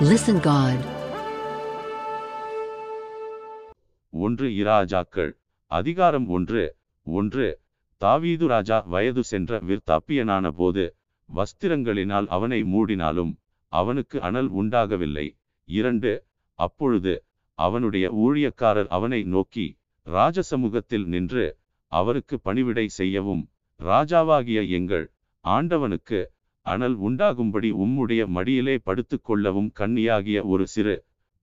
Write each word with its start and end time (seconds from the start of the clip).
Listen 0.00 0.38
God. 0.42 0.76
ஒன்று 4.10 4.48
இராஜாக்கள். 4.48 5.32
அதிகாரம் 5.66 6.28
ஒன்று. 6.28 6.76
ஒன்று. 7.02 7.60
தாவீது 7.96 8.46
ராஜா 8.46 8.78
வயது 8.78 9.24
சென்ற 9.24 9.60
விற்தாப்பியனான 9.60 10.48
போது 10.48 10.96
வஸ்திரங்களினால் 11.34 12.26
அவனை 12.26 12.62
மூடினாலும் 12.62 13.36
அவனுக்கு 13.68 14.20
அனல் 14.20 14.48
உண்டாகவில்லை. 14.48 15.38
இரண்டு. 15.64 16.24
அப்பொழுது 16.54 17.24
அவனுடைய 17.54 18.12
ஊழியக்காரர் 18.12 18.86
அவனை 18.86 19.22
நோக்கி 19.22 19.78
ராஜசமூகத்தில் 20.06 21.04
நின்று 21.04 21.56
அவருக்கு 21.86 22.40
பணிவிடை 22.40 22.88
செய்யவும். 22.88 23.48
ராஜாவாகிய 23.78 24.68
எங்கள் 24.68 25.10
ஆண்டவனுக்கு 25.40 26.32
அனல் 26.66 26.96
உண்டாகும்படி 26.96 27.68
உம்முடைய 27.82 28.22
மடியிலே 28.26 28.76
படுத்துக்கொள்ளவும் 28.86 29.70
கன்னியாகிய 29.72 30.38
ஒரு 30.44 30.66
சிறு 30.66 30.94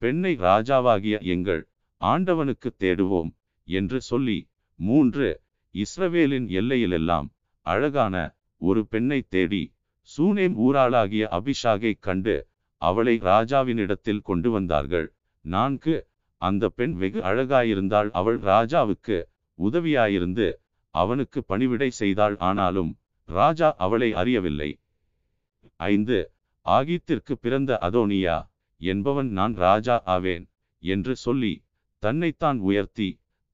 பெண்ணை 0.01 0.33
ராஜாவாகிய 0.37 1.17
எங்கள் 1.33 1.61
ஆண்டவனுக்கு 2.01 2.69
தேடுவோம் 2.79 3.31
என்று 3.67 4.01
சொல்லி 4.01 4.39
மூன்று 4.79 5.27
இஸ்ரவேலின் 5.75 6.47
எல்லையிலெல்லாம் 6.59 7.27
அழகான 7.65 8.15
ஒரு 8.61 8.81
பெண்ணை 8.85 9.19
தேடி 9.29 9.63
சூனேம் 10.09 10.55
ஊராளாகிய 10.65 11.23
அபிஷாகை 11.31 11.93
கண்டு 11.99 12.35
அவளை 12.81 13.19
ராஜாவினிடத்தில் 13.23 14.21
கொண்டு 14.21 14.49
வந்தார்கள். 14.51 15.07
நான்கு 15.45 15.95
அந்த 16.41 16.69
பெண் 16.69 16.93
வெகு 16.93 17.19
அழகாயிருந்தாள். 17.19 18.09
அவள் 18.11 18.39
ராஜாவுக்கு 18.39 19.17
உதவியாயிருந்து 19.59 20.47
அவனுக்கு 20.95 21.39
பணிவிடை 21.43 21.89
செய்தாள். 21.91 22.35
ஆனாலும் 22.39 22.91
ராஜா 23.29 23.69
அவளை 23.77 24.09
அறியவில்லை. 24.13 24.69
ஐந்து 25.91 26.17
ஆகித்திற்கு 26.65 27.33
பிறந்த 27.41 27.77
அதோனியா 27.81 28.37
என்பவன் 28.81 29.29
நான் 29.29 29.53
ராஜா 29.55 29.95
ஆவேன் 30.05 30.45
என்று 30.83 31.15
சொல்லி 31.15 31.53
தன்னைத்தான் 32.03 32.59
உயர்த்தி 32.59 33.09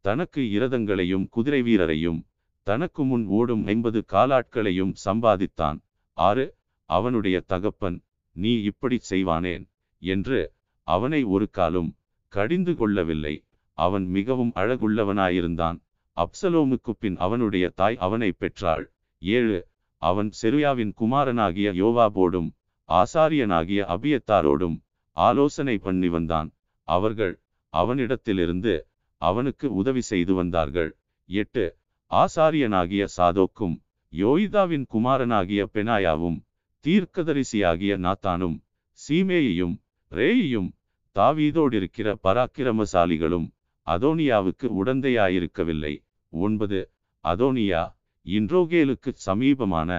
தனக்கு 0.06 0.42
இரதங்களையும் 0.58 1.26
குதிரை 1.30 1.62
வீரரையும் 1.62 2.20
தனக்கு 2.68 3.02
முன் 3.04 3.26
ஓடும் 3.28 3.64
ஐம்பது 3.68 4.00
காலாட்களையும் 4.12 4.94
சம்பாதித்தான். 5.06 5.78
ஆறு 6.18 6.46
அவனுடைய 6.90 7.38
தகப்பன் 7.48 7.98
நீ 8.36 8.52
இப்படி 8.62 8.98
செய்வானேன் 9.10 9.66
என்று 10.02 10.40
அவனை 10.88 11.22
ஒரு 11.24 11.46
காலும் 11.50 11.90
கடிந்து 12.34 12.74
கொள்ளவில்லை. 12.76 13.36
அவன் 13.78 14.06
மிகவும் 14.08 14.52
அழகுள்ளவனாயிருந்தான். 14.56 15.78
அப்சலோமுக்கு 16.18 16.92
பின் 17.00 17.18
அவனுடைய 17.18 17.66
தாய் 17.76 17.98
அவனை 17.98 18.30
பெற்றாள். 18.32 18.86
ஏழு 19.22 19.60
அவன் 20.02 20.30
செருயாவின் 20.42 20.94
குமாரனாகிய 20.94 21.72
யோவாபோடும் 21.74 22.50
ஆசாரியனாகிய 22.90 23.82
அபியத்தாரோடும் 23.96 24.78
ஆலோசனை 25.12 25.78
பண்ணி 25.78 26.10
வந்தான். 26.10 26.50
அவர்கள் 26.84 27.42
அவனிடத்திலிருந்து 27.74 28.82
அவனுக்கு 29.18 29.74
உதவி 29.74 30.02
செய்து 30.02 30.34
வந்தார்கள். 30.34 30.98
எட்டு. 31.30 31.66
ஆசாரியனாகிய 32.12 33.08
சாதோக்கும் 33.18 33.76
யோய்தாவின் 34.14 34.86
குமாரனாகிய 34.88 35.70
பெனாயாவும் 35.74 36.40
தீர்க்கதரிசியாகிய 36.86 37.94
நாத்தானும் 38.06 38.58
சீமேயையும் 39.00 39.76
ரேயையும் 40.12 40.70
தாவீதோடிருக்கிற 41.16 42.16
பராக்கிரமசாலிகளும் 42.24 43.48
அதோனியாவுக்கு 43.88 44.68
உடந்தையாயிருக்கவில்லை. 44.82 45.94
ஒன்பது. 46.30 46.80
அதோனியா 47.24 47.84
இன்ரோகேலுக்கு 48.30 49.12
சமீபமான 49.26 49.92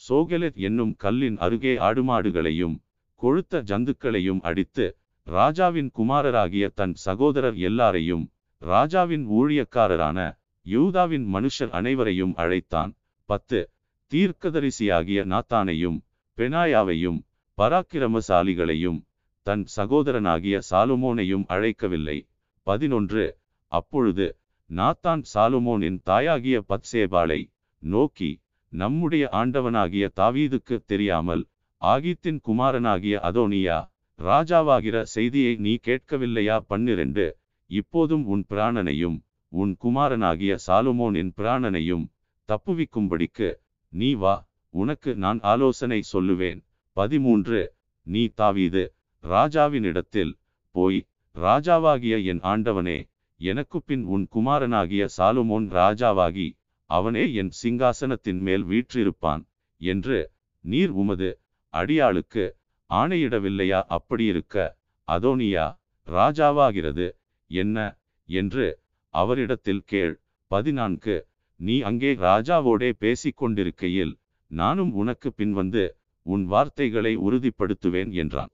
சோகெலெத் 0.00 0.58
என்னும் 0.66 0.94
கல்லின் 0.96 1.36
அருகே 1.38 1.74
ஆடுமாடுகளையும் 1.88 2.76
கொழுத்த 3.20 3.62
ஜந்துக்களையும் 3.70 4.40
அடித்து 4.40 4.86
ராஜாவின் 5.26 5.90
குமாரராகிய 5.98 6.64
தன் 6.74 6.94
சகோதரர் 7.04 7.58
எல்லாரையும் 7.68 8.24
ராஜாவின் 8.62 9.24
ஊழியக்காரரான 9.30 10.18
யூதாவின் 10.66 11.26
மனுஷர் 11.34 11.70
அனைவரையும் 11.70 12.34
அழைத்தான். 12.36 12.92
பத்து 13.28 13.70
தீர்க்கதரிசியாகிய 14.12 15.20
நாத்தானையும் 15.32 15.98
பெனாயாவையும் 16.38 17.18
பராக்கிரமசாலிகளையும் 17.58 19.00
தன் 19.46 19.64
சகோதரனாகிய 19.76 20.56
சாலுமோனையும் 20.70 21.44
அழைக்கவில்லை. 21.48 22.18
பதினொன்று 22.66 23.24
அப்பொழுது 23.72 24.26
நாத்தான் 24.70 25.22
சாலுமோனின் 25.34 25.98
தாயாகிய 26.02 26.56
பத்சேபாளை 26.68 27.40
நோக்கி 27.84 28.30
நம்முடைய 28.72 29.24
ஆண்டவனாகிய 29.32 30.04
தாவீதுக்கு 30.16 30.76
தெரியாமல் 30.84 31.42
ஆகீத்தின் 31.82 32.38
குமாரனாகிய 32.46 33.14
அதோனியா 33.28 33.78
ராஜாவாகிற 34.18 34.96
செய்தியை 35.02 35.52
நீ 35.56 35.72
கேட்கவில்லையா? 35.86 36.56
பன்னிரண்டு. 36.60 37.26
இப்போதும் 37.70 38.24
உன் 38.26 38.44
பிராணனையும் 38.48 39.18
உன் 39.52 39.72
குமாரனாகிய 39.82 40.52
சாலுமோனின் 40.66 41.32
பிராணனையும் 41.36 42.04
தப்புவிக்கும்படிக்கு 42.48 43.48
நீ 43.92 44.10
வா 44.14 44.34
உனக்கு 44.74 45.10
நான் 45.14 45.40
ஆலோசனை 45.42 46.00
சொல்லுவேன். 46.12 46.60
பதிமூன்று. 46.96 47.62
நீ 48.06 48.22
தாவீது 48.34 48.84
ராஜாவினிடத்தில் 49.24 50.32
போய் 50.74 51.00
ராஜாவாகிய 51.36 52.14
என் 52.24 52.42
ஆண்டவனே 52.52 52.98
எனக்கு 53.40 53.78
பின் 53.82 54.04
உன் 54.04 54.26
குமாரனாகிய 54.30 55.04
சாலுமோன் 55.16 55.66
ராஜாவாகி 55.70 56.48
அவனே 56.90 57.24
என் 57.32 57.52
சிங்காசனத்தின் 57.62 58.40
மேல் 58.40 58.64
வீற்றிருப்பான் 58.64 59.42
என்று 59.80 60.18
நீர் 60.64 60.92
உமது 61.02 61.30
அடியாளுக்கு 61.74 62.44
ஆணையிடவில்லையா? 62.90 63.80
அப்படியிருக்க 63.96 64.56
அதோனியா 65.08 65.66
ராஜாவாகிறது 66.08 67.06
என்ன 67.50 67.78
என்று 68.28 68.66
அவரிடத்தில் 69.14 69.82
கேள். 69.84 70.14
பதினான்கு 70.50 71.16
நீ 71.60 71.76
அங்கே 71.80 72.12
ராஜாவோடே 72.28 72.90
பேசிக் 72.98 73.36
கொண்டிருக்கையில் 73.36 74.14
நானும் 74.50 74.92
உனக்கு 74.92 75.28
பின்வந்து 75.36 75.84
உன் 76.26 76.44
வார்த்தைகளை 76.44 77.12
உறுதிப்படுத்துவேன் 77.16 78.12
என்றான். 78.12 78.52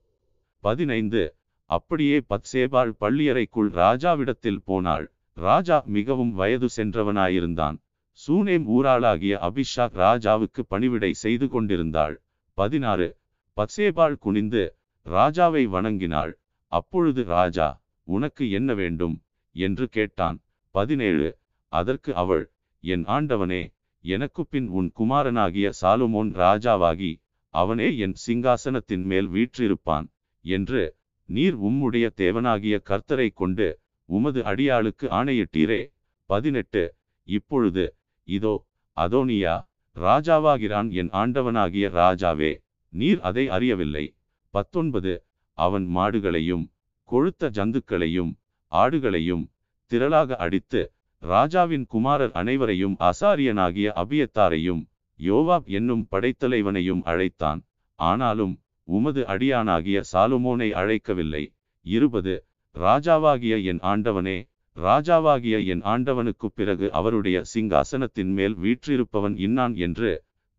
பதினைந்து 0.63 1.23
அப்படியே 1.69 2.17
பத்சேபாள் 2.29 2.91
பள்ளியறைக்குள் 2.99 3.69
ராஜாவிடத்தில் 3.81 4.61
போனாள். 4.65 5.05
ராஜா 5.37 5.77
மிகவும் 5.95 6.33
வயது 6.33 6.67
சென்றவனாயிருந்தான். 6.75 7.77
சூனேம் 8.27 8.65
ஊராளாகிய 8.75 9.35
அபிஷாக் 9.47 9.95
ராஜாவுக்கு 9.95 10.61
பணிவிடை 10.67 11.13
செய்து 11.13 11.49
கொண்டிருந்தாள். 11.49 12.21
பதினாறு. 12.53 13.17
பத்சேபாள் 13.57 14.17
குனிந்து 14.17 14.75
ராஜாவை 15.05 15.63
வணங்கினாள். 15.65 16.33
அப்பொழுது 16.71 17.23
ராஜா 17.23 17.83
உனக்கு 18.03 18.51
என்ன 18.51 18.73
வேண்டும்? 18.73 19.23
என்று 19.51 19.87
கேட்டான். 19.87 20.37
பதினேழு. 20.75 21.37
அதற்கு 21.67 22.15
அவள் 22.15 22.51
என் 22.79 23.05
ஆண்டவனே 23.05 23.73
எனக்கு 24.03 24.47
பின் 24.47 24.67
உன் 24.67 24.91
குமாரனாகிய 24.99 25.71
சாலுமோன் 25.81 26.31
ராஜாவாகி 26.33 27.21
அவனே 27.49 27.97
என் 27.97 28.15
சிங்காசனத்தின் 28.27 29.03
மேல் 29.03 29.29
வீற்றிருப்பான் 29.29 30.07
என்று 30.45 30.95
நீர் 31.25 31.57
உம்முடைய 31.57 32.09
தேவனாகிய 32.15 32.77
கர்த்தரை 32.83 33.33
கொண்டு 33.33 33.79
உமது 34.05 34.41
அடியாளுக்கு 34.41 35.03
ஆணையிட்டீரே. 35.03 35.81
பதினெட்டு. 36.25 36.95
இப்பொழுது 37.23 37.95
இதோ 38.37 38.55
அதோனியா 38.97 39.55
ராஜாவாகிறான் 39.95 40.89
என் 40.99 41.11
ஆண்டவனாகிய 41.21 41.85
ராஜாவே 41.99 42.51
நீர் 42.93 43.19
அதை 43.21 43.43
அறியவில்லை. 43.55 44.05
பத்தொன்பது 44.53 45.13
அவன் 45.57 45.85
மாடுகளையும் 45.95 46.65
கொழுத்த 47.09 47.49
ஜந்துக்களையும் 47.57 48.31
ஆடுகளையும் 48.71 49.43
திரளாக 49.91 50.35
அடித்து 50.45 50.81
ராஜாவின் 51.23 51.85
குமாரர் 51.85 52.33
அனைவரையும் 52.41 52.95
அசாரியனாகிய 53.09 53.87
அபியத்தாரையும் 54.01 54.81
யோவாப் 55.19 55.67
என்னும் 55.77 56.03
படைத்தலைவனையும் 56.11 57.01
அழைத்தான். 57.03 57.59
ஆனாலும் 57.99 58.53
உமது 58.87 59.21
அடியானாகிய 59.33 59.97
சாலுமோனை 60.11 60.69
அழைக்கவில்லை. 60.81 61.43
இருபது 61.85 62.33
ராஜாவாகிய 62.75 63.55
என் 63.63 63.81
ஆண்டவனே 63.91 64.37
ராஜாவாகிய 64.77 65.65
என் 65.65 65.81
ஆண்டவனுக்குப் 65.83 66.55
பிறகு 66.55 66.91
அவருடைய 66.91 67.41
சிங்காசனத்தின் 67.53 68.31
மேல் 68.33 68.55
வீற்றிருப்பவன் 68.57 69.35
இன்னான் 69.37 69.75
என்று 69.75 70.11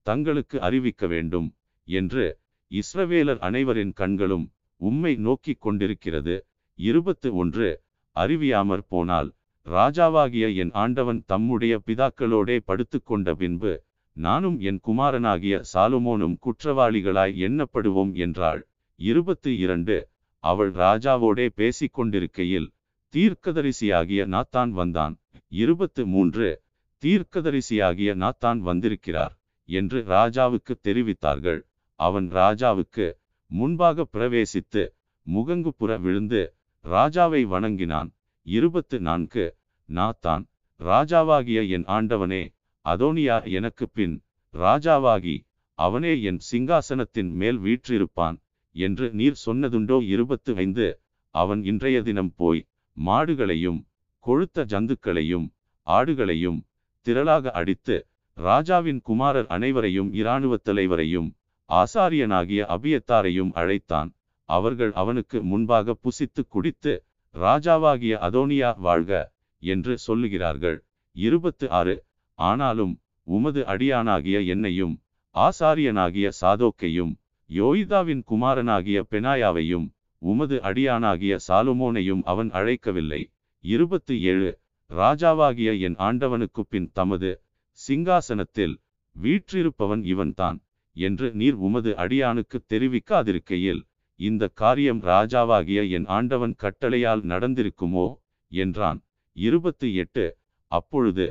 தங்களுக்கு 0.07 0.61
அறிவிக்க 0.61 1.07
வேண்டும் 1.07 1.55
என்று 1.89 2.25
இஸ்ரவேலர் 2.71 3.39
அனைவரின் 3.39 3.93
கண்களும் 3.93 4.45
உம்மை 4.81 5.17
நோக்கிக் 5.17 5.61
கொண்டிருக்கிறது. 5.61 6.37
இருபத்து 6.79 7.35
ஒன்று. 7.35 7.71
அறிவியாமற் 8.17 8.87
போனால் 8.89 9.29
ராஜாவாகிய 9.67 10.57
என் 10.57 10.71
ஆண்டவன் 10.73 11.23
தம்முடைய 11.27 11.81
பிதாக்களோடே 11.87 12.57
படுத்துக்கொண்ட 12.67 13.35
பின்பு 13.35 13.73
நானும் 14.17 14.59
என் 14.61 14.81
குமாரனாகிய 14.87 15.63
சாலுமோனும் 15.73 16.37
குற்றவாளிகளாய் 16.47 17.37
எண்ணப்படுவோம் 17.47 18.13
என்றாள். 18.15 18.63
இருபத்து 18.99 19.59
இரண்டு. 19.59 19.97
அவள் 20.45 20.73
ராஜாவோடே 20.73 21.49
பேசிக் 21.55 21.93
கொண்டிருக்கையில் 21.93 22.69
தீர்க்கதரிசியாகிய 23.17 24.23
நாத்தான் 24.35 24.71
வந்தான். 24.71 25.15
இருபத்து 25.49 26.07
மூன்று. 26.07 26.63
தீர்க்கதரிசியாகிய 27.03 28.11
நாத்தான் 28.23 28.59
வந்திருக்கிறார் 28.59 29.35
என்று 29.69 30.05
ராஜாவுக்கு 30.07 30.75
தெரிவித்தார்கள். 30.83 31.61
அவன் 32.01 32.33
ராஜாவுக்கு 32.33 33.07
முன்பாக 33.51 34.07
பிரவேசித்து 34.13 34.83
முகங்குப்புற 35.27 36.01
விழுந்து 36.01 36.55
ராஜாவை 36.85 37.43
வணங்கினான். 37.43 38.11
இருபத்து 38.47 39.01
நான்கு. 39.01 39.57
நாத்தான் 39.89 40.45
ராஜாவாகிய 40.81 41.69
என் 41.69 41.85
ஆண்டவனே 41.85 42.43
அதோனியா 42.85 43.37
எனக்கு 43.51 43.89
பின் 43.89 44.17
ராஜாவாகி 44.55 45.37
அவனே 45.79 46.23
என் 46.23 46.41
சிங்காசனத்தின் 46.51 47.31
மேல் 47.33 47.59
வீற்றிருப்பான் 47.59 48.37
என்று 48.77 49.11
நீர் 49.11 49.43
சொன்னதுண்டோ? 49.47 50.03
இருபத்து 50.07 50.57
ஐந்து. 50.57 51.01
அவன் 51.35 51.65
இன்றைய 51.65 52.03
தினம் 52.03 52.33
போய் 52.37 52.67
மாடுகளையும் 52.97 53.81
கொழுத்த 54.25 54.65
ஜந்துக்களையும் 54.65 55.47
ஆடுகளையும் 55.87 56.59
திரளாக 57.07 57.51
அடித்து 57.51 57.97
ராஜாவின் 58.39 59.01
குமாரர் 59.01 59.47
அனைவரையும் 59.47 60.11
இராணுவத் 60.15 60.65
தலைவரையும் 60.65 61.29
ஆசாரியனாகிய 61.71 62.61
அபியத்தாரையும் 62.69 63.51
அழைத்தான். 63.53 64.11
அவர்கள் 64.49 64.93
அவனுக்கு 64.93 65.39
முன்பாக 65.43 65.97
புசித்து 66.05 66.43
குடித்து 66.49 66.93
ராஜாவாகிய 67.35 68.15
அதோனியா 68.29 68.71
வாழ்க 68.79 69.33
என்று 69.63 69.95
சொல்லுகிறார்கள். 70.07 70.79
இருபத்து 71.17 71.67
ஆறு 71.71 71.95
ஆனாலும் 72.39 72.95
உமது 73.27 73.61
அடியானாகிய 73.63 74.39
என்னையும் 74.47 74.95
ஆசாரியனாகிய 75.35 76.29
சாதோக்கையும் 76.41 77.13
யோய்தாவின் 77.51 78.23
குமாரனாகிய 78.31 78.99
பெனாயாவையும் 79.11 79.87
உமது 80.23 80.57
அடியானாகிய 80.63 81.35
சாலுமோனையும் 81.49 82.23
அவன் 82.23 82.51
அழைக்கவில்லை. 82.51 83.23
இருபத்து 83.65 84.15
ஏழு 84.23 84.51
ராஜாவாகிய 84.91 85.71
என் 85.81 85.97
ஆண்டவனுக்கு 85.99 86.63
பின் 86.65 86.89
தமது 86.93 87.31
சிங்காசனத்தில் 87.79 88.75
வீற்றிருப்பவன் 89.17 90.03
இவன்தான் 90.05 90.59
என்று 90.97 91.27
நீர் 91.33 91.57
உமது 91.67 91.91
அடியானுக்கு 92.05 92.59
தெரிவிக்காதிருக்கையில் 92.69 93.83
இந்த 94.21 94.49
காரியம் 94.55 95.01
ராஜாவாகிய 95.03 95.81
என் 95.91 96.07
ஆண்டவன் 96.17 96.55
கட்டளையால் 96.63 97.23
நடந்திருக்குமோ? 97.23 98.07
என்றான். 98.53 99.01
இருபத்து 99.37 99.89
எட்டு 99.95 100.27
அப்பொழுது 100.73 101.27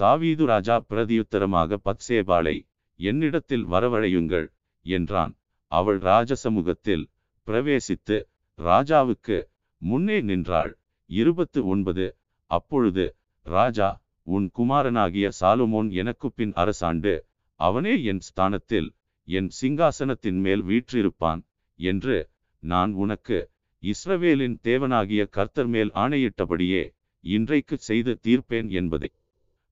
தாவீது 0.00 0.44
ராஜா 0.44 0.76
பிரதியுத்தரமாக 0.88 1.76
பத்சேபாளை 1.84 2.56
என்னிடத்தில் 3.00 3.64
வரவழையுங்கள் 3.66 4.46
என்றான். 4.86 5.32
அவள் 5.72 5.98
ராஜசமூகத்தில் 6.00 7.04
பிரவேசித்து 7.46 8.16
ராஜாவுக்கு 8.58 9.36
முன்னே 9.82 10.20
நின்றாள். 10.20 10.72
இருபத்து 11.10 11.66
ஒன்பது. 11.66 12.16
அப்பொழுது 12.50 13.16
ராஜா 13.46 14.02
உன் 14.22 14.50
குமாரனாகிய 14.50 15.30
சாலுமோன் 15.40 15.90
எனக்கு 15.92 16.32
பின் 16.32 16.52
அரசாண்டு 16.52 17.14
அவனே 17.60 18.02
என் 18.02 18.20
ஸ்தானத்தில் 18.20 18.88
என் 19.28 19.50
சிங்காசனத்தின் 19.60 20.38
மேல் 20.40 20.62
வீற்றிருப்பான் 20.64 21.42
என்று 21.80 22.30
நான் 22.62 22.92
உனக்கு 22.92 23.38
இஸ்ரவேலின் 23.82 24.56
தேவனாகிய 24.62 25.28
கர்த்தர் 25.28 25.66
மேல் 25.66 25.90
ஆணையிட்டபடியே 25.94 26.82
இன்றைக்கு 27.24 27.76
செய்து 27.78 28.18
தீர்ப்பேன் 28.22 28.70
என்பதை. 28.70 29.10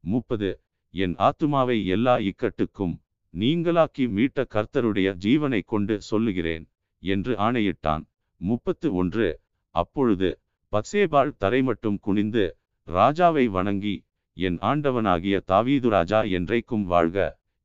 முப்பது. 0.05 0.51
என் 0.95 1.15
ஆத்துமாவை 1.19 1.85
எல்லா 1.85 2.15
இக்கட்டுக்கும் 2.29 2.95
நீங்களாக்கி 3.35 4.05
மீட்ட 4.17 4.45
கர்த்தருடைய 4.55 5.09
ஜீவனை 5.25 5.61
கொண்டு 5.65 5.95
சொல்லுகிறேன் 6.01 6.65
என்று 7.03 7.39
ஆணையிட்டான். 7.39 8.05
முப்பத்து 8.43 8.89
ஒன்று. 8.95 9.29
அப்பொழுது 9.75 10.29
பத்சேபாள் 10.73 11.31
தரை 11.43 11.61
மட்டும் 11.63 11.99
குனிந்து 11.99 12.45
ராஜாவை 12.89 13.45
வணங்கி 13.57 13.95
என் 14.37 14.59
ஆண்டவனாகிய 14.71 15.37
தாவீது 15.51 15.89
ராஜா 15.89 16.21
என்றைக்கும் 16.39 16.85
வாழ்க 16.93 17.19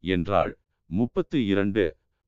என்றாள். 0.04 0.52
முப்பத்து 0.90 1.38
இரண்டு. 1.46 1.86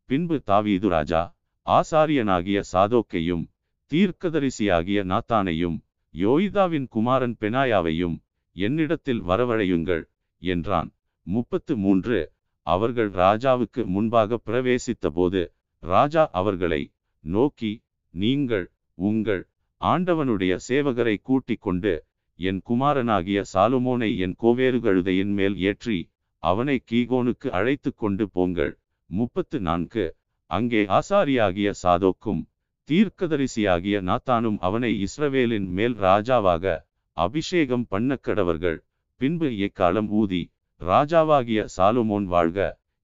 பின்பு 0.09 0.37
தாவீது 0.41 0.87
ராஜா 0.89 1.21
ஆசாரியனாகிய 1.67 2.59
சாதோக்கையும் 2.73 3.43
தீர்க்கதரிசியாகிய 3.91 4.99
நாத்தானையும் 5.11 5.77
யோய்தாவின் 6.15 6.87
குமாரன் 6.87 7.35
பெனாயாவையும் 7.39 8.15
என்னிடத்தில் 8.55 9.21
வரவழையுங்கள் 9.29 10.03
என்றான். 10.41 10.89
முப்பத்து 11.27 11.73
மூன்று. 11.77 12.19
அவர்கள் 12.67 13.11
ராஜாவுக்கு 13.21 13.81
முன்பாக 13.95 14.39
பிரவேசித்த 14.45 15.07
போது 15.17 15.41
ராஜா 15.83 16.23
அவர்களை 16.39 16.81
நோக்கி 17.23 17.71
நீங்கள் 18.13 18.65
உங்கள் 18.97 19.43
ஆண்டவனுடைய 19.81 20.53
சேவகரை 20.67 21.15
கூட்டிக் 21.21 21.61
கொண்டு 21.61 21.93
என் 22.39 22.59
குமாரனாகிய 22.69 23.39
சாலுமோனை 23.53 24.09
என் 24.17 24.35
கோவேறு 24.43 24.79
கழுதையின் 24.79 25.33
மேல் 25.33 25.55
ஏற்றி 25.61 25.97
அவனை 26.43 26.75
கீகோனுக்கு 26.91 27.47
அழைத்து 27.49 27.89
கொண்டு 27.93 28.25
போங்கள். 28.29 28.73
முப்பத்து 29.09 29.57
நான்கு 29.59 30.05
அங்கே 30.51 30.81
ஆசாரியாகிய 30.97 31.69
சாதோக்கும் 31.83 32.41
தீர்க்கதரிசியாகிய 32.89 33.97
நாத்தானும் 34.01 34.59
அவனை 34.59 34.91
இஸ்ரவேலின் 35.05 35.67
மேல் 35.69 35.95
ராஜாவாக 35.97 36.75
அபிஷேகம் 37.17 37.85
பண்ணக்கடவர்கள் 37.91 38.79
பின்பு 39.21 39.47
எக்காலம் 39.67 40.09
ஊதி 40.11 40.41
ராஜாவாகிய 40.81 41.61
சாலுமோன் 41.77 42.27
வாழ்க 42.33 42.59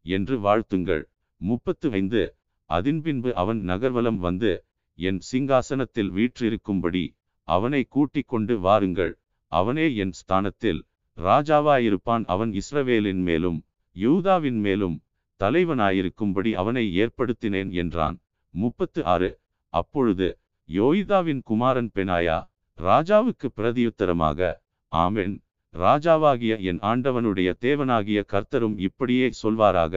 என்று 0.05 0.35
வாழ்த்துங்கள். 0.39 1.03
முப்பத்து 1.41 1.87
ஐந்து 1.91 2.23
அதின் 2.69 3.01
பின்பு 3.01 3.29
அவன் 3.35 3.59
நகர்வலம் 3.63 4.17
வந்து 4.17 4.51
என் 4.97 5.19
சிங்காசனத்தில் 5.31 6.11
வீற்றிருக்கும்படி 6.17 7.05
அவனை 7.47 7.83
கூட்டிக் 7.83 8.27
கொண்டு 8.27 8.59
வாருங்கள். 8.59 9.13
அவனே 9.51 9.95
என் 9.95 10.11
ஸ்தானத்தில் 10.11 10.85
ராஜாவாயிருப்பான். 11.17 12.23
அவன் 12.25 12.51
இஸ்ரவேலின் 12.51 13.21
மேலும் 13.21 13.59
யூதாவின் 13.95 14.59
மேலும் 14.59 14.95
தலைவனாயிருக்கும்படி 15.39 16.51
அவனை 16.51 16.85
ஏற்படுத்தினேன் 17.01 17.71
என்றான். 17.71 18.17
முப்பத்து 18.53 19.05
ஆறு. 19.05 19.39
அப்பொழுது 19.73 20.27
யோய்தாவின் 20.69 21.41
குமாரன் 21.43 21.91
பெனாயா 21.95 22.37
ராஜாவுக்கு 22.77 23.47
பிரதியுத்தரமாக 23.57 24.53
ஆமென். 24.91 25.35
ராஜாவாகிய 25.73 26.53
என் 26.61 26.79
ஆண்டவனுடைய 26.79 27.49
தேவனாகிய 27.61 28.19
கர்த்தரும் 28.25 28.77
இப்படியே 28.77 29.31
சொல்வாராக. 29.43 29.95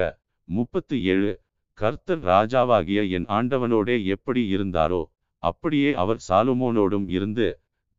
முப்பத்து 0.48 1.04
ஏழு. 1.04 1.32
கர்த்தர் 1.78 2.22
ராஜாவாகிய 2.24 3.00
என் 3.16 3.26
ஆண்டவனோடே 3.28 3.96
எப்படி 4.06 4.42
இருந்தாரோ 4.54 5.02
அப்படியே 5.42 5.90
அவர் 5.94 6.20
சாலுமோனோடும் 6.28 7.06
இருந்து 7.08 7.48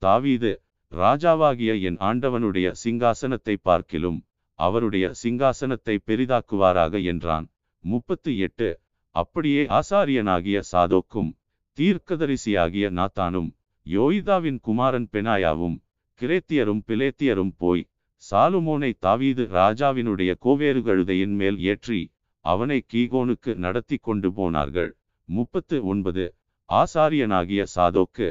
தாவீது 0.02 0.52
ராஜாவாகிய 0.92 1.72
என் 1.81 1.98
ஆண்டவனுடைய 2.00 2.68
சிங்காசனத்தை 2.84 3.56
பார்க்கிலும் 3.62 4.20
அவருடைய 4.60 5.06
சிங்காசனத்தை 5.22 5.96
பெரிதாக்குவாராக 6.08 6.94
என்றான். 7.04 7.46
முப்பத்து 7.84 8.31
எட்டு. 8.38 8.70
அப்படியே 9.16 9.62
ஆசாரியனாகிய 9.70 10.58
சாதோக்கும் 10.72 11.30
தீர்க்கதரிசியாகிய 11.78 12.86
நாத்தானும் 12.89 13.50
யோய்தாவின் 13.86 14.60
குமாரன் 14.60 15.08
பெனாயாவும் 15.13 15.77
கிரேத்தியரும் 16.22 16.82
பிலேத்தியரும் 16.88 17.53
போய் 17.58 17.84
சாலுமோனை 18.24 18.92
தாவீது 19.00 19.44
ராஜாவினுடைய 19.53 20.32
கோவேறு 20.39 20.82
கழுதையின் 20.82 21.36
மேல் 21.36 21.60
ஏற்றி 21.65 22.00
அவனை 22.46 22.86
கீகோனுக்கு 22.93 23.55
நடத்தி 23.55 23.98
கொண்டு 23.98 24.34
போனார்கள். 24.34 24.91
முப்பத்து 25.29 25.86
ஒன்பது. 25.86 26.25
ஆசாரியனாகிய 26.69 27.65
சாதோக்கு 27.75 28.27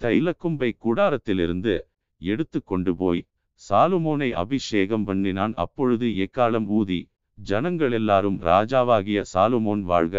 தைலக்கும்பை 0.00 0.70
கூடாரத்திலிருந்து 0.84 1.80
எடுத்து 2.20 2.62
கொண்டு 2.62 2.96
போய் 2.96 3.26
சாலுமோனை 3.70 4.30
அபிஷேகம் 4.32 5.04
பண்ணினான். 5.04 5.54
அப்பொழுது 5.54 6.06
எக்காலம் 6.06 6.66
ஊதி 6.66 7.00
ஜனங்கள் 7.38 7.92
எல்லாரும் 7.92 8.38
ராஜாவாகிய 8.42 9.24
சாலுமோன் 9.34 9.82
வாழ்க 9.82 10.16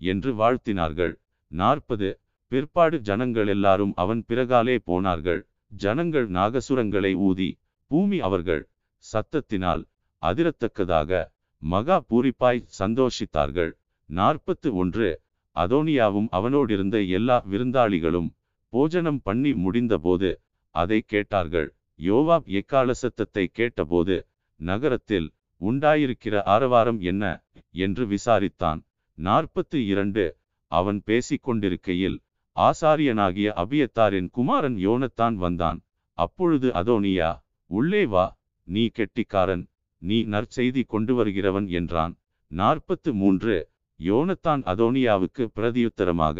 என்று 0.00 0.30
வாழ்த்தினார்கள். 0.34 1.14
நாற்பது. 1.48 2.20
பிற்பாடு 2.48 3.00
ஜனங்கள் 3.00 3.46
எல்லாரும் 3.46 3.92
அவன் 3.96 4.24
பிறகாலே 4.28 4.78
போனார்கள். 4.84 5.46
ஜனங்கள் 5.68 6.30
நாகசுரங்களை 6.30 7.14
ஊதி 7.16 7.58
பூமி 7.86 8.20
அவர்கள் 8.20 8.68
சத்தத்தினால் 9.04 9.82
அதிரத்தக்கதாக 10.22 11.31
மகா 11.62 12.04
பூரிப்பாய் 12.10 12.66
சந்தோஷித்தார்கள். 12.78 13.72
நாற்பத்து 14.06 14.74
ஒன்று 14.74 15.22
அதோனியாவும் 15.56 16.28
அவனோடிருந்த 16.32 17.08
எல்லா 17.08 17.44
விருந்தாளிகளும் 17.50 18.30
போஜனம் 18.68 19.20
பண்ணி 19.22 19.52
முடிந்தபோது 19.52 20.30
அதை 20.70 21.00
கேட்டார்கள். 21.06 21.68
யோவாப் 21.98 22.46
எக்கால 22.60 22.90
சத்தத்தை 22.92 23.44
கேட்டபோது 23.52 24.26
நகரத்தில் 24.60 25.28
உண்டாயிருக்கிற 25.60 26.42
ஆரவாரம் 26.44 27.00
என்ன? 27.00 27.24
என்று 27.70 28.06
விசாரித்தான். 28.06 28.80
நாற்பத்து 29.14 29.86
இரண்டு 29.86 30.36
அவன் 30.72 31.02
பேசிக்கொண்டிருக்கையில் 31.06 32.18
ஆசாரியனாகிய 32.56 33.48
அபியத்தாரின் 33.62 34.28
குமாரன் 34.30 34.76
யோனத்தான் 34.76 35.34
வந்தான். 35.34 35.78
அப்பொழுது 36.18 36.68
அதோனியா 36.70 37.30
உள்ளே 37.70 38.06
வா 38.06 38.26
நீ 38.68 38.86
கெட்டிக்காரன். 38.88 39.64
நீ 40.02 40.16
நற்செய்தி 40.24 40.82
கொண்டு 40.86 41.12
வருகிறவன் 41.14 41.68
என்றான். 41.68 42.14
நாற்பத்து 42.46 43.14
மூன்று. 43.14 43.56
யோனத்தான் 44.00 44.62
அதோனியாவுக்கு 44.72 45.44
பிரதியுத்தரமாக 45.56 46.38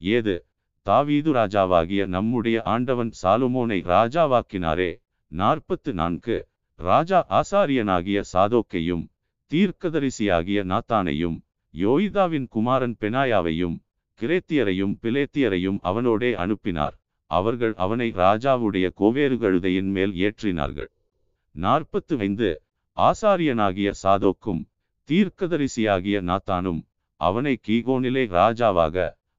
ஏது 0.00 0.34
தாவீது 0.82 1.30
ராஜாவாகிய 1.34 2.06
நம்முடைய 2.06 2.62
ஆண்டவன் 2.62 3.12
சாலுமோனை 3.22 3.78
ராஜாவாக்கினாரே. 3.92 4.90
நாற்பத்து 5.32 5.92
நான்கு. 5.92 6.36
ராஜா 6.78 7.20
ஆசாரியனாகிய 7.30 8.22
சாதோக்கையும் 8.32 9.04
தீர்க்கதரிசியாகிய 9.50 10.64
நாத்தானையும் 10.72 11.38
யோய்தாவின் 11.74 12.46
குமாரன் 12.48 12.96
பெனாயாவையும் 13.00 13.76
கிரேத்தியரையும் 14.20 14.94
பிலேத்தியரையும் 15.02 15.78
அவனோடே 15.82 16.34
அனுப்பினார். 16.34 16.96
அவர்கள் 17.30 17.74
அவனை 17.76 18.12
ராஜாவுடைய 18.12 18.86
கோவேறு 18.94 19.38
கழுதையின் 19.38 19.90
மேல் 19.96 20.12
ஏற்றினார்கள். 20.26 20.90
நாற்பத்து 21.54 22.18
ஐந்து. 22.18 22.50
ஆசாரியனாகிய 22.96 23.90
சாதோக்கும் 24.02 24.62
தீர்க்கதரிசியாகிய 25.08 26.16
நாத்தானும் 26.28 26.80
அவனை 27.20 27.54
கீகோனிலே 27.66 28.24
ராஜாவாக 28.30 28.96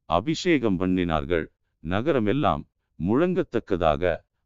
அபிஷேகம் 0.09 0.79
பண்ணினார்கள். 0.79 1.45
நகரமெல்லாம் 1.83 2.63
முழங்கத்தக்கதாக 3.00 4.03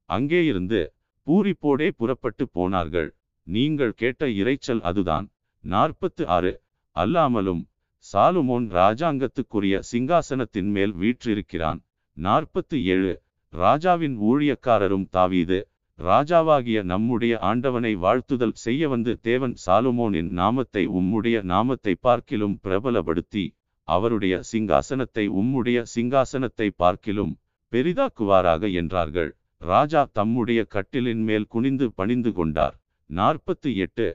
அங்கேயிருந்து 0.10 0.80
பூரிப்போடே 1.28 1.90
புறப்பட்டு 1.96 2.50
போனார்கள். 2.50 3.10
நீங்கள் 3.48 3.94
கேட்ட 3.94 4.28
இரைச்சல் 4.42 4.82
அதுதான். 4.82 5.28
நாற்பத்து 5.64 6.24
ஆறு 6.28 6.54
அல்லாமலும் 6.96 7.64
சாலுமோன் 8.06 8.68
ராஜாங்கத்துக்குரிய 8.80 9.76
சிங்காசனத்தின் 9.92 10.70
மேல் 10.76 10.94
வீற்றிருக்கிறான். 10.94 11.80
நாற்பத்து 12.18 12.78
ஏழு 12.86 13.14
ராஜாவின் 13.54 14.16
ஊழியக்காரரும் 14.20 15.08
தாவீது 15.10 15.60
ராஜாவாகிய 16.00 16.80
நம்முடைய 16.84 17.34
ஆண்டவனை 17.42 17.92
வாழ்த்துதல் 17.96 18.56
செய்ய 18.56 18.90
வந்து 18.90 19.14
தேவன் 19.20 19.56
சாலுமோனின் 19.66 20.30
நாமத்தை 20.32 20.84
உம்முடைய 21.00 21.38
நாமத்தை 21.44 21.94
பார்க்கிலும் 22.02 22.56
பிரபலப்படுத்தி 22.64 23.44
அவருடைய 23.88 24.36
சிங்காசனத்தை 24.52 25.26
உம்முடைய 25.42 25.80
சிங்காசனத்தை 25.96 26.68
பார்க்கிலும் 26.76 27.34
பெரிதாக்குவாராக 27.74 28.72
என்றார்கள். 28.74 29.32
ராஜா 29.62 30.02
தம்முடைய 30.12 30.60
கட்டிலின் 30.76 31.24
மேல் 31.24 31.48
குனிந்து 31.48 31.86
பணிந்து 31.92 32.32
கொண்டார். 32.34 32.76
நாற்பத்து 33.10 33.70
எட்டு 33.76 34.08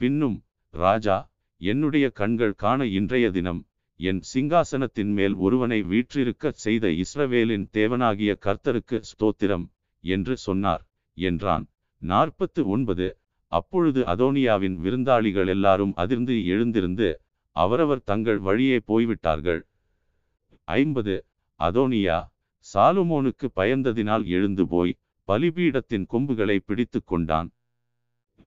பின்னும் 0.00 0.36
ராஜா 0.74 1.16
என்னுடைய 1.60 2.06
கண்கள் 2.10 2.54
காண 2.54 2.80
இன்றைய 2.98 3.26
தினம் 3.30 3.62
என் 4.00 4.20
சிங்காசனத்தின் 4.32 5.12
மேல் 5.12 5.34
ஒருவனை 5.36 5.80
வீற்றிருக்கச் 5.84 6.62
செய்த 6.66 6.88
இஸ்ரவேலின் 7.02 7.66
தேவனாகிய 7.72 8.32
கர்த்தருக்கு 8.46 8.98
ஸ்தோத்திரம் 9.10 9.66
என்று 10.04 10.34
சொன்னார். 10.38 10.84
என்றான். 11.28 11.64
நாற்பத்து 12.02 12.60
ஒன்பது. 12.66 13.08
அப்பொழுது 13.52 14.00
அதோனியாவின் 14.12 14.76
விருந்தாளிகள் 14.84 15.48
எல்லாரும் 15.48 15.94
அதிர்ந்து 15.94 16.34
எழுந்திருந்து 16.52 17.08
அவரவர் 17.56 18.02
தங்கள் 18.04 18.38
வழியே 18.38 18.78
போய்விட்டார்கள். 18.84 19.60
ஐம்பது. 20.68 21.14
அதோனியா 21.60 22.18
சாலுமோனுக்கு 22.66 23.46
பயந்ததினால் 23.56 24.24
எழுந்து 24.28 24.64
போய் 24.66 24.92
பலிபீடத்தின் 25.28 26.06
கொம்புகளை 26.06 26.56
பிடித்து 26.58 27.00
கொண்டான். 27.04 27.48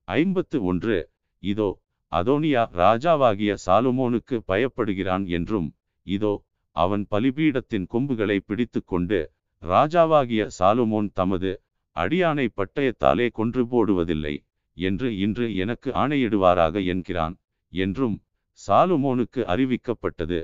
ஐம்பத்து 0.08 0.58
ஒன்று. 0.64 0.98
இதோ 1.44 1.70
அதோனியா 2.12 2.64
ராஜாவாகிய 2.82 3.52
சாலுமோனுக்கு 3.66 4.36
பயப்படுகிறான் 4.48 5.24
என்றும் 5.38 5.70
இதோ 6.08 6.34
அவன் 6.76 7.04
பலிபீடத்தின் 7.12 7.86
கொம்புகளை 7.86 8.38
பிடித்து 8.40 8.80
கொண்டு 8.84 9.20
ராஜாவாகிய 9.64 10.44
சாலுமோன் 10.60 11.10
தமது 11.14 11.52
அடியானை 11.96 12.48
பட்டயத்தாலே 12.58 13.30
கொன்று 13.32 13.64
போடுவதில்லை 13.66 14.36
என்று 14.74 15.18
இன்று 15.18 15.56
எனக்கு 15.56 15.92
ஆணையிடுவாராக 15.92 16.86
என்கிறான் 16.86 17.36
என்றும் 17.70 18.24
சாலுமோனுக்கு 18.68 19.42
அறிவிக்கப்பட்டது. 19.54 20.44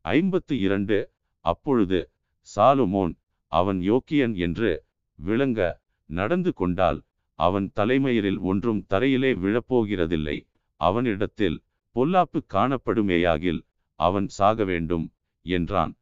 ஐம்பத்து 0.00 0.58
இரண்டு. 0.58 1.10
அப்பொழுது 1.40 2.10
சாலுமோன் 2.56 3.14
அவன் 3.46 3.80
யோக்கியன் 3.80 4.34
என்று 4.36 4.84
விளங்க 5.14 5.80
நடந்து 6.06 6.52
கொண்டால் 6.52 7.04
அவன் 7.34 7.72
தலைமயிரில் 7.74 8.40
ஒன்றும் 8.40 8.86
தரையிலே 8.90 9.32
விழப்போகிறதில்லை. 9.44 10.48
அவனிடத்தில் 10.76 11.62
பொல்லாப்பு 11.96 12.38
காணப்படுமேயாகில் 12.54 13.60
அவன் 13.94 14.28
சாக 14.28 14.64
வேண்டும் 14.64 15.06
என்றான். 15.46 15.92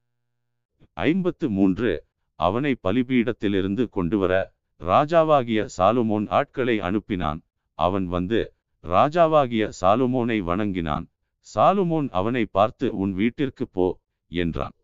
ஐம்பத்து 0.92 1.50
மூன்று. 1.50 2.05
அவனை 2.36 2.78
பலிபீடத்திலிருந்து 2.82 3.88
கொண்டுவர 3.88 4.32
ராஜாவாகிய 4.80 5.68
சாலுமோன் 5.76 6.26
ஆட்களை 6.28 6.80
அனுப்பினான். 6.80 7.40
அவன் 7.78 8.06
வந்து 8.06 8.54
ராஜாவாகிய 8.84 9.72
சாலுமோனை 9.80 10.38
வணங்கினான். 10.42 11.06
சாலுமோன் 11.54 12.08
அவனை 12.10 12.44
பார்த்து 12.44 12.96
உன் 12.96 13.12
வீட்டிற்கு 13.12 13.68
போ 13.68 13.86
என்றான். 14.28 14.74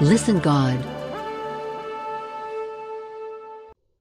Listen 0.00 0.38
God. 0.48 0.80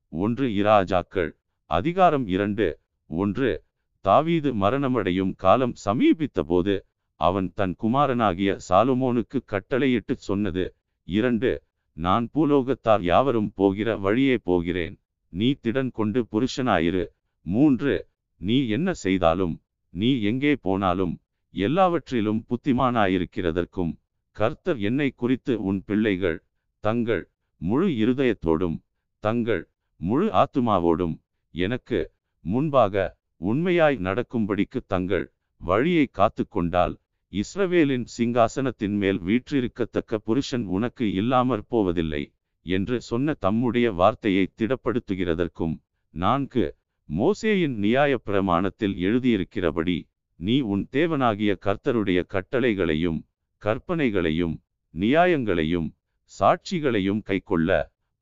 ஒன்று 0.09 0.47
இராஜாக்கள் 0.47 1.31
அதிகாரம் 1.65 2.27
இரண்டு. 2.27 2.79
ஒன்று 3.07 3.63
தாவீது 4.01 4.53
மரணமடையும் 4.53 5.33
காலம் 5.35 5.73
சமீபித்தபோது 5.85 6.75
அவன் 7.19 7.47
தன் 7.53 7.75
குமாரனாகிய 7.75 8.51
சாலுமோனுக்கு 8.69 9.37
கட்டளையிட்டுச் 9.51 10.25
சொன்னது 10.27 10.63
இரண்டு 11.07 11.51
நான் 11.97 12.25
பூலோகத்தார் 12.33 13.03
யாவரும் 13.03 13.51
போகிற 13.55 13.89
வழியே 13.97 14.37
போகிறேன் 14.43 14.95
நீ 15.33 15.49
திடன் 15.63 15.91
கொண்டு 15.91 16.19
புருஷனாயிரு 16.31 17.03
மூன்று 17.45 17.93
நீ 18.41 18.57
என்ன 18.67 18.89
செய்தாலும் 19.03 19.55
நீ 19.93 20.09
எங்கே 20.21 20.53
போனாலும் 20.61 21.13
எல்லாவற்றிலும் 21.53 22.41
புத்திமானாயிருக்கிறதற்கும் 22.49 23.93
கர்த்தர் 24.35 24.79
என்னை 24.79 25.09
குறித்து 25.15 25.53
உன் 25.61 25.79
பிள்ளைகள் 25.85 26.39
தங்கள் 26.83 27.23
முழு 27.61 27.87
இருதயத்தோடும் 27.97 28.77
தங்கள் 29.23 29.63
முழு 30.01 30.25
ஆத்துமாவோடும் 30.33 31.15
எனக்கு 31.53 31.99
முன்பாக 32.45 33.05
உண்மையாய் 33.41 33.97
நடக்கும்படிக்கு 33.99 34.79
தங்கள் 34.87 35.25
வழியை 35.61 36.05
காத்து 36.11 36.43
கொண்டால் 36.47 36.95
இஸ்ரவேலின் 37.35 38.05
சிங்காசனத்தின் 38.17 38.95
மேல் 38.97 39.19
வீற்றிருக்கத்தக்க 39.19 40.17
புருஷன் 40.23 40.65
உனக்கு 40.65 41.05
இல்லாமற் 41.13 41.67
போவதில்லை 41.67 42.23
என்று 42.65 42.97
சொன்ன 43.01 43.33
தம்முடைய 43.39 43.91
வார்த்தையை 43.91 44.45
திடப்படுத்துகிறதற்கும் 44.57 45.75
நான்கு 46.13 46.65
மோசேயின் 47.09 47.75
நியாய 47.75 48.19
பிரமாணத்தில் 48.25 48.95
எழுதியிருக்கிறபடி 48.99 49.97
நீ 50.39 50.55
உன் 50.65 50.83
தேவனாகிய 50.91 51.51
கர்த்தருடைய 51.65 52.19
கட்டளைகளையும் 52.27 53.19
கற்பனைகளையும் 53.61 54.55
நியாயங்களையும் 54.93 55.89
சாட்சிகளையும் 56.31 57.21
கைக்கொள்ள 57.21 57.69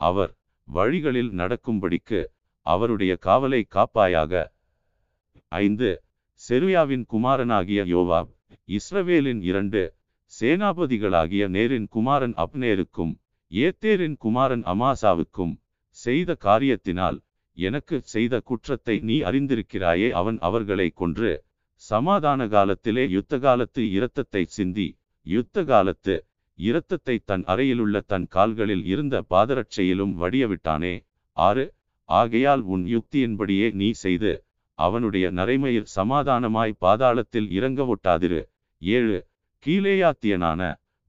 அவர் 0.01 0.32
வழிகளில் 0.67 1.32
நடக்கும்படிக்கு 1.32 2.20
அவருடைய 2.65 3.13
காவலை 3.25 3.62
காப்பாயாக. 3.75 4.34
ஐந்து 5.51 5.89
செருயாவின் 6.41 7.05
குமாரனாகிய 7.05 7.82
யோவாப் 7.86 8.32
இஸ்ரவேலின் 8.70 9.41
இரண்டு 9.41 9.82
சேனாபதிகளாகிய 10.34 11.43
நேரின் 11.48 11.88
குமாரன் 11.88 12.36
அப்னேருக்கும் 12.36 13.13
ஏத்தேரின் 13.51 14.17
குமாரன் 14.17 14.63
அமாசாவுக்கும் 14.63 15.53
செய்த 15.98 16.36
காரியத்தினால் 16.46 17.17
எனக்கு 17.58 17.98
செய்த 18.03 18.39
குற்றத்தை 18.41 18.96
நீ 19.00 19.17
அறிந்திருக்கிறாயே 19.22 20.08
அவன் 20.12 20.38
அவர்களை 20.39 20.88
கொன்று 20.93 21.32
சமாதான 21.82 22.48
காலத்திலே 22.48 23.03
யுத்த 23.08 23.39
காலத்து 23.39 23.82
இரத்தத்தை 23.91 24.43
சிந்தி 24.48 24.88
யுத்த 25.25 25.63
காலத்து 25.63 26.15
இரத்தத்தை 26.60 27.15
தன் 27.25 27.43
அறையிலுள்ள 27.43 28.00
தன் 28.05 28.25
கால்களில் 28.27 28.84
இருந்த 28.86 29.15
பாதரட்சையிலும் 29.29 30.13
வடியவிட்டானே. 30.22 30.96
ஆறு 31.38 31.65
ஆகையால் 32.10 32.63
உன் 32.74 32.84
யுக்தியின்படியே 32.86 33.67
நீ 33.74 33.89
செய்து 34.03 34.34
அவனுடைய 34.79 35.25
நரைமையில் 35.32 35.91
சமாதானமாய் 35.96 36.79
பாதாளத்தில் 36.82 37.50
இறங்க 37.50 37.82
ஒட்டாதிரு. 37.86 38.41
ஏழு. 38.83 39.17
கீழேயாத்தியனான 39.65 40.61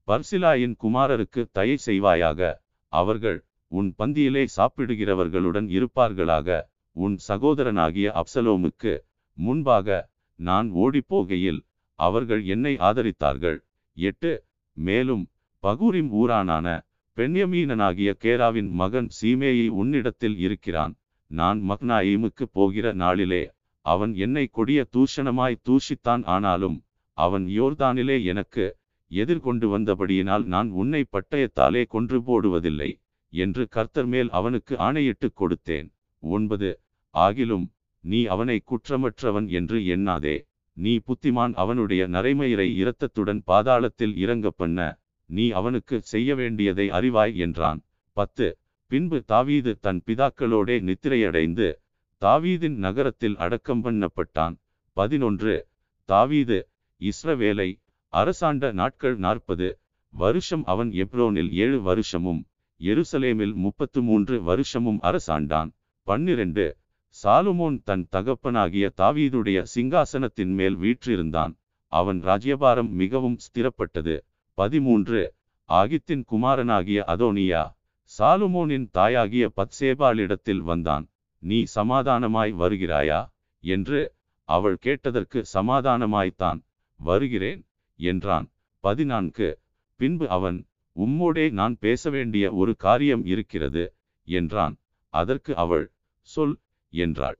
பர்சிலாயின் 0.07 0.75
குமாரருக்கு 0.83 1.41
தயை 1.51 1.77
செய்வாயாக. 1.85 2.53
அவர்கள் 2.93 3.39
உன் 3.71 3.89
பந்தியிலே 3.97 4.43
சாப்பிடுகிறவர்களுடன் 4.57 5.67
இருப்பார்களாக. 5.77 6.61
உன் 6.95 7.15
சகோதரனாகிய 7.27 8.07
அப்சலோமுக்கு 8.21 8.93
முன்பாக 9.37 10.09
நான் 10.39 10.67
ஓடிப்போகையில் 10.73 11.61
அவர்கள் 11.99 12.43
என்னை 12.45 12.73
ஆதரித்தார்கள். 12.77 13.57
எட்டு. 13.97 14.31
மேலும் 14.77 15.23
பகூரிம் 15.63 16.11
ஊரானான 16.21 16.67
பெண்யமீனனாகிய 17.17 18.09
கேராவின் 18.23 18.69
மகன் 18.71 19.09
சீமேயி 19.21 19.67
உன்னிடத்தில் 19.81 20.37
இருக்கிறான். 20.37 20.93
நான் 21.31 21.59
மக்னாயிமுக்கு 21.69 22.45
போகிற 22.51 22.93
நாளிலே 22.93 23.43
அவன் 23.85 24.13
என்னை 24.15 24.45
கொடிய 24.47 24.87
தூஷணமாய் 24.93 25.61
தூஷித்தான் 25.67 26.23
ஆனாலும் 26.25 26.77
அவன் 27.17 27.45
யோர்தானிலே 27.59 28.17
எனக்கு 28.23 28.65
எதிர்கொண்டு 29.11 29.65
வந்தபடியினால் 29.73 30.43
நான் 30.43 30.69
உன்னை 30.69 31.01
பட்டயத்தாலே 31.11 31.85
கொன்று 31.87 32.17
போடுவதில்லை 32.19 32.89
என்று 33.33 33.63
கர்த்தர் 33.67 34.05
மேல் 34.05 34.29
அவனுக்கு 34.29 34.73
ஆணையிட்டு 34.77 35.27
கொடுத்தேன். 35.39 35.87
ஒன்பது. 36.23 36.69
ஆகிலும் 37.13 37.65
நீ 38.03 38.19
அவனை 38.25 38.57
குற்றமற்றவன் 38.63 39.47
என்று 39.49 39.77
எண்ணாதே. 39.95 40.35
நீ 40.77 40.93
புத்திமான் 41.07 41.53
அவனுடைய 41.53 42.07
நரைமயிரை 42.07 42.67
இரத்தத்துடன் 42.81 43.41
பாதாளத்தில் 43.47 44.15
இறங்க 44.17 44.51
பண்ண 44.51 44.79
நீ 45.29 45.45
அவனுக்கு 45.49 46.01
செய்ய 46.01 46.35
வேண்டியதை 46.35 46.89
அறிவாய் 46.89 47.35
என்றான். 47.35 47.79
பத்து. 48.17 48.47
பின்பு 48.91 49.17
தாவீது 49.23 49.71
தன் 49.79 50.01
பிதாக்களோடே 50.05 50.75
நித்திரையடைந்து 50.87 51.67
தாவீதின் 52.21 52.77
நகரத்தில் 52.85 53.37
அடக்கம் 53.37 53.83
பண்ணப்பட்டான். 53.83 54.55
பதினொன்று. 54.97 55.55
தாவீது 56.09 56.57
இஸ்ரவேலை 57.01 57.69
அரசாண்ட 58.13 58.71
நாட்கள் 58.71 59.15
நாற்பது 59.17 59.79
வருஷம் 60.13 60.63
அவன் 60.65 60.91
எப்ரோனில் 60.91 61.49
ஏழு 61.51 61.81
வருஷமும் 61.81 62.45
எருசலேமில் 62.79 63.53
முப்பத்து 63.53 64.01
மூன்று 64.01 64.43
வருஷமும் 64.43 64.99
அரசாண்டான். 65.01 65.69
பன்னிரண்டு 66.07 66.77
சாலுமோன் 67.23 67.81
தன் 67.83 68.07
தகப்பனாகிய 68.11 68.91
தாவீதுடைய 68.97 69.65
சிங்காசனத்தின் 69.75 70.53
மேல் 70.53 70.77
வீற்றிருந்தான். 70.77 71.53
அவன் 71.87 72.21
ராஜ்யபாரம் 72.21 72.91
மிகவும் 72.93 73.37
ஸ்திரப்பட்டது. 73.45 74.15
பதிமூன்று 74.53 75.21
ஆகித்தின் 75.69 76.23
குமாரனாகிய 76.25 77.03
அதோனியா 77.07 77.63
சாலுமோனின் 78.11 78.87
தாயாகிய 78.91 79.45
பத்சேபாளிடத்தில் 79.55 80.61
வந்தான். 80.61 81.05
நீ 81.37 81.63
சமாதானமாய் 81.75 82.53
வருகிறாயா? 82.53 83.21
என்று 83.63 84.13
அவள் 84.49 84.77
கேட்டதற்கு 84.77 85.45
சமாதானமாய்த்தான். 85.53 86.59
வருகிறேன் 86.99 87.67
என்றான். 87.95 88.51
பதினான்கு. 88.79 89.59
பின்பு 89.95 90.29
அவன் 90.29 90.67
உம்மோடே 90.95 91.51
நான் 91.51 91.77
பேச 91.79 92.09
வேண்டிய 92.09 92.53
ஒரு 92.53 92.75
காரியம் 92.75 93.25
இருக்கிறது 93.25 93.93
என்றான். 94.23 94.77
அதற்கு 95.09 95.55
அவள் 95.55 95.91
சொல் 96.21 96.59
என்றாள். 96.89 97.37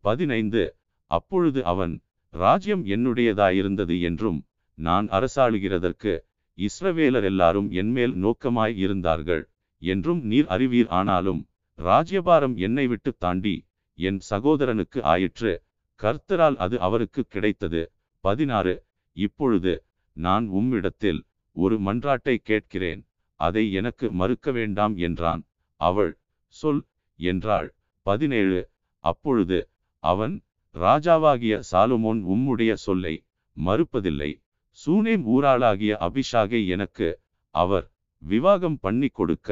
பதினைந்து. 0.00 0.76
அப்பொழுது 1.06 1.64
அவன் 1.64 2.00
ராஜ்யம் 2.30 2.86
என்னுடையதாயிருந்தது 2.86 4.00
என்றும் 4.00 4.46
நான் 4.74 5.08
அரசாளுகிறதற்கு 5.08 6.20
இஸ்ரவேலர் 6.58 7.22
எல்லாரும் 7.22 7.70
என்மேல் 7.70 8.14
நோக்கமாய் 8.24 8.76
இருந்தார்கள் 8.76 9.48
என்றும் 9.78 10.22
நீர் 10.24 10.46
அறிவீர் 10.46 10.88
ஆனாலும் 10.88 11.48
ராஜ்யபாரம் 11.74 12.56
என்னை 12.56 12.86
விட்டு 12.86 13.16
தாண்டி 13.18 13.66
என் 13.94 14.20
சகோதரனுக்கு 14.30 15.02
ஆயிற்று. 15.02 15.62
கர்த்தரால் 16.00 16.56
அது 16.56 16.80
அவருக்கு 16.80 17.24
கிடைத்தது. 17.24 17.92
பதினாறு. 18.20 18.85
இப்பொழுது 19.16 19.72
நான் 20.16 20.46
உம்மிடத்தில் 20.48 21.20
ஒரு 21.56 21.76
மன்றாட்டை 21.78 22.36
கேட்கிறேன் 22.42 23.02
அதை 23.40 23.64
எனக்கு 23.72 24.06
மறுக்க 24.12 24.52
வேண்டாம் 24.52 24.94
என்றான். 24.96 25.42
அவள் 25.80 26.12
சொல் 26.54 26.82
என்றாள். 27.20 27.68
பதினேழு 28.06 28.60
அப்பொழுது 29.04 29.58
அவன் 30.04 30.34
ராஜாவாகிய 30.74 31.54
சாலுமோன் 31.70 32.20
உம்முடைய 32.34 32.72
சொல்லை 32.86 33.14
மறுப்பதில்லை. 33.56 34.30
சூனேம் 34.78 35.24
ஊராளாகிய 35.34 35.92
அபிஷாகை 36.06 36.60
எனக்கு 36.66 37.08
அவர் 37.54 37.86
விவாகம் 38.22 38.78
பண்ணி 38.80 39.08
கொடுக்க 39.08 39.50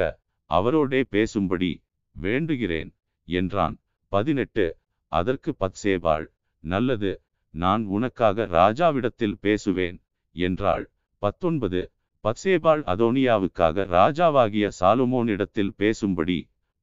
அவரோடே 0.51 1.01
பேசும்படி 1.11 1.71
வேண்டுகிறேன் 2.17 2.91
என்றான். 3.29 3.77
பதினெட்டு 4.13 4.67
அதற்கு 5.13 5.51
பத்சேபாள் 5.61 6.27
நல்லது. 6.65 7.13
நான் 7.55 7.83
உனக்காக 7.87 8.47
ராஜாவிடத்தில் 8.51 9.37
பேசுவேன் 9.41 9.99
என்றாள். 10.37 10.85
பத்தொன்பது. 11.23 11.81
பத்சேபாள் 12.25 12.83
அதோனியாவுக்காக 12.93 13.87
ராஜாவாகிய 13.97 14.67
சாலுமோனிடத்தில் 14.81 15.73
பேசும்படி 15.79 16.39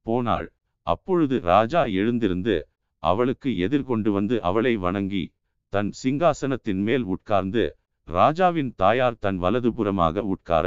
போனாள். 0.06 0.48
அப்பொழுது 0.86 1.36
ராஜா 1.40 1.82
எழுந்திருந்து 2.00 2.56
அவளுக்கு 3.02 3.50
எதிர்கொண்டு 3.58 4.10
வந்து 4.12 4.36
அவளை 4.42 4.74
வணங்கி 4.76 5.24
தன் 5.72 5.90
சிங்காசனத்தின் 6.02 6.82
மேல் 6.82 7.02
உட்கார்ந்து 7.02 7.64
ராஜாவின் 8.08 8.72
தாயார் 8.76 9.20
தன் 9.20 9.38
வலதுபுறமாக 9.42 10.24
உட்கார 10.34 10.66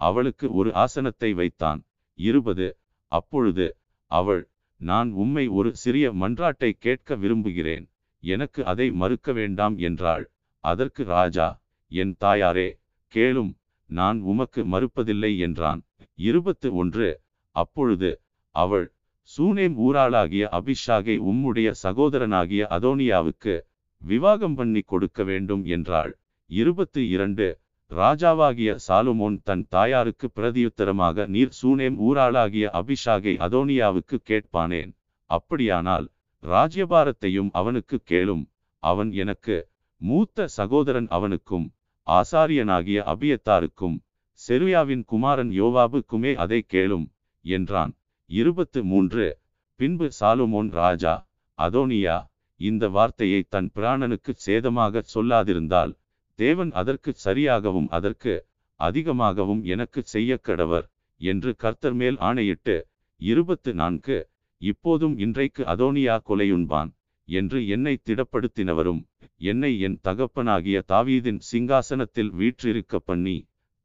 அவளுக்கு 0.00 0.46
ஒரு 0.52 0.70
ஆசனத்தை 0.74 1.30
வைத்தான். 1.34 1.80
இருபது. 2.18 2.68
அப்பொழுது 3.12 3.66
அவள் 4.10 4.42
நான் 4.80 5.10
உம்மை 5.12 5.48
ஒரு 5.48 5.70
சிறிய 5.76 6.06
மன்றாட்டை 6.12 6.70
கேட்க 6.78 7.16
விரும்புகிறேன். 7.16 7.86
எனக்கு 8.24 8.60
அதை 8.64 8.86
மறுக்க 8.92 9.32
வேண்டாம் 9.32 9.76
என்றாள். 9.78 10.24
அதற்கு 10.64 11.02
ராஜா 11.04 11.48
என் 11.92 12.14
தாயாரே 12.24 12.68
கேளும் 13.14 13.52
நான் 13.90 14.18
உமக்கு 14.22 14.60
மறுப்பதில்லை 14.64 15.32
என்றான். 15.38 15.80
இருபத்து 16.28 16.68
ஒன்று 16.74 17.08
அப்பொழுது 17.56 18.10
அவள் 18.54 18.86
சூனேம் 19.30 19.76
ஊராளாகிய 19.86 20.44
அபிஷாகை 20.58 21.16
உம்முடைய 21.30 21.68
சகோதரனாகிய 21.82 22.62
அதோனியாவுக்கு 22.76 23.54
விவாகம் 24.02 24.54
பண்ணி 24.54 24.82
கொடுக்க 24.82 25.18
வேண்டும் 25.24 25.62
என்றாள். 25.66 26.12
இருபத்து 26.50 27.02
இரண்டு. 27.08 27.46
ராஜாவாகிய 27.90 28.70
சாலுமோன் 28.86 29.36
தன் 29.42 29.64
தாயாருக்கு 29.68 30.26
பிரதியுத்தரமாக 30.36 31.26
நீர் 31.26 31.54
சூனேம் 31.60 31.96
ஊராளாகிய 32.06 32.66
அபிஷாகை 32.80 33.34
அதோனியாவுக்கு 33.46 34.16
கேட்பானேன்? 34.30 34.92
அப்படியானால் 35.30 36.06
ராஜ்யபாரத்தையும் 36.44 37.50
அவனுக்கு 37.52 37.96
கேளும். 38.10 38.44
அவன் 38.82 39.10
எனக்கு 39.22 39.56
மூத்த 40.00 40.46
சகோதரன் 40.56 41.08
அவனுக்கும் 41.08 41.66
ஆசாரியனாகிய 42.06 42.98
அபியத்தாருக்கும் 43.12 43.96
செருயாவின் 44.40 45.04
குமாரன் 45.10 45.52
யோவாபுக்குமே 45.58 46.32
அதை 46.44 46.60
கேளும் 46.74 47.06
என்றான். 47.44 47.92
இருபத்து 48.30 48.80
மூன்று 48.84 49.26
பின்பு 49.80 50.06
சாலுமோன் 50.20 50.70
ராஜா 50.80 51.14
அதோனியா 51.58 52.16
இந்த 52.60 52.84
வார்த்தையை 52.88 53.40
தன் 53.48 53.68
பிராணனுக்கு 53.74 54.32
சேதமாக 54.46 55.02
சொல்லாதிருந்தால் 55.14 55.92
தேவன் 56.38 56.70
அதற்கு 56.80 57.10
சரியாகவும் 57.24 57.88
அதற்கு 57.96 58.32
அதிகமாகவும் 58.80 59.62
எனக்கு 59.64 60.00
செய்ய 60.04 60.36
கடவர் 60.38 60.86
என்று 61.20 61.50
கர்த்தர் 61.54 61.96
மேல் 62.00 62.18
ஆணையிட்டு 62.20 62.76
இருபத்து 63.20 63.70
நான்கு 63.74 64.16
இப்போதும் 64.66 65.14
இன்றைக்கு 65.18 65.62
அதோனியா 65.64 66.14
கொலையுண்பான் 66.28 66.90
என்று 67.28 67.58
என்னை 67.66 67.94
திடப்படுத்தினவரும் 68.08 69.02
என்னை 69.42 69.72
என் 69.78 69.98
தகப்பனாகிய 70.02 70.76
தாவீதின் 70.92 71.40
சிங்காசனத்தில் 71.50 72.30
வீற்றிருக்க 72.32 72.98
பண்ணி 73.04 73.36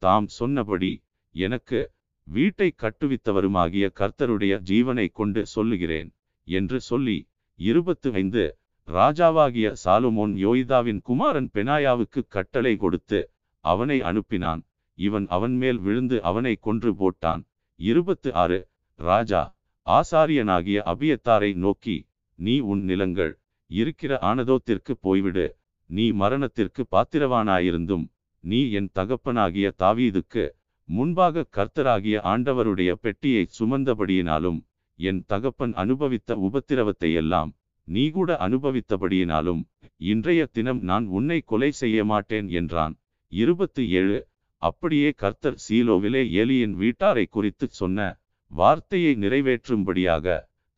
தாம் 0.02 0.28
சொன்னபடி 0.38 0.92
எனக்கு 1.34 1.80
வீட்டை 2.26 2.68
கட்டுவித்தவருமாகிய 2.82 3.86
கர்த்தருடைய 4.00 4.54
ஜீவனை 4.70 5.06
கொண்டு 5.12 5.42
சொல்லுகிறேன் 5.46 6.10
என்று 6.48 6.78
சொல்லி 6.80 7.18
இருபத்து 7.58 8.08
ஐந்து 8.12 8.44
ராஜாவாகிய 8.88 9.68
சாலுமோன் 9.84 10.34
யோய்தாவின் 10.44 11.00
குமாரன் 11.02 11.48
பெனாயாவுக்கு 11.54 12.20
கட்டளை 12.28 12.74
கொடுத்து 12.76 13.20
அவனை 13.64 13.98
அனுப்பினான். 14.00 14.62
இவன் 14.98 15.26
அவன் 15.28 15.54
மேல் 15.56 15.78
விழுந்து 15.78 16.16
அவனை 16.22 16.54
கொன்று 16.60 16.90
போட்டான். 16.92 17.42
இருபத்து 17.80 18.30
ஆறு 18.34 18.58
ராஜா 18.98 19.42
ஆசாரியனாகிய 19.86 20.78
அபியத்தாரை 20.92 21.54
நோக்கி 21.54 21.96
நீ 22.38 22.58
உன் 22.58 22.82
நிலங்கள் 22.82 23.32
இருக்கிற 23.70 24.18
ஆனதோத்திற்கு 24.22 24.92
போய்விடு. 25.02 25.46
நீ 25.90 26.10
மரணத்திற்கு 26.12 26.82
பாத்திரவானாயிருந்தும் 26.90 28.04
நீ 28.44 28.70
என் 28.70 28.90
தகப்பனாகிய 28.94 29.72
தாவீதுக்கு 29.78 30.44
முன்பாக 30.88 31.44
கர்த்தராகிய 31.56 32.16
ஆண்டவருடைய 32.32 32.92
பெட்டியை 32.92 33.42
சுமந்தபடியினாலும் 33.58 34.60
என் 34.98 35.24
தகப்பன் 35.26 35.74
அனுபவித்த 35.74 36.36
உபத்திரவத்தையெல்லாம் 36.36 37.50
நீ 37.88 38.10
கூட 38.10 38.36
அனுபவித்தபடியினாலும் 38.40 39.62
இன்றைய 39.96 40.46
தினம் 40.46 40.80
நான் 40.80 41.06
உன்னை 41.06 41.38
கொலை 41.40 41.70
செய்ய 41.70 42.04
மாட்டேன் 42.04 42.48
என்றான். 42.48 42.94
இருபத்து 43.32 43.82
ஏழு. 43.90 44.18
அப்படியே 44.62 45.10
கர்த்தர் 45.16 45.58
சீலோவிலே 45.68 46.22
ஏலியின் 46.40 46.74
வீட்டாரை 46.82 47.24
குறித்து 47.28 47.66
சொன்ன 47.70 48.19
வார்த்தையை 48.50 49.12
நிறைவேற்றும்படியாக 49.14 50.26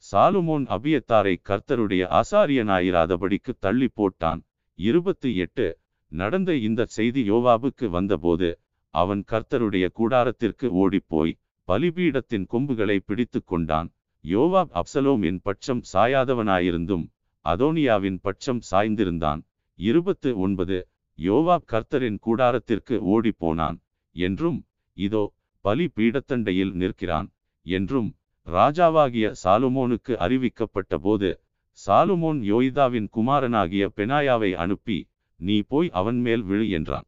சாலுமோன் 0.05 0.65
அபியத்தாரை 0.77 1.35
கர்த்தருடைய 1.49 2.03
ஆசாரியனாயிராதபடிக்கு 2.21 3.53
தள்ளி 3.59 3.89
போட்டான். 3.97 4.41
இருபத்து 4.79 5.37
எட்டு. 5.37 5.67
நடந்த 6.13 6.51
இந்த 6.55 6.85
செய்தி 6.97 7.23
யோவாபுக்கு 7.31 7.87
வந்தபோது 7.89 8.49
அவன் 8.95 9.23
கர்த்தருடைய 9.33 9.87
கூடாரத்திற்கு 9.99 10.67
ஓடிப்போய் 10.83 11.35
பலிபீடத்தின் 11.69 12.47
கொம்புகளை 12.47 12.99
பிடித்து 13.07 13.41
கொண்டான். 13.45 13.89
யோவாப் 14.25 14.73
அப்சலோமின் 14.81 15.39
பட்சம் 15.43 15.83
சாயாதவனாயிருந்தும் 15.93 17.05
அதோனியாவின் 17.45 18.19
பட்சம் 18.23 18.63
சாய்ந்திருந்தான். 18.71 19.41
இருபத்து 19.79 20.31
ஒன்பது. 20.39 20.79
யோவாப் 21.19 21.67
கர்த்தரின் 21.73 22.19
கூடாரத்திற்கு 22.27 22.97
ஓடிப்போனான் 23.15 23.79
என்றும் 24.17 24.59
இதோ 24.97 25.23
பலி 25.65 25.87
பீடத்தண்டையில் 25.97 26.73
நிற்கிறான். 26.73 27.29
என்றும் 27.67 28.11
ராஜாவாகிய 28.47 29.27
சாலுமோனுக்கு 29.43 30.13
அறிவிக்கப்பட்ட 30.25 30.95
போது 30.99 31.31
சாலுமோன் 31.79 32.41
யோய்தாவின் 32.43 33.09
குமாரனாகிய 33.09 33.85
பெனாயாவை 33.97 34.51
அனுப்பி 34.55 34.99
நீ 35.41 35.57
போய் 35.63 35.89
அவன் 35.91 36.19
மேல் 36.21 36.43
விழு 36.43 36.67
என்றான். 36.71 37.07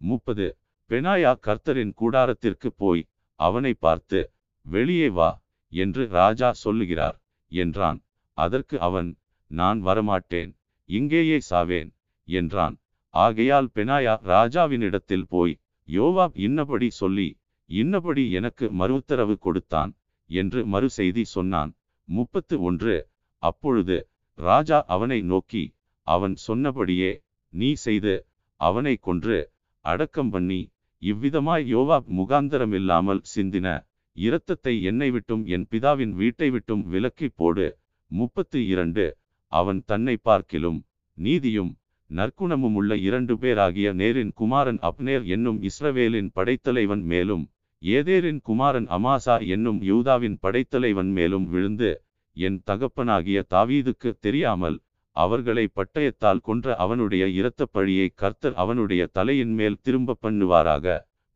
முப்பது. 0.00 0.46
பெனாயா 0.90 1.32
கர்த்தரின் 1.46 1.92
கூடாரத்திற்கு 2.00 2.68
போய் 2.76 3.02
அவனை 3.40 3.72
பார்த்து 3.74 4.20
வெளியே 4.66 5.08
வா 5.08 5.30
என்று 5.72 6.02
ராஜா 6.10 6.48
சொல்லுகிறார் 6.52 7.16
என்றான். 7.52 7.98
அதற்கு 8.38 8.76
அவன் 8.80 9.08
நான் 9.50 9.78
வரமாட்டேன் 9.84 10.50
இங்கேயே 10.88 11.38
சாவேன் 11.50 11.90
என்றான். 12.28 12.76
ஆகையால் 13.14 13.68
பெனாயா 13.74 14.14
ராஜாவினிடத்தில் 14.24 15.26
போய் 15.28 15.54
யோவாப் 15.88 16.36
இன்னபடி 16.46 16.88
சொல்லி 16.92 17.28
இன்னபடி 17.72 18.24
எனக்கு 18.30 18.66
மறு 18.70 18.94
உத்தரவு 18.94 19.34
கொடுத்தான் 19.38 19.92
என்று 20.30 20.60
மறு 20.66 20.88
செய்தி 20.90 21.22
சொன்னான். 21.34 21.70
முப்பத்து 22.08 22.54
ஒன்று. 22.62 22.96
அப்பொழுது 23.42 23.96
ராஜா 24.38 24.78
அவனை 24.94 25.18
நோக்கி 25.22 25.64
அவன் 26.06 26.34
சொன்னபடியே 26.46 27.10
நீ 27.52 27.70
செய்து 27.84 28.14
அவனை 28.60 28.94
கொன்று 29.00 29.38
அடக்கம் 29.84 30.30
பண்ணி 30.30 30.60
இவ்விதமாய் 31.02 31.64
யோவாப் 31.74 32.08
முகாந்தரமில்லாமல் 32.18 33.22
சிந்தின 33.32 33.68
இரத்தத்தை 34.16 34.74
என்னை 34.82 35.08
விட்டும் 35.10 35.42
என் 35.46 35.66
பிதாவின் 35.70 36.12
வீட்டை 36.12 36.48
விட்டும் 36.50 36.82
விலக்கி 36.86 37.28
போடு. 37.34 37.66
முப்பத்து 38.10 38.58
இரண்டு. 38.66 39.04
அவன் 39.52 39.80
தன்னை 39.84 40.16
பார்க்கிலும் 40.22 40.80
நீதியும் 41.18 41.72
நற்குணமும் 42.10 42.76
உள்ள 42.80 42.92
இரண்டு 43.06 43.34
பேராகிய 43.38 43.88
நேரின் 44.00 44.32
குமாரன் 44.34 44.80
அப்னேர் 44.88 45.24
என்னும் 45.34 45.58
இஸ்ரவேலின் 45.62 46.30
படைத்தலைவன் 46.32 47.04
மேலும் 47.12 47.44
ஏதேரின் 47.82 48.40
குமாரன் 48.42 48.86
அமாசா 48.88 49.34
என்னும் 49.46 49.82
யூதாவின் 49.82 50.36
படைத்தலைவன் 50.40 51.10
மேலும் 51.10 51.46
விழுந்து 51.48 51.90
என் 52.36 52.58
தகப்பனாகிய 52.64 53.38
தாவீதுக்கு 53.50 54.10
தெரியாமல் 54.20 54.76
அவர்களை 55.16 55.64
பட்டயத்தால் 55.74 56.40
கொன்ற 56.40 56.76
அவனுடைய 56.76 57.24
இரத்தப் 57.30 57.72
பழியை 57.72 58.06
கர்த்தர் 58.14 58.54
அவனுடைய 58.54 59.02
தலையின் 59.12 59.54
மேல் 59.54 59.80
திரும்ப 59.80 60.16
பண்ணுவாராக. 60.22 60.86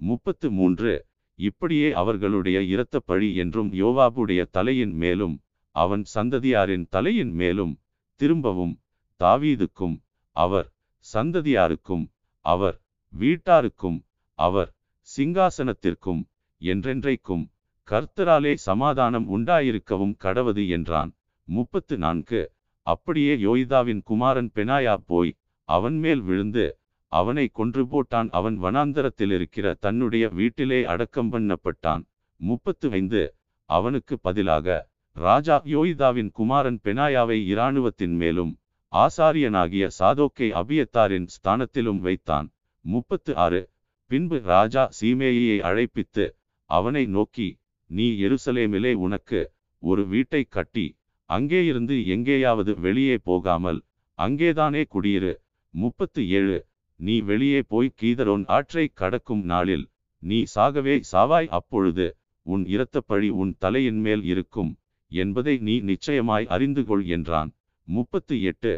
முப்பத்து 0.00 0.50
மூன்று 0.50 0.92
இப்படியே 1.38 1.88
அவர்களுடைய 1.92 2.58
இரத்தப் 2.64 3.06
பழி 3.06 3.28
என்றும் 3.34 3.72
யோவாபுடைய 3.72 4.42
தலையின் 4.50 4.94
மேலும் 4.94 5.34
அவன் 5.76 6.04
சந்ததியாரின் 6.14 6.86
தலையின் 6.88 7.32
மேலும் 7.32 7.74
திரும்பவும் 8.20 8.74
தாவீதுக்கும் 9.20 9.96
அவர் 10.36 10.68
சந்ததியாருக்கும் 11.06 12.04
அவர் 12.44 12.78
வீட்டாருக்கும் 13.12 13.98
அவர் 14.38 14.70
சிங்காசனத்திற்கும் 15.08 16.22
என்றென்றைக்கும் 16.60 17.44
கர்த்தராலே 17.90 18.54
சமாதானம் 18.54 19.26
உண்டாயிருக்கவும் 19.36 20.14
கடவது 20.24 20.68
என்றான். 20.68 21.10
முப்பத்து 21.44 21.98
நான்கு. 21.98 22.52
அப்படியே 22.82 23.36
யோய்தாவின் 23.36 24.02
குமாரன் 24.02 24.50
பெனாயா 24.54 24.96
போய் 25.06 25.36
அவன் 25.64 25.98
மேல் 25.98 26.20
விழுந்து 26.20 26.78
அவனை 27.12 27.48
கொன்று 27.48 27.82
போட்டான். 27.84 28.28
அவன் 28.30 28.62
வனாந்தரத்தில் 28.62 29.32
இருக்கிற 29.34 29.74
தன்னுடைய 29.74 30.28
வீட்டிலே 30.28 30.84
அடக்கம் 30.84 31.32
பண்ணப்பட்டான். 31.32 32.06
முப்பத்து 32.36 32.90
ஐந்து. 32.90 33.34
அவனுக்கு 33.64 34.18
பதிலாக 34.18 34.88
ராஜா 35.12 35.62
யோய்தாவின் 35.64 36.30
குமாரன் 36.30 36.80
பெனாயாவை 36.84 37.44
இராணுவத்தின் 37.44 38.14
மேலும் 38.14 38.58
ஆசாரியனாகிய 38.92 39.90
சாதோக்கை 39.98 40.48
அபியத்தாரின் 40.60 41.26
ஸ்தானத்திலும் 41.36 41.98
வைத்தான். 41.98 42.52
முப்பத்து 42.80 43.36
ஆறு. 43.36 43.70
பின்பு 44.06 44.40
ராஜா 44.40 44.90
சீமேயியை 45.00 45.58
அழைப்பித்து 45.60 46.36
அவனை 46.70 47.04
நோக்கி 47.16 47.48
நீ 47.90 48.06
எருசலேமிலே 48.26 48.92
உனக்கு 49.06 49.40
ஒரு 49.82 50.02
வீட்டை 50.12 50.42
கட்டி 50.56 50.86
அங்கேயிருந்து 51.30 51.96
எங்கேயாவது 52.14 52.72
வெளியே 52.84 53.16
போகாமல் 53.28 53.80
அங்கேதானே 54.18 54.82
குடியிரு. 54.94 55.32
முப்பத்து 55.74 56.20
ஏழு 56.38 56.58
நீ 57.00 57.14
வெளியே 57.30 57.60
போய் 57.72 57.96
கீதரோன் 58.00 58.44
ஆற்றை 58.56 58.84
கடக்கும் 59.00 59.42
நாளில் 59.44 59.84
நீ 60.22 60.38
சாகவே 60.54 60.94
சாவாய். 61.12 61.48
அப்பொழுது 61.58 62.06
உன் 62.46 62.64
இரத்தப்பழி 62.74 63.28
உன் 63.42 63.52
தலையின் 63.58 64.00
மேல் 64.06 64.22
இருக்கும் 64.24 64.70
என்பதை 65.12 65.54
நீ 65.66 65.74
நிச்சயமாய் 65.90 66.46
அறிந்து 66.54 66.82
கொள் 66.84 67.04
என்றான். 67.16 67.50
முப்பத்து 67.88 68.36
எட்டு 68.42 68.72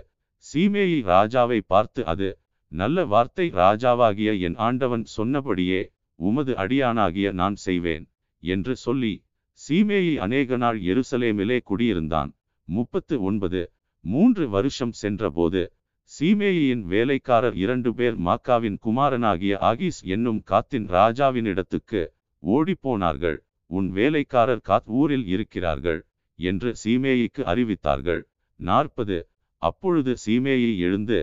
சீமேயி 0.44 0.98
ராஜாவை 1.12 1.60
பார்த்து 1.66 2.00
அது 2.06 2.28
நல்ல 2.72 3.04
வார்த்தை. 3.04 3.46
ராஜாவாகிய 3.60 4.32
என் 4.46 4.58
ஆண்டவன் 4.66 5.04
சொன்னபடியே 5.16 5.80
உமது 6.18 6.52
அடியானாகிய 6.54 7.32
நான் 7.32 7.56
செய்வேன் 7.56 8.04
என்று 8.42 8.76
சொல்லி 8.76 9.14
சீமேயி 9.60 10.14
அநேக 10.16 10.56
நாள் 10.56 10.78
எருசலேமிலே 10.80 11.58
குடியிருந்தான். 11.60 12.30
முப்பத்து 12.68 13.22
ஒன்பது. 13.22 13.62
மூன்று 14.04 14.44
வருஷம் 14.48 14.92
சென்றபோது 14.92 15.62
சீமேயின் 16.10 16.82
வேலைக்காரர் 16.82 17.56
இரண்டு 17.56 17.90
பேர் 17.94 18.16
மாக்காவின் 18.20 18.78
குமாரனாகிய 18.78 19.54
ஆகிஸ் 19.60 19.98
என்னும் 20.04 20.40
காத்தின் 20.42 20.86
ராஜாவினிடத்துக்கு 20.88 22.02
ஓடிப்போனார்கள். 22.42 23.38
உன் 23.70 23.88
வேலைக்காரர் 23.90 24.62
காத் 24.68 24.88
ஊரில் 24.98 25.26
இருக்கிறார்கள் 25.26 26.00
என்று 26.38 26.70
சீமேயிக்கு 26.84 27.42
அறிவித்தார்கள். 27.52 28.22
நாற்பது. 28.60 29.18
அப்பொழுது 29.62 30.12
சீமேயி 30.26 30.70
எழுந்து 30.78 31.18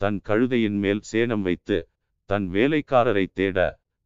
தன் 0.00 0.18
கழுதையின் 0.28 0.78
மேல் 0.78 1.02
சேனம் 1.12 1.40
வைத்து 1.40 1.78
தன் 2.30 2.46
வேலைக்காரரை 2.50 3.26
தேட 3.32 3.58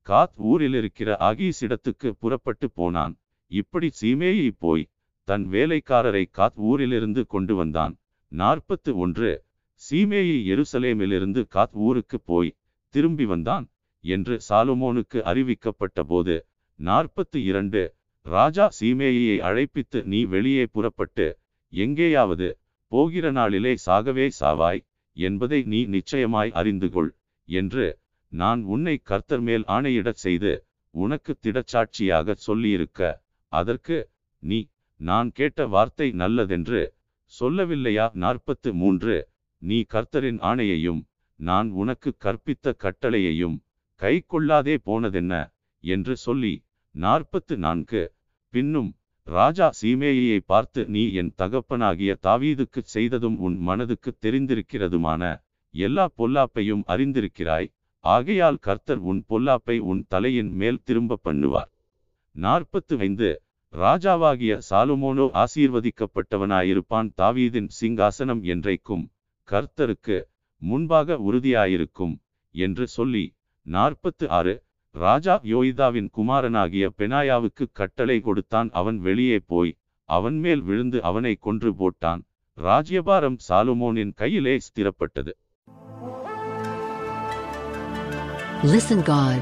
காத் 0.06 0.36
ஊரில் 0.36 0.74
இருக்கிற 0.74 1.16
ஆகீஸிடத்துக்கு 1.20 2.10
புறப்பட்டு 2.10 2.70
போனான். 2.70 3.16
இப்படி 3.46 3.90
சீமேயி 4.00 4.50
போய் 4.58 4.88
தன் 5.24 5.48
வேலைக்காரரை 5.48 6.24
காத் 6.38 6.56
ஊரிலிருந்து 6.56 7.26
கொண்டு 7.26 7.54
வந்தான். 7.54 7.98
நாற்பத்து 8.28 8.96
ஒன்று. 8.96 9.44
சீமேயி 9.80 10.38
எருசலேமிலிருந்து 10.52 11.44
காத் 11.54 11.72
ஊருக்கு 11.72 12.20
போய் 12.20 12.56
திரும்பி 12.88 13.24
வந்தான் 13.24 13.70
என்று 14.04 14.40
சாலுமோனுக்கு 14.48 15.18
அறிவிக்கப்பட்ட 15.30 16.00
போது 16.02 16.46
நாற்பத்து 16.74 17.44
இரண்டு. 17.44 17.94
ராஜா 18.22 18.68
சீமேயியை 18.80 19.36
அழைப்பித்து 19.40 20.04
நீ 20.04 20.24
வெளியே 20.24 20.66
புறப்பட்டு 20.66 21.38
எங்கேயாவது 21.68 22.58
போகிற 22.86 23.30
நாளிலே 23.30 23.74
சாகவே 23.86 24.30
சாவாய் 24.40 24.80
என்பதை 25.12 25.62
நீ 25.62 25.84
நிச்சயமாய் 25.86 26.50
அறிந்து 26.52 26.88
கொள் 26.90 27.10
என்று 27.44 27.99
நான் 28.32 28.60
உன்னை 28.62 28.96
கர்த்தர் 29.02 29.40
மேல் 29.40 29.64
ஆணையிடச் 29.66 30.22
செய்து 30.24 30.52
உனக்கு 30.94 31.32
திடச்சாட்சியாக 31.42 32.34
சொல்லியிருக்க 32.46 33.00
அதற்கு 33.52 33.96
நீ 34.42 34.58
நான் 35.00 35.28
கேட்ட 35.32 35.66
வார்த்தை 35.66 36.08
நல்லதென்று 36.12 36.80
சொல்லவில்லையா? 37.32 38.06
நாற்பத்து 38.14 38.74
மூன்று. 38.74 39.16
நீ 39.62 39.78
கர்த்தரின் 39.94 40.40
ஆணையையும் 40.40 41.00
நான் 41.40 41.68
உனக்கு 41.70 42.10
கற்பித்த 42.24 42.74
கட்டளையையும் 42.84 43.56
கை 44.00 44.14
கொள்ளாதே 44.26 44.74
போனதென்ன? 44.86 45.34
என்று 45.84 46.16
சொல்லி 46.16 46.54
நாற்பத்து 46.94 47.56
நான்கு. 47.56 48.02
பின்னும் 48.54 48.90
ராஜா 49.26 49.70
சீமேயை 49.80 50.38
பார்த்து 50.46 50.80
நீ 50.84 51.02
என் 51.12 51.32
தகப்பனாகிய 51.38 52.12
தாவீதுக்குச் 52.22 52.92
செய்ததும் 52.94 53.36
உன் 53.38 53.58
மனதுக்கு 53.58 54.10
தெரிந்திருக்கிறதுமான 54.22 55.22
எல்லா 55.74 56.04
பொல்லாப்பையும் 56.18 56.82
அறிந்திருக்கிறாய். 56.86 57.68
ஆகையால் 58.04 58.58
கர்த்தர் 58.60 59.00
உன் 59.10 59.20
பொல்லாப்பை 59.28 59.76
உன் 59.90 60.02
தலையின் 60.08 60.50
மேல் 60.52 60.80
திரும்ப 60.84 61.18
பண்ணுவார். 61.24 61.70
நாற்பத்து 62.36 62.94
ஐந்து 62.98 63.42
ராஜாவாகிய 63.74 64.52
சாலுமோனோ 64.70 65.26
ஆசீர்வதிக்கப்பட்டவனாயிருப்பான். 65.42 67.08
தாவீதின் 67.16 67.68
சிங்காசனம் 67.80 68.42
என்றைக்கும் 68.52 69.04
கர்த்தருக்கு 69.48 70.16
முன்பாக 70.62 71.18
உறுதியாயிருக்கும் 71.18 72.14
என்று 72.54 72.86
சொல்லி 72.86 73.24
நாற்பத்து 73.66 74.24
ஆறு 74.30 74.54
ராஜா 74.94 75.34
யோய்தாவின் 75.44 76.08
குமாரனாகிய 76.16 76.84
பெனாயாவுக்கு 76.98 77.64
கட்டளை 77.72 78.20
கொடுத்தான். 78.20 78.70
அவன் 78.70 78.98
வெளியே 78.98 79.38
போய் 79.46 79.72
அவன் 80.08 80.38
மேல் 80.38 80.62
விழுந்து 80.62 80.98
அவனை 81.02 81.34
கொன்று 81.34 81.70
போட்டான். 81.80 82.22
ராஜ்யபாரம் 82.58 83.36
சாலுமோனின் 83.48 84.12
கையிலே 84.12 84.54
ஸ்திரப்பட்டது. 84.66 85.32
Listen 88.62 88.98
God. 88.98 89.38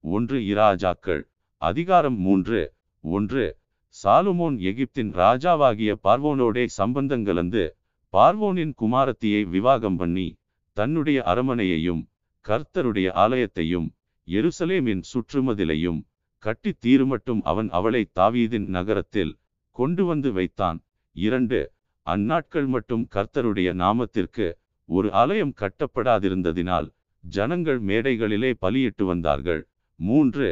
ஒன்று 0.00 0.38
இராஜாக்கள். 0.38 1.22
அதிகாரம் 1.56 2.18
மூன்று. 2.18 2.72
ஒன்று. 3.00 3.58
சாலுமோன் 4.04 4.58
எகிப்தின் 4.58 5.12
ராஜாவாகிய 5.12 5.94
பார்வோனோடே 6.04 6.66
சம்பந்தங்கலந்து 6.78 7.70
பார்வோனின் 8.12 8.72
குமாரத்தியை 8.82 9.48
விவாகம் 9.48 9.96
பண்ணி 9.96 10.38
தன்னுடைய 10.72 11.22
அரமனையையும் 11.26 12.06
கர்த்தருடைய 12.48 13.10
ஆலயத்தையும் 13.14 13.88
எருசலேமின் 14.26 15.02
சுற்றுமதிலையும் 15.14 16.00
கட்டி 16.38 16.74
தீருமட்டும் 16.86 17.40
அவன் 17.42 17.70
அவளை 17.70 18.10
தாவீதின் 18.20 18.66
நகரத்தில் 18.66 19.38
கொண்டு 19.70 20.04
வந்து 20.04 20.32
வைத்தான். 20.32 20.84
இரண்டு. 21.12 21.72
அந்நாட்கள் 22.10 22.66
மட்டும் 22.66 23.08
கர்த்தருடைய 23.14 23.74
நாமத்திற்கு 23.74 24.52
ஒரு 24.88 25.08
ஆலயம் 25.12 25.54
கட்டப்படாதிருந்ததினால் 25.60 26.88
ஜனங்கள் 27.24 27.80
மேடைகளிலே 27.82 28.50
பலியிட்டு 28.58 29.04
வந்தார்கள். 29.06 29.62
மூன்று 30.00 30.48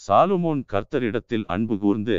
சாலுமோன் 0.00 0.62
கர்த்தரிடத்தில் 0.72 1.44
அன்பு 1.46 1.76
கூர்ந்து 1.78 2.18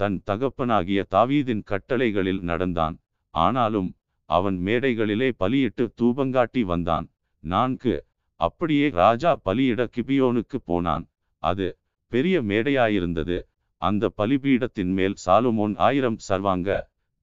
தன் 0.00 0.16
தகப்பனாகிய 0.30 1.00
தாவீதின் 1.14 1.62
கட்டளைகளில் 1.70 2.40
நடந்தான். 2.40 2.96
ஆனாலும் 3.34 3.90
அவன் 4.30 4.56
மேடைகளிலே 4.66 5.28
பலியிட்டு 5.36 5.84
தூபங்காட்டி 6.00 6.62
வந்தான். 6.72 7.06
நான்கு 7.44 7.94
அப்படியே 8.40 8.86
ராஜா 9.02 9.32
பலியிட 9.44 9.82
கிபியோனுக்கு 9.96 10.58
போனான். 10.64 11.04
அது 11.42 11.66
பெரிய 12.12 12.36
மேடையாயிருந்தது. 12.42 13.38
அந்த 13.82 14.10
பலிபீடத்தின் 14.16 14.92
மேல் 14.98 15.16
சாலுமோன் 15.26 15.74
ஆயிரம் 15.76 16.18
சர்வாங்க 16.28 16.68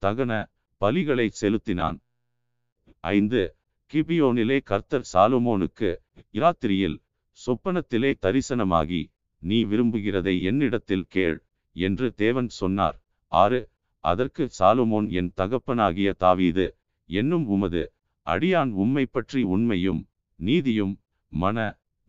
தகன 0.04 0.32
பலிகளை 0.82 1.28
செலுத்தினான். 1.42 1.98
ஐந்து 3.14 3.44
கிபியோனிலே 3.94 4.56
கர்த்தர் 4.64 5.04
சாலுமோனுக்கு 5.14 5.90
இராத்திரியில் 6.32 6.96
சொப்பனத்திலே 7.40 8.12
தரிசனமாகி 8.22 9.02
நீ 9.42 9.58
விரும்புகிறதை 9.64 10.34
என்னிடத்தில் 10.42 11.06
கேள் 11.10 11.38
என்று 11.76 12.08
தேவன் 12.14 12.50
சொன்னார். 12.52 12.98
ஆறு 13.32 13.60
அதற்கு 14.04 14.44
சாலுமோன் 14.60 15.08
என் 15.12 15.32
தகப்பனாகிய 15.42 16.10
தாவீது 16.18 16.66
என்னும் 17.10 17.46
உமது 17.46 17.84
அடியான் 18.28 18.72
உம்மை 18.74 19.06
பற்றி 19.06 19.42
உண்மையும் 19.44 20.02
நீதியும் 20.40 20.94
மன 21.32 21.58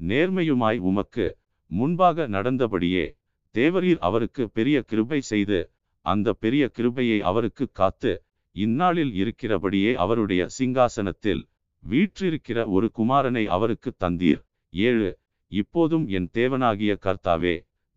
நேர்மையுமாய் 0.01 0.81
உமக்கு 0.83 1.27
முன்பாக 1.71 2.27
நடந்தபடியே 2.27 3.07
தேவரீர் 3.55 4.01
அவருக்கு 4.01 4.45
பெரிய 4.49 4.79
கிருபை 4.83 5.21
செய்து 5.25 5.61
அந்த 6.07 6.33
பெரிய 6.35 6.65
கிருபையை 6.69 7.19
அவருக்கு 7.23 7.67
காத்து 7.73 8.13
இந்நாளில் 8.57 9.13
இருக்கிறபடியே 9.15 9.93
அவருடைய 9.95 10.47
சிங்காசனத்தில் 10.59 11.43
வீற்றிருக்கிற 11.85 12.59
ஒரு 12.67 12.87
குமாரனை 12.99 13.45
அவருக்கு 13.47 13.91
தந்தீர். 14.05 14.43
ஏழு 14.73 15.09
இப்போதும் 15.53 16.07
என் 16.09 16.29
தேவனாகிய 16.33 16.93
கர்த்தாவே 17.07 17.55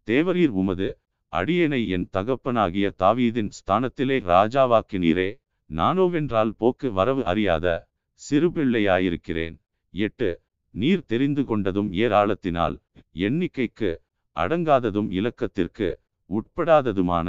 தேவரீர் 0.07 0.53
உமது 0.61 0.87
அடியேனை 1.33 1.81
என் 1.87 2.07
தகப்பனாகிய 2.11 2.87
தாவீதின் 2.97 3.51
ஸ்தானத்திலே 3.57 4.17
ராஜாவாக்கினீரே 4.31 5.29
நானோவென்றால் 5.69 6.51
போக்கு 6.57 6.87
வரவு 6.91 7.23
அறியாத 7.25 7.65
சிறுபிள்ளையாயிருக்கிறேன் 8.21 9.55
எட்டு 9.93 10.29
நீர் 10.73 11.03
தெரிந்து 11.05 11.43
கொண்டதும் 11.43 11.89
ஏராளத்தினால் 12.03 12.75
எண்ணிக்கைக்கு 13.27 13.89
அடங்காததும் 14.35 15.09
இலக்கத்திற்கு 15.09 15.87
உட்படாததுமான 16.29 17.27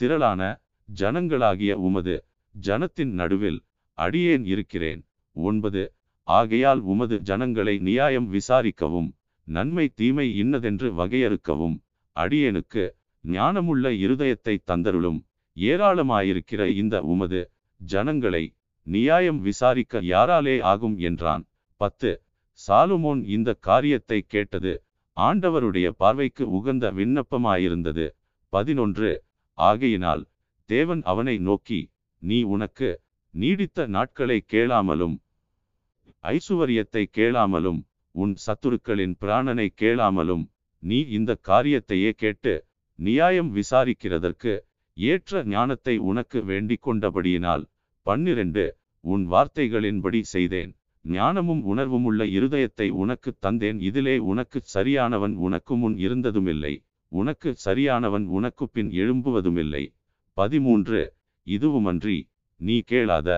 திரளான 0.00 0.42
ஜனங்களாகிய 0.88 1.72
உமது 1.86 2.14
ஜனத்தின் 2.54 3.12
நடுவில் 3.12 3.60
அடியேன் 3.98 4.44
இருக்கிறேன். 4.44 5.00
ஒன்பது 5.40 5.82
ஆகையால் 6.28 6.80
உமது 6.92 7.16
ஜனங்களை 7.28 7.74
நியாயம் 7.88 8.28
விசாரிக்கவும் 8.34 9.08
நன்மை 9.46 9.86
தீமை 9.94 10.26
இன்னதென்று 10.42 10.88
வகையறுக்கவும் 10.92 11.76
அடியேனுக்கு 12.16 12.84
ஞானமுள்ள 13.24 13.86
இருதயத்தை 14.04 14.54
தந்தருளும் 14.70 15.20
ஏராளமாயிருக்கிற 15.56 16.62
இந்த 16.74 16.96
உமது 17.12 17.40
ஜனங்களை 17.80 18.44
நியாயம் 18.86 19.40
விசாரிக்க 19.40 20.02
யாராலே 20.10 20.56
ஆகும் 20.62 20.96
என்றான். 21.00 21.42
பத்து 21.80 22.10
சாலுமோன் 22.60 23.20
இந்த 23.26 23.50
காரியத்தை 23.60 24.18
கேட்டது 24.26 24.72
ஆண்டவருடைய 25.16 25.88
பார்வைக்கு 26.00 26.44
உகந்த 26.50 26.84
விண்ணப்பமாயிருந்தது. 26.98 28.06
பதினொன்று 28.52 29.10
ஆகையினால் 29.58 30.22
தேவன் 30.70 31.02
அவனை 31.02 31.36
நோக்கி 31.38 31.80
நீ 32.22 32.38
உனக்கு 32.54 32.88
நீடித்த 33.34 33.86
நாட்களை 33.86 34.38
கேளாமலும் 34.52 35.16
ஐசுவரியத்தை 36.24 37.02
கேளாமலும் 37.18 37.80
உன் 38.14 38.34
சத்துருக்களின் 38.46 39.14
பிராணனை 39.20 39.66
கேளாமலும் 39.82 40.44
நீ 40.82 40.98
இந்த 41.08 41.32
காரியத்தையே 41.48 42.10
கேட்டு 42.22 42.52
நியாயம் 42.98 43.50
விசாரிக்கிறதற்கு 43.54 44.52
ஏற்ற 44.96 45.42
ஞானத்தை 45.44 45.94
உனக்கு 46.10 46.38
வேண்டிக் 46.44 46.84
கொண்டபடியினால் 46.86 47.64
பன்னிரண்டு 48.06 48.64
உன் 49.04 49.24
வார்த்தைகளின்படி 49.28 50.20
செய்தேன். 50.32 50.72
ஞானமும் 51.04 51.62
உணர்வும் 51.62 52.06
உள்ள 52.08 52.22
இருதயத்தை 52.38 52.88
உனக்கு 53.02 53.30
தந்தேன். 53.46 53.78
இதிலே 53.80 54.16
உனக்கு 54.30 54.58
சரியானவன் 54.74 55.34
உனக்கு 55.36 55.74
முன் 55.76 55.96
இருந்ததுமில்லை. 55.98 56.74
உனக்கு 57.12 57.50
சரியானவன் 57.66 58.26
உனக்கு 58.28 58.64
பின் 58.68 58.90
எழும்புவதுமில்லை. 59.00 59.84
பதிமூன்று 60.36 61.00
இதுவுமன்றி 61.46 62.18
நீ 62.60 62.76
கேளாத 62.80 63.28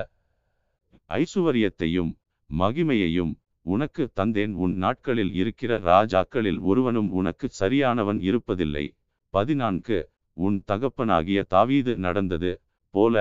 ஐசுவரியத்தையும் 1.11 2.11
மகிமையையும் 2.59 3.33
உனக்கு 3.67 4.05
தந்தேன். 4.21 4.53
உன் 4.55 4.75
நாட்களில் 4.77 5.33
இருக்கிற 5.35 5.73
ராஜாக்களில் 5.79 6.59
ஒருவனும் 6.61 7.11
உனக்கு 7.11 7.47
சரியானவன் 7.61 8.21
இருப்பதில்லை. 8.21 8.87
பதினான்கு. 9.35 9.99
உன் 10.37 10.59
தகப்பனாகிய 10.67 11.41
தாவீது 11.49 11.93
நடந்தது 11.97 12.51
போல 12.95 13.15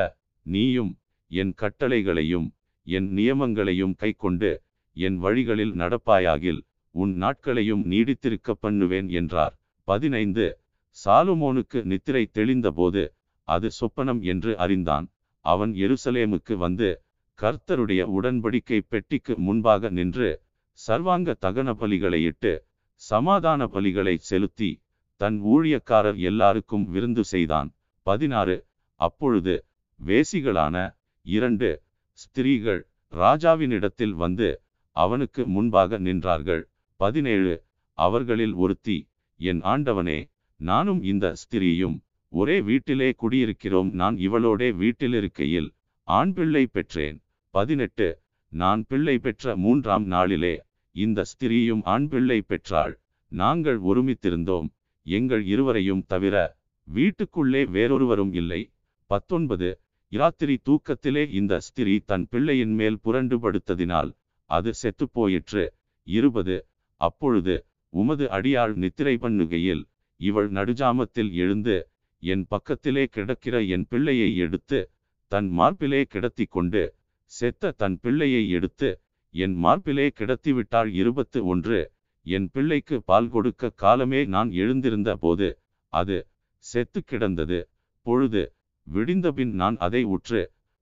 நீயும் 0.45 0.91
என் 1.31 1.53
கட்டளைகளையும் 1.61 2.47
என் 2.87 3.07
நியமங்களையும் 3.17 3.95
கைக்கொண்டு 3.95 4.51
என் 4.97 5.17
வழிகளில் 5.17 5.73
நடப்பாயாகில் 5.73 6.61
உன் 6.95 7.13
நாட்களையும் 7.15 7.83
நீடித்திருக்க 7.91 8.51
பண்ணுவேன் 8.59 9.09
என்றார். 9.09 9.53
பதினைந்து. 9.87 10.47
சாலுமோனுக்கு 10.97 11.79
நித்திரை 11.83 12.23
தெளிந்தபோது 12.33 13.03
அது 13.47 13.67
சொப்பனம் 13.79 14.21
என்று 14.21 14.51
அறிந்தான். 14.57 15.05
அவன் 15.45 15.71
எருசலேமுக்கு 15.83 16.55
வந்து 16.55 16.89
கர்த்தருடைய 17.41 18.01
உடன்படிக்கை 18.17 18.79
பெட்டிக்கு 18.89 19.37
முன்பாக 19.37 19.89
நின்று 19.89 20.41
சர்வாங்க 20.71 21.35
தகன 21.41 21.73
பலிகளை 21.79 22.19
இட்டு 22.23 22.65
சமாதான 22.93 23.65
பலிகளை 23.65 24.15
செலுத்தி 24.15 24.81
தன் 25.15 25.41
ஊழியக்காரர் 25.43 26.17
எல்லாருக்கும் 26.17 26.85
விருந்து 26.91 27.23
செய்தான். 27.23 27.69
பதினாறு. 28.01 28.65
அப்பொழுது 28.95 29.65
வேசிகளான 30.05 30.75
இரண்டு 31.21 31.81
ஸ்திரீகள் 32.13 32.87
ராஜாவினிடத்தில் 33.11 34.13
வந்து 34.13 34.61
அவனுக்கு 34.91 35.47
முன்பாக 35.47 35.99
நின்றார்கள். 35.99 36.63
பதினேழு. 36.95 37.63
அவர்களில் 37.93 38.53
ஒருத்தி 38.53 39.09
என் 39.35 39.61
ஆண்டவனே 39.61 40.19
நானும் 40.55 41.03
இந்த 41.03 41.33
ஸ்திரீயும் 41.41 41.97
ஒரே 42.29 42.61
வீட்டிலே 42.61 43.15
குடியிருக்கிறோம். 43.21 43.91
நான் 43.91 44.15
இவளோடே 44.15 44.69
வீட்டிலிருக்கையில் 44.83 45.69
ஆண் 46.03 46.33
பிள்ளை 46.33 46.65
பெற்றேன். 46.65 47.23
பதினெட்டு 47.53 48.07
நான் 48.51 48.81
பிள்ளை 48.87 49.15
பெற்ற 49.19 49.53
மூன்றாம் 49.55 50.05
நாளிலே 50.13 50.53
இந்த 50.95 51.19
ஸ்திரீயும் 51.31 51.83
ஆண் 51.93 52.07
பிள்ளை 52.07 52.37
பெற்றாள். 52.41 52.93
நாங்கள் 53.31 53.79
ஒருமித்திருந்தோம். 53.89 54.67
எங்கள் 55.05 55.43
இருவரையும் 55.45 56.03
தவிர 56.07 56.35
வீட்டுக்குள்ளே 56.87 57.61
வேறொருவரும் 57.75 58.33
இல்லை. 58.33 58.61
பத்தொன்பது 59.09 59.69
இராத்திரி 60.11 60.55
தூக்கத்திலே 60.67 61.23
இந்த 61.31 61.53
ஸ்திரீ 61.59 61.93
தன் 62.05 62.25
பிள்ளையின் 62.29 62.73
மேல் 62.79 62.97
புரண்டு 63.01 63.35
படுத்ததினால் 63.43 64.09
அது 64.49 64.71
செத்துப் 64.73 65.13
போயிற்று 65.13 65.63
இருபது 66.07 66.55
அப்பொழுது 67.01 67.55
உமது 67.93 68.25
அடியாள் 68.37 68.73
நித்திரை 68.83 69.15
பண்ணுகையில் 69.23 69.83
இவள் 70.19 70.49
நடுஜாமத்தில் 70.51 71.31
எழுந்து 71.43 71.75
என் 72.23 72.43
பக்கத்திலே 72.47 73.03
கிடக்கிற 73.07 73.55
என் 73.75 73.85
பிள்ளையை 73.91 74.29
எடுத்து 74.45 74.79
தன் 75.31 75.49
மார்பிலே 75.59 76.01
கிடத்தி 76.13 76.45
கொண்டு 76.47 76.83
செத்த 77.31 77.71
தன் 77.81 77.97
பிள்ளையை 78.03 78.43
எடுத்து 78.57 78.89
என் 79.35 79.55
மார்பிலே 79.63 80.07
கிடத்திவிட்டாள் 80.19 80.89
இருபத்து 81.01 81.39
ஒன்று. 81.45 81.79
என் 82.25 82.47
பிள்ளைக்கு 82.53 82.95
பால் 83.09 83.29
கொடுக்க 83.29 83.71
காலமே 83.83 84.21
நான் 84.35 84.49
எழுந்திருந்த 84.61 85.11
போது 85.15 85.47
அது 85.93 86.17
செத்து 86.65 86.99
கிடந்தது. 87.03 87.59
பொழுது 88.05 88.43
விடிந்தபின் 88.87 89.53
நான் 89.61 89.77
அதை 89.77 90.01
உற்று 90.15 90.41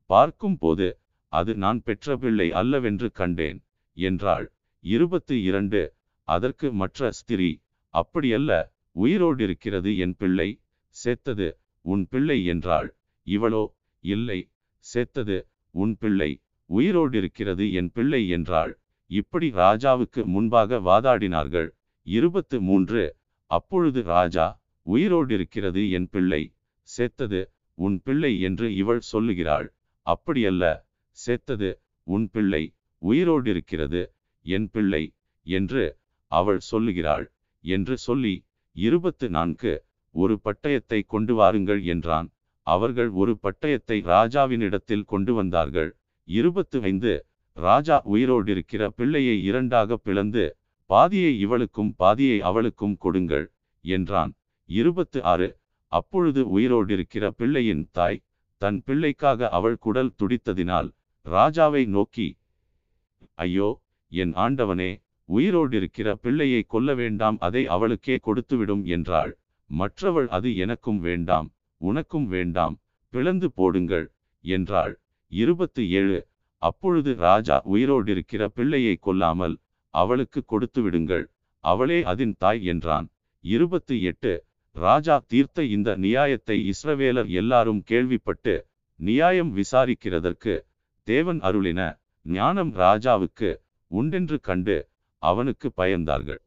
பார்க்கும் 0.09 0.57
போது 0.57 0.87
அது 1.33 1.51
நான் 1.55 1.79
பெற்ற 1.87 2.15
பிள்ளை 2.17 2.47
அல்லவென்று 2.61 3.07
கண்டேன். 3.11 3.59
என்றாள். 3.97 4.47
இருபத்து 4.83 5.35
இரண்டு. 5.43 5.81
அதற்கு 6.27 6.67
மற்ற 6.71 7.09
ஸ்திரீ 7.11 7.49
அப்படியல்ல 7.93 8.51
உயிரோடிருக்கிறது 8.95 9.91
என் 10.05 10.15
பிள்ளை. 10.21 10.49
செத்தது 10.95 11.47
உன் 11.85 12.03
பிள்ளை 12.11 12.39
என்றாள். 12.45 12.89
இவளோ 13.27 13.63
இல்லை. 14.03 14.39
செத்தது 14.85 15.37
உன் 15.71 15.93
பிள்ளை 15.97 16.31
உயிரோடிருக்கிறது 16.69 17.65
என் 17.73 17.91
பிள்ளை 17.91 18.21
என்றாள். 18.29 18.73
இப்படி 19.11 19.47
ராஜாவுக்கு 19.51 20.21
முன்பாக 20.25 20.79
வாதாடினார்கள். 20.79 21.69
இருபத்து 22.07 22.57
மூன்று. 22.61 23.03
அப்பொழுது 23.51 24.01
ராஜா 24.03 24.47
உயிரோடிருக்கிறது 24.85 25.81
என் 25.91 26.09
பிள்ளை 26.09 26.41
செத்தது 26.87 27.41
உன் 27.77 27.97
பிள்ளை 28.01 28.31
என்று 28.41 28.67
இவள் 28.75 29.01
சொல்லுகிறாள். 29.11 29.67
அப்படியல்ல 30.05 30.65
செத்தது 31.17 31.69
உன் 32.07 32.27
பிள்ளை 32.29 32.63
உயிரோடிருக்கிறது 33.01 34.01
என் 34.45 34.69
பிள்ளை 34.69 35.03
என்று 35.47 35.83
அவள் 36.31 36.61
சொல்லுகிறாள் 36.71 37.25
என்று 37.63 37.95
சொல்லி 37.97 38.33
இருபத்து 38.75 39.29
நான்கு. 39.29 39.73
ஒரு 40.15 40.35
பட்டயத்தை 40.43 40.99
கொண்டு 41.05 41.33
வாருங்கள் 41.35 41.81
என்றான். 41.83 42.27
அவர்கள் 42.73 43.09
ஒரு 43.21 43.33
பட்டயத்தை 43.43 43.97
ராஜாவினிடத்தில் 44.13 45.05
கொண்டு 45.11 45.31
வந்தார்கள். 45.33 45.89
இருபத்து 46.27 46.77
ஐந்து 46.81 47.13
ராஜா 47.57 47.97
உயிரோடிருக்கிற 48.13 48.81
பிள்ளையை 48.97 49.35
இரண்டாக 49.43 49.97
பிளந்து 49.97 50.43
பாதியை 50.89 51.33
இவளுக்கும் 51.39 51.91
பாதியை 52.01 52.37
அவளுக்கும் 52.49 52.95
கொடுங்கள் 52.97 53.45
என்றான். 53.85 54.31
இருபத்து 54.69 55.19
ஆறு 55.31 55.49
அப்பொழுது 55.91 56.41
உயிரோடிருக்கிற 56.55 57.25
பிள்ளையின் 57.39 57.83
தாய் 57.91 58.23
தன் 58.61 58.79
பிள்ளைக்காக 58.87 59.49
அவள் 59.57 59.77
குடல் 59.85 60.15
துடித்ததினால் 60.19 60.89
ராஜாவை 61.25 61.83
நோக்கி 61.95 62.27
ஐயோ 63.37 63.69
என் 64.11 64.33
ஆண்டவனே 64.45 64.91
உயிரோடிருக்கிற 65.29 66.07
பிள்ளையை 66.23 66.61
கொல்ல 66.73 66.93
வேண்டாம் 66.93 67.37
அதை 67.47 67.61
அவளுக்கே 67.75 68.15
கொடுத்துவிடும் 68.25 68.83
என்றாள். 68.95 69.31
மற்றவள் 69.69 70.27
அது 70.37 70.49
எனக்கும் 70.55 70.99
வேண்டாம் 70.99 71.47
உனக்கும் 71.81 72.27
வேண்டாம் 72.33 72.75
பிளந்து 73.13 73.47
போடுங்கள் 73.57 74.07
என்றாள். 74.45 74.93
இருபத்து 75.31 75.81
ஏழு 75.99 76.19
அப்பொழுது 76.61 77.11
ராஜா 77.27 77.57
உயிரோடிருக்கிற 77.73 78.41
பிள்ளையை 78.57 78.95
கொல்லாமல் 79.07 79.55
அவளுக்கு 79.93 80.39
கொடுத்து 80.45 80.79
விடுங்கள் 80.85 81.25
அவளே 81.63 81.99
அதன் 82.11 82.35
தாய் 82.43 82.61
என்றான். 82.73 83.07
இருபத்து 83.43 83.95
எட்டு 84.09 84.33
ராஜா 84.75 85.15
தீர்த்த 85.31 85.63
இந்த 85.75 85.89
நியாயத்தை 86.05 86.57
இஸ்ரவேலர் 86.71 87.29
எல்லாரும் 87.41 87.81
கேள்விப்பட்டு 87.91 88.55
நியாயம் 88.99 89.51
விசாரிக்கிறதற்கு 89.57 90.55
தேவன் 91.07 91.39
அருளின 91.49 91.81
ஞானம் 92.25 92.71
ராஜாவுக்கு 92.83 93.51
உண்டென்று 93.91 94.39
கண்டு 94.49 94.77
அவனுக்கு 95.21 95.69
பயந்தார்கள். 95.81 96.41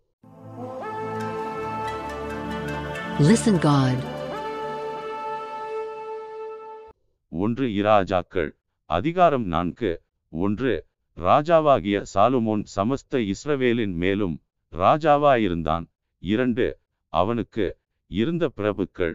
Listen 3.30 3.56
God. 3.60 3.98
ஒன்று 7.34 7.66
இராஜாக்கள் 7.68 8.50
அதிகாரம் 8.84 9.44
நான்கு. 9.44 10.02
ஒன்று 10.28 10.86
ராஜாவாகிய 11.16 12.04
சாலுமோன் 12.14 12.64
சமஸ்த 12.76 13.32
இஸ்ரவேலின் 13.32 13.94
மேலும் 13.94 14.42
ராஜாவாயிருந்தான். 14.72 15.86
இரண்டு 16.18 16.78
அவனுக்கு 17.08 17.78
இருந்த 18.06 18.50
பிரபுக்கள் 18.56 19.14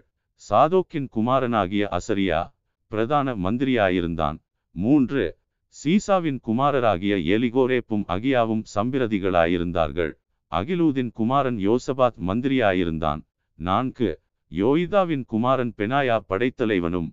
சாதோக்கின் 0.49 1.07
குமாரனாகிய 1.09 1.97
அசரியா 1.97 2.41
பிரதான 2.87 3.35
மந்திரியாயிருந்தான். 3.35 4.39
மூன்று 4.71 5.37
சீசாவின் 5.83 6.39
குமாரராகிய 6.47 7.15
எலிகோரேப்பும் 7.35 8.05
அகியாவும் 8.07 8.63
சம்பிரதிகளாயிருந்தார்கள். 8.75 10.13
அகிலூதின் 10.51 11.11
குமாரன் 11.13 11.57
யோசபாத் 11.57 12.19
மந்திரியாயிருந்தான். 12.27 13.21
நான்கு 13.53 14.21
யோய்தாவின் 14.51 15.25
குமாரன் 15.25 15.73
பெனாயா 15.77 16.19
படைத்தலைவனும் 16.29 17.09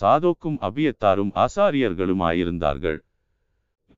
சாதோக்கும் 0.00 0.58
அபியத்தாரும் 0.60 1.30
ஆசாரியர்களுமாயிருந்தார்கள். 1.34 2.98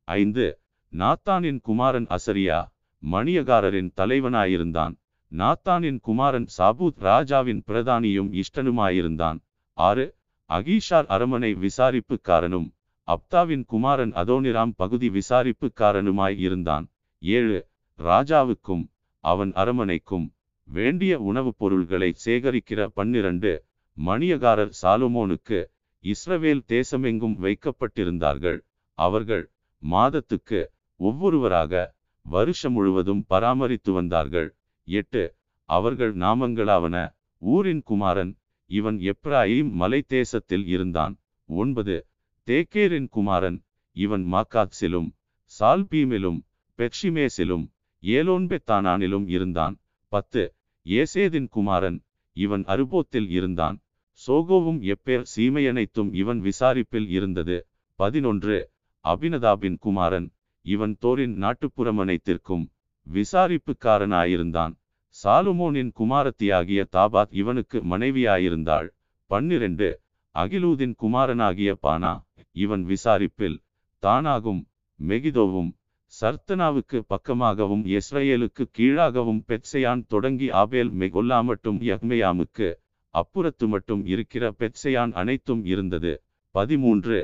ஐந்து. 0.05 0.61
நாத்தானின் 0.92 1.61
குமாரன் 1.61 2.07
அசரியா 2.07 2.72
மணியகாரரின் 3.11 3.92
தலைவனாயிருந்தான். 3.96 4.94
நாத்தானின் 5.33 6.00
குமாரன் 6.00 6.46
சாபூத் 6.59 6.98
ராஜாவின் 6.98 7.62
பிரதானியும் 7.66 8.42
இஷ்டனுமாயிருந்தான். 8.42 9.40
ஆறு. 9.72 10.14
அகீஷார் 10.48 11.07
அரமனை 11.07 11.55
விசாரிப்புக்காரனும் 11.55 12.70
அப்தாவின் 13.07 13.64
குமாரன் 13.64 14.12
அதோனிராம் 14.12 14.72
பகுதி 14.76 15.11
விசாரிப்புக்காரனுமாய் 15.11 16.38
இருந்தான் 16.38 16.88
ஏழு. 17.18 17.66
ராஜாவுக்கும் 17.98 18.88
அவன் 19.20 19.53
அரமனைக்கும் 19.55 20.35
வேண்டிய 20.64 21.18
உணவுப் 21.20 21.59
பொருள்களை 21.59 22.14
சேகரிக்கிற 22.24 22.87
பன்னிரண்டு. 22.87 23.64
மணியகாரர் 24.07 24.72
சாலுமோனுக்கு 24.83 25.66
இஸ்ரவேல் 26.04 26.62
தேசமெங்கும் 26.68 27.36
வைக்கப்பட்டிருந்தார்கள். 27.44 28.58
அவர்கள் 28.98 29.44
மாதத்துக்கு 29.82 30.60
ஒவ்வொருவராக 31.00 31.94
வருஷம் 32.26 32.72
முழுவதும் 32.72 33.24
பராமரித்து 33.26 33.92
வந்தார்கள். 33.92 34.48
எட்டு 34.88 35.36
அவர்கள் 35.68 36.16
நாமங்களாவன 36.16 36.96
ஊரின் 37.42 37.82
குமாரன் 37.82 38.32
இவன் 38.70 38.98
எப்ராயிம் 39.12 39.70
மலை 39.70 40.00
தேசத்தில் 40.06 40.66
இருந்தான். 40.66 41.14
ஒன்பது 41.48 42.06
தேக்கேரின் 42.46 43.08
குமாரன் 43.08 43.58
இவன் 43.96 44.24
மாக்காத்சிலும் 44.32 45.08
சால்பீமிலும் 45.52 46.40
பெக்ஷிமேசிலும் 46.78 47.64
ஏலோன்பெத்தானானிலும் 48.02 49.26
இருந்தான். 49.28 49.74
பத்து 50.12 50.42
ஏசேதின் 50.86 51.48
குமாரன் 51.48 51.98
இவன் 52.36 52.64
அருபோத்தில் 52.64 53.28
இருந்தான். 53.28 53.76
சோகோவும் 54.26 54.80
எப்பேர் 54.92 55.24
சீமையனைத்தும் 55.37 56.14
இவன் 56.14 56.40
விசாரிப்பில் 56.42 57.09
இருந்தது. 57.09 57.66
பதினொன்று. 57.94 58.70
அபினதாபின் 59.04 59.78
குமாரன் 59.78 60.33
இவன் 60.62 60.96
தோரின் 61.00 61.35
நாட்டுப்புறமனைத்திற்கும் 61.44 62.64
விசாரிப்புக்காரனாயிருந்தான். 63.06 64.74
சாலுமோனின் 65.24 65.90
குமாரத்தியாகிய 65.98 66.80
தாபாத் 66.92 67.33
இவனுக்கு 67.33 67.78
மனைவியாயிருந்தாள். 67.78 68.88
பன்னிரண்டு. 69.26 70.00
அகிலூதின் 70.35 70.94
குமாரனாகிய 70.94 71.76
பானா 71.83 72.12
இவன் 72.52 72.85
விசாரிப்பில் 72.87 73.59
தானாகும். 74.02 74.62
மெகிதோவும் 75.00 75.70
சர்த்தனாவுக்கு 76.12 76.98
பக்கமாகவும் 77.09 77.85
இஸ்ரேலுக்கு 77.96 78.64
கீழாகவும் 78.78 79.42
பெட்சையான் 79.48 80.02
தொடங்கி 80.06 80.50
ஆபேல் 80.50 80.90
மெகொல்லா 80.92 81.44
மட்டும் 81.44 81.78
அப்புறத்து 83.14 83.66
மட்டும் 83.66 84.02
இருக்கிற 84.06 84.44
பெட்சையான் 84.58 85.12
அனைத்தும் 85.12 85.64
இருந்தது. 85.64 86.12
பதிமூன்று. 86.54 87.18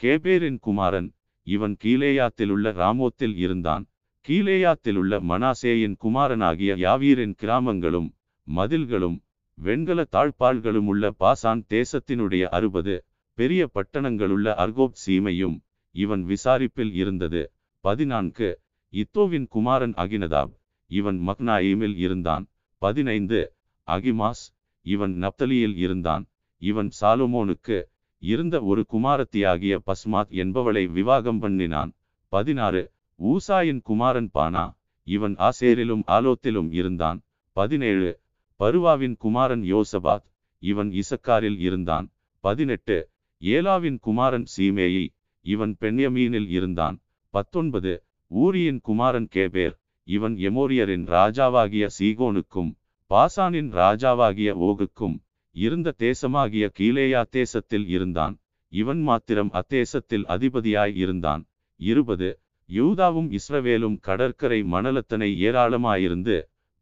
கேபேரின் 0.00 0.58
குமாரன் 0.58 1.08
இவன் 1.46 1.76
கீலேயாத்திலுள்ள 1.84 2.72
ராமோத்தில் 2.72 3.36
இருந்தான். 3.36 3.84
கீலேயாத்திலுள்ள 4.28 5.12
மனாசேயின் 5.30 5.96
குமாரனாகிய 5.96 6.72
யாவீரின் 6.76 7.34
கிராமங்களும் 7.34 8.08
மதில்களும் 8.48 9.18
வெண்கல 9.58 10.04
தாழ்பாள்களும் 10.12 10.86
உள்ள 10.86 11.10
பாசான் 11.20 11.62
தேசத்தினுடைய 11.68 12.42
அறுபது 12.48 12.94
பெரிய 13.38 13.62
பட்டணங்களுள்ள 13.74 14.48
அர்கோப் 14.64 14.98
சீமையும் 15.06 15.56
இவன் 15.94 16.22
விசாரிப்பில் 16.26 16.92
இருந்தது. 16.92 17.42
பதினான்கு. 17.84 18.48
இத்தோவின் 18.92 19.46
குமாரன் 19.48 19.94
அகினதாப் 19.94 20.52
இவன் 20.90 21.18
மக்னாயிமில் 21.28 21.96
இருந்தான். 21.96 22.44
பதினைந்து. 22.82 23.40
அகிமாஸ் 23.88 24.44
இவன் 24.82 25.22
நப்தலியில் 25.22 25.76
இருந்தான். 25.76 26.26
இவன் 26.58 26.90
சாலுமோனுக்கு 27.00 27.82
இருந்த 28.18 28.62
ஒரு 28.62 28.86
குமாரத்தியாகிய 28.92 29.78
பஸ்மாத் 29.86 30.30
என்பவளை 30.30 30.92
விவாகம் 30.92 31.38
பண்ணினான். 31.38 31.92
பதினாறு. 32.28 32.92
ஊசாயின் 33.18 33.82
குமாரன் 33.82 34.30
பானா 34.34 34.74
இவன் 35.02 35.34
ஆசேரிலும் 35.34 36.02
ஆலோத்திலும் 36.06 36.72
இருந்தான். 36.72 37.22
பதினேழு. 37.52 38.20
பருவாவின் 38.58 39.16
குமாரன் 39.16 39.62
யோசபாத் 39.62 40.26
இவன் 40.58 40.90
இசக்காரில் 40.90 41.58
இருந்தான். 41.58 42.12
பதினெட்டு. 42.40 43.08
ஏலாவின் 43.40 43.98
குமாரன் 43.98 44.44
சீமேயி 44.56 45.08
இவன் 45.40 45.76
பெண்யமீனில் 45.80 46.48
இருந்தான். 46.48 47.00
பத்தொன்பது. 47.30 48.04
ஊரியின் 48.26 48.80
குமாரன் 48.80 49.28
கேபேர் 49.34 49.74
இவன் 50.04 50.34
எமோரியரின் 50.34 51.06
ராஜாவாகிய 51.06 51.88
சீகோனுக்கும் 51.98 52.74
பாசானின் 53.12 53.70
ராஜாவாகிய 53.72 54.50
ஓகுக்கும் 54.66 55.16
இருந்த 55.56 55.88
தேசமாகிய 55.98 56.64
கீழேயா 56.78 57.22
தேசத்தில் 57.30 57.86
இருந்தான். 57.88 58.34
இவன் 58.72 59.00
மாத்திரம் 59.00 59.50
அத்தேசத்தில் 59.52 60.24
அதிபதியாய் 60.34 60.94
இருந்தான். 60.94 61.42
இருபது 61.80 62.28
யூதாவும் 62.68 63.28
இஸ்ரவேலும் 63.38 63.96
கடற்கரை 64.00 64.60
மணலத்தனை 64.64 65.28
ஏராளமாயிருந்து 65.48 66.36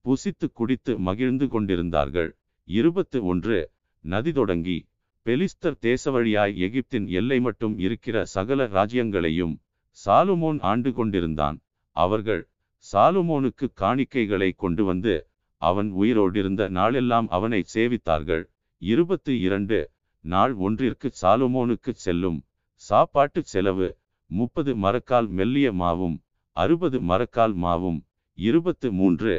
புசித்து 0.05 0.47
குடித்து 0.53 0.93
மகிழ்ந்து 0.99 1.49
கொண்டிருந்தார்கள். 1.49 2.31
இருபத்து 2.69 3.19
ஒன்று 3.25 3.59
நதி 4.05 4.33
தொடங்கி 4.33 4.79
பெலிஸ்தர் 5.27 5.81
தேசவழியாய் 5.87 6.55
எகிப்தின் 6.67 7.09
எல்லை 7.21 7.41
மட்டும் 7.41 7.75
இருக்கிற 7.79 8.25
சகல 8.35 8.67
ராஜ்யங்களையும் 8.77 9.57
சாலுமோன் 9.99 10.61
ஆண்டு 10.73 10.93
கொண்டிருந்தான். 10.93 11.59
அவர்கள் 11.97 12.43
சாலுமோனுக்கு 12.87 13.67
காணிக்கைகளை 13.81 14.51
கொண்டு 14.57 14.85
வந்து 14.85 15.15
அவன் 15.61 15.89
உயிரோடிருந்த 16.03 16.63
நாளெல்லாம் 16.69 17.27
அவனை 17.29 17.61
சேவித்தார்கள். 17.75 18.45
இருபத்து 18.83 19.33
இரண்டு. 19.41 19.79
நாள் 20.25 20.53
ஒன்றிற்கு 20.67 21.09
சாலுமோனுக்கு 21.23 21.93
செல்லும். 22.05 22.39
சாப்பாட்டு 22.83 23.41
செலவு 23.53 23.89
முப்பது 24.31 24.73
மரக்கால் 24.77 25.29
மெல்லிய 25.39 25.69
மாவும் 25.73 26.17
அறுபது 26.57 26.99
மரக்கால் 27.01 27.55
மாவும். 27.65 27.99
இருபத்து 28.39 28.89
மூன்று. 28.93 29.35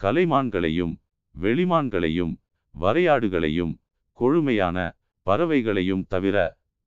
கலைமான்களையும் 0.00 0.94
வெளிமான்களையும் 1.34 2.34
வரையாடுகளையும் 2.74 3.74
கொழுமையான 4.18 4.78
பறவைகளையும் 5.26 6.04
தவிர 6.08 6.36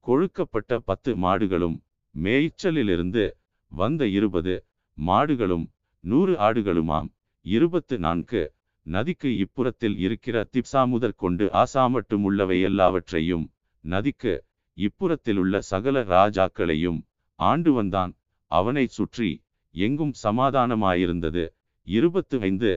கொழுக்கப்பட்ட 0.06 0.78
பத்து 0.90 1.12
மாடுகளும் 1.16 1.78
மேய்ச்சலிலிருந்து 2.16 3.24
வந்த 3.72 4.04
இருபது 4.18 4.54
மாடுகளும் 4.98 5.66
நூறு 6.04 6.34
ஆடுகளுமாம். 6.48 7.10
இருபத்து 7.46 7.96
நான்கு. 8.00 8.42
நதிக்கு 8.86 9.30
இப்புறத்தில் 9.44 9.98
இருக்கிற 9.98 10.38
திப்சா 10.54 10.82
முதற் 10.88 11.20
கொண்டு 11.24 11.46
ஆசாமட்டும் 11.62 12.24
உள்ளவை 12.24 12.58
எல்லாவற்றையும் 12.62 13.46
நதிக்கு 13.84 14.34
இப்புறத்திலுள்ள 14.78 15.58
சகல 15.72 16.04
ராஜாக்களையும் 16.16 17.00
ஆண்டு 17.40 17.72
வந்தான். 17.74 18.12
அவனை 18.52 18.86
சுற்றி 18.88 19.30
எங்கும் 19.76 20.14
சமாதானமாயிருந்தது. 20.24 21.44
இருபத்து 21.88 22.36
ஐந்து 22.40 22.72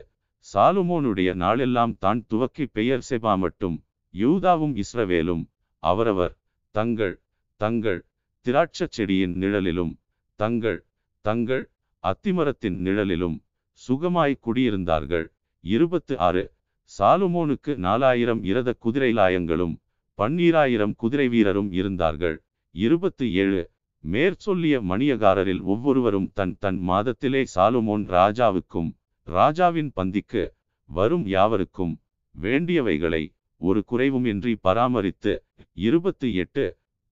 சாலுமோனுடைய 0.47 1.31
நாளெல்லாம் 1.35 1.95
தான் 1.99 2.21
துவக்கி 2.27 2.65
பெயர் 2.67 3.05
செபா 3.11 3.33
மட்டும் 3.39 3.77
யூதாவும் 4.15 4.75
இஸ்ரவேலும் 4.83 5.45
அவரவர் 5.83 6.35
தங்கள் 6.75 7.15
தங்கள் 7.61 8.01
திராட்சச் 8.47 8.95
செடியின் 8.97 9.35
நிழலிலும் 9.43 9.93
தங்கள் 10.41 10.81
தங்கள் 11.25 11.65
அத்திமரத்தின் 12.05 12.79
நிழலிலும் 12.87 13.37
சுகமாய் 13.81 14.43
குடியிருந்தார்கள். 14.47 15.27
இருபத்து 15.65 16.19
ஆறு. 16.19 16.45
சாலுமோனுக்கு 16.91 17.73
நாலாயிரம் 17.77 18.41
இரத 18.45 18.71
குதிரை 18.79 19.11
லாயங்களும் 19.15 19.75
பன்னீராயிரம் 20.19 20.95
குதிரை 20.97 21.29
வீரரும் 21.29 21.71
இருந்தார்கள். 21.73 22.37
இருபத்து 22.75 23.35
ஏழு. 23.35 23.63
மேற்சொல்லிய 24.05 24.77
மணியகாரரில் 24.83 25.63
ஒவ்வொருவரும் 25.63 26.29
தன் 26.35 26.57
தன் 26.59 26.79
மாதத்திலே 26.89 27.43
சாலுமோன் 27.55 28.05
ராஜாவுக்கும் 28.17 28.91
ராஜாவின் 29.29 29.93
பந்திக்கு 29.97 30.43
வரும் 30.91 31.27
யாவருக்கும் 31.27 31.95
வேண்டியவைகளை 32.35 33.23
ஒரு 33.61 33.81
குறைவுமின்றி 33.91 34.53
பராமரித்து 34.61 35.33
இருபத்து 35.73 36.35
எட்டு. 36.35 36.67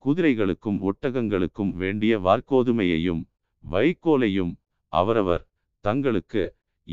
குதிரைகளுக்கும் 0.05 0.79
ஒட்டகங்களுக்கும் 0.81 1.73
வேண்டிய 1.73 2.19
வார்க்கோதுமையையும் 2.19 3.23
வைக்கோலையும் 3.65 4.53
அவரவர் 4.93 5.45
தங்களுக்கு 5.85 6.43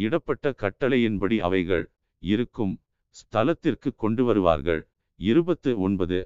இடப்பட்ட 0.04 0.46
கட்டளையின்படி 0.62 1.38
அவைகள் 1.48 1.86
இருக்கும் 2.24 2.74
ஸ்தலத்திற்கு 3.16 3.90
கொண்டு 3.96 4.24
வருவார்கள். 4.24 4.82
இருபத்து 5.20 5.72
ஒன்பது 5.80 6.20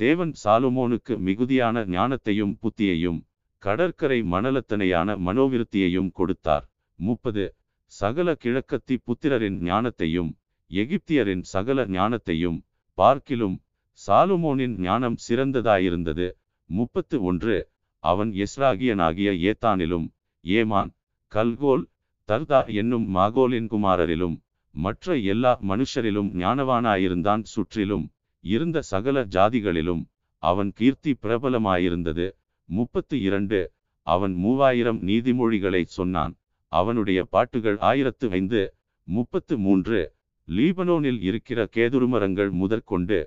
தேவன் 0.00 0.32
சாலுமோனுக்கு 0.42 1.14
மிகுதியான 1.26 1.84
ஞானத்தையும் 1.94 2.54
புத்தியையும் 2.62 3.20
கடற்கரை 3.62 4.18
மணலத்தனையான 4.32 5.08
மனோவிருத்தியையும் 5.26 6.10
கொடுத்தார். 6.18 6.66
முப்பது 6.98 7.44
சகல 7.92 8.28
கிழக்கத்தி 8.44 8.96
புத்திரரின் 9.06 9.58
ஞானத்தையும் 9.68 10.30
எகிப்தியரின் 10.70 11.44
சகல 11.52 11.78
ஞானத்தையும் 11.96 12.58
பார்க்கிலும் 12.98 13.56
சாலுமோனின் 14.00 14.76
ஞானம் 14.86 15.18
சிறந்ததாயிருந்தது. 15.26 16.26
முப்பத்து 16.70 17.16
ஒன்று 17.28 17.56
அவன் 18.04 18.30
எஸ்ராகியனாகிய 18.44 19.30
ஏத்தானிலும் 19.48 20.06
ஏமான் 20.44 20.90
கல்கோல் 21.32 21.84
தர்தா 22.28 22.60
என்னும் 22.80 23.06
மாகோலின் 23.16 23.68
குமாரரிலும் 23.72 24.36
மற்ற 24.74 25.16
எல்லா 25.32 25.52
மனுஷரிலும் 25.68 26.30
ஞானவானாயிருந்தான் 26.42 27.42
சுற்றிலும் 27.52 28.06
இருந்த 28.44 28.78
சகல 28.82 29.22
ஜாதிகளிலும் 29.34 30.02
அவன் 30.42 30.70
கீர்த்தி 30.72 31.12
பிரபலமாயிருந்தது. 31.22 32.26
முப்பத்து 32.68 33.16
இரண்டு 33.20 33.60
அவன் 34.06 34.34
மூவாயிரம் 34.34 35.00
நீதிமொழிகளை 35.08 35.82
சொன்னான். 35.96 36.34
அவனுடைய 36.72 37.20
பாட்டுகள் 37.24 37.78
ஆயிரத்து 37.80 38.26
ஐந்து. 38.30 38.62
முப்பத்து 39.08 39.54
மூன்று 39.58 40.00
லீபனோனில் 40.48 41.20
இருக்கிற 41.20 41.60
கேதுருமரங்கள் 41.76 42.50
முதற்கொண்டு 42.60 43.18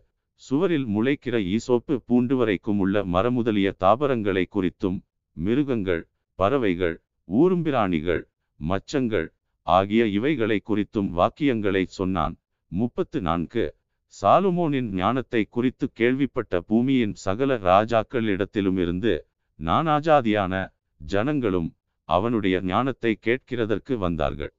சுவரில் 0.41 0.87
முளைக்கிற 0.95 1.35
ஈசோப்பு 1.55 1.95
பூண்டு 2.07 2.35
வரைக்கும் 2.37 2.79
உள்ள 2.79 3.03
மரமுதலிய 3.13 3.69
தாபரங்களை 3.83 4.43
குறித்தும் 4.55 4.97
மிருகங்கள் 5.37 6.03
பறவைகள் 6.39 6.95
ஊரும்பிராணிகள் 7.29 8.21
மச்சங்கள் 8.67 9.27
ஆகிய 9.61 10.07
இவைகளை 10.07 10.61
குறித்தும் 10.69 11.09
வாக்கியங்களை 11.17 11.83
சொன்னான். 11.85 12.37
முப்பத்து 12.67 13.21
நான்கு. 13.21 13.75
சாலுமோனின் 14.21 14.89
ஞானத்தை 14.91 15.47
குறித்து 15.49 15.91
கேள்விப்பட்ட 15.93 16.61
பூமியின் 16.61 17.15
சகல 17.15 17.57
ராஜாக்களிடத்திலுமிருந்து 17.57 19.19
நானாஜாதியான 19.63 20.73
ஜனங்களும் 20.97 21.75
அவனுடைய 22.03 22.61
ஞானத்தை 22.61 23.19
கேட்கிறதற்கு 23.25 23.97
வந்தார்கள். 23.97 24.53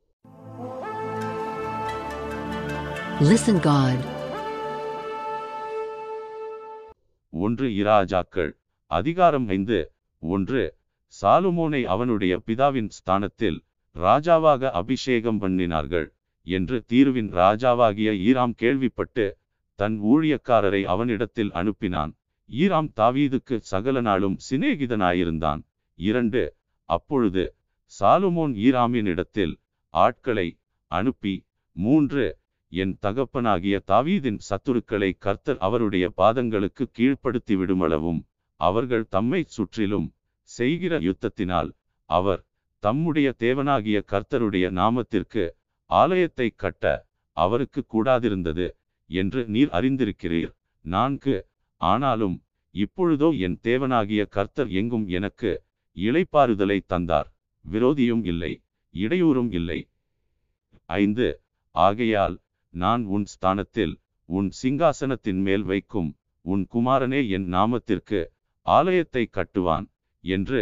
Listen 3.20 3.59
God. 3.62 3.98
ஒன்று 7.30 7.68
இராஜாக்கள் 7.68 8.53
அதிகாரம் 8.86 9.48
ஐந்து. 9.48 9.92
ஒன்று 10.18 10.76
சாலுமோனை 11.22 11.82
அவனுடைய 11.84 12.42
பிதாவின் 12.46 12.88
ஸ்தானத்தில் 12.88 13.64
ராஜாவாக 13.97 14.70
அபிஷேகம் 14.72 15.41
பண்ணினார்கள் 15.43 16.09
என்று 16.47 16.76
தீருவின் 16.91 17.30
ராஜாவாகிய 17.32 18.11
ஈராம் 18.28 18.55
கேள்விப்பட்டு 18.55 19.24
தன் 19.78 19.97
ஊழியக்காரரை 20.03 20.82
அவனிடத்தில் 20.84 21.53
அனுப்பினான். 21.53 22.12
ஈராம் 22.51 22.91
தாவீதுக்கு 22.97 23.57
சகல 23.62 23.97
நாளும் 24.01 24.36
சிநேகிதனாயிருந்தான். 24.49 25.61
இரண்டு 25.99 26.43
அப்பொழுது 26.88 27.45
சாலுமோன் 27.93 28.55
ஈராமினிடத்தில் 28.59 29.55
ஆட்களை 29.95 30.49
அனுப்பி 30.91 31.34
மூன்று 31.76 32.24
என் 32.72 32.95
தகப்பனாகிய 33.01 33.76
தாவீதின் 33.86 34.41
சத்துருக்களை 34.49 35.11
கர்த்தர் 35.18 35.59
அவருடைய 35.59 36.07
பாதங்களுக்கு 36.16 36.84
கீழ்ப்படுத்தி 36.99 37.55
விடுமளவும் 37.57 38.20
அவர்கள் 38.61 39.07
தம்மை 39.09 39.41
சுற்றிலும் 39.49 40.09
செய்கிற 40.49 40.93
யுத்தத்தினால் 40.99 41.70
அவர் 42.11 42.43
தம்முடைய 42.83 43.28
தேவனாகிய 43.39 43.99
கர்த்தருடைய 44.12 44.66
நாமத்திற்கு 44.70 45.43
ஆலயத்தை 45.91 46.49
கட்ட 46.57 46.85
அவருக்கு 47.37 47.81
கூடாதிருந்தது 47.85 48.66
என்று 49.11 49.41
நீர் 49.47 49.70
அறிந்திருக்கிறீர். 49.78 50.53
நான்கு 50.85 51.37
ஆனாலும் 51.81 52.37
இப்பொழுதோ 52.74 53.28
என் 53.47 53.57
தேவனாகிய 53.62 54.22
கர்த்தர் 54.28 54.70
எங்கும் 54.70 55.07
எனக்கு 55.09 55.51
இளைப்பாறுதலை 55.97 56.78
தந்தார். 56.87 57.28
விரோதியும் 57.64 58.24
இல்லை 58.24 58.53
இடையூறும் 58.95 59.51
இல்லை. 59.51 59.81
ஐந்து 60.91 61.28
ஆகையால் 61.74 62.37
நான் 62.74 63.03
உன் 63.05 63.24
ஸ்தானத்தில் 63.24 63.95
உன் 64.28 64.49
சிங்காசனத்தின் 64.62 65.41
மேல் 65.43 65.64
வைக்கும் 65.64 66.11
உன் 66.45 66.64
குமாரனே 66.74 67.20
என் 67.28 67.47
நாமத்திற்கு 67.49 68.20
ஆலயத்தை 68.66 69.22
கட்டுவான் 69.37 69.87
என்று 70.24 70.61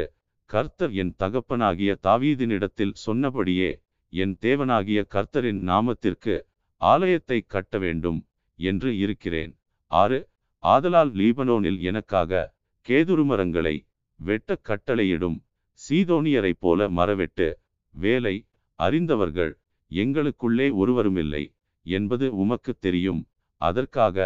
கர்த்தர் 0.51 0.93
என் 0.93 1.13
தகப்பனாகிய 1.23 1.91
தாவீதினிடத்தில் 2.07 2.95
சொன்னபடியே 3.05 3.71
என் 4.13 4.35
தேவனாகிய 4.41 5.01
கர்த்தரின் 5.15 5.61
நாமத்திற்கு 5.71 6.35
ஆலயத்தை 6.81 7.39
கட்ட 7.47 7.79
வேண்டும் 7.79 8.21
என்று 8.59 8.91
இருக்கிறேன். 8.99 9.53
ஆறு 9.91 10.19
ஆதலால் 10.63 11.13
லீபனோனில் 11.15 11.79
எனக்காக 11.81 12.41
கேதுருமரங்களை 12.87 13.75
வெட்ட 14.21 14.57
கட்டளையிடும் 14.69 15.39
சீதோனியரைப் 15.81 16.61
போல 16.61 16.89
மரவெட்டு 16.91 17.49
வேலை 17.95 18.37
அறிந்தவர்கள் 18.79 19.53
எங்களுக்குள்ளே 19.91 20.67
ஒருவருமில்லை 20.73 21.45
என்பது 21.87 22.27
உமக்கு 22.37 22.73
தெரியும். 22.79 23.23
அதற்காக 23.61 24.17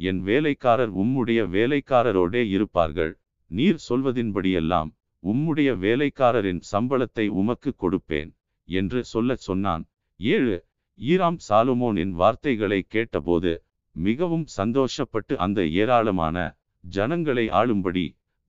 என் 0.00 0.20
வேலைக்காரர் 0.22 0.92
உம்முடைய 1.02 1.40
வேலைக்காரரோடே 1.56 2.42
இருப்பார்கள். 2.48 3.12
நீர் 3.50 3.80
சொல்வதின்படியெல்லாம் 3.88 4.90
உம்முடைய 5.22 5.70
வேலைக்காரரின் 5.84 6.60
சம்பளத்தை 6.72 7.26
உமக்கு 7.40 7.70
கொடுப்பேன் 7.74 8.30
என்று 8.68 9.00
சொல்லச் 9.04 9.44
சொன்னான். 9.48 9.84
ஏழு 10.20 10.56
ஈராம் 10.98 11.40
சாலுமோனின் 11.48 12.12
வார்த்தைகளை 12.20 12.80
கேட்டபோது 12.88 13.52
மிகவும் 13.96 14.46
சந்தோஷப்பட்டு 14.56 15.34
அந்த 15.36 15.60
ஏராளமான 15.82 16.36
ஜனங்களை 16.84 17.44
ஆளும்படி 17.60 18.06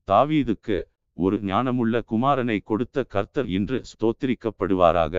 தாவீதுக்கு 0.08 0.78
ஒரு 1.16 1.36
ஞானமுள்ள 1.42 1.96
குமாரனை 2.10 2.58
கொடுத்த 2.62 3.04
கர்த்தர் 3.14 3.48
இன்று 3.56 3.78
ஸ்தோத்திரிக்கப்படுவாராக 3.90 5.14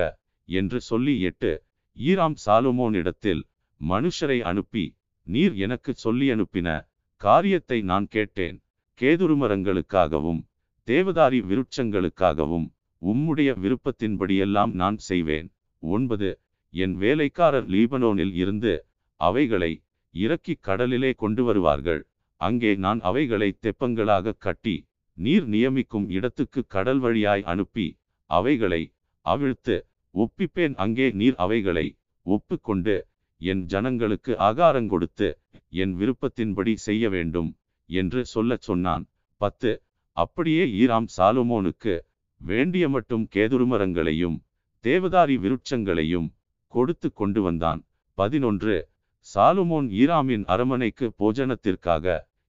என்று 0.48 0.78
சொல்லி 0.80 1.14
எட்டு 1.20 1.52
ஈராம் 1.96 2.36
சாலுமோனிடத்தில் 2.46 3.42
மனுஷரை 3.80 4.38
அனுப்பி 4.50 4.84
நீர் 5.26 5.54
எனக்கு 5.56 5.92
சொல்லி 5.94 6.26
அனுப்பின 6.34 6.68
காரியத்தை 7.20 7.78
நான் 7.82 8.06
கேட்டேன். 8.08 8.56
கேதுருமரங்களுக்காகவும் 9.00 10.40
தேவதாரி 10.88 11.38
விருட்சங்களுக்காகவும் 11.50 12.66
உம்முடைய 13.02 13.50
விருப்பத்தின்படியெல்லாம் 13.62 14.72
நான் 14.72 14.98
செய்வேன். 15.08 15.48
ஒன்பது. 15.82 16.30
என் 16.74 16.94
வேலைக்காரர் 16.94 17.68
லீபனோனில் 17.74 18.34
இருந்து 18.34 18.72
அவைகளை 19.20 19.72
இறக்கி 20.14 20.54
கடலிலே 20.60 21.10
கொண்டு 21.12 21.42
வருவார்கள் 21.44 22.02
அங்கே 22.40 22.70
நான் 22.74 23.00
அவைகளை 23.00 23.48
தெப்பங்களாக 23.64 24.34
கட்டி 24.38 24.76
நீர் 25.18 25.46
நியமிக்கும் 25.54 26.06
இடத்துக்கு 26.08 26.60
கடல் 26.66 26.98
வழியாய் 26.98 27.44
அனுப்பி 27.52 27.86
அவைகளை 28.30 28.82
அவிழ்த்து 29.26 29.76
ஒப்பிப்பேன். 30.14 30.74
அங்கே 30.84 31.06
நீர் 31.20 31.36
அவைகளை 31.44 31.86
ஒப்புக்கொண்டு 32.26 32.96
என் 33.40 33.62
ஜனங்களுக்கு 33.64 34.32
ஆகாரங்கொடுத்து 34.48 35.28
என் 35.82 35.94
விருப்பத்தின்படி 36.00 36.72
செய்ய 36.86 37.08
வேண்டும் 37.08 37.50
என்று 37.90 38.20
சொல்லச் 38.24 38.66
சொன்னான். 38.68 39.04
பத்து. 39.40 39.72
அப்படியே 40.16 40.64
ஈராம் 40.82 41.06
சாலுமோனுக்கு 41.16 41.94
வேண்டிய 42.40 42.88
மட்டும் 42.88 43.28
கேதுருமரங்களையும் 43.34 44.36
தேவதாரி 44.84 45.36
விருட்சங்களையும் 45.44 46.28
கொடுத்து 46.72 47.12
கொண்டு 47.12 47.42
வந்தான். 47.42 47.80
பதினொன்று. 48.18 48.88
சாலுமோன் 49.34 49.88
ஈராமின் 50.02 50.44
அரமனைக்கு 50.44 51.12
போஜனத்திற்காக 51.18 52.06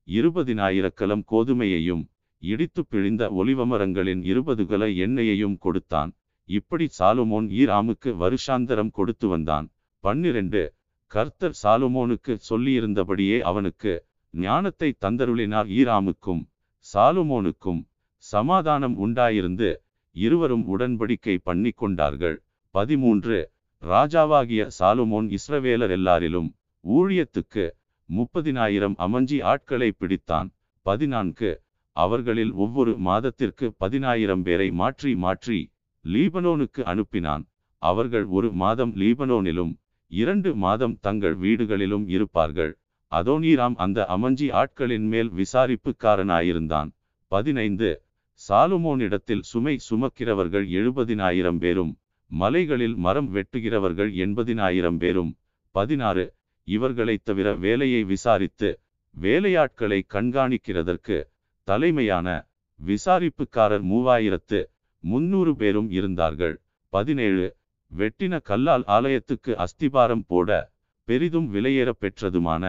இருபதினாயிரக்கலம் 0.07 1.24
கோதுமையையும் 1.32 2.03
இடித்து 2.43 2.82
பிழிந்த 2.89 3.24
ஒலிவமரங்களின் 3.30 4.24
இருபது 4.24 4.64
கல 4.64 4.84
எண்ணெயையும் 5.05 5.57
கொடுத்தான். 5.57 6.11
இப்படி 6.49 6.88
சாலுமோன் 6.99 7.47
ஈராமுக்கு 7.61 8.09
வருஷாந்தரம் 8.24 8.91
கொடுத்து 8.91 9.28
வந்தான். 9.28 9.68
பன்னிரண்டு. 10.03 10.64
கர்த்தர் 11.11 11.55
சாலுமோனுக்கு 11.64 12.34
சொல்லியிருந்தபடியே 12.49 13.39
அவனுக்கு 13.39 14.05
ஞானத்தை 14.34 14.89
தந்தருளினார் 15.05 15.70
ஈராமுக்கும் 15.80 16.41
சாலுமோனுக்கும் 16.86 17.82
சமாதானம் 18.24 18.96
உண்டாயிருந்து 19.06 19.70
இருவரும் 20.16 20.66
உடன்படிக்கை 20.74 21.36
பண்ணி 21.48 21.72
கொண்டார்கள் 21.82 22.38
பதிமூன்று. 22.76 23.38
ராஜாவாகிய 23.84 24.64
சாலுமோன் 24.80 25.28
இஸ்ரவேலர் 25.38 25.94
எல்லாரிலும் 25.98 26.50
ஊழியத்துக்கு 26.86 27.66
முப்பதினாயிரம் 28.10 28.96
அமஞ்சி 29.06 29.38
ஆட்களை 29.52 29.90
பிடித்தான். 30.00 30.50
பதினான்கு. 30.86 31.52
அவர்களில் 31.96 32.54
ஒவ்வொரு 32.64 32.94
மாதத்திற்கு 33.08 33.66
பதினாயிரம் 33.78 34.44
பேரை 34.44 34.70
மாற்றி 34.82 35.12
மாற்றி 35.16 35.60
லீபனோனுக்கு 36.06 36.82
அனுப்பினான். 36.92 37.44
அவர்கள் 37.82 38.26
ஒரு 38.38 38.50
மாதம் 38.62 38.94
லீபனோனிலும் 38.96 39.74
இரண்டு 40.12 40.50
மாதம் 40.56 40.96
தங்கள் 41.02 41.36
வீடுகளிலும் 41.44 42.06
இருப்பார்கள். 42.16 42.74
அதோனீராம் 43.14 43.76
அந்த 43.76 44.05
அமஞ்சி 44.09 44.47
ஆட்களின் 44.51 45.07
மேல் 45.07 45.32
விசாரிப்புக்காரனாயிருந்தான். 45.32 46.89
பதினைந்து. 47.28 48.03
சாலுமோனிடத்தில் 48.49 49.41
சுமை 49.41 49.80
சுமக்கிறவர்கள் 49.89 50.68
எழுபதினாயிரம் 50.70 51.57
பேரும் 51.57 51.97
மலைகளில் 52.28 52.95
மரம் 52.95 53.36
வெட்டுகிறவர்கள் 53.36 54.11
எண்பதினாயிரம் 54.14 54.97
பேரும். 54.97 55.38
பதினாறு. 55.72 56.34
இவர்களைத் 56.68 57.26
தவிர 57.26 57.55
வேலையை 57.55 58.03
விசாரித்து 58.03 58.80
வேலையாட்களை 59.22 60.01
கண்காணிக்கிறதற்கு 60.14 61.18
தலைமையான 61.68 62.28
விசாரிப்புக்காரர் 62.80 63.86
மூவாயிரத்து 63.91 64.59
முன்னூறு 64.99 65.55
பேரும் 65.55 65.89
இருந்தார்கள். 65.89 66.61
பதினேழு. 66.89 67.55
வெட்டின 67.91 68.41
கல்லால் 68.41 68.84
ஆலயத்துக்கு 68.86 69.55
அஸ்திபாரம் 69.57 70.24
போட 70.28 70.72
பெரிதும் 71.03 71.53
விலையேற 71.53 71.91
பெற்றதுமான 72.01 72.64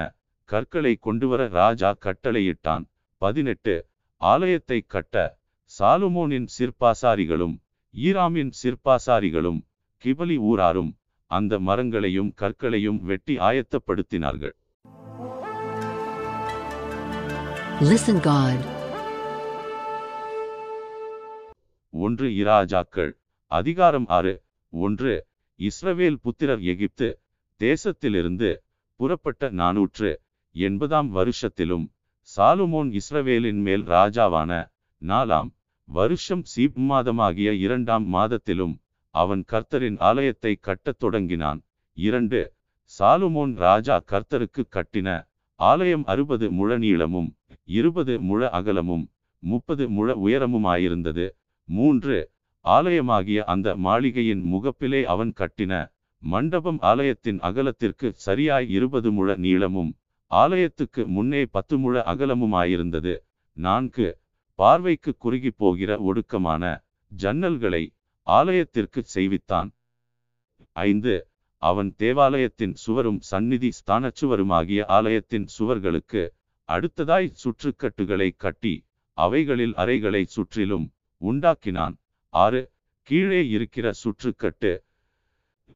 கற்களை 0.45 0.95
கொண்டுவர 0.95 1.49
ராஜா 1.49 1.97
கட்டளையிட்டான். 2.01 2.85
பதினெட்டு. 3.17 3.87
ஆலயத்தை 4.17 4.85
கட்ட 4.87 5.39
சாலுமோனின் 5.79 6.47
சிற்பாசாரிகளும் 6.59 7.61
ஈராமின் 7.97 8.51
சிற்பாசாரிகளும் 8.63 9.61
கிபலி 10.05 10.37
ஊராரும் 10.39 10.97
அந்த 11.27 11.59
மரங்களையும் 11.59 12.35
கற்களையும் 12.35 13.01
வெட்டி 13.01 13.37
ஆயத்தப்படுத்தினார்கள். 13.37 14.55
Listen 17.81 18.19
God. 18.27 18.59
ஒன்று 21.91 22.29
இராஜாக்கள் 22.29 23.13
அதிகாரம் 23.47 24.07
ஆறு. 24.07 24.43
ஒன்று 24.69 25.27
இஸ்ரவேல் 25.59 26.15
புத்திரர் 26.15 26.63
எகிப்து 26.63 27.21
தேசத்திலிருந்து 27.61 28.57
புறப்பட்ட 28.97 29.51
நாநூற்று 29.51 30.21
எண்பதாம் 30.57 31.09
வருஷத்திலும் 31.11 31.85
சாலுமோன் 32.31 32.91
இஸ்ரவேலின் 32.99 33.61
மேல் 33.63 33.85
ராஜாவான 33.87 34.51
நாலாம் 35.03 35.51
வருஷம் 35.89 36.45
சீப் 36.53 36.79
மாதமாகிய 36.91 37.51
இரண்டாம் 37.59 38.07
மாதத்திலும் 38.15 38.75
அவன் 39.15 39.43
கர்த்தரின் 39.53 39.99
ஆலயத்தை 40.01 40.53
கட்டத் 40.61 40.99
தொடங்கினான். 40.99 41.61
இரண்டு 41.97 42.41
சாலுமோன் 42.93 43.55
ராஜா 43.57 43.97
கர்த்தருக்கு 44.13 44.63
கட்டின 44.77 45.09
ஆலயம் 45.61 46.05
அறுபது 46.05 46.47
முழ 46.51 46.79
நீளமும் 46.79 47.29
இருபது 47.71 48.15
முழ 48.21 48.49
அகலமும் 48.51 49.05
முப்பது 49.43 49.85
முழ 49.89 50.09
உயரமுமாயிருந்தது. 50.25 51.27
மூன்று 51.69 52.17
ஆலயமாகிய 52.65 53.41
அந்த 53.45 53.69
மாளிகையின் 53.77 54.43
முகப்பிலே 54.53 55.03
அவன் 55.05 55.33
கட்டின 55.41 55.73
மண்டபம் 56.23 56.81
ஆலயத்தின் 56.83 57.39
அகலத்திற்கு 57.41 58.09
சரியாய் 58.17 58.69
இருபது 58.69 59.09
முழ 59.13 59.37
நீளமும் 59.37 59.93
ஆலயத்துக்கு 60.31 61.07
முன்னே 61.07 61.47
பத்து 61.47 61.79
முழ 61.79 62.03
அகலமுமாயிருந்தது. 62.07 63.15
நான்கு 63.57 64.19
பார்வைக்கு 64.55 65.17
குறுகி 65.17 65.51
போகிற 65.51 65.91
ஒடுக்கமான 65.99 66.65
ஜன்னல்களை 67.11 67.85
ஆலயத்திற்கு 68.27 69.01
செய்வித்தான். 69.15 69.71
ஐந்து 70.73 71.15
அவன் 71.63 71.91
தேவாலயத்தின் 71.99 72.75
சுவரும் 72.75 73.21
சந்நிதி 73.21 73.71
ஸ்தானச்சுவருமாகிய 73.79 74.81
ஆலயத்தின் 74.87 75.47
சுவர்களுக்கு 75.59 76.23
அடுத்ததாய் 76.69 77.35
சுற்றுக்கட்டுகளை 77.43 78.29
கட்டி 78.37 78.75
அவைகளில் 79.19 79.75
அறைகளை 79.75 80.23
சுற்றிலும் 80.25 80.87
உண்டாக்கினான். 81.21 81.95
ஆறு 82.35 82.63
கீழே 83.09 83.49
இருக்கிற 83.49 83.87
சுற்றுக்கட்டு. 84.03 84.73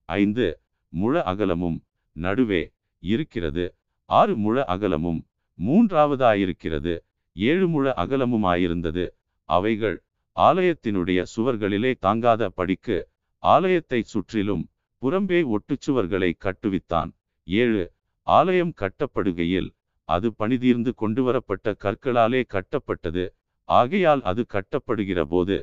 ஐந்து 0.04 0.46
முழ 0.92 1.22
அகலமும் 1.22 1.78
நடுவே 2.16 2.62
இருக்கிறது. 3.02 3.66
ஆறு 4.10 4.34
முழ 4.36 4.64
அகலமும் 4.64 5.20
மூன்றாவதாயிருக்கிறது. 5.58 6.98
ஏழு 7.32 7.66
முழ 7.68 7.92
அகலமுமாயிருந்தது. 7.96 9.04
அவைகள் 9.44 10.02
ஆலயத்தினுடைய 10.36 11.20
சுவர்களிலே 11.36 11.94
தாங்காத 11.98 12.48
படிக்கு 12.48 13.08
ஆலயத்தை 13.38 14.00
சுற்றிலும் 14.02 14.64
புறம்பே 15.02 15.40
ஒட்டுச்சுவர்களை 15.54 16.30
கட்டுவித்தான். 16.44 17.10
ஏழு 17.44 17.92
ஆலயம் 18.22 18.72
கட்டப்படுகையில் 18.80 19.68
அது 20.04 20.28
பணிதீர்ந்து 20.38 20.90
கொண்டுவரப்பட்ட 20.94 21.74
கற்களாலே 21.84 22.42
கட்டப்பட்டது. 22.54 23.24
ஆகையால் 23.64 24.22
அது 24.22 24.42
கட்டப்படுகிற 24.54 25.20
போது 25.22 25.56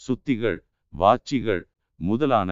சுத்திகள் 0.00 0.58
வாச்சிகள் 0.92 1.62
முதலான 2.00 2.50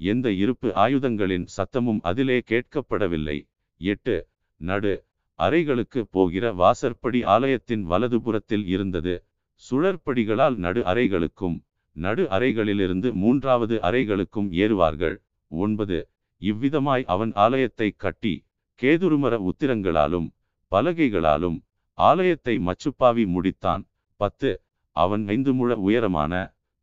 எந்த 0.00 0.26
இருப்பு 0.32 0.68
ஆயுதங்களின் 0.74 1.46
சத்தமும் 1.56 2.00
அதிலே 2.02 2.38
கேட்கப்படவில்லை. 2.50 3.38
எட்டு 3.80 4.16
நடு 4.60 4.92
அறைகளுக்கு 5.38 6.00
போகிற 6.10 6.52
வாசற்படி 6.52 7.20
ஆலயத்தின் 7.34 7.84
வலதுபுறத்தில் 7.90 8.64
இருந்தது. 8.66 9.14
சுழற்படிகளால் 9.62 10.56
நடு 10.56 10.80
அறைகளுக்கும் 10.92 11.56
நடு 11.96 12.24
அறைகளிலிருந்து 12.30 13.08
மூன்றாவது 13.12 13.76
அறைகளுக்கும் 13.88 14.48
ஏறுவார்கள். 14.64 15.16
ஒன்பது. 15.50 15.98
இவ்விதமாய் 16.42 17.04
அவன் 17.04 17.32
ஆலயத்தை 17.44 17.88
கட்டி 17.96 18.34
கேதுருமர 18.80 19.34
உத்திரங்களாலும் 19.50 20.28
பலகைகளாலும் 20.72 21.58
ஆலயத்தை 21.98 22.54
மச்சுப்பாவி 22.58 23.24
முடித்தான். 23.34 23.82
பத்து. 24.20 24.50
அவன் 24.96 25.24
ஐந்து 25.28 25.52
முழ 25.54 25.70
உயரமான 25.86 26.32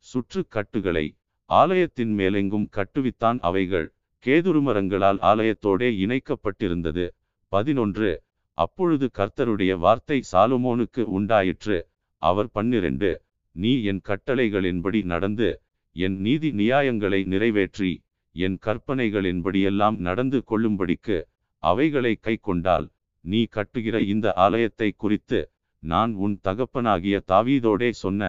சுற்று 0.05 0.41
கட்டுகளை 0.47 1.05
ஆலயத்தின் 1.49 2.13
மேலெங்கும் 2.19 2.67
கட்டுவித்தான். 2.78 3.39
அவைகள் 3.39 3.88
கேதுருமரங்களால் 4.25 5.19
ஆலயத்தோடே 5.30 5.89
இணைக்கப்பட்டிருந்தது. 6.03 7.05
பதினொன்று. 7.52 8.10
அப்பொழுது 8.58 9.06
கர்த்தருடைய 9.18 9.74
வார்த்தை 9.86 10.18
சாலுமோனுக்கு 10.32 11.02
உண்டாயிற்று. 11.18 11.78
அவர் 12.22 12.50
பன்னிரண்டு. 12.52 13.12
நீ 13.56 13.72
என் 13.91 14.02
கட்டளைகளின்படி 14.10 15.00
நடந்து 15.14 15.50
என் 15.95 16.18
நீதி 16.26 16.50
நியாயங்களை 16.62 17.20
நிறைவேற்றி 17.26 17.91
என் 18.36 18.58
கற்பனைகளின்படியெல்லாம் 18.66 19.95
நடந்து 20.08 20.39
கொள்ளும்படிக்கு 20.50 21.18
அவைகளை 21.64 22.12
கைக்கொண்டால் 22.22 22.88
நீ 23.26 23.39
கட்டுகிற 23.56 23.95
இந்த 24.14 24.28
ஆலயத்தை 24.45 24.89
குறித்து 25.04 25.39
நான் 25.84 26.12
உன் 26.26 26.36
தகப்பனாகிய 26.43 27.16
தாவீதோடே 27.32 27.89
சொன்ன 28.04 28.22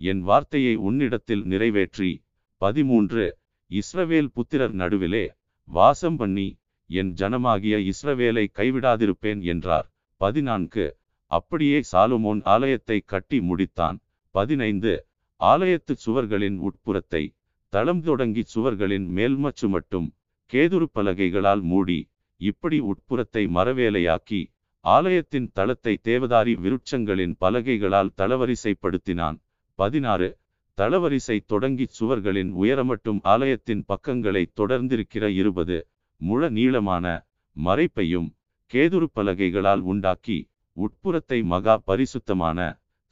என் 0.00 0.20
வார்த்தையை 0.20 0.74
உன்னிடத்தில் 0.88 1.44
நிறைவேற்றி. 1.52 2.10
பதிமூன்று. 2.60 3.24
இஸ்ரவேல் 3.70 4.30
புத்திரர் 4.36 4.74
நடுவிலே 4.82 5.24
வாசம் 5.68 6.16
பண்ணி 6.16 6.46
என் 6.90 7.12
ஜனமாகிய 7.12 7.74
இஸ்ரவேலை 7.90 8.44
கைவிடாதிருப்பேன் 8.54 9.42
என்றார். 9.42 9.86
பதினான்கு. 10.20 10.86
அப்படியே 11.30 11.80
சாலுமோன் 11.92 12.40
ஆலயத்தை 12.44 12.98
கட்டி 13.06 13.38
முடித்தான். 13.40 13.98
பதினைந்து. 14.34 15.06
ஆலயத்து 15.40 15.94
சுவர்களின் 16.06 16.58
உட்புறத்தை 16.58 17.24
தளம் 17.72 18.02
தொடங்கி 18.02 18.42
சுவர்களின் 18.54 19.06
மேல்மச்சு 19.16 19.68
மட்டும் 19.68 20.08
கேதுரு 20.52 20.86
பலகைகளால் 20.94 21.62
மூடி 21.62 21.98
இப்படி 22.40 22.78
உட்புறத்தை 22.80 23.42
மரவேலையாக்கி 23.56 24.40
ஆலயத்தின் 24.84 25.48
தளத்தை 25.52 25.94
தேவதாரி 26.04 26.54
விருட்சங்களின் 26.64 27.34
பலகைகளால் 27.40 28.10
தளவரிசைப்படுத்தினான். 28.16 29.38
பதினாறு. 29.78 30.28
தளவரிசை 30.78 31.36
தொடங்கி 31.46 31.86
சுவர்களின் 31.98 32.50
உயரமட்டும் 32.62 33.20
ஆலயத்தின் 33.22 33.82
பக்கங்களை 33.86 34.42
தொடர்ந்திருக்கிற 34.60 35.24
இருபது. 35.34 35.78
முழ 36.20 36.48
நீளமான 36.48 37.06
மறைப்பையும் 37.56 38.28
கேதுரு 38.70 39.06
பலகைகளால் 39.14 39.82
உண்டாக்கி 39.92 40.38
உட்புறத்தை 40.76 41.38
மகா 41.44 41.74
பரிசுத்தமான 41.78 42.58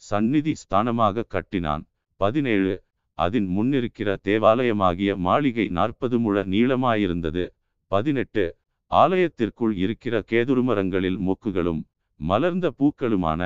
சந்நிதி 0.02 0.52
ஸ்தானமாக 0.54 1.26
கட்டினான். 1.28 1.82
பதினேழு. 2.20 2.74
அதன் 3.18 3.48
முன்னிருக்கிற 3.56 4.08
தேவாலயமாகிய 4.24 5.16
மாளிகை 5.16 5.66
நாற்பது 5.68 6.18
முழ 6.18 6.44
நீளமாயிருந்தது. 6.44 7.44
பதினெட்டு. 7.92 8.44
ஆலயத்திற்குள் 8.90 9.74
இருக்கிற 9.76 10.14
கேதுருமரங்களில் 10.30 11.18
மொக்குகளும் 11.26 11.82
மலர்ந்த 12.20 12.66
பூக்களுமான 12.78 13.42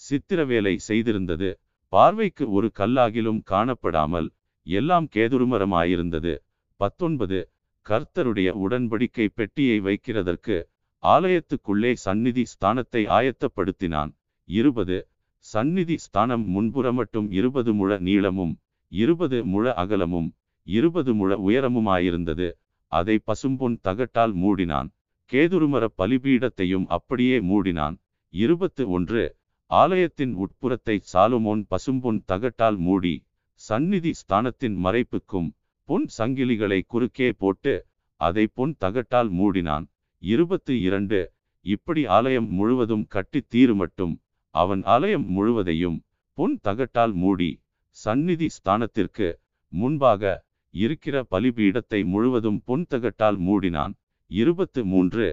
சித்திரவேலை 0.00 0.74
செய்திருந்தது. 0.88 1.50
பார்வைக்கு 1.92 2.44
ஒரு 2.50 2.68
கல்லாகிலும் 2.78 3.40
காணப்படாமல் 3.50 4.28
எல்லாம் 4.66 5.08
கேதுருமரமாயிருந்தது. 5.14 6.32
பத்தொன்பது. 6.80 7.40
கர்த்தருடைய 7.86 8.48
உடன்படிக்கை 8.64 9.26
பெட்டியை 9.34 9.76
வைக்கிறதற்கு 9.80 10.56
ஆலயத்துக்குள்ளே 11.02 11.92
சந்நிதி 12.04 12.44
ஸ்தானத்தை 12.52 13.02
ஆயத்தப்படுத்தினான். 13.16 14.10
இருபது 14.48 14.96
சந்நிதி 15.44 15.96
ஸ்தானம் 15.96 16.44
முன்புறமட்டும் 16.54 17.28
இருபது 17.30 17.72
முழ 17.74 17.98
நீளமும் 17.98 18.54
இருபது 18.92 19.38
முழ 19.44 19.74
அகலமும் 19.74 20.28
இருபது 20.66 21.12
முழ 21.14 21.30
உயரமுமாயிருந்தது. 21.48 22.48
அதை 22.92 23.16
பசும்பொன் 23.26 23.76
தகட்டால் 23.82 24.34
மூடினான். 24.34 24.88
கேதுருமர 25.32 25.84
பலிபீடத்தையும் 25.98 26.86
அப்படியே 26.88 27.36
மூடினான். 27.50 27.96
இருபத்து 28.34 28.82
ஒன்று 28.90 29.24
ஆலயத்தின் 29.70 30.34
உட்புறத்தை 30.44 30.96
சாலுமோன் 31.12 31.62
பசும்பொன் 31.70 32.20
தகட்டால் 32.32 32.78
மூடி 32.78 33.14
சந்நிதி 33.60 34.12
ஸ்தானத்தின் 34.20 34.76
மறைப்புக்கும் 34.84 35.48
பொன் 35.88 36.06
சங்கிலிகளை 36.18 36.78
குறுக்கே 36.86 37.28
போட்டு 37.32 37.74
அதை 38.20 38.44
பொன் 38.54 38.74
தகட்டால் 38.84 39.30
மூடினான். 39.38 39.84
இருபத்து 40.22 40.74
இரண்டு. 40.80 41.20
இப்படி 41.66 42.02
ஆலயம் 42.16 42.48
முழுவதும் 42.58 43.04
கட்டி 43.06 43.40
தீருமட்டும் 43.54 44.14
அவன் 44.54 44.82
ஆலயம் 44.94 45.26
முழுவதையும் 45.36 45.98
பொன் 46.38 46.56
தகட்டால் 46.68 47.14
மூடி 47.22 47.50
சந்நிதி 47.96 48.48
ஸ்தானத்திற்கு 48.56 49.28
முன்பாக 49.72 50.32
இருக்கிற 50.74 51.16
பலிபீடத்தை 51.30 52.00
முழுவதும் 52.04 52.58
பொன்தகட்டால் 52.66 53.38
மூடினான். 53.46 53.94
இருபத்து 54.30 54.80
மூன்று. 54.84 55.28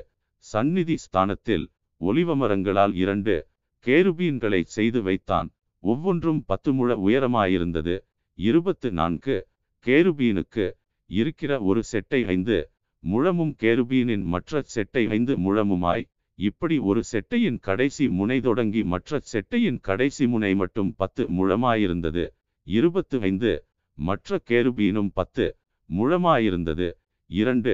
சந்நிதி 0.45 0.95
ஸ்தானத்தில் 0.97 1.65
ஒலிவமரங்களால் 2.01 2.93
இரண்டு 3.03 3.35
கேருபீன்களை 3.85 4.61
செய்து 4.75 5.01
வைத்தான். 5.01 5.49
ஒவ்வொன்றும் 5.83 6.41
பத்து 6.45 6.71
முழ 6.73 6.89
உயரமாயிருந்தது. 7.07 7.95
இருபத்து 8.39 8.91
நான்கு. 8.91 9.37
கேருபீனுக்கு 9.85 10.65
இருக்கிற 11.09 11.59
ஒரு 11.59 11.83
செட்டை 11.83 12.25
ஐந்து 12.25 12.57
முழமும் 13.03 13.53
கேருபீனின் 13.63 14.23
மற்ற 14.23 14.61
செட்டை 14.61 15.07
ஐந்து 15.07 15.33
முழமுமாய். 15.37 16.05
இப்படி 16.39 16.77
ஒரு 16.77 17.01
செட்டையின் 17.11 17.59
கடைசி 17.59 18.09
முனை 18.09 18.41
தொடங்கி 18.41 18.83
மற்ற 18.83 19.19
செட்டையின் 19.31 19.79
கடைசி 19.81 20.27
முனை 20.27 20.55
மட்டும் 20.55 20.93
பத்து 20.97 21.23
முழமாயிருந்தது. 21.23 22.23
இருபத்து 22.67 23.21
ஐந்து 23.21 23.65
மற்ற 23.97 24.39
கேருபீனும் 24.49 25.11
பத்து 25.13 25.57
முழமாயிருந்தது. 25.89 26.87
இரண்டு 27.29 27.73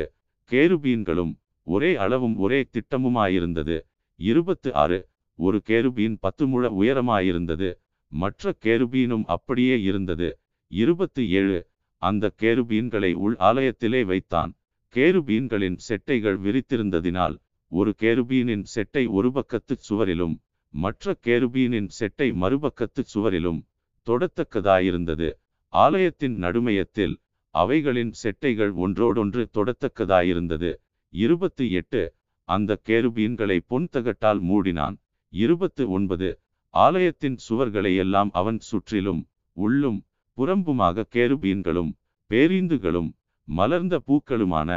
கேருபீன்களும் 0.52 1.34
ஒரே 1.68 1.96
அளவும் 1.96 2.36
ஒரே 2.38 2.60
திட்டமுமாயிருந்தது. 2.74 3.78
இருபத்து 4.20 4.74
ஆறு 4.74 5.00
ஒரு 5.40 5.62
கேருபீன் 5.70 6.16
பத்து 6.20 6.48
முழ 6.48 6.70
உயரமாயிருந்தது. 6.70 7.70
மற்ற 8.12 8.54
கேருபீனும் 8.66 9.24
அப்படியே 9.26 9.82
இருந்தது. 9.82 10.40
இருபத்து 10.72 11.22
ஏழு 11.32 11.60
அந்த 12.02 12.32
கேருபீன்களை 12.42 13.12
உள் 13.14 13.36
ஆலயத்திலே 13.40 14.02
வைத்தான். 14.06 14.52
கேருபீன்களின் 14.96 15.78
செட்டைகள் 15.88 16.38
விரித்திருந்ததினால் 16.46 17.36
ஒரு 17.72 17.92
கேருபீனின் 18.02 18.66
செட்டை 18.74 19.04
ஒரு 19.08 19.30
பக்கத்து 19.32 19.76
சுவரிலும் 19.90 20.36
மற்ற 20.74 21.16
கேருபீனின் 21.28 21.90
செட்டை 21.98 22.28
மறுபக்கத்து 22.32 23.02
சுவரிலும் 23.14 23.60
தொடத்தக்கதாயிருந்தது. 24.08 25.30
ஆலயத்தின் 25.74 26.36
நடுமையத்தில் 26.36 27.16
அவைகளின் 27.56 28.14
செட்டைகள் 28.24 28.74
ஒன்றோடொன்று 28.74 29.44
தொடத்தக்கதாயிருந்தது. 29.58 30.72
இருபத்து 31.14 31.72
எட்டு 31.72 32.02
அந்த 32.50 32.78
கேருபீன்களை 32.90 33.58
பொன்தகட்டால் 33.70 34.42
மூடினான். 34.50 34.96
இருபத்து 35.34 35.84
ஒன்பது 35.90 36.30
ஆலயத்தின் 36.74 37.38
சுவர்களை 37.48 37.92
எல்லாம் 37.96 38.32
அவன் 38.34 38.60
சுற்றிலும் 38.60 39.22
உள்ளும் 39.58 40.00
புறம்புமாக 40.40 41.04
கேருபீன்களும் 41.16 41.90
பேரீந்துகளும் 42.30 43.10
மலர்ந்த 43.48 43.96
பூக்களுமான 44.08 44.70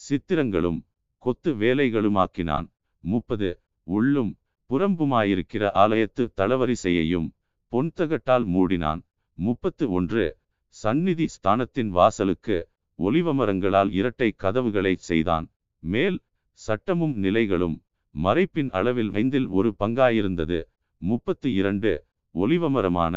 சித்திரங்களும் 0.00 0.78
கொத்து 1.18 1.54
வேலைகளுமாக்கினான். 1.54 2.66
முப்பது. 3.04 3.50
உள்ளும் 3.82 4.36
புறம்புமாயிருக்கிற 4.70 5.70
ஆலயத்து 5.74 6.24
தளவரிசையையும் 6.40 7.28
பொன்தகட்டால் 7.72 8.46
மூடினான். 8.54 9.00
முப்பத்து 9.38 9.92
ஒன்று. 9.92 10.26
சந்நிதி 10.68 11.26
ஸ்தானத்தின் 11.34 11.88
வாசலுக்கு 11.88 12.68
ஒலிவமரங்களால் 12.98 13.90
இரட்டை 13.90 14.30
கதவுகளை 14.36 14.94
செய்தான். 14.96 15.46
மேல் 15.82 16.18
சட்டமும் 16.52 17.14
நிலைகளும் 17.16 17.76
மறைப்பின் 18.14 18.70
அளவில் 18.70 19.12
ஐந்தில் 19.12 19.48
ஒரு 19.48 19.74
பங்காயிருந்தது. 19.78 20.60
முப்பத்து 21.02 21.54
இரண்டு. 21.54 22.04
ஒலிவமரமான 22.34 23.16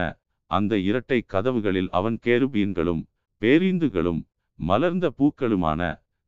அந்த 0.51 0.73
இரட்டை 0.79 1.19
கதவுகளில் 1.27 1.89
அவன் 1.91 2.17
கேருபீன்களும் 2.25 3.01
பேரீந்துகளும் 3.41 4.21
மலர்ந்த 4.59 5.07
பூக்களுமான 5.17 5.81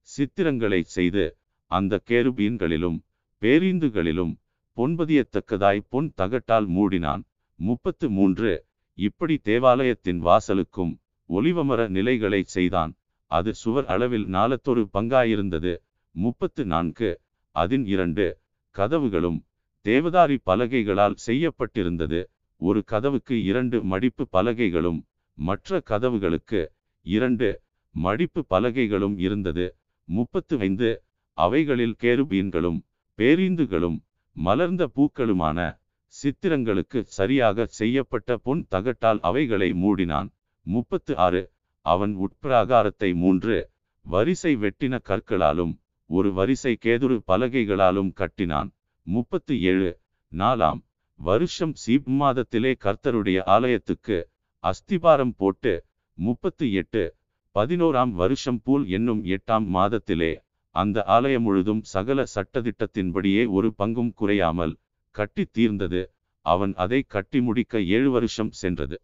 சித்திரங்களை 0.07 0.81
செய்து 0.95 1.25
அந்த 1.71 2.01
கேருபீன்களிலும் 2.09 2.97
பேரீந்துகளிலும் 3.41 4.33
பொன்பதியத்தக்கதாய் 4.77 5.81
பொன் 5.89 6.09
தகட்டால் 6.15 6.67
மூடினான். 6.69 7.23
முப்பத்து 7.59 8.09
மூன்று. 8.09 8.51
இப்படி 8.97 9.37
தேவாலயத்தின் 9.37 10.19
வாசலுக்கும் 10.25 10.93
ஒளிவமர 11.29 11.87
நிலைகளை 11.87 12.41
செய்தான். 12.43 12.91
அது 13.31 13.53
சுவர் 13.53 13.85
அளவில் 13.85 14.27
நாலத்தொரு 14.27 14.83
பங்காயிருந்தது. 14.93 15.73
முப்பத்து 16.15 16.65
நான்கு. 16.65 17.09
அதின் 17.55 17.85
இரண்டு 17.85 18.25
கதவுகளும் 18.75 19.39
தேவதாரி 19.85 20.37
பலகைகளால் 20.45 21.17
செய்யப்பட்டிருந்தது. 21.27 22.21
ஒரு 22.61 22.79
கதவுக்கு 22.83 23.35
இரண்டு 23.43 23.77
மடிப்பு 23.83 24.23
பலகைகளும் 24.31 24.99
மற்ற 25.37 25.79
கதவுகளுக்கு 25.89 26.61
இரண்டு 27.05 27.47
மடிப்பு 27.95 28.41
பலகைகளும் 28.49 29.15
இருந்தது. 29.17 29.65
முப்பத்து 30.07 30.55
ஐந்து 30.59 30.89
அவைகளில் 31.37 31.95
கேருபீன்களும் 32.03 32.79
பேரீந்துகளும் 33.19 33.97
மலர்ந்த 34.35 34.83
பூக்களுமான 34.95 35.59
சித்திரங்களுக்கு 36.13 36.99
சரியாக 37.17 37.65
செய்யப்பட்ட 37.79 38.37
பொன் 38.37 38.61
தகட்டால் 38.69 39.19
அவைகளை 39.21 39.69
மூடினான். 39.83 40.29
முப்பத்து 40.65 41.13
ஆறு 41.17 41.43
அவன் 41.85 42.13
உட்பிராகாரத்தை 42.25 43.09
மூன்று 43.15 43.57
வரிசை 44.05 44.53
வெட்டின 44.55 44.95
கற்களாலும் 45.09 45.73
ஒரு 46.09 46.29
வரிசை 46.33 46.73
கேதுரு 46.85 47.17
பலகைகளாலும் 47.27 48.11
கட்டினான். 48.13 48.69
முப்பத்து 49.07 49.53
ஏழு 49.61 49.89
நாலாம் 50.31 50.79
வருஷம் 51.19 51.73
சீப் 51.85 52.09
மாதத்திலே 52.19 52.71
கர்த்தருடைய 52.83 53.39
ஆலயத்துக்கு 53.45 54.17
அஸ்திபாரம் 54.63 55.33
போட்டு 55.37 55.85
முப்பத்து 56.13 56.73
எட்டு 56.73 57.15
பதினோராம் 57.55 58.11
வருஷம் 58.11 58.61
பூல் 58.63 58.87
என்னும் 58.87 59.25
எட்டாம் 59.25 59.67
மாதத்திலே 59.73 60.31
அந்த 60.75 61.03
ஆலயம் 61.03 61.41
முழுதும் 61.41 61.81
சகல 61.83 62.23
சட்டதிட்டத்தின்படியே 62.35 63.49
ஒரு 63.49 63.73
பங்கும் 63.77 64.13
குறையாமல் 64.13 64.77
கட்டி 65.15 65.45
தீர்ந்தது 65.51 66.01
அவன் 66.45 66.73
அதை 66.75 67.03
கட்டி 67.07 67.41
முடிக்க 67.41 67.81
ஏழு 67.81 68.09
வருஷம் 68.11 68.51
சென்றது. 68.51 68.97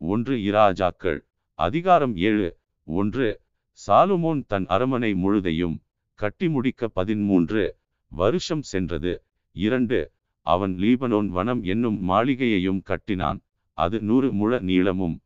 ஒன்று 0.00 0.36
இராஜாக்கள் 0.36 1.20
அதிகாரம் 1.54 2.16
ஏழு 2.16 2.58
ஒன்று 2.86 3.40
சாலுமோன் 3.86 4.40
தன் 4.46 4.66
அரமனை 4.66 5.10
முழுதையும் 5.14 5.76
கட்டி 6.14 6.48
முடிக்க 6.48 6.88
பதிமூன்று 6.88 7.62
வருஷம் 8.12 8.62
சென்றது. 8.62 9.12
இரண்டு 9.56 9.98
அவன் 10.46 10.74
லீபனோன் 10.78 11.28
வனம் 11.28 11.62
என்னும் 11.62 11.98
மாளிகையையும் 12.08 12.80
கட்டினான். 12.82 13.38
அது 13.78 13.96
நூறு 14.00 14.28
முழ 14.32 14.58
நீளமும் 14.60 15.16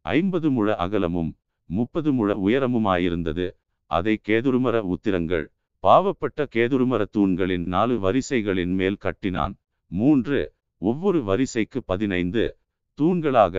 ஐம்பது 0.00 0.50
முழ 0.50 0.68
அகலமும் 0.76 1.30
முப்பது 1.70 2.10
முழ 2.12 2.34
உயரமுமாயிருந்தது. 2.46 3.46
அதை 3.90 4.14
கேதுருமர 4.28 4.76
உத்திரங்கள் 4.94 5.46
பாவப்பட்ட 5.84 6.46
கேதுருமர 6.54 7.02
தூண்களின் 7.10 7.64
நாலு 7.66 7.94
வரிசைகளின் 7.98 8.74
மேல் 8.80 8.98
கட்டினான். 9.04 9.54
மூன்று 9.90 10.40
ஒவ்வொரு 10.82 11.20
வரிசைக்கு 11.24 11.78
பதினைந்து 11.84 12.44
தூண்களாக 12.98 13.56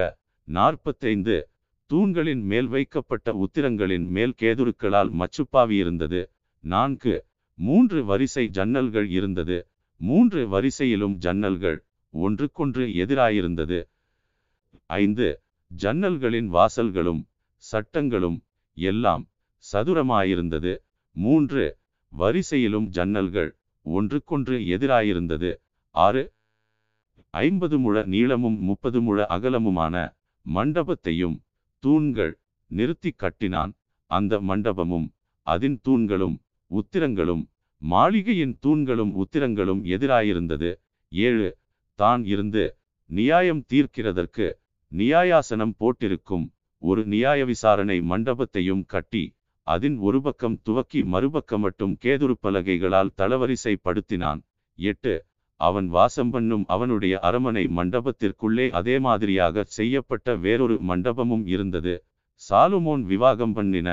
நாற்பத்தைந்து 0.48 1.36
தூண்களின் 1.94 2.44
மேல் 2.52 2.68
வைக்கப்பட்ட 2.68 3.34
உத்திரங்களின் 3.44 4.06
மேல் 4.08 4.34
கேதுருக்களால் 4.42 5.12
மச்சுப்பாவியிருந்தது 5.20 6.22
நான்கு 6.64 7.14
மூன்று 7.58 8.00
வரிசை 8.06 8.46
ஜன்னல்கள் 8.54 9.10
இருந்தது. 9.10 9.58
மூன்று 10.02 10.42
வரிசையிலும் 10.48 11.16
ஜன்னல்கள் 11.26 11.78
ஒன்றுக்கொன்று 12.14 12.86
எதிராயிருந்தது. 13.04 13.80
ஐந்து 14.94 15.28
ஜன்னல்களின் 15.72 16.50
வாசல்களும் 16.58 17.22
சட்டங்களும் 17.64 18.40
எல்லாம் 18.78 19.24
சதுரமாயிருந்தது. 19.64 20.74
மூன்று 21.16 21.64
வரிசையிலும் 22.14 22.90
ஜன்னல்கள் 22.90 23.52
ஒன்றுக்கொன்று 23.86 24.58
எதிராயிருந்தது. 24.76 25.52
ஆறு 25.96 26.24
ஐம்பது 27.34 27.78
முழ 27.80 28.04
நீளமும் 28.06 28.60
முப்பது 28.62 29.00
முழ 29.02 29.20
அகலமுமான 29.30 29.96
மண்டபத்தையும் 30.46 31.38
தூண்கள் 31.86 32.34
நிறுத்தி 32.72 33.12
கட்டினான். 33.22 33.72
அந்த 34.12 34.34
மண்டபமும் 34.50 35.08
அதின் 35.48 35.78
தூண்களும் 35.86 36.36
உத்திரங்களும் 36.72 37.44
மாளிகையின் 37.82 38.56
தூண்களும் 38.64 39.12
உத்திரங்களும் 39.22 39.82
எதிராயிருந்தது. 39.96 40.72
ஏழு 41.12 41.48
தான் 42.00 42.22
இருந்து 42.26 42.64
நியாயம் 43.10 43.64
தீர்க்கிறதற்கு 43.72 44.46
நியாயாசனம் 44.92 45.74
போட்டிருக்கும். 45.78 46.46
ஒரு 46.82 47.02
நியாய 47.14 47.40
விசாரணை 47.52 47.98
மண்டபத்தையும் 48.12 48.84
கட்டி 48.94 49.24
அதின் 49.68 49.98
ஒரு 50.08 50.20
பக்கம் 50.22 50.58
துவக்கி 50.68 51.02
மறுபக்கம் 51.14 51.64
மட்டும் 51.66 51.94
கேதுரு 52.04 52.36
பலகைகளால் 52.44 53.14
தளவரிசைப்படுத்தினான். 53.20 54.42
எட்டு 54.80 55.14
அவன் 55.68 55.88
வாசம் 55.96 56.30
பண்ணும் 56.30 56.64
அவனுடைய 56.68 57.14
அரமனை 57.20 57.64
மண்டபத்திற்குள்ளே 57.78 58.66
அதே 58.80 58.96
மாதிரியாக 59.00 59.64
செய்யப்பட்ட 59.78 60.36
வேறொரு 60.46 60.76
மண்டபமும் 60.88 61.46
இருந்தது. 61.46 61.94
சாலுமோன் 62.42 63.04
விவாகம் 63.12 63.54
பண்ணின 63.54 63.90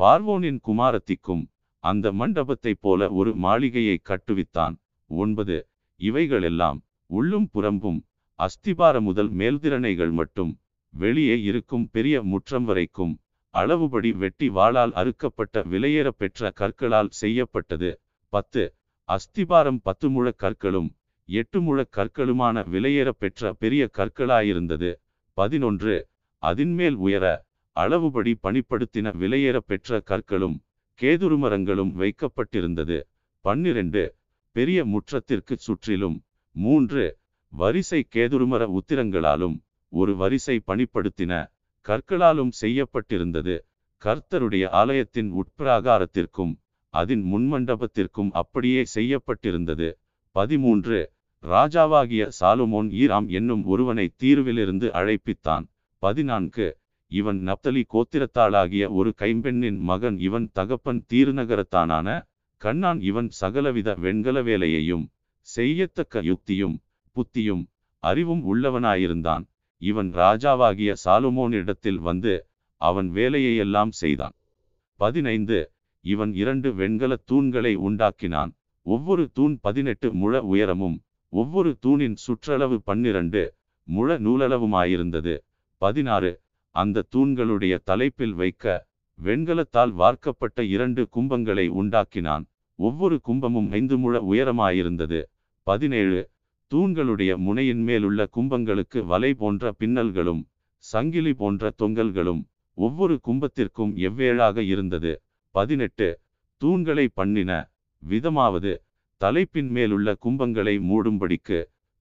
பார்வோனின் 0.00 0.60
குமாரத்திக்கும் 0.68 1.42
அந்த 1.84 2.12
மண்டபத்தைப் 2.12 2.80
போல 2.80 3.10
ஒரு 3.12 3.30
மாளிகையை 3.36 3.96
கட்டுவித்தான். 4.02 4.74
ஒன்பது. 5.10 5.56
இவைகளெல்லாம் 6.00 6.78
உள்ளும் 7.10 7.48
புறம்பும் 7.52 8.00
அஸ்திபார 8.38 8.96
முதல் 9.00 9.30
மேல்திறனைகள் 9.32 10.12
மட்டும் 10.18 10.52
வெளியே 10.94 11.36
இருக்கும் 11.42 11.86
பெரிய 11.90 12.16
முற்றம் 12.32 12.66
வரைக்கும் 12.68 13.12
அளவுபடி 13.54 14.10
வெட்டி 14.22 14.48
வாளால் 14.50 14.92
அறுக்கப்பட்ட 15.00 15.62
விலையேற 15.72 16.08
பெற்ற 16.20 16.50
கற்களால் 16.60 17.10
செய்யப்பட்டது. 17.20 17.90
பத்து. 18.32 18.64
அஸ்திபாரம் 19.08 19.80
பத்து 19.82 20.08
முழ 20.10 20.26
கற்களும் 20.42 20.90
எட்டு 21.30 21.58
முழ 21.60 21.78
கற்களுமான 21.96 22.62
விலையேற 22.74 23.08
பெற்ற 23.22 23.52
பெரிய 23.52 23.82
கற்களாயிருந்தது. 23.98 24.90
பதினொன்று 25.38 25.94
அதின்மேல் 26.42 26.96
உயர 27.06 27.24
அளவுபடி 27.76 28.32
பணிப்படுத்தின 28.44 29.12
விலையேற 29.22 29.56
பெற்ற 29.66 30.00
கற்களும் 30.10 30.56
கேதுருமரங்களும் 31.00 31.92
வைக்கப்பட்டிருந்தது. 32.00 32.98
பன்னிரண்டு 33.44 34.02
பெரிய 34.56 34.80
முற்றத்திற்கு 34.84 35.54
சுற்றிலும். 35.66 36.16
மூன்று 36.56 37.04
வரிசை 37.52 38.00
கேதுருமர 38.14 38.62
உத்திரங்களாலும் 38.78 39.56
ஒரு 39.92 40.12
வரிசை 40.16 40.56
பணிப்படுத்தின 40.66 41.32
கற்களாலும் 41.86 42.52
செய்யப்பட்டிருந்தது. 42.60 43.54
கர்த்தருடைய 44.02 44.64
ஆலயத்தின் 44.80 45.30
உட்பிராகாரத்திற்கும் 45.40 46.52
அதன் 46.94 47.24
முன்மண்டபத்திற்கும் 47.32 48.30
அப்படியே 48.32 48.82
செய்யப்பட்டிருந்தது. 48.94 49.88
பதிமூன்று 50.36 50.98
ராஜாவாகிய 51.44 52.30
சாலுமோன் 52.40 52.88
ஈராம் 52.94 53.28
என்னும் 53.28 53.64
ஒருவனை 53.64 54.10
தீர்விலிருந்து 54.22 54.88
அழைப்பித்தான். 54.90 55.64
பதினான்கு. 55.98 56.78
இவன் 57.06 57.46
நப்தலி 57.46 57.82
கோத்திரத்தாளாகிய 57.94 58.88
ஒரு 58.88 59.14
கைம்பெண்ணின் 59.18 59.78
மகன் 59.78 60.18
இவன் 60.18 60.50
தகப்பன் 60.52 61.04
தீர்நகரத்தானான 61.12 62.22
கண்ணான் 62.56 63.00
இவன் 63.00 63.28
சகலவித 63.40 63.94
வெண்கல 63.94 64.42
வேலையையும் 64.42 65.10
செய்யத்தக்க 65.40 66.22
யுக்தியும் 66.22 66.76
புத்தியும் 67.14 67.64
அறிவும் 67.98 68.42
உள்ளவனாயிருந்தான். 68.44 69.44
இவன் 69.78 70.14
ராஜாவாகிய 70.14 70.94
சாலுமோனிடத்தில் 71.04 72.00
வந்து 72.00 72.46
அவன் 72.76 73.10
வேலையையெல்லாம் 73.10 73.90
செய்தான். 73.90 74.32
பதினைந்து. 74.96 75.72
இவன் 76.04 76.32
இரண்டு 76.34 76.74
வெண்கல 76.74 77.16
தூண்களை 77.32 77.74
உண்டாக்கினான். 77.88 78.52
ஒவ்வொரு 78.82 79.30
தூண் 79.32 79.58
பதினெட்டு 79.60 80.14
முழ 80.14 80.42
உயரமும் 80.42 81.02
ஒவ்வொரு 81.32 81.70
தூணின் 81.80 82.16
சுற்றளவு 82.16 82.76
பன்னிரண்டு 82.82 83.42
முழ 83.88 84.18
நூலளவுமாயிருந்தது. 84.18 85.34
பதினாறு 85.82 86.32
அந்த 86.74 87.04
தூண்களுடைய 87.14 87.74
தலைப்பில் 87.84 88.34
வைக்க 88.34 88.64
வெண்கலத்தால் 89.18 89.92
வார்க்கப்பட்ட 89.92 90.58
இரண்டு 90.74 91.02
கும்பங்களை 91.16 91.66
உண்டாக்கினான். 91.80 92.44
ஒவ்வொரு 92.78 93.16
கும்பமும் 93.20 93.68
ஐந்து 93.70 93.96
முழ 93.98 94.14
உயரமாயிருந்தது. 94.32 95.20
பதினேழு 95.66 96.20
தூண்களுடைய 96.70 97.32
முனையின் 97.36 97.82
மேலுள்ள 97.82 98.26
கும்பங்களுக்கு 98.26 98.98
வலை 99.04 99.32
போன்ற 99.34 99.72
பின்னல்களும் 99.78 100.42
சங்கிலி 100.84 101.32
போன்ற 101.34 101.72
தொங்கல்களும் 101.82 102.42
ஒவ்வொரு 102.78 103.14
கும்பத்திற்கும் 103.28 103.92
எவ்வேழாக 104.08 104.62
இருந்தது. 104.62 105.12
பதினெட்டு 105.54 106.08
தூண்களை 106.60 107.06
பண்ணின 107.14 107.50
விதமாவது 108.02 108.72
தலைப்பின் 109.20 109.70
மேலுள்ள 109.76 110.08
கும்பங்களை 110.24 110.74
மூடும்படிக்கு 110.90 111.58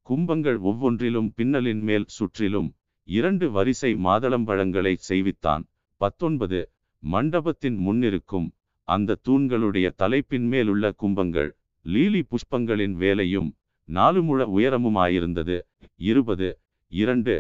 கும்பங்கள் 0.08 0.60
ஒவ்வொன்றிலும் 0.62 1.30
பின்னலின் 1.38 1.82
மேல் 1.82 2.06
சுற்றிலும் 2.08 2.70
இரண்டு 3.08 3.46
வரிசை 3.52 3.92
மாதளம்பழங்களை 4.06 4.94
செய்வித்தான். 5.10 5.64
பத்தொன்பது 6.02 6.60
மண்டபத்தின் 7.04 7.78
முன்னிருக்கும் 7.78 8.48
அந்த 8.88 9.18
தூண்களுடைய 9.28 9.88
தலைப்பின் 10.02 10.48
மேலுள்ள 10.48 10.92
கும்பங்கள் 10.94 11.50
லீலி 11.86 12.22
புஷ்பங்களின் 12.32 12.96
வேலையும் 12.96 13.50
நாலு 13.90 14.22
முழ 14.24 14.40
உயரமுமாயிருந்தது. 14.58 15.58
இருபது 16.02 16.50
இரண்டு 16.92 17.36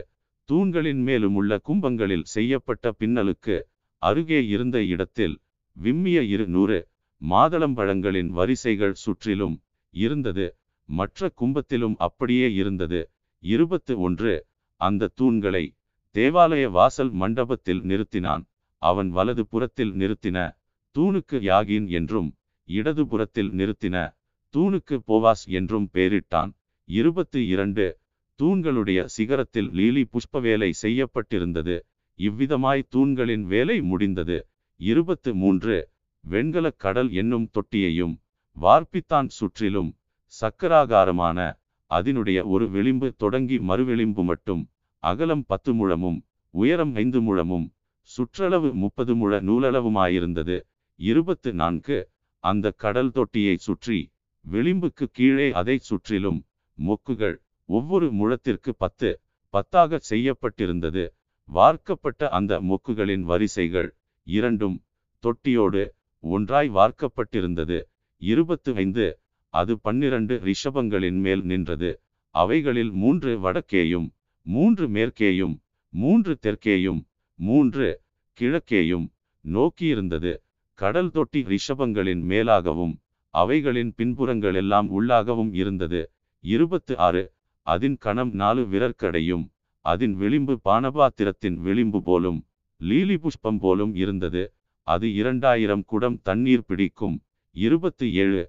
தூண்களின் 0.50 1.02
மேலும் 1.08 1.36
உள்ள 1.36 1.52
கும்பங்களில் 1.68 2.28
செய்யப்பட்ட 2.36 2.92
பின்னலுக்கு 3.00 3.56
அருகே 4.02 4.42
இருந்த 4.48 4.78
இடத்தில் 4.86 5.36
விம்மிய 5.78 6.20
இரு 6.34 6.46
நூறு 6.48 6.80
மாதளம்பழங்களின் 7.22 8.30
வரிசைகள் 8.38 9.00
சுற்றிலும் 9.04 9.56
இருந்தது. 9.94 10.46
மற்ற 10.90 11.32
கும்பத்திலும் 11.42 11.96
அப்படியே 11.98 12.54
இருந்தது. 12.54 13.10
இருபத்து 13.44 14.00
ஒன்று 14.00 14.34
அந்த 14.76 15.10
தூண்களை 15.22 15.64
தேவாலய 16.16 16.70
வாசல் 16.72 17.12
மண்டபத்தில் 17.12 17.82
நிறுத்தினான். 17.82 18.44
அவன் 18.82 19.10
வலது 19.10 19.48
புறத்தில் 19.48 19.94
நிறுத்தின 19.94 20.38
தூணுக்கு 20.96 21.38
யாகின் 21.50 21.88
என்றும் 21.90 22.36
இடது 22.68 23.08
புறத்தில் 23.08 23.52
நிறுத்தின 23.52 23.96
தூணுக்கு 24.54 24.96
போவாஸ் 25.08 25.44
என்றும் 25.48 25.90
பெயரிட்டான். 25.94 26.52
இருபத்து 26.90 27.48
இரண்டு 27.48 27.86
தூண்களுடைய 28.40 29.00
சிகரத்தில் 29.18 29.70
லீலி 29.72 30.04
புஷ்ப 30.06 30.42
வேலை 30.42 30.74
செய்யப்பட்டிருந்தது. 30.82 31.76
இவ்விதமாய் 32.20 32.84
தூண்களின் 32.90 33.46
வேலை 33.46 33.82
முடிந்தது. 33.82 34.48
இருபத்து 34.80 35.36
மூன்று 35.36 35.90
வெண்கலக் 36.30 36.80
கடல் 36.80 37.12
என்னும் 37.12 37.50
தொட்டியையும் 37.52 38.16
வார்ப்பித்தான் 38.60 39.30
சுற்றிலும் 39.38 39.90
சக்கராகாரமான 40.34 41.40
அதனுடைய 41.92 42.40
ஒரு 42.46 42.66
விளிம்பு 42.70 43.08
தொடங்கி 43.18 43.58
மறுவிளிம்பு 43.60 44.24
மட்டும். 44.24 44.64
அகலம் 45.04 45.44
பத்து 45.48 45.72
முழமும் 45.74 46.18
உயரம் 46.54 46.94
ஐந்து 46.96 47.20
முழமும் 47.22 47.68
சுற்றளவு 48.10 48.70
முப்பது 48.74 49.14
முழ 49.16 49.40
நூலளவுமாயிருந்தது. 49.40 50.58
இருபத்து 51.00 51.50
நான்கு 51.54 51.98
அந்த 52.44 52.72
கடல் 52.84 53.12
தொட்டியை 53.12 53.56
சுற்றி 53.68 54.00
விளிம்புக்கு 54.46 55.06
கீழே 55.12 55.48
அதை 55.52 55.76
சுற்றிலும் 55.90 56.40
மொக்குகள் 56.78 57.38
ஒவ்வொரு 57.70 58.08
முழத்திற்கு 58.12 58.72
பத்து 58.76 59.10
பத்தாக 59.54 60.00
செய்யப்பட்டிருந்தது. 60.10 61.04
வார்க்கப்பட்ட 61.50 62.30
அந்த 62.30 62.54
மொக்குகளின் 62.62 63.24
வரிசைகள் 63.32 63.90
இரண்டும் 64.28 64.78
தொட்டியோடு 65.24 65.84
ஒன்றாய் 66.24 66.70
வார்க்கப்பட்டிருந்தது. 66.70 67.80
இருபத்து 68.22 68.72
ஐந்து 68.76 69.06
அது 69.54 69.74
பன்னிரண்டு 69.78 70.36
ரிஷபங்களின் 70.48 71.20
மேல் 71.26 71.44
நின்றது. 71.52 71.90
அவைகளில் 72.36 72.92
மூன்று 73.02 73.32
வடக்கேயும் 73.46 74.08
மூன்று 74.46 74.86
மேற்கேயும் 74.88 75.56
மூன்று 75.94 76.34
தெற்கேயும் 76.46 77.02
மூன்று 77.40 77.88
கிழக்கேயும் 78.38 79.06
நோக்கியிருந்தது. 79.46 80.34
கடல் 80.80 81.12
தொட்டி 81.12 81.42
ரிஷபங்களின் 81.54 82.22
மேலாகவும் 82.32 82.94
அவைகளின் 83.34 83.92
பின்புறங்களெல்லாம் 83.98 84.88
உள்ளாகவும் 84.98 85.52
இருந்தது. 85.54 86.02
இருபத்து 86.44 86.94
ஆறு 87.08 87.24
அதின் 87.68 87.98
கணம் 88.00 88.32
நாலு 88.42 88.62
விரற்கடையும் 88.72 89.46
அதன் 89.86 90.14
விளிம்பு 90.22 90.54
பானபாத்திரத்தின் 90.68 91.58
விளிம்பு 91.66 92.00
போலும் 92.02 92.40
லீலி 92.82 93.18
புஷ்பம் 93.18 93.60
போலும் 93.60 93.94
இருந்தது. 93.96 94.44
அது 94.88 95.08
இரண்டாயிரம் 95.14 95.84
குடம் 95.92 96.18
தண்ணீர் 96.28 96.68
பிடிக்கும் 96.70 97.18
இருபத்து 97.56 98.06
ஏழு 98.14 98.42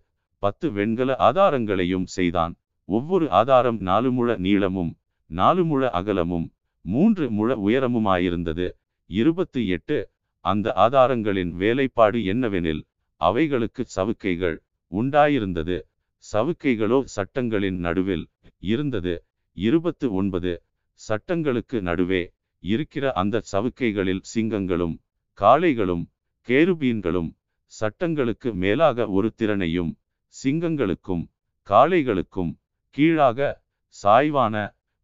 பத்து 0.42 0.66
வெண்கல 0.72 1.10
ஆதாரங்களையும் 1.18 2.06
செய்தான். 2.16 2.54
ஒவ்வொரு 2.88 3.26
ஆதாரம் 3.30 3.78
நாலு 3.80 4.10
முழ 4.12 4.36
நீளமும் 4.36 4.92
நாலு 5.30 5.62
முழ 5.64 5.82
அகலமும் 5.90 6.46
மூன்று 6.84 7.24
முழ 7.30 7.50
உயரமுமாயிருந்தது. 7.56 8.66
இருபத்து 9.10 9.60
எட்டு 9.68 9.98
அந்த 10.44 10.72
ஆதாரங்களின் 10.76 11.52
வேலைப்பாடு 11.52 12.18
என்னவெனில் 12.24 12.82
அவைகளுக்கு 13.20 13.82
சவுக்கைகள் 13.96 14.56
உண்டாயிருந்தது. 14.92 15.76
சவுக்கைகளோ 16.24 16.98
சட்டங்களின் 17.16 17.78
நடுவில் 17.78 18.24
இருந்தது. 18.62 19.14
இருபத்து 19.56 20.06
ஒன்பது 20.12 20.52
சட்டங்களுக்கு 21.00 21.78
நடுவே 21.82 22.22
இருக்கிற 22.62 23.04
அந்த 23.12 23.42
சவுக்கைகளில் 23.52 24.22
சிங்கங்களும் 24.34 24.96
காளைகளும் 25.38 26.04
கேருபீன்களும் 26.48 27.30
சட்டங்களுக்கு 27.70 28.50
மேலாக 28.54 29.06
ஒரு 29.08 29.28
திறனையும் 29.34 29.90
சிங்கங்களுக்கும் 30.34 31.24
காளைகளுக்கும் 31.68 32.52
கீழாக 32.96 33.48
சாய்வான 33.96 34.54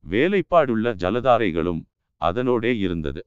வேலைப்பாடுள்ள 0.04 0.86
ஜலதாரைகளும் 1.02 1.82
அதனோடே 2.20 2.72
இருந்தது. 2.78 3.22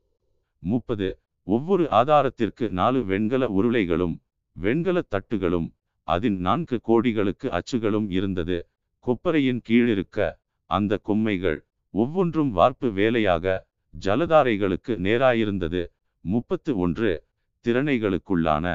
முப்பது. 0.64 1.10
ஒவ்வொரு 1.48 1.86
ஆதாரத்திற்கு 1.92 2.66
நாலு 2.70 3.00
வெண்கல 3.06 3.44
உருளைகளும் 3.60 4.16
வெண்கல 4.56 4.98
தட்டுகளும் 5.16 5.68
அதன் 6.08 6.38
நான்கு 6.38 6.78
கோடிகளுக்கு 6.88 7.48
அச்சுகளும் 7.58 8.08
இருந்தது. 8.10 8.58
கொப்பரையின் 9.06 9.62
கீழிருக்க 9.70 10.20
அந்த 10.70 10.94
கொம்மைகள் 11.04 11.60
ஒவ்வொன்றும் 11.94 12.52
வார்ப்பு 12.52 12.88
வேலையாக 12.92 13.46
ஜலதாரைகளுக்கு 13.94 14.94
நேராயிருந்தது. 15.08 15.82
முப்பத்து 16.26 16.72
ஒன்று. 16.78 17.12
திறனைகளுக்குள்ளான 17.66 18.66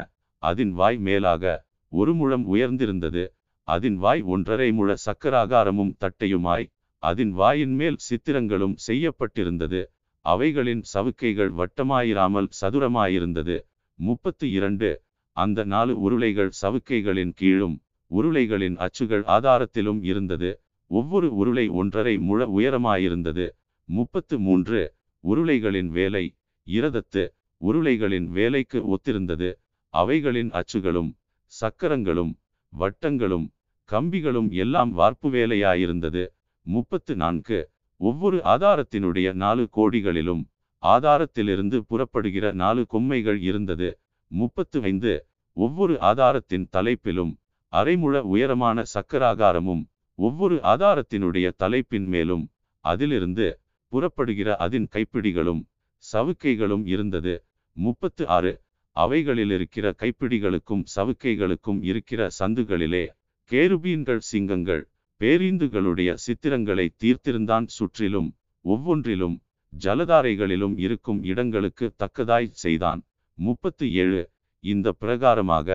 அதன் 0.44 0.72
வாய் 0.72 0.98
மேலாக 1.06 1.44
ஒரு 1.92 2.12
முழம் 2.14 2.44
உயர்ந்திருந்தது. 2.54 3.24
அதன் 3.68 3.96
வாய் 3.96 4.22
ஒன்றரை 4.34 4.68
முழ 4.72 4.94
சக்கராகாரமும் 5.06 5.92
தட்டையுமாய் 6.02 6.66
அதன் 7.02 7.32
வாயின் 7.32 7.74
மேல் 7.74 7.98
சித்திரங்களும் 8.08 8.76
செய்யப்பட்டிருந்தது. 8.86 9.80
அவைகளின் 10.24 10.82
சவுக்கைகள் 10.92 11.52
வட்டமாயிராமல் 11.60 12.48
சதுரமாயிருந்தது. 12.60 13.56
முப்பத்து 13.98 14.46
இரண்டு 14.50 14.90
அந்த 15.36 15.60
நாலு 15.64 15.94
உருளைகள் 16.00 16.52
சவுக்கைகளின் 16.62 17.32
கீழும் 17.34 17.76
உருளைகளின் 18.10 18.76
அச்சுகள் 18.76 19.24
ஆதாரத்திலும் 19.36 20.00
இருந்தது. 20.02 20.50
ஒவ்வொரு 20.90 21.28
உருளை 21.40 21.66
ஒன்றரை 21.80 22.14
முழ 22.28 22.40
உயரமாயிருந்தது. 22.56 23.46
முப்பத்து 23.88 24.34
மூன்று 24.38 24.80
உருளைகளின் 25.24 25.90
வேலை 25.90 26.24
இரதத்து 26.66 27.24
உருளைகளின் 27.60 28.26
வேலைக்கு 28.36 28.78
ஒத்திருந்தது. 28.94 29.50
அவைகளின் 29.94 30.50
அச்சுகளும் 30.50 31.10
சக்கரங்களும் 31.46 32.32
வட்டங்களும் 32.72 33.46
கம்பிகளும் 33.88 34.48
எல்லாம் 34.50 34.92
வார்ப்பு 34.92 35.28
வேலையாயிருந்தது. 35.30 36.22
முப்பத்து 36.66 37.16
நான்கு. 37.16 37.58
ஒவ்வொரு 38.00 38.38
ஆதாரத்தினுடைய 38.44 39.32
நாலு 39.32 39.64
கோடிகளிலும் 39.76 40.42
ஆதாரத்திலிருந்து 40.82 41.78
புறப்படுகிற 41.90 42.52
நாலு 42.52 42.86
கொம்மைகள் 42.86 43.40
இருந்தது. 43.40 43.88
முப்பத்து 44.30 44.82
ஐந்து. 44.82 45.14
ஒவ்வொரு 45.56 45.94
ஆதாரத்தின் 46.00 46.66
தலைப்பிலும் 46.76 47.32
அரைமுழ 47.72 48.14
உயரமான 48.34 48.82
சக்கராகாரமும் 48.94 49.84
ஒவ்வொரு 50.18 50.56
ஆதாரத்தினுடைய 50.72 51.46
தலைப்பின் 51.56 52.06
மேலும் 52.06 52.44
அதிலிருந்து 52.84 53.46
புறப்படுகிற 53.92 54.50
அதன் 54.56 54.88
கைப்பிடிகளும் 54.90 55.62
சவுக்கைகளும் 56.04 56.84
இருந்தது. 56.86 57.34
முப்பத்து 57.76 58.22
ஆறு. 58.28 58.52
அவைகளில் 58.96 59.50
இருக்கிற 59.50 59.86
கைப்பிடிகளுக்கும் 60.02 60.84
சவுக்கைகளுக்கும் 60.96 61.80
இருக்கிற 61.82 62.28
சந்துகளிலே 62.38 63.04
கேருபீன்கள் 63.50 64.22
சிங்கங்கள் 64.30 64.82
பேரீந்துகளுடைய 65.20 66.10
சித்திரங்களை 66.26 66.86
தீர்த்திருந்தான் 67.02 67.66
சுற்றிலும் 67.66 68.28
ஒவ்வொன்றிலும் 68.64 69.36
ஜலதாரைகளிலும் 69.72 70.76
இருக்கும் 70.76 71.20
இடங்களுக்கு 71.22 71.86
தக்கதாய் 71.98 72.48
செய்தான். 72.62 73.00
முப்பத்து 73.38 73.84
ஏழு. 73.94 74.22
இந்த 74.64 74.92
பிரகாரமாக 75.00 75.68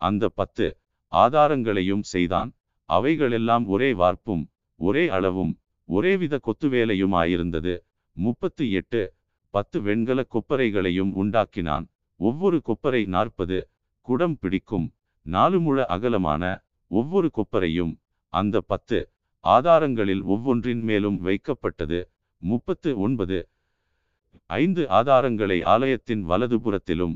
அந்த 0.00 0.28
பத்து 0.28 0.66
ஆதாரங்களையும் 1.12 2.04
செய்தான். 2.12 2.50
அவைகளெல்லாம் 2.88 3.66
ஒரே 3.66 3.90
வார்ப்பும் 3.92 4.44
ஒரே 4.80 5.08
அளவும் 5.08 5.52
ஒரேவித 5.88 6.34
கொத்துவேலையுமாயிருந்தது 6.46 7.74
முப்பத்து 8.16 8.64
எட்டு. 8.70 9.02
பத்து 9.54 9.78
வெண்கல 9.82 10.20
கொப்பரைகளையும் 10.28 11.12
உண்டாக்கினான். 11.22 11.86
ஒவ்வொரு 12.16 12.62
கொப்பரை 12.64 13.06
நாற்பது 13.06 13.68
குடம் 14.00 14.38
பிடிக்கும். 14.38 14.86
நாலு 15.22 15.60
முழ 15.60 15.84
அகலமான 15.84 16.64
ஒவ்வொரு 16.90 17.30
கொப்பரையும் 17.30 17.92
அந்த 18.32 18.60
பத்து 18.60 18.98
ஆதாரங்களில் 19.44 20.22
ஒவ்வொன்றின் 20.22 20.82
மேலும் 20.82 21.18
வைக்கப்பட்டது. 21.26 22.00
முப்பத்து 22.42 22.98
ஒன்பது 22.98 23.48
ஐந்து 24.46 24.82
ஆதாரங்களை 24.88 25.64
ஆலயத்தின் 25.64 26.22
வலதுபுறத்திலும் 26.28 27.14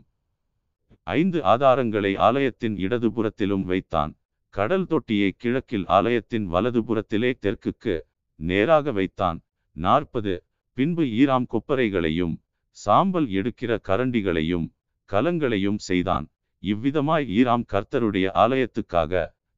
ஐந்து 1.02 1.38
ஆதாரங்களை 1.42 2.12
ஆலயத்தின் 2.18 2.76
இடதுபுறத்திலும் 2.76 3.62
வைத்தான். 3.62 4.12
கடல் 4.54 4.86
தொட்டியை 4.86 5.30
கிழக்கில் 5.36 5.86
ஆலயத்தின் 5.86 6.52
வலதுபுறத்திலே 6.52 7.30
தெற்குக்கு 7.46 8.00
நேராக 8.34 8.92
வைத்தான். 8.92 9.38
நாற்பது 9.76 10.44
பின்பு 10.72 11.04
ஈராம் 11.04 11.46
கொப்பரைகளையும் 11.52 12.34
சாம்பல் 12.70 13.28
எடுக்கிற 13.28 13.78
கரண்டிகளையும் 13.88 14.66
கலங்களையும் 15.08 15.80
செய்தான். 15.88 16.26
இவ்விதமாய் 16.62 17.26
ஈராம் 17.38 17.64
கர்த்தருடைய 17.72 18.26
ஆலயத்துக்காக 18.44 19.12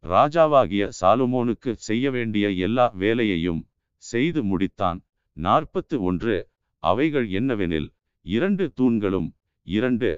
ராஜாவாகிய 0.04 0.84
சாலுமோனுக்கு 1.00 1.70
செய்ய 1.88 2.10
வேண்டிய 2.10 2.46
எல்லா 2.66 2.86
வேலையையும் 3.02 3.60
செய்து 4.02 4.40
முடித்தான். 4.50 4.98
நாற்பத்து 5.36 5.96
ஒன்று 6.02 6.36
அவைகள் 6.82 7.26
என்னவெனில் 7.40 7.88
இரண்டு 8.26 8.64
தூண்களும் 8.78 9.28
இரண்டு 9.66 10.10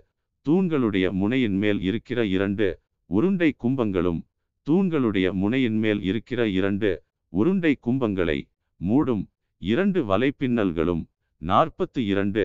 தூண்களுடைய 0.47 1.07
முனையின் 1.12 1.59
மேல் 1.62 1.80
இருக்கிற 1.80 2.20
இரண்டு 2.37 2.66
உருண்டை 3.11 3.51
கும்பங்களும் 3.64 4.20
தூண்களுடைய 4.66 5.26
முனையின் 5.33 5.78
மேல் 5.85 6.01
இருக்கிற 6.11 6.41
இரண்டு 6.59 6.91
உருண்டை 7.33 7.72
கும்பங்களை 7.87 8.39
மூடும் 8.80 9.22
இரண்டு 9.62 10.01
வலைப்பின்னல்களும் 10.11 11.03
நாற்பத்து 11.43 12.01
இரண்டு 12.07 12.45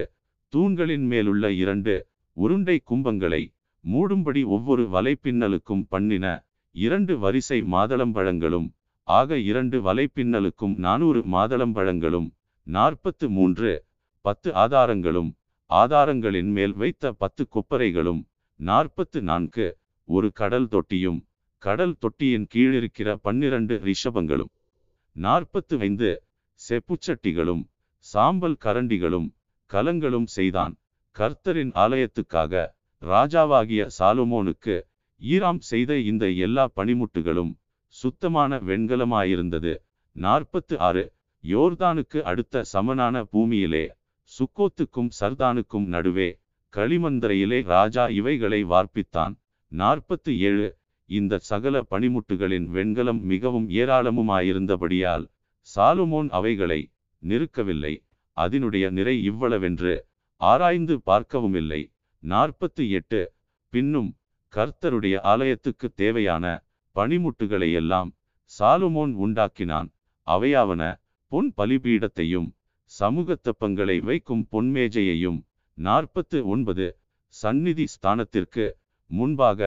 தூண்களின் 0.54 1.06
மேலுள்ள 1.06 1.46
இரண்டு 1.54 1.94
உருண்டை 2.38 2.78
கும்பங்களை 2.86 3.44
மூடும்படி 3.84 4.42
ஒவ்வொரு 4.46 4.84
வலைப்பின்னலுக்கும் 4.88 5.84
பண்ணின 5.90 6.26
இரண்டு 6.76 7.14
வரிசை 7.18 7.60
மாதளம்பழங்களும் 7.72 8.68
ஆக 9.08 9.38
இரண்டு 9.42 9.78
வலைப்பின்னலுக்கும் 9.82 10.76
நானூறு 10.78 11.20
மாதளம்பழங்களும் 11.26 12.28
நாற்பத்து 12.68 13.30
மூன்று 13.30 13.72
பத்து 14.26 14.50
ஆதாரங்களும் 14.54 15.30
ஆதாரங்களின் 15.70 16.52
மேல் 16.52 16.74
வைத்த 16.74 17.14
பத்து 17.14 17.44
கொப்பரைகளும் 17.56 18.22
நாற்பத்து 18.60 19.20
நான்கு 19.22 19.68
ஒரு 20.08 20.32
கடல் 20.32 20.68
தொட்டியும் 20.68 21.20
கடல் 21.62 21.96
தொட்டியின் 22.00 22.48
கீழிருக்கிற 22.54 23.16
பன்னிரண்டு 23.22 23.76
ரிஷபங்களும் 23.84 24.52
நாற்பத்து 25.16 25.76
ஐந்து 25.80 26.10
செப்புச்சட்டிகளும் 26.60 27.64
சாம்பல் 28.06 28.58
கரண்டிகளும் 28.66 29.28
கலங்களும் 29.72 30.28
செய்தான். 30.36 30.76
கர்த்தரின் 31.18 31.72
ஆலயத்துக்காக 31.84 32.54
ராஜாவாகிய 33.02 33.84
சாலுமோனுக்கு 33.98 34.76
ஈராம் 35.22 35.62
செய்த 35.62 35.92
இந்த 36.10 36.26
எல்லா 36.46 36.64
பணிமுட்டுகளும் 36.76 37.54
சுத்தமான 37.96 38.60
வெண்கலமாயிருந்தது. 38.70 39.74
நாற்பத்து 40.16 40.76
ஆறு 40.80 41.04
யோர்தானுக்கு 41.44 42.20
அடுத்த 42.22 42.64
சமனான 42.74 43.24
பூமியிலே 43.32 43.86
சுக்கோத்துக்கும் 44.32 45.12
சர்தானுக்கும் 45.20 45.88
நடுவே 45.88 46.30
களிமந்தரையிலே 46.74 47.60
ராஜா 47.66 48.04
இவைகளை 48.20 48.62
வார்ப்பித்தான். 48.64 49.34
நாற்பத்து 49.72 50.32
ஏழு 50.40 50.68
இந்த 51.10 51.40
சகல 51.50 51.76
பணிமுட்டுகளின் 51.92 52.68
வெண்கலம் 52.68 53.22
மிகவும் 53.24 53.68
ஏராளமுமாயிருந்தபடியால் 53.82 55.26
சாலுமோன் 55.68 56.30
அவைகளை 56.30 56.80
நிறுக்கவில்லை 57.24 57.94
அதனுடைய 58.38 58.86
நிறை 58.90 59.16
இவ்வளவென்று 59.30 59.94
ஆராய்ந்து 60.42 60.96
பார்க்கவுமில்லை. 61.06 61.82
நாற்பத்து 62.24 62.84
எட்டு 62.90 63.20
பின்னும் 63.74 64.10
கர்த்தருடைய 64.54 65.16
ஆலயத்துக்கு 65.24 65.88
தேவையான 65.96 66.46
பனிமுட்டுகளை 66.96 67.70
எல்லாம் 67.72 68.10
சாலுமோன் 68.52 69.14
உண்டாக்கினான். 69.26 69.90
அவையாவன 70.28 70.84
பொன் 71.32 71.50
பலிபீடத்தையும் 71.58 72.48
சமூகத்தப்பங்களை 72.92 73.98
வைக்கும் 74.00 74.44
பொன்மேஜையையும் 74.52 75.40
நாற்பத்து 75.78 76.38
ஒன்பது 76.46 76.86
சந்நிதி 77.36 77.86
ஸ்தானத்திற்கு 77.96 78.66
முன்பாக 79.10 79.60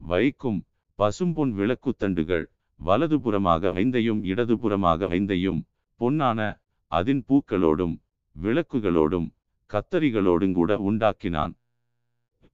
வைக்கும் 0.00 0.58
பசும்பொன் 0.98 1.52
விளக்குத்தண்டுகள் 1.52 2.44
வலதுபுறமாக 2.80 3.72
வைந்தையும் 3.72 4.20
இடதுபுறமாக 4.30 5.08
வைந்தையும் 5.12 5.60
பொன்னான 6.00 6.40
அதின் 6.92 7.22
பூக்களோடும் 7.28 7.94
விளக்குகளோடும் 8.36 9.28
கத்தரிகளோடுங்கூட 9.70 10.72
உண்டாக்கினான். 10.88 11.52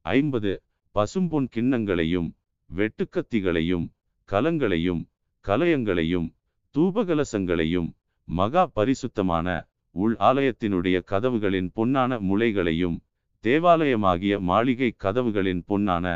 ஐம்பது. 0.06 0.52
பசும்பொன் 0.94 1.48
கிண்ணங்களையும் 1.54 2.28
வெட்டுக்கத்திகளையும் 2.70 3.86
கலங்களையும் 4.28 5.02
கலயங்களையும் 5.44 6.28
தூபகலசங்களையும் 6.74 7.88
மகா 8.28 8.64
பரிசுத்தமான 8.66 9.48
உள் 9.94 10.16
ஆலயத்தினுடைய 10.28 10.96
கதவுகளின் 11.12 11.70
பொன்னான 11.76 12.18
முளைகளையும் 12.20 12.96
தேவாலயமாகிய 13.44 14.34
மாளிகை 14.40 14.90
கதவுகளின் 15.04 15.62
பொன்னான 15.68 16.06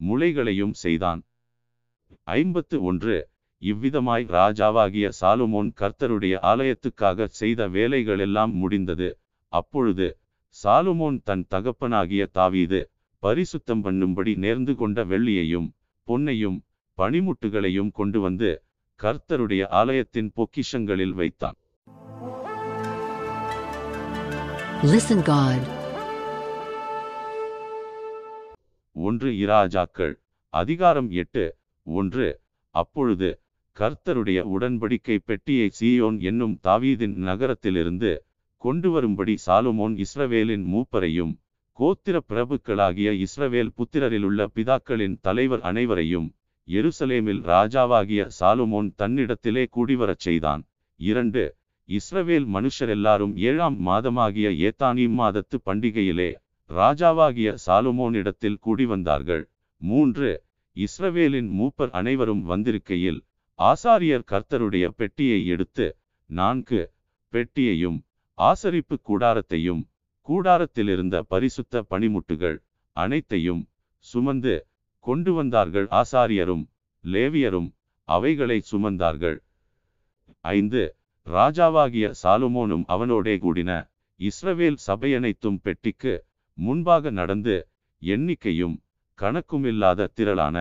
முளைகளையும் 0.00 0.74
செய்தான். 0.82 1.20
ஐம்பத்து 2.22 2.76
ஒன்று. 2.82 3.16
இவ்விதமாய் 3.62 4.24
ராஜாவாகிய 4.36 5.06
சாலுமோன் 5.20 5.70
கர்த்தருடைய 5.80 6.34
ஆலயத்துக்காக 6.50 7.26
செய்த 7.40 7.68
வேலைகளெல்லாம் 7.68 8.52
முடிந்தது. 8.52 9.08
அப்பொழுது 9.52 10.08
சாலுமோன் 10.56 11.18
தன் 11.24 11.44
தகப்பனாகிய 11.48 12.24
தாவீது 12.32 12.80
பரிசுத்தம் 13.22 13.82
பண்ணும்படி 13.84 14.32
நேர்ந்து 14.36 14.72
கொண்ட 14.74 15.04
வெள்ளியையும் 15.04 15.68
பொன்னையும் 16.08 16.58
பனிமுட்டுகளையும் 16.98 17.92
கொண்டு 17.92 18.18
வந்து 18.20 18.50
கர்த்தருடைய 19.00 19.62
ஆலயத்தின் 19.74 20.32
பொக்கிஷங்களில் 20.36 21.16
வைத்தான் 21.16 21.58
Listen 24.86 25.20
God. 25.26 25.60
ஒன்று 28.96 29.30
இராஜாக்கள் 29.38 30.12
அதிகாரம் 30.52 31.08
எட்டு 31.12 31.44
ஒன்று 31.86 32.26
அப்பொழுது 32.74 33.28
கர்த்தருடைய 33.76 34.40
உடன்படிக்கை 34.54 35.16
பெட்டியை 35.24 35.68
சீயோன் 35.78 36.18
என்னும் 36.22 36.54
தாவீதின் 36.64 37.16
நகரத்திலிருந்து 37.24 38.10
கொண்டு 38.64 38.90
வரும்படி 38.90 39.34
சாலுமோன் 39.46 39.94
இஸ்ரவேலின் 39.96 40.64
மூப்பரையும் 40.72 41.32
கோத்திர 41.78 42.16
பிரபுக்களாகிய 42.28 43.10
இஸ்ரவேல் 43.24 43.72
புத்திரரிலுள்ள 43.78 44.46
பிதாக்களின் 44.54 45.16
தலைவர் 45.20 45.60
அனைவரையும் 45.60 46.28
எருசலேமில் 46.68 47.42
ராஜாவாகிய 47.44 48.22
சாலுமோன் 48.40 48.88
தன்னிடத்திலே 48.98 49.64
கூடிவரச் 49.76 50.22
செய்தான். 50.22 50.62
இரண்டு 51.00 51.42
இஸ்ரவேல் 51.88 52.46
மனுஷர் 52.46 52.88
எல்லாரும் 52.88 53.34
ஏழாம் 53.36 53.76
மாதமாகிய 53.86 54.48
ஏத்தானீம் 54.66 55.16
மாதத்து 55.18 55.56
பண்டிகையிலே 55.66 56.30
ராஜாவாகிய 56.70 57.54
சாலுமோனிடத்தில் 57.66 58.58
கூடி 58.60 58.84
வந்தார்கள் 58.84 59.44
மூன்று 59.80 60.30
இஸ்ரவேலின் 60.76 61.50
மூப்பர் 61.58 61.90
அனைவரும் 61.90 62.42
வந்திருக்கையில் 62.44 63.20
ஆசாரியர் 63.58 64.28
கர்த்தருடைய 64.30 64.84
பெட்டியை 64.96 65.46
எடுத்து 65.46 65.86
நான்கு 66.30 66.80
பெட்டியையும் 67.32 67.98
ஆசரிப்பு 68.38 68.96
கூடாரத்தையும் 69.08 69.82
கூடாரத்திலிருந்த 70.28 71.16
பரிசுத்த 71.32 71.82
பணிமுட்டுகள் 71.90 72.56
அனைத்தையும் 72.96 73.62
சுமந்து 74.04 74.54
கொண்டு 75.04 75.32
வந்தார்கள். 75.32 75.86
ஆசாரியரும் 76.00 76.64
லேவியரும் 77.04 77.68
அவைகளை 78.08 78.58
சுமந்தார்கள். 78.70 79.38
ஐந்து 80.40 80.82
ராஜாவாகிய 81.26 82.06
சாலுமோனும் 82.22 82.84
அவனோடே 82.86 83.34
கூடின 83.36 83.70
இஸ்ரவேல் 84.20 84.78
சபையனைத்தும் 84.86 85.58
பெட்டிக்கு 85.62 86.12
முன்பாக 86.58 87.10
நடந்து 87.10 87.56
எண்ணிக்கையும் 88.02 88.76
கணக்குமில்லாத 89.18 90.08
திரளான 90.14 90.56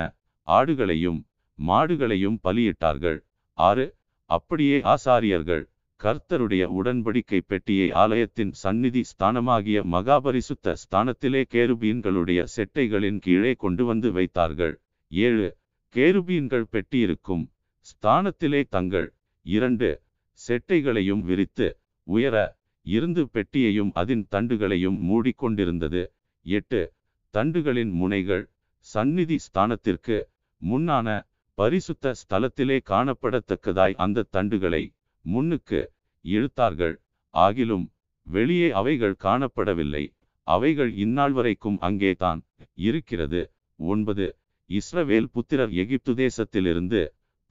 ஆடுகளையும் 0.48 1.20
மாடுகளையும் 1.60 2.38
பலியிட்டார்கள். 2.44 3.20
ஆறு 3.58 3.86
அப்படியே 4.30 4.78
ஆசாரியர்கள் 4.94 5.64
கர்த்தருடைய 6.00 6.64
உடன்படிக்கை 6.80 7.40
பெட்டியை 7.48 7.88
ஆலயத்தின் 7.92 8.54
சந்நிதி 8.64 9.02
ஸ்தானமாகிய 9.12 9.80
மகாபரிசுத்த 9.92 10.74
ஸ்தானத்திலே 10.82 11.42
கேருபீன்களுடைய 11.54 12.40
செட்டைகளின் 12.56 13.20
கீழே 13.20 13.54
கொண்டு 13.54 13.84
வந்து 13.86 14.10
வைத்தார்கள். 14.12 14.74
ஏழு 15.12 15.48
கேருபீன்கள் 15.96 16.68
பெட்டியிருக்கும் 16.72 17.44
ஸ்தானத்திலே 17.86 18.62
தங்கள் 18.70 19.08
இரண்டு 19.46 19.90
செட்டைகளையும் 20.40 21.22
விரித்து 21.22 21.68
உயர 22.08 22.36
இருந்து 22.86 23.24
பெட்டியையும் 23.34 23.92
அதன் 23.94 24.26
தண்டுகளையும் 24.32 24.98
மூடிக்கொண்டிருந்தது. 25.10 26.02
எட்டு 26.46 26.82
தண்டுகளின் 27.34 27.94
முனைகள் 28.02 28.44
சந்நிதி 28.88 29.38
ஸ்தானத்திற்கு 29.46 30.18
முன்னான 30.62 31.08
பரிசுத்த 31.58 32.14
ஸ்தலத்திலே 32.22 32.78
காணப்படத்தக்கதாய் 32.90 33.96
அந்த 33.98 34.28
தண்டுகளை 34.36 34.84
முன்னுக்கு 35.26 35.82
இழுத்தார்கள். 36.26 36.96
ஆகிலும் 37.34 37.86
வெளியே 38.28 38.70
அவைகள் 38.72 39.16
காணப்படவில்லை. 39.24 40.04
அவைகள் 40.48 40.92
இந்நாள் 40.96 41.34
வரைக்கும் 41.34 41.78
அங்கே 41.80 42.12
தான் 42.14 42.40
இருக்கிறது. 42.88 43.42
ஒன்பது. 43.80 44.28
இஸ்ரவேல் 44.70 45.30
புத்திரர் 45.32 45.74
எகிப்து 45.82 46.12
தேசத்திலிருந்து 46.16 47.02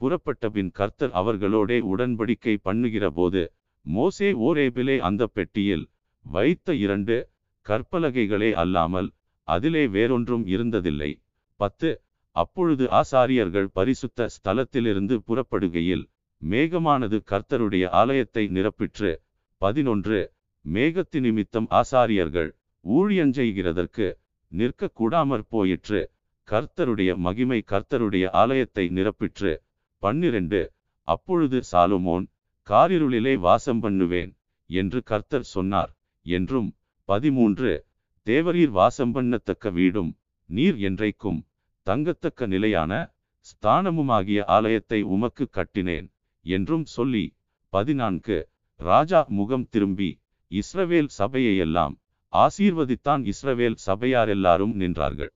புறப்பட்ட 0.01 0.49
பின் 0.49 0.71
கர்த்தர் 0.71 1.11
அவர்களோடே 1.11 1.77
உடன்படிக்கை 1.93 2.55
பண்ணுகிற 2.61 3.05
போது 3.11 3.43
மோசே 3.85 4.29
ஓரேபிலே 4.47 4.95
அந்த 4.99 5.23
பெட்டியில் 5.27 5.85
வைத்த 6.25 6.75
இரண்டு 6.75 7.15
கற்பலகைகளே 7.65 8.49
அல்லாமல் 8.53 9.09
அதிலே 9.47 9.83
வேறொன்றும் 9.87 10.45
இருந்ததில்லை. 10.45 11.11
பத்து. 11.59 11.89
அப்பொழுது 12.35 12.85
ஆசாரியர்கள் 12.99 13.67
பரிசுத்த 13.73 14.27
ஸ்தலத்திலிருந்து 14.35 15.15
புறப்படுகையில் 15.27 16.03
மேகமானது 16.51 17.17
கர்த்தருடைய 17.31 17.85
ஆலயத்தை 17.99 18.43
நிரப்பிற்று. 18.47 19.11
பதினொன்று. 19.61 20.19
மேகத்தி 20.65 21.19
நிமித்தம் 21.19 21.67
ஆசாரியர்கள் 21.69 22.49
ஊழியஞ்செய்கிறதற்கு 22.85 24.07
நிற்க 24.51 24.89
கூடாமற் 24.99 25.45
போயிற்று. 25.49 26.01
கர்த்தருடைய 26.47 27.11
மகிமை 27.15 27.59
கர்த்தருடைய 27.71 28.25
ஆலயத்தை 28.41 28.85
நிரப்பிற்று. 28.89 29.51
பன்னிரண்டு. 30.03 30.61
அப்பொழுது 31.07 31.59
சாலுமோன் 31.71 32.25
காரிருளிலே 32.67 33.33
வாசம் 33.37 33.79
பண்ணுவேன் 33.79 34.31
என்று 34.69 34.99
கர்த்தர் 35.03 35.47
சொன்னார் 35.53 35.91
என்றும். 36.25 36.69
பதிமூன்று. 37.09 37.71
தேவரீர் 38.27 38.73
வாசம் 38.79 39.13
பண்ணத்தக்க 39.15 39.71
வீடும் 39.71 40.11
நீர் 40.49 40.77
என்றைக்கும் 40.89 41.39
தங்கத்தக்க 41.87 42.47
நிலையான 42.47 42.91
ஸ்தானமுமாகிய 43.45 44.41
ஆலயத்தை 44.45 44.99
உமக்கு 45.15 45.45
கட்டினேன். 45.51 46.07
என்றும் 46.45 46.85
சொல்லி 46.95 47.25
பதினான்கு 47.73 48.37
ராஜா 48.79 49.19
முகம் 49.37 49.67
திரும்பி 49.69 50.09
இஸ்ரவேல் 50.51 51.09
சபையையெல்லாம் 51.19 51.95
ஆசீர்வதித்தான் 52.33 53.23
இஸ்ரவேல் 53.31 53.77
சபையார் 53.87 54.29
எல்லாரும் 54.29 54.73
நின்றார்கள். 54.81 55.31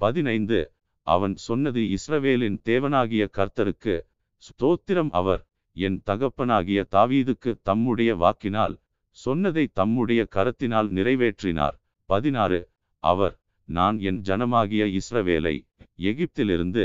பதினைந்து 0.00 0.58
அவன் 1.06 1.34
சொன்னது 1.46 1.82
இஸ்ரவேலின் 1.96 2.58
தேவனாகிய 2.64 3.24
கர்த்தருக்கு 3.38 3.94
ஸ்தோத்திரம் 4.42 5.10
அவர் 5.10 5.42
என் 5.76 5.98
தகப்பனாகிய 6.04 6.80
தாவீதுக்கு 6.90 7.50
தம்முடைய 7.62 8.10
வாக்கினால் 8.14 8.74
சொன்னதை 9.16 9.64
தம்முடைய 9.72 10.20
கரத்தினால் 10.36 10.88
நிறைவேற்றினார். 10.90 11.76
பதினாறு 12.10 12.60
அவர் 13.04 13.34
நான் 13.68 13.96
என் 13.98 14.20
ஜனமாகிய 14.20 14.84
இஸ்ரவேலை 14.98 15.56
எகிப்திலிருந்து 16.02 16.84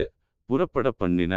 புறப்பட 0.49 0.87
பண்ணின 0.91 1.33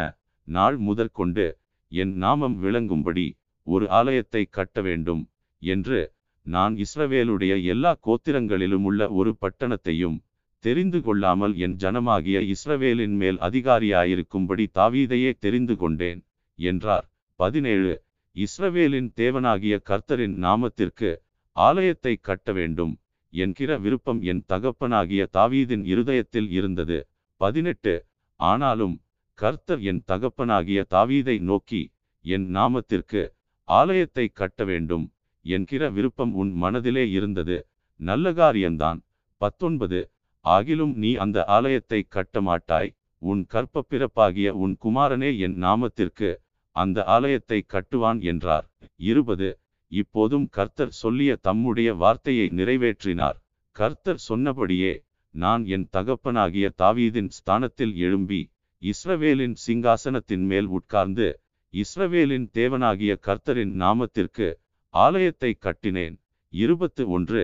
நாள் 0.47 0.77
முதற்கொண்டு 0.77 1.45
என் 1.91 2.13
நாமம் 2.13 2.55
விளங்கும்படி 2.63 3.25
ஒரு 3.67 3.89
ஆலயத்தை 3.89 4.43
கட்ட 4.49 4.81
வேண்டும் 4.81 5.23
என்று 5.61 5.99
நான் 6.45 6.73
இஸ்ரவேலுடைய 6.75 7.53
எல்லா 7.63 7.91
கோத்திரங்களிலும் 8.07 8.83
உள்ள 8.83 9.09
ஒரு 9.09 9.31
பட்டணத்தையும் 9.41 10.17
தெரிந்து 10.63 10.99
கொள்ளாமல் 11.01 11.53
என் 11.57 11.75
ஜனமாகிய 11.75 12.37
இஸ்ரவேலின் 12.53 13.15
மேல் 13.15 13.37
அதிகாரியாயிருக்கும்படி 13.37 14.65
தாவீதையே 14.73 15.31
தெரிந்து 15.39 15.75
கொண்டேன் 15.77 16.21
என்றார். 16.59 17.05
பதினேழு. 17.39 17.93
இஸ்ரவேலின் 18.35 19.09
தேவனாகிய 19.15 19.75
கர்த்தரின் 19.89 20.35
நாமத்திற்கு 20.37 21.09
ஆலயத்தை 21.55 22.13
கட்ட 22.21 22.53
வேண்டும் 22.53 22.93
என்கிற 23.33 23.77
விருப்பம் 23.77 24.21
என் 24.21 24.43
தகப்பனாகிய 24.47 25.23
தாவீதின் 25.33 25.83
இருதயத்தில் 25.85 26.49
இருந்தது. 26.49 26.97
பதினெட்டு. 27.41 27.95
ஆனாலும் 28.39 28.95
கர்த்தர் 29.39 29.81
என் 29.81 30.01
தகப்பனாகிய 30.07 30.79
தாவீதை 30.89 31.35
நோக்கி 31.39 31.81
என் 32.25 32.45
நாமத்திற்கு 32.55 33.21
ஆலயத்தை 33.67 34.25
கட்ட 34.29 34.63
வேண்டும். 34.63 35.05
என்கிற 35.45 35.89
விருப்பம் 35.89 36.33
உன் 36.33 36.51
மனதிலே 36.53 37.03
இருந்தது. 37.09 37.57
நல்ல 37.99 38.33
காரியம்தான். 38.33 38.99
பத்தொன்பது 39.41 39.99
ஆகிலும் 40.45 40.93
நீ 40.93 41.11
அந்த 41.15 41.37
ஆலயத்தை 41.47 41.99
கட்டமாட்டாய் 42.15 42.91
உன் 43.21 43.41
கற்ப 43.45 43.83
பிறப்பாகிய 43.89 44.49
உன் 44.63 44.73
குமாரனே 44.83 45.29
என் 45.37 45.57
நாமத்திற்கு 45.57 46.29
அந்த 46.75 46.97
ஆலயத்தை 47.15 47.59
கட்டுவான் 47.73 48.19
என்றார். 48.21 48.65
இருபது 48.95 49.49
இப்போதும் 49.91 50.47
கர்த்தர் 50.49 50.93
சொல்லிய 51.01 51.31
தம்முடைய 51.41 51.89
வார்த்தையை 51.93 52.47
நிறைவேற்றினார். 52.49 53.37
கர்த்தர் 53.75 54.21
சொன்னபடியே 54.29 54.93
நான் 55.35 55.63
என் 55.65 55.87
தகப்பனாகிய 55.91 56.65
தாவீதின் 56.77 57.31
ஸ்தானத்தில் 57.37 57.95
எழும்பி 57.97 58.41
இஸ்ரவேலின் 58.81 59.55
சிங்காசனத்தின் 59.65 60.45
மேல் 60.45 60.67
உட்கார்ந்து 60.77 61.27
இஸ்ரவேலின் 61.73 62.45
தேவனாகிய 62.53 63.13
கர்த்தரின் 63.27 63.73
நாமத்திற்கு 63.81 64.47
ஆலயத்தை 64.93 65.51
கட்டினேன். 65.65 66.15
இருபத்து 66.53 67.03
ஒன்று 67.09 67.43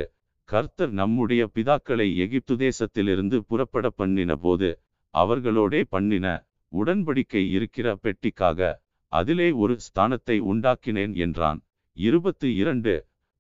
கர்த்தர் 0.50 0.92
நம்முடைய 0.92 1.42
பிதாக்களை 1.56 2.08
எகிப்து 2.16 2.56
தேசத்திலிருந்து 2.58 3.38
புறப்பட 3.50 3.90
பண்ணின 3.90 4.36
போது 4.36 4.70
அவர்களோடே 5.14 5.82
பண்ணின 5.90 6.28
உடன்படிக்கை 6.72 7.44
இருக்கிற 7.50 7.88
பெட்டிக்காக 7.96 8.70
அதிலே 9.12 9.48
ஒரு 9.64 9.74
ஸ்தானத்தை 9.86 10.38
உண்டாக்கினேன் 10.52 11.14
என்றான். 11.26 11.60
இருபத்து 11.98 12.50
இரண்டு 12.56 12.94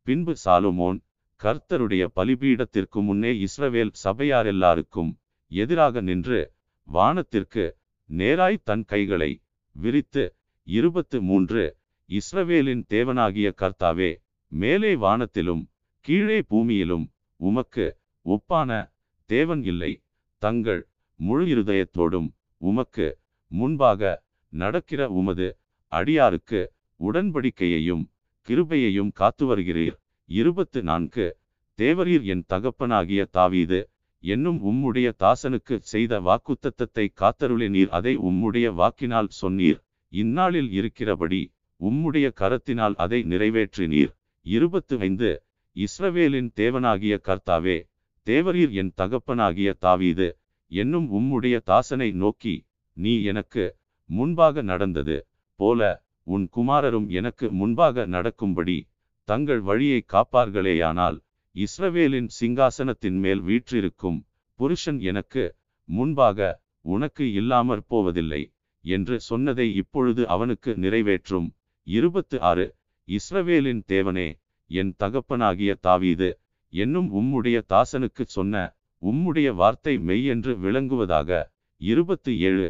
பின்பு 0.07 0.33
சாலுமோன் 0.45 0.99
கர்த்தருடைய 1.41 2.03
பலிபீடத்திற்கு 2.15 2.99
முன்னே 3.01 3.31
இஸ்ரவேல் 3.45 3.93
சபையாரெல்லாருக்கும் 4.03 5.11
எதிராக 5.51 6.01
நின்று 6.01 6.39
வானத்திற்கு 6.87 7.63
நேராய் 8.11 8.63
தன் 8.63 8.83
கைகளை 8.83 9.31
விரித்து 9.75 10.23
இருபத்து 10.67 11.17
மூன்று 11.21 11.63
இஸ்ரவேலின் 12.09 12.83
தேவனாகிய 12.89 13.47
கர்த்தாவே 13.61 14.09
மேலே 14.51 14.91
வானத்திலும் 14.95 15.63
கீழே 16.05 16.39
பூமியிலும் 16.49 17.05
உமக்கு 17.39 17.85
ஒப்பான 18.25 18.69
தேவன் 19.29 19.63
இல்லை. 19.63 19.91
தங்கள் 20.41 20.81
முழு 21.19 21.45
இருதயத்தோடும் 21.45 22.29
உமக்கு 22.61 23.07
முன்பாக 23.51 24.01
நடக்கிற 24.53 25.01
உமது 25.09 25.47
அடியாருக்கு 25.91 26.61
உடன்படிக்கையையும் 26.99 28.03
கிருபையையும் 28.47 29.11
காத்து 29.11 29.45
வருகிறீர் 29.45 29.95
இருபத்து 30.29 30.79
நான்கு 30.83 31.25
தேவரீர் 31.79 32.25
என் 32.33 32.45
தகப்பனாகிய 32.53 33.21
தாவீது 33.31 33.79
என்னும் 34.23 34.59
உம்முடைய 34.63 35.07
தாசனுக்கு 35.17 35.75
செய்த 35.83 36.19
வாக்குத்தத்தத்தை 36.19 37.05
காத்தருளினீர் 37.21 37.89
அதை 37.89 38.13
உம்முடைய 38.19 38.67
வாக்கினால் 38.73 39.29
சொன்னீர். 39.41 39.79
இந்நாளில் 40.13 40.69
இருக்கிறபடி 40.71 41.41
உம்முடைய 41.79 42.27
கரத்தினால் 42.35 42.95
அதை 42.95 43.19
நிறைவேற்றினீர் 43.23 44.11
இருபத்து 44.45 44.95
ஐந்து 44.99 45.29
இஸ்ரவேலின் 45.75 46.49
தேவனாகிய 46.55 47.15
கர்த்தாவே 47.23 47.77
தேவரீர் 48.27 48.71
என் 48.71 48.93
தகப்பனாகிய 49.01 49.69
தாவீது 49.79 50.27
என்னும் 50.71 51.07
உம்முடைய 51.11 51.55
தாசனை 51.65 52.09
நோக்கி 52.13 52.55
நீ 52.97 53.13
எனக்கு 53.23 53.63
முன்பாக 54.09 54.61
நடந்தது 54.61 55.17
போல 55.59 55.81
உன் 56.27 56.45
குமாரரும் 56.55 57.07
எனக்கு 57.09 57.45
முன்பாக 57.51 58.05
நடக்கும்படி 58.05 58.77
தங்கள் 59.27 59.61
வழியை 59.61 59.99
காப்பார்களேயானால் 60.13 61.17
இஸ்ரவேலின் 61.55 62.29
சிங்காசனத்தின் 62.39 63.17
மேல் 63.19 63.41
வீற்றிருக்கும் 63.41 64.19
புருஷன் 64.59 64.99
எனக்கு 65.01 65.43
முன்பாக 65.89 66.49
உனக்கு 66.85 67.25
இல்லாமற் 67.33 67.85
போவதில்லை 67.87 68.41
என்று 68.85 69.15
சொன்னதை 69.19 69.65
இப்பொழுது 69.75 70.21
அவனுக்கு 70.27 70.71
நிறைவேற்றும். 70.75 71.47
இருபத்து 71.87 72.37
ஆறு 72.41 72.65
இஸ்ரவேலின் 73.07 73.81
தேவனே 73.87 74.29
என் 74.69 74.91
தகப்பனாகிய 74.97 75.71
தாவீது 75.79 76.29
என்னும் 76.73 77.09
உம்முடைய 77.11 77.57
தாசனுக்கு 77.73 78.25
சொன்ன 78.27 78.55
உம்முடைய 79.03 79.49
வார்த்தை 79.55 79.93
மெய் 79.99 80.25
என்று 80.25 80.51
விளங்குவதாக. 80.57 81.29
இருபத்து 81.81 82.31
ஏழு 82.39 82.67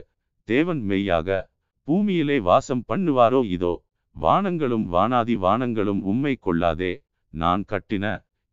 தேவன் 0.48 0.82
மெய்யாக 0.84 1.30
பூமியிலே 1.88 2.38
வாசம் 2.42 2.84
பண்ணுவாரோ 2.88 3.42
இதோ 3.48 3.74
வானங்களும் 4.16 4.86
வானாதி 4.94 5.36
வானங்களும் 5.38 6.02
உம்மை 6.04 6.34
கொள்ளாதே 6.40 6.94
நான் 7.34 7.64
கட்டின 7.68 8.06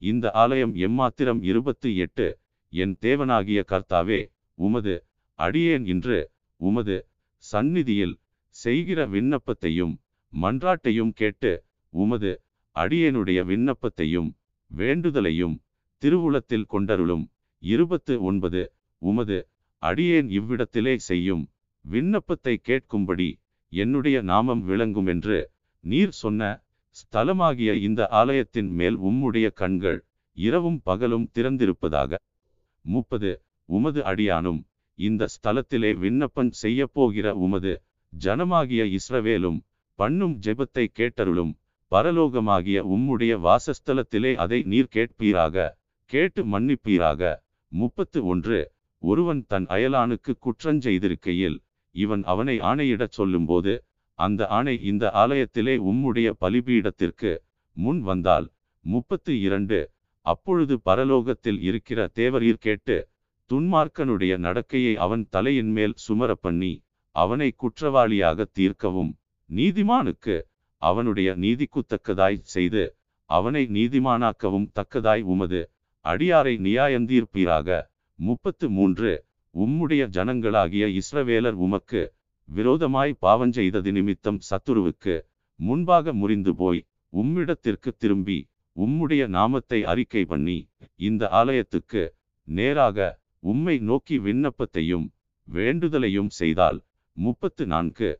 இந்த 0.02 0.26
ஆலயம் 0.42 0.74
எம்மாத்திரம் 0.86 1.40
இருபத்து 1.42 1.88
எட்டு. 1.96 2.26
என் 2.72 2.94
தேவனாகிய 3.02 3.60
கர்த்தாவே 3.72 4.20
உமது 4.58 4.94
அடியேன் 5.38 5.84
இன்று 5.84 6.18
உமது 6.60 6.96
சந்நிதியில் 7.44 8.14
செய்கிற 8.56 9.00
விண்ணப்பத்தையும் 9.06 9.94
மன்றாட்டையும் 10.32 11.12
கேட்டு 11.12 11.52
உமது 11.92 12.30
அடியேனுடைய 12.76 13.40
விண்ணப்பத்தையும் 13.50 14.30
வேண்டுதலையும் 14.70 15.56
திருவுளத்தில் 16.02 16.66
கொண்டருளும். 16.66 17.24
இருபத்து 17.62 18.14
ஒன்பது. 18.22 18.62
உமது 19.02 19.38
அடியேன் 19.82 20.28
இவ்விடத்திலே 20.38 20.94
செய்யும் 21.08 21.44
விண்ணப்பத்தை 21.84 22.54
கேட்கும்படி 22.68 23.28
என்னுடைய 23.72 24.16
நாமம் 24.22 24.62
விளங்கும் 24.62 25.08
என்று 25.14 25.38
நீர் 25.84 26.14
சொன்ன 26.22 26.42
ஸ்தலமாகிய 27.00 27.70
இந்த 27.78 28.08
ஆலயத்தின் 28.10 28.70
மேல் 28.70 28.96
உம்முடைய 28.98 29.52
கண்கள் 29.52 29.98
இரவும் 30.36 30.80
பகலும் 30.82 31.30
திறந்திருப்பதாக. 31.34 32.14
முப்பது. 32.84 33.30
உமது 33.68 34.00
அடியானும் 34.02 34.60
இந்த 34.98 35.26
ஸ்தலத்திலே 35.34 35.90
விண்ணப்பம் 35.94 36.52
செய்ய 36.62 36.86
போகிற 36.86 37.34
உமது 37.34 37.72
ஜனமாகிய 38.12 38.82
இஸ்ரவேலும் 38.98 39.58
பண்ணும் 39.98 40.34
ஜெபத்தை 40.46 40.84
கேட்டருளும் 40.98 41.52
பரலோகமாகிய 41.92 42.78
உம்முடைய 42.94 43.32
வாசஸ்தலத்திலே 43.46 44.34
அதை 44.34 44.62
நீர் 44.62 44.92
கேட்பீராக 44.94 45.66
கேட்டு 46.10 46.42
மன்னிப்பீராக. 46.44 47.22
முப்பத்து 47.72 48.18
ஒன்று. 48.26 48.60
ஒருவன் 49.02 49.42
தன் 49.46 49.66
அயலானுக்கு 49.66 50.32
குற்றஞ்செய்திருக்கையில் 50.44 51.58
இவன் 51.94 52.22
அவனை 52.24 52.56
ஆணையிடச் 52.60 53.16
சொல்லும்போது 53.18 53.72
அந்த 54.18 54.40
ஆணை 54.48 54.74
இந்த 54.82 55.04
ஆலயத்திலே 55.14 55.74
உம்முடைய 55.90 56.28
பலிபீடத்திற்கு 56.40 57.32
முன் 57.76 58.00
வந்தால் 58.00 58.46
முப்பத்து 58.84 59.32
இரண்டு 59.40 59.78
அப்பொழுது 60.26 60.74
பரலோகத்தில் 60.84 61.60
இருக்கிற 61.60 62.00
தேவரீர் 62.14 62.60
கேட்டு 62.60 62.96
துன்மார்க்கனுடைய 63.50 64.32
நடக்கையை 64.38 64.94
அவன் 64.96 65.24
தலையின் 65.30 65.72
மேல் 65.72 65.94
சுமர 65.96 66.30
பண்ணி 66.34 66.72
அவனை 67.16 67.48
குற்றவாளியாக 67.56 68.46
தீர்க்கவும் 68.52 69.12
நீதிமானுக்கு 69.50 70.36
அவனுடைய 70.82 71.28
நீதிக்குத்தக்கதாய் 71.36 72.38
செய்து 72.54 72.82
அவனை 73.30 73.62
நீதிமானாக்கவும் 73.68 74.68
தக்கதாய் 74.72 75.22
உமது 75.24 75.60
அடியாரை 76.04 76.52
நியாயந்தீர்ப்பீராக. 76.66 77.68
முப்பத்து 78.18 78.66
மூன்று 78.70 79.10
உம்முடைய 79.54 80.02
ஜனங்களாகிய 80.16 80.84
இஸ்ரவேலர் 81.00 81.58
உமக்கு 81.64 82.02
விரோதமாய் 82.48 83.12
பாவஞ்செய்தது 83.22 83.90
நிமித்தம் 83.92 84.40
சத்துருவுக்கு 84.48 85.14
முன்பாக 85.60 86.12
முறிந்து 86.12 86.52
போய் 86.54 86.80
உம்மிடத்திற்கு 87.12 87.90
திரும்பி 87.96 88.38
உம்முடைய 88.76 89.22
நாமத்தை 89.28 89.78
அறிக்கை 89.84 90.22
பண்ணி 90.24 90.58
இந்த 90.98 91.22
ஆலயத்துக்கு 91.30 92.02
நேராக 92.48 93.08
உம்மை 93.42 93.76
நோக்கி 93.80 94.16
விண்ணப்பத்தையும் 94.18 95.06
வேண்டுதலையும் 95.48 96.30
செய்தால் 96.38 96.78
முப்பத்து 97.16 97.64
நான்கு 97.66 98.10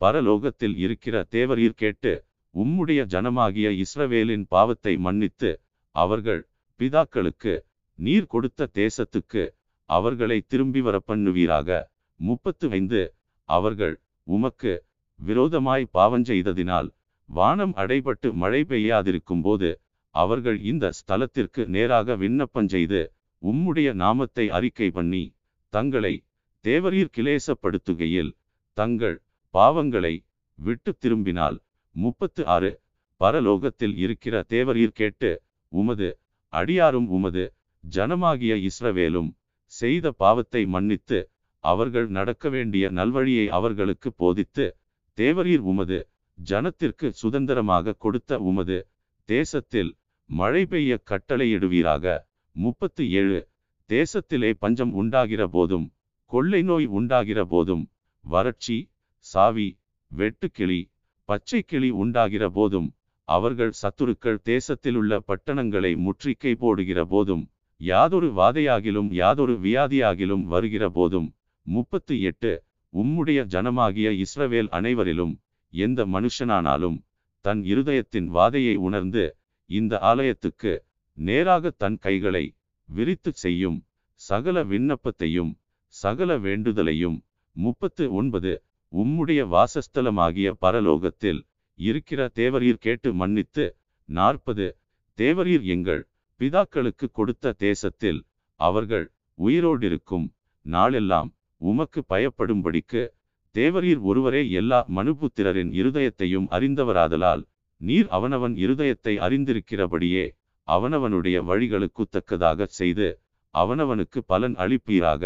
பரலோகத்தில் 0.00 0.76
இருக்கிற 0.76 1.16
தேவரீர் 1.32 1.78
கேட்டு 1.78 2.12
உம்முடைய 2.54 3.00
ஜனமாகிய 3.06 3.68
இஸ்ரவேலின் 3.84 4.44
பாவத்தை 4.48 4.94
மன்னித்து 4.98 5.50
அவர்கள் 5.94 6.42
பிதாக்களுக்கு 6.80 7.54
நீர் 7.98 8.26
கொடுத்த 8.26 8.70
தேசத்துக்கு 8.74 9.42
அவர்களை 9.90 10.38
திரும்பி 10.46 10.80
வர 10.80 10.96
பண்ணுவீராக 11.08 11.78
முப்பத்து 12.20 12.66
ஐந்து 12.70 13.00
அவர்கள் 13.48 13.94
உமக்கு 14.26 14.72
விரோதமாய் 15.20 15.84
பாவஞ்செய்ததினால் 15.94 16.88
வானம் 17.28 17.74
அடைபட்டு 17.76 18.28
மழை 18.32 18.60
பெய்யாதிருக்கும் 18.64 19.42
போது 19.42 19.70
அவர்கள் 20.14 20.58
இந்த 20.62 20.86
ஸ்தலத்திற்கு 20.98 21.62
நேராக 21.68 22.16
விண்ணப்பஞ்செய்து 22.16 23.00
உம்முடைய 23.42 23.88
நாமத்தை 23.94 24.44
அறிக்கை 24.48 24.88
பண்ணி 24.90 25.24
தங்களை 25.72 26.14
தேவரீர் 26.64 27.14
கிளேசப்படுத்துகையில் 27.16 28.32
தங்கள் 28.76 29.16
பாவங்களை 29.54 30.14
விட்டு 30.58 30.92
திரும்பினால் 30.94 31.58
முப்பத்து 31.94 32.42
ஆறு 32.46 32.70
பரலோகத்தில் 33.20 33.96
இருக்கிற 33.96 34.34
தேவரீர் 34.50 34.96
கேட்டு 34.96 35.30
உமது 35.72 36.08
அடியாரும் 36.52 37.08
உமது 37.08 37.44
ஜனமாகிய 37.84 38.54
இஸ்ரவேலும் 38.68 39.30
செய்த 39.72 40.10
பாவத்தை 40.20 40.62
மன்னித்து 40.66 41.18
அவர்கள் 41.64 42.08
நடக்க 42.08 42.48
வேண்டிய 42.48 42.90
நல்வழியை 42.90 43.46
அவர்களுக்கு 43.48 44.12
போதித்து 44.12 44.66
தேவரீர் 45.18 45.64
உமது 45.64 45.98
ஜனத்திற்கு 46.38 47.08
சுதந்திரமாக 47.12 47.92
கொடுத்த 47.98 48.38
உமது 48.40 48.78
தேசத்தில் 49.28 49.90
மழை 50.30 50.66
பெய்ய 50.66 51.00
கட்டளையிடுவீராக. 51.10 52.04
முப்பத்து 52.56 53.10
ஏழு 53.10 53.38
தேசத்திலே 53.90 54.50
பஞ்சம் 54.58 54.92
உண்டாகிற 54.92 55.42
போதும் 55.48 55.86
கொள்ளை 56.32 56.62
நோய் 56.62 56.86
உண்டாகிற 56.86 57.44
போதும் 57.44 57.84
வறட்சி 58.24 58.78
சாவி 59.26 59.68
வெட்டுக்கிளி 60.10 60.80
பச்சை 61.28 61.62
கிளி 61.62 61.90
உண்டாகிற 61.90 62.50
போதும் 62.50 62.88
அவர்கள் 63.28 63.72
சத்துருக்கள் 63.82 64.38
தேசத்திலுள்ள 64.44 65.18
பட்டணங்களை 65.18 65.92
முற்றிக்கை 65.96 66.52
போடுகிற 66.54 67.04
போதும் 67.04 67.44
யாதொரு 67.80 68.28
வாதையாகிலும் 68.36 69.10
யாதொரு 69.12 69.54
வியாதியாகிலும் 69.62 70.44
வருகிற 70.44 70.90
போதும் 70.90 71.28
முப்பத்து 71.74 72.14
எட்டு. 72.20 72.52
உம்முடைய 72.92 73.40
ஜனமாகிய 73.54 74.08
இஸ்ரவேல் 74.24 74.70
அனைவரிலும் 74.78 75.34
எந்த 75.72 76.06
மனுஷனானாலும் 76.06 76.98
தன் 77.44 77.60
இருதயத்தின் 77.72 78.28
வாதையை 78.36 78.74
உணர்ந்து 78.86 79.24
இந்த 79.70 79.98
ஆலயத்துக்கு 80.10 80.72
நேராக 81.18 81.72
தன் 81.82 81.98
கைகளை 81.98 82.44
விரித்து 82.88 83.30
செய்யும் 83.34 83.78
சகல 84.20 84.56
விண்ணப்பத்தையும் 84.64 85.52
சகல 85.94 86.30
வேண்டுதலையும் 86.38 87.18
முப்பத்து 87.56 88.04
ஒன்பது. 88.12 88.52
உம்முடைய 88.92 89.40
வாசஸ்தலமாகிய 89.54 90.48
பரலோகத்தில் 90.64 91.40
இருக்கிற 91.78 92.20
தேவரீர் 92.34 92.82
கேட்டு 92.86 93.08
மன்னித்து 93.12 93.64
நாற்பது. 94.08 94.66
தேவரீர் 95.18 95.64
எங்கள் 95.74 96.02
பிதாக்களுக்கு 96.40 97.06
கொடுத்த 97.12 97.54
தேசத்தில் 97.66 98.20
அவர்கள் 98.60 99.06
உயிரோடிருக்கும் 99.38 100.26
நாளெல்லாம் 100.66 101.30
உமக்கு 101.60 102.04
பயப்படும்படிக்கு 102.08 103.02
தேவரீர் 103.54 104.00
ஒருவரே 104.00 104.50
எல்லா 104.50 104.86
மனுபுத்திரரின் 104.94 105.70
இருதயத்தையும் 105.80 106.46
அறிந்தவராதலால் 106.50 107.42
நீர் 107.76 108.08
அவனவன் 108.08 108.54
இருதயத்தை 108.54 109.14
அறிந்திருக்கிறபடியே 109.26 110.24
அவனவனுடைய 110.68 111.36
வழிகளுக்கு 111.44 112.02
தக்கதாக 112.10 112.66
செய்து 112.66 113.08
அவனவனுக்கு 113.54 114.18
பலன் 114.26 114.54
அளிப்பீராக. 114.54 115.22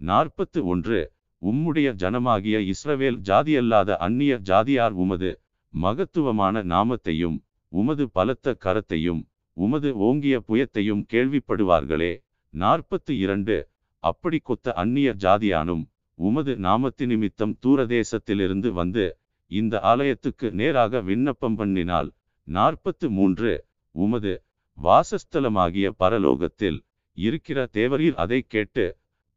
நாற்பத்து 0.00 0.66
ஒன்று. 0.66 1.00
உம்முடைய 1.42 1.88
ஜனமாகிய 2.02 2.56
இஸ்ரவேல் 2.72 3.18
ஜாதியல்லாத 3.28 3.96
அந்நிய 3.96 4.34
ஜாதியார் 4.50 4.94
உமது 5.02 5.30
மகத்துவமான 5.74 6.62
நாமத்தையும் 6.64 7.38
உமது 7.72 8.04
பலத்த 8.10 8.56
கரத்தையும் 8.64 9.22
உமது 9.56 9.90
ஓங்கிய 9.98 10.36
புயத்தையும் 10.48 11.02
கேள்விப்படுவார்களே. 11.12 12.12
நாற்பத்து 12.54 13.12
இரண்டு. 13.18 13.56
அப்படி 14.04 14.38
கொத்த 14.42 14.74
அந்நிய 14.82 15.10
ஜாதியானும் 15.20 15.84
உமது 16.18 16.52
நாமத்து 16.64 17.04
நிமித்தம் 17.06 17.54
தூரதேசத்திலிருந்து 17.62 18.68
வந்து 18.72 19.04
இந்த 19.50 19.74
ஆலயத்துக்கு 19.84 20.46
நேராக 20.54 21.02
விண்ணப்பம் 21.02 21.56
பண்ணினால் 21.56 22.08
நாற்பத்து 22.48 23.06
மூன்று 23.10 23.52
உமது 23.94 24.32
வாசஸ்தலமாகிய 24.78 25.86
பரலோகத்தில் 26.00 26.78
இருக்கிற 27.18 27.58
தேவரீர் 27.74 28.16
அதை 28.16 28.40
கேட்டு 28.46 28.84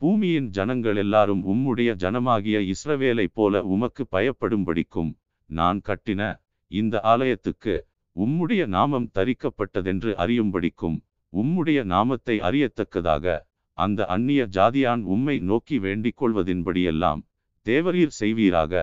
பூமியின் 0.01 0.49
ஜனங்கள் 0.49 0.97
எல்லாரும் 0.97 1.41
உம்முடைய 1.43 1.91
ஜனமாகிய 1.95 2.57
இஸ்ரவேலைப் 2.73 3.35
போல 3.35 3.61
உமக்கு 3.65 4.03
பயப்படும்படிக்கும் 4.11 5.11
நான் 5.49 5.79
கட்டின 5.85 6.21
இந்த 6.71 6.95
ஆலயத்துக்கு 7.03 7.75
உம்முடைய 8.15 8.61
நாமம் 8.67 9.07
தரிக்கப்பட்டதென்று 9.15 10.11
அறியும்படிக்கும் 10.15 10.97
உம்முடைய 11.33 11.79
நாமத்தை 11.85 12.35
அறியத்தக்கதாக 12.41 13.35
அந்த 13.77 13.99
அந்நிய 14.05 14.41
ஜாதியான் 14.57 15.03
உம்மை 15.13 15.35
நோக்கி 15.49 15.75
வேண்டிக் 15.79 16.19
கொள்வதின்படியெல்லாம் 16.21 17.21
தேவரீர் 17.65 18.13
செய்வீராக. 18.19 18.73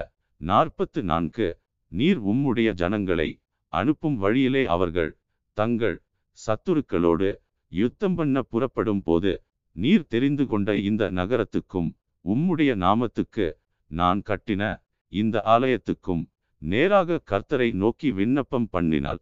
நாற்பத்து 0.40 1.00
நான்கு. 1.02 1.48
நீர் 1.92 2.20
உம்முடைய 2.22 2.68
ஜனங்களை 2.72 3.28
அனுப்பும் 3.72 4.16
வழியிலே 4.16 4.62
அவர்கள் 4.66 5.10
தங்கள் 5.58 5.96
சத்துருக்களோடு 6.38 7.28
யுத்தம் 7.72 8.14
பண்ண 8.14 8.42
புறப்படும் 8.42 9.02
போது 9.02 9.32
நீர் 9.76 10.06
தெரிந்து 10.06 10.44
கொண்ட 10.46 10.70
இந்த 10.88 11.04
நகரத்துக்கும் 11.10 11.90
உம்முடைய 12.24 12.72
நாமத்துக்கு 12.84 13.46
நான் 13.90 14.20
கட்டின 14.28 14.62
இந்த 15.12 15.42
ஆலயத்துக்கும் 15.54 16.22
நேராக 16.62 17.20
கர்த்தரை 17.30 17.68
நோக்கி 17.82 18.08
விண்ணப்பம் 18.12 18.68
பண்ணினாள் 18.72 19.20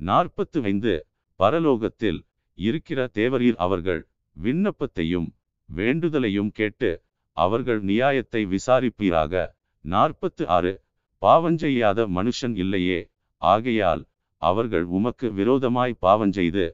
நாற்பத்து 0.00 0.58
ஐந்து. 0.62 0.94
பரலோகத்தில் 1.40 2.20
இருக்கிற 2.58 3.00
தேவரீர் 3.18 3.58
அவர்கள் 3.66 4.00
விண்ணப்பத்தையும் 4.38 5.28
வேண்டுதலையும் 5.68 6.50
கேட்டு 6.50 6.90
அவர்கள் 7.36 7.80
நியாயத்தை 7.82 8.42
விசாரிப்பீராக. 8.46 9.32
நாற்பத்து 9.84 10.42
ஆறு 10.48 10.72
பாவஞ்செய்யாத 11.22 12.06
மனுஷன் 12.16 12.54
இல்லையே. 12.54 13.00
ஆகையால் 13.42 14.02
அவர்கள் 14.42 14.86
உமக்கு 14.96 15.26
விரோதமாய் 15.32 15.94
பாவஞ்செய்து 16.02 16.66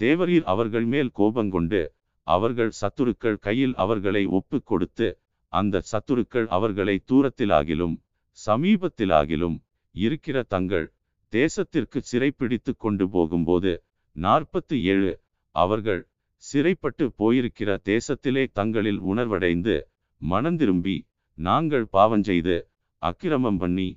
தேவரீர் 0.00 0.46
அவர்கள் 0.52 0.86
மேல் 0.86 1.10
கோபங்கொண்டு 1.18 1.80
அவர்கள் 2.26 2.72
சத்துருக்கள் 2.80 3.38
கையில் 3.38 3.74
அவர்களை 3.74 4.22
ஒப்புக் 4.38 4.66
கொடுத்து 4.66 5.08
அந்த 5.52 5.82
சத்துருக்கள் 5.92 6.46
அவர்களை 6.48 6.96
தூரத்திலாகிலும் 7.10 7.96
சமீபத்திலாகிலும் 8.38 9.56
இருக்கிற 9.94 10.36
தங்கள் 10.48 10.86
தேசத்திற்கு 11.32 11.98
சிறைப்பிடித்து 12.10 12.72
கொண்டு 12.76 13.04
போகும்போது 13.08 13.72
நாற்பத்து 14.16 14.76
ஏழு 14.84 15.12
அவர்கள் 15.54 16.00
சிறைப்பட்டு 16.44 17.04
போயிருக்கிற 17.18 17.70
தேசத்திலே 17.86 18.44
தங்களில் 18.52 19.00
உணர்வடைந்து 19.10 19.74
மனந்திரும்பி 20.20 20.96
நாங்கள் 21.38 21.86
பாவஞ்செய்து 21.92 22.56
அக்கிரமம் 23.02 23.58
பண்ணி 23.58 23.88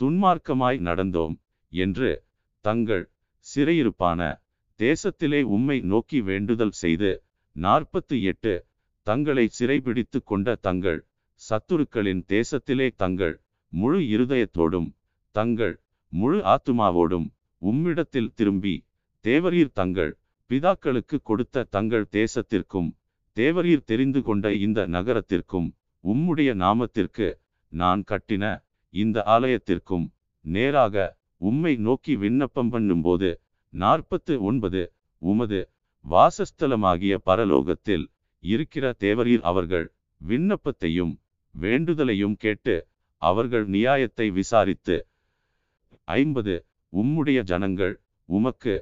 துன்மார்க்கமாய் 0.00 0.78
நடந்தோம் 0.80 1.34
என்று 1.72 2.10
தங்கள் 2.64 3.04
சிறையிருப்பான 3.46 4.20
தேசத்திலே 4.80 5.40
உம்மை 5.56 5.78
நோக்கி 5.92 6.18
வேண்டுதல் 6.28 6.76
செய்து 6.78 7.10
நாற்பத்து 7.56 8.16
எட்டு 8.22 8.52
தங்களை 9.06 9.44
சிறைபிடித்து 9.58 10.18
கொண்ட 10.22 10.54
தங்கள் 10.66 11.00
சத்துருக்களின் 11.40 12.22
தேசத்திலே 12.28 12.88
தங்கள் 12.96 13.34
முழு 13.72 14.00
இருதயத்தோடும் 14.14 14.88
தங்கள் 15.34 15.74
முழு 16.12 16.38
ஆத்துமாவோடும் 16.52 17.28
உம்மிடத்தில் 17.62 18.34
திரும்பி 18.34 18.74
தேவரீர் 19.24 19.74
தங்கள் 19.74 20.12
பிதாக்களுக்கு 20.52 21.16
கொடுத்த 21.22 21.66
தங்கள் 21.70 22.04
தேசத்திற்கும் 22.12 22.88
தேவரீர் 23.36 23.84
தெரிந்து 23.84 24.20
கொண்ட 24.22 24.46
இந்த 24.56 24.80
நகரத்திற்கும் 24.86 25.68
உம்முடைய 26.04 26.50
நாமத்திற்கு 26.54 27.26
நான் 27.72 28.02
கட்டின 28.02 28.44
இந்த 28.94 29.22
ஆலயத்திற்கும் 29.26 30.04
நேராக 30.44 31.04
உம்மை 31.40 31.72
நோக்கி 31.78 32.14
விண்ணப்பம் 32.16 32.70
பண்ணும்போது 32.72 33.30
நாற்பத்து 33.72 34.34
ஒன்பது 34.42 34.82
உமது 35.22 35.60
வாசஸ்தலமாகிய 36.04 37.16
பரலோகத்தில் 37.26 38.06
இருக்கிற 38.42 38.84
தேவரீர் 39.00 39.44
அவர்கள் 39.44 39.86
விண்ணப்பத்தையும் 40.20 41.14
வேண்டுதலையும் 41.54 42.36
கேட்டு 42.36 42.76
அவர்கள் 43.22 43.66
நியாயத்தை 43.70 44.28
விசாரித்து 44.32 44.96
ஐம்பது 46.14 46.54
உம்முடைய 46.92 47.40
ஜனங்கள் 47.44 47.94
உமக்கு 48.28 48.74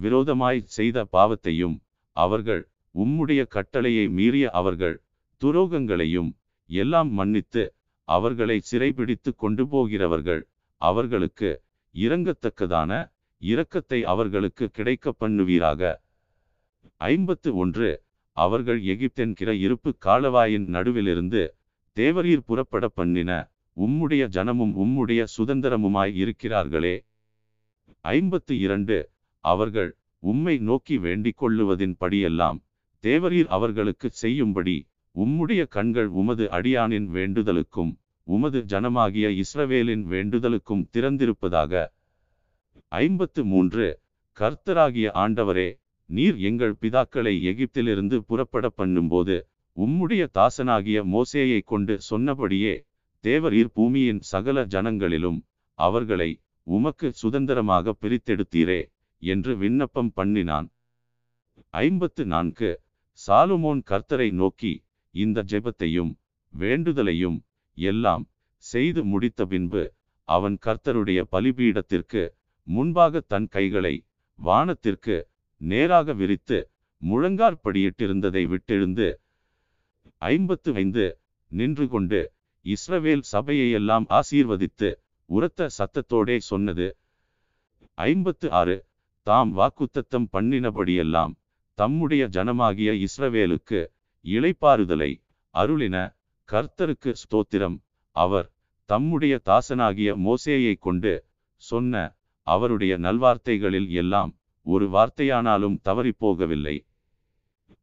விரோதமாய் 0.00 0.60
செய்த 0.76 1.04
பாவத்தையும் 1.12 1.76
அவர்கள் 2.16 2.62
உம்முடைய 2.94 3.40
கட்டளையை 3.46 4.06
மீறிய 4.08 4.46
அவர்கள் 4.50 4.96
துரோகங்களையும் 5.42 6.30
எல்லாம் 6.70 7.10
மன்னித்து 7.10 7.64
அவர்களை 8.08 8.56
சிறைபிடித்து 8.70 9.30
கொண்டு 9.36 9.64
போகிறவர்கள் 9.68 10.42
அவர்களுக்கு 10.80 11.50
இறங்கத்தக்கதான 11.94 12.90
இரக்கத்தை 13.42 13.98
அவர்களுக்கு 14.12 14.64
கிடைக்க 14.68 15.12
பண்ணுவீராக. 15.20 15.82
ஐம்பத்து 17.00 17.50
ஒன்று 17.56 17.88
அவர்கள் 18.36 18.80
எகிப்தென்கிற 18.92 19.50
இருப்பு 19.64 19.90
காலவாயின் 20.06 20.66
நடுவிலிருந்து 20.66 21.42
தேவரீர் 21.96 22.46
புறப்பட 22.46 22.86
பண்ணின 22.88 23.30
உம்முடைய 23.76 24.22
ஜனமும் 24.36 24.74
உம்முடைய 24.82 25.20
சுதந்திரமுமாய் 25.36 26.14
இருக்கிறார்களே. 26.22 26.96
ஐம்பத்து 28.04 28.54
இரண்டு. 28.58 28.96
அவர்கள் 29.50 29.90
உம்மை 30.22 30.54
நோக்கி 30.68 30.96
வேண்டிக் 30.98 31.38
கொள்ளுவதின் 31.42 31.96
படியெல்லாம் 32.00 32.58
தேவரீர் 33.04 33.50
அவர்களுக்கு 33.56 34.08
செய்யும்படி 34.22 34.76
உம்முடைய 35.14 35.62
கண்கள் 35.68 36.08
உமது 36.20 36.44
அடியானின் 36.56 37.08
வேண்டுதலுக்கும் 37.16 37.92
உமது 38.26 38.60
ஜனமாகிய 38.72 39.26
இஸ்ரவேலின் 39.42 40.04
வேண்டுதலுக்கும் 40.12 40.86
திறந்திருப்பதாக. 40.94 41.72
ஐம்பத்து 42.92 43.42
மூன்று. 43.44 43.86
கர்த்தராகிய 44.36 45.06
ஆண்டவரே 45.24 45.68
நீர் 46.10 46.38
எங்கள் 46.48 46.74
பிதாக்களை 46.80 47.34
எகிப்திலிருந்து 47.50 48.16
புறப்பட 48.28 48.66
பண்ணும்போது 48.78 49.36
உம்முடைய 49.76 50.22
தாசனாகிய 50.38 50.98
மோசேயை 51.12 51.60
கொண்டு 51.64 51.94
சொன்னபடியே 52.00 52.74
தேவரீர் 53.24 53.72
பூமியின் 53.76 54.20
சகல 54.32 54.66
ஜனங்களிலும் 54.74 55.38
அவர்களை 55.78 56.30
உமக்கு 56.66 57.08
சுதந்திரமாக 57.12 57.94
பிரித்தெடுத்தீரே. 58.02 58.80
என்று 59.18 59.56
விண்ணப்பம் 59.56 60.12
பண்ணினான். 60.12 60.68
ஐம்பத்து 61.70 62.24
நான்கு. 62.26 62.80
சாலுமோன் 63.26 63.80
கர்த்தரை 63.90 64.32
நோக்கி 64.32 64.84
இந்த 65.10 65.44
ஜெபத்தையும் 65.52 66.12
வேண்டுதலையும் 66.52 67.38
எல்லாம் 67.74 68.28
செய்து 68.56 69.04
முடித்த 69.04 69.46
பின்பு 69.46 69.94
அவன் 70.28 70.58
கர்த்தருடைய 70.66 71.20
பலிபீடத்திற்கு 71.32 72.22
முன்பாக 72.62 73.20
தன் 73.20 73.48
கைகளை 73.48 74.04
வானத்திற்கு 74.38 75.16
நேராக 75.60 76.12
விரித்து 76.12 76.70
முழங்கார்படியிட்டிருந்ததை 77.02 78.42
விட்டெழுந்து 78.52 79.08
ஐம்பத்து 80.18 80.74
ஐந்து. 80.74 81.18
நின்று 81.46 81.88
கொண்டு 81.88 82.20
இஸ்ரவேல் 82.64 83.22
சபையையெல்லாம் 83.32 84.06
ஆசீர்வதித்து 84.18 84.94
உரத்த 85.24 85.68
சத்தத்தோடே 85.78 86.36
சொன்னது. 86.36 86.96
ஐம்பத்து 87.94 88.52
ஆறு. 88.52 88.76
தாம் 89.26 89.52
வாக்குத்தத்தம் 89.56 90.26
பண்ணினபடியெல்லாம் 90.32 91.32
தம்முடைய 91.78 92.22
ஜனமாகிய 92.28 92.90
இஸ்ரவேலுக்கு 93.06 93.80
இளைப்பாறுதலை 94.24 95.08
அருளின 95.54 95.96
கர்த்தருக்கு 96.48 97.10
ஸ்தோத்திரம். 97.22 97.76
அவர் 98.16 98.48
தம்முடைய 98.90 99.34
தாசனாகிய 99.44 100.10
மோசேயை 100.26 100.74
கொண்டு 100.78 101.12
சொன்ன 101.62 101.94
அவருடைய 102.46 102.94
நல்வார்த்தைகளில் 102.98 103.88
எல்லாம் 104.02 104.32
ஒரு 104.66 104.86
வார்த்தையானாலும் 104.88 105.76
தவறிப்போகவில்லை. 105.84 106.76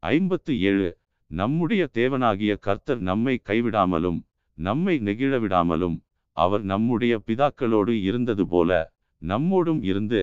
ஐம்பத்து 0.03 0.53
ஏழு 0.61 0.87
நம்முடைய 1.31 1.83
தேவனாகிய 1.93 2.53
கர்த்தர் 2.59 3.01
நம்மை 3.01 3.35
கைவிடாமலும் 3.49 4.19
நம்மை 4.57 4.95
நெகிழவிடாமலும் 4.99 5.97
அவர் 6.37 6.63
நம்முடைய 6.63 7.13
பிதாக்களோடு 7.27 7.93
இருந்தது 8.09 8.43
போல 8.47 8.71
நம்மோடும் 9.21 9.81
இருந்து 9.83 10.21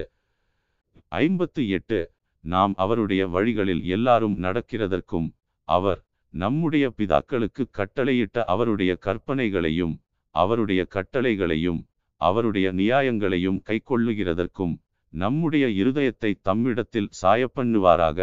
ஐம்பத்து 1.13 1.63
எட்டு 1.69 1.99
நாம் 2.45 2.75
அவருடைய 2.75 3.23
வழிகளில் 3.27 3.83
எல்லாரும் 3.87 4.37
நடக்கிறதற்கும் 4.39 5.29
அவர் 5.69 6.01
நம்முடைய 6.35 6.85
பிதாக்களுக்கு 6.99 7.63
கட்டளையிட்ட 7.79 8.45
அவருடைய 8.45 8.93
கற்பனைகளையும் 9.07 9.95
அவருடைய 10.35 10.87
கட்டளைகளையும் 10.95 11.81
அவருடைய 12.21 12.73
நியாயங்களையும் 12.73 13.59
கைக்கொள்ளுகிறதற்கும் 13.69 14.75
நம்முடைய 15.13 15.67
இருதயத்தை 15.83 16.31
தம்மிடத்தில் 16.49 17.09
சாயப்பண்ணுவாராக. 17.23 18.19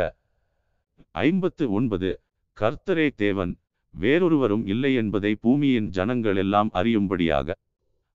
ஐம்பத்து 1.12 1.72
ஒன்பது 1.72 2.10
கர்த்தரே 2.58 3.08
தேவன் 3.16 3.54
வேறொருவரும் 3.94 4.66
இல்லை 4.66 4.92
என்பதை 4.94 5.32
பூமியின் 5.36 5.90
ஜனங்கள் 5.90 6.36
எல்லாம் 6.36 6.70
அறியும்படியாக. 6.74 7.48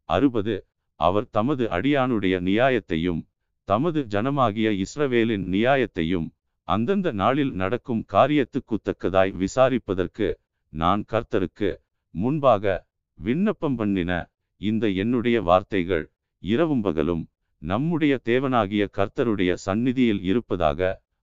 அறுபது 0.09 0.55
அவர் 1.01 1.28
தமது 1.31 1.65
அடியானுடைய 1.66 2.35
நியாயத்தையும் 2.40 3.20
தமது 3.68 4.01
ஜனமாகிய 4.12 4.68
இஸ்ரவேலின் 4.84 5.44
நியாயத்தையும் 5.55 6.28
அந்தந்த 6.68 7.09
நாளில் 7.12 7.52
நடக்கும் 7.55 8.02
காரியத்துக்குத்தக்கதாய் 8.12 9.32
விசாரிப்பதற்கு 9.39 10.28
நான் 10.72 11.02
கர்த்தருக்கு 11.09 11.70
முன்பாக 12.14 12.74
விண்ணப்பம் 13.18 13.76
பண்ணின 13.76 14.12
இந்த 14.60 14.84
என்னுடைய 14.97 15.36
வார்த்தைகள் 15.43 16.05
இரவும் 16.43 16.82
பகலும் 16.82 17.24
நம்முடைய 17.62 18.14
தேவனாகிய 18.24 18.84
கர்த்தருடைய 18.93 19.52
சந்நிதியில் 19.64 20.22
இருப்பதாக 20.22 20.80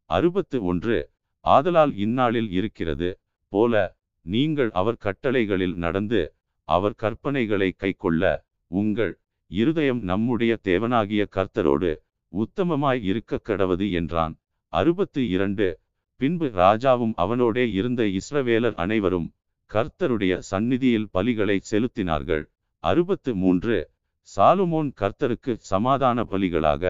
அறுபத்து 0.09 0.57
ஒன்று 0.63 0.97
ஆதலால் 1.45 1.93
இந்நாளில் 1.97 2.51
இருக்கிறது 2.51 3.09
போல 3.51 3.73
நீங்கள் 4.25 4.71
அவர் 4.73 5.01
கட்டளைகளில் 5.03 5.75
நடந்து 5.77 6.21
அவர் 6.67 6.95
கற்பனைகளை 6.95 7.69
கைக்கொள்ள 7.75 8.23
உங்கள் 8.71 9.13
இருதயம் 9.51 10.01
நம்முடைய 10.03 10.53
தேவனாகிய 10.63 11.21
கர்த்தரோடு 11.31 11.91
உத்தமமாய் 12.31 13.03
இருக்க 13.03 13.39
கடவது 13.43 13.91
என்றான். 13.91 14.33
அறுபத்து 14.73 15.29
இரண்டு. 15.29 15.79
பின்பு 16.15 16.47
ராஜாவும் 16.47 17.13
அவனோடே 17.15 17.71
இருந்த 17.71 18.03
இஸ்ரவேலர் 18.03 18.75
அனைவரும் 18.75 19.33
கர்த்தருடைய 19.71 20.37
சந்நிதியில் 20.37 21.09
பலிகளை 21.13 21.57
செலுத்தினார்கள். 21.71 22.43
அறுபத்து 22.83 23.35
மூன்று. 23.35 23.91
சாலுமோன் 24.35 24.89
கர்த்தருக்கு 25.01 25.53
சமாதான 25.53 26.23
பலிகளாக 26.23 26.83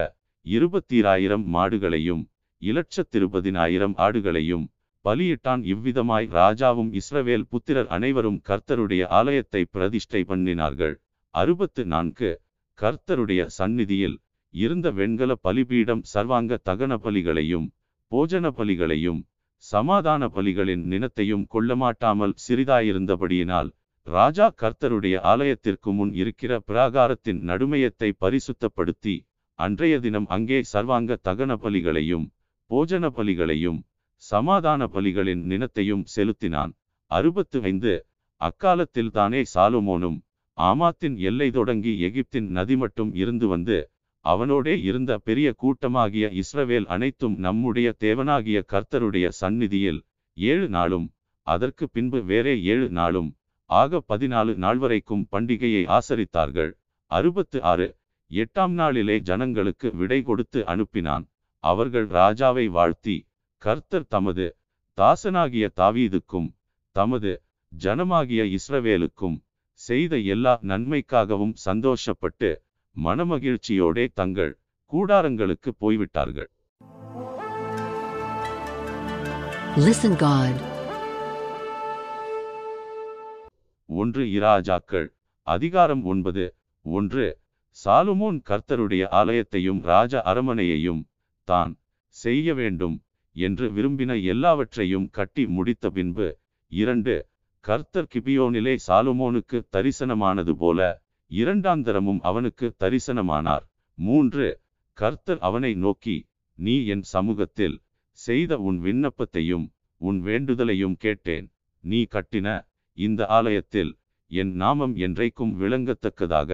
இருபத்தீராயிரம் 0.46 1.44
மாடுகளையும் 1.54 2.22
இலட்சத்திருபதினாயிரம் 2.62 3.94
ஆடுகளையும் 3.96 4.66
பலியிட்டான். 5.04 5.62
இவ்விதமாய் 5.72 6.26
ராஜாவும் 6.30 7.00
இஸ்ரவேல் 7.00 7.46
புத்திரர் 7.48 7.86
அனைவரும் 7.86 8.40
கர்த்தருடைய 8.48 9.06
ஆலயத்தை 9.06 9.64
பிரதிஷ்டை 9.64 10.24
பண்ணினார்கள். 10.28 10.94
அறுபத்து 11.34 11.84
நான்கு. 11.84 12.40
கர்த்தருடைய 12.78 13.46
சந்நிதியில் 13.46 14.18
இருந்த 14.54 14.90
வெண்கல 14.90 15.32
பலிபீடம் 15.42 16.02
சர்வாங்க 16.12 16.58
தகன 16.64 16.92
பலிகளையும் 16.96 17.66
போஜன 18.12 18.46
பலிகளையும் 18.50 19.20
சமாதான 19.64 20.28
பலிகளின் 20.28 20.84
நினத்தையும் 20.84 21.44
கொள்ளமாட்டாமல் 21.54 22.34
சிறிதாயிருந்தபடியினால் 22.36 23.70
ராஜா 24.06 24.46
கர்த்தருடைய 24.56 25.16
ஆலயத்திற்கு 25.22 25.90
முன் 25.92 26.12
இருக்கிற 26.12 26.52
பிராகாரத்தின் 26.66 27.40
நடுமையத்தை 27.42 28.10
பரிசுத்தப்படுத்தி 28.20 29.14
அன்றைய 29.58 29.94
தினம் 29.98 30.26
அங்கே 30.26 30.58
சர்வாங்க 30.62 31.18
தகன 31.28 31.56
பலிகளையும் 31.56 32.26
போஜன 32.70 33.06
பலிகளையும் 33.16 33.80
சமாதான 34.22 34.86
பலிகளின் 34.86 35.42
நினத்தையும் 35.42 36.04
செலுத்தினான். 36.14 36.72
அறுபத்து 37.10 37.58
ஐந்து 37.62 37.92
அக்காலத்தில் 38.40 39.10
தானே 39.10 39.40
சாலுமோனும் 39.54 40.18
ஆமாத்தின் 40.58 41.16
எல்லை 41.20 41.50
தொடங்கி 41.50 41.92
எகிப்தின் 42.00 42.48
நதி 42.48 42.76
மட்டும் 42.76 43.10
இருந்து 43.14 43.46
வந்து 43.46 43.78
அவனோடே 44.24 44.74
இருந்த 44.82 45.12
பெரிய 45.18 45.48
கூட்டமாகிய 45.62 46.26
இஸ்ரவேல் 46.42 46.86
அனைத்தும் 46.86 47.36
நம்முடைய 47.38 47.88
தேவனாகிய 48.00 48.58
கர்த்தருடைய 48.72 49.26
சந்நிதியில் 49.40 50.00
ஏழு 50.36 50.66
நாளும் 50.68 51.06
அதற்கு 51.46 51.84
பின்பு 51.88 52.18
வேறே 52.22 52.54
ஏழு 52.72 52.88
நாளும் 52.90 53.30
ஆக 53.70 54.00
பதினாலு 54.08 54.52
நாள் 54.54 54.78
வரைக்கும் 54.78 55.24
பண்டிகையை 55.32 55.82
ஆசரித்தார்கள். 55.98 56.70
அறுபத்து 57.10 57.58
ஆறு 57.62 57.86
எட்டாம் 58.30 58.74
நாளிலே 58.74 59.16
ஜனங்களுக்கு 59.18 59.88
விடை 59.92 60.18
கொடுத்து 60.22 60.60
அனுப்பினான். 60.64 61.24
அவர்கள் 61.64 62.06
ராஜாவை 62.18 62.66
வாழ்த்தி 62.68 63.16
கர்த்தர் 63.62 64.06
தமது 64.08 64.46
தாசனாகிய 64.98 65.66
தாவீதுக்கும் 65.80 66.48
தமது 66.96 67.32
ஜனமாகிய 67.72 68.42
இஸ்ரவேலுக்கும் 68.58 69.36
செய்த 69.80 70.14
எல்லா 70.34 70.54
நன்மைக்காகவும் 70.62 71.54
சந்தோஷப்பட்டு 71.66 72.50
மனமகிழ்ச்சியோடே 72.96 74.06
தங்கள் 74.14 74.54
கூடாரங்களுக்கு 74.92 75.72
போய்விட்டார்கள் 75.80 76.50
Listen 79.80 80.14
God. 80.20 80.54
ஒன்று 83.88 84.22
இராஜாக்கள் 84.32 85.06
அதிகாரம் 85.46 86.02
ஒன்பது 86.04 86.44
ஒன்று 86.84 87.24
சாலுமோன் 87.76 88.38
கர்த்தருடைய 88.48 89.02
ஆலயத்தையும் 89.12 89.80
ராஜ 89.86 90.22
அரமனையையும் 90.24 91.02
தான் 91.48 91.72
செய்ய 92.16 92.54
வேண்டும் 92.54 92.96
என்று 93.36 93.66
விரும்பின 93.76 94.16
எல்லாவற்றையும் 94.26 95.08
கட்டி 95.10 95.44
முடித்த 95.50 95.90
பின்பு 95.90 96.28
இரண்டு 96.72 97.14
கர்த்தர் 97.64 98.10
கிபியோனிலே 98.12 98.74
சாலுமோனுக்கு 98.86 99.60
தரிசனமானது 99.70 100.54
போல 100.56 100.80
இரண்டாந்தரமும் 101.30 102.20
அவனுக்கு 102.20 102.66
தரிசனமானார். 102.78 103.64
மூன்று 103.98 104.46
கர்த்தர் 104.98 105.40
அவனை 105.40 105.72
நோக்கி 105.74 106.16
நீ 106.58 106.74
என் 106.86 107.04
சமூகத்தில் 107.12 107.76
செய்த 108.18 108.58
உன் 108.58 108.78
விண்ணப்பத்தையும் 108.84 109.66
உன் 110.00 110.18
வேண்டுதலையும் 110.26 110.96
கேட்டேன். 110.96 111.46
நீ 111.84 112.00
கட்டின 112.14 112.48
இந்த 112.98 113.26
ஆலயத்தில் 113.36 113.92
என் 114.30 114.52
நாமம் 114.54 114.94
என்றைக்கும் 114.96 115.52
விளங்கத்தக்கதாக 115.60 116.50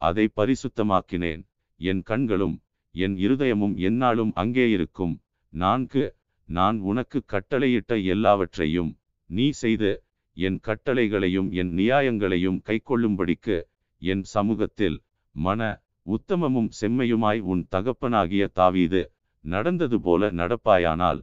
அதை 0.00 0.24
பரிசுத்தமாக்கினேன். 0.36 1.42
என் 1.80 2.02
கண்களும் 2.02 2.56
என் 2.94 3.16
இருதயமும் 3.16 3.74
எந்நாளும் 3.88 4.32
அங்கே 4.34 4.66
இருக்கும். 4.70 5.14
நான்கு 5.52 6.04
நான் 6.48 6.78
உனக்கு 6.80 7.18
கட்டளையிட்ட 7.32 7.92
எல்லாவற்றையும் 8.14 8.92
நீ 9.30 9.46
செய்து 9.62 9.90
என் 10.36 10.58
கட்டளைகளையும் 10.66 11.48
என் 11.60 11.72
நியாயங்களையும் 11.78 12.58
கைக்கொள்ளும்படிக்கு 12.68 13.56
என் 14.02 14.22
சமூகத்தில் 14.22 14.98
மன 15.34 15.60
உத்தமமும் 16.06 16.68
செம்மையுமாய் 16.80 17.40
உன் 17.52 17.62
தகப்பனாகிய 17.70 18.44
தாவீது 18.52 19.00
நடந்தது 19.44 19.96
போல 20.00 20.30
நடப்பாயானால். 20.30 21.20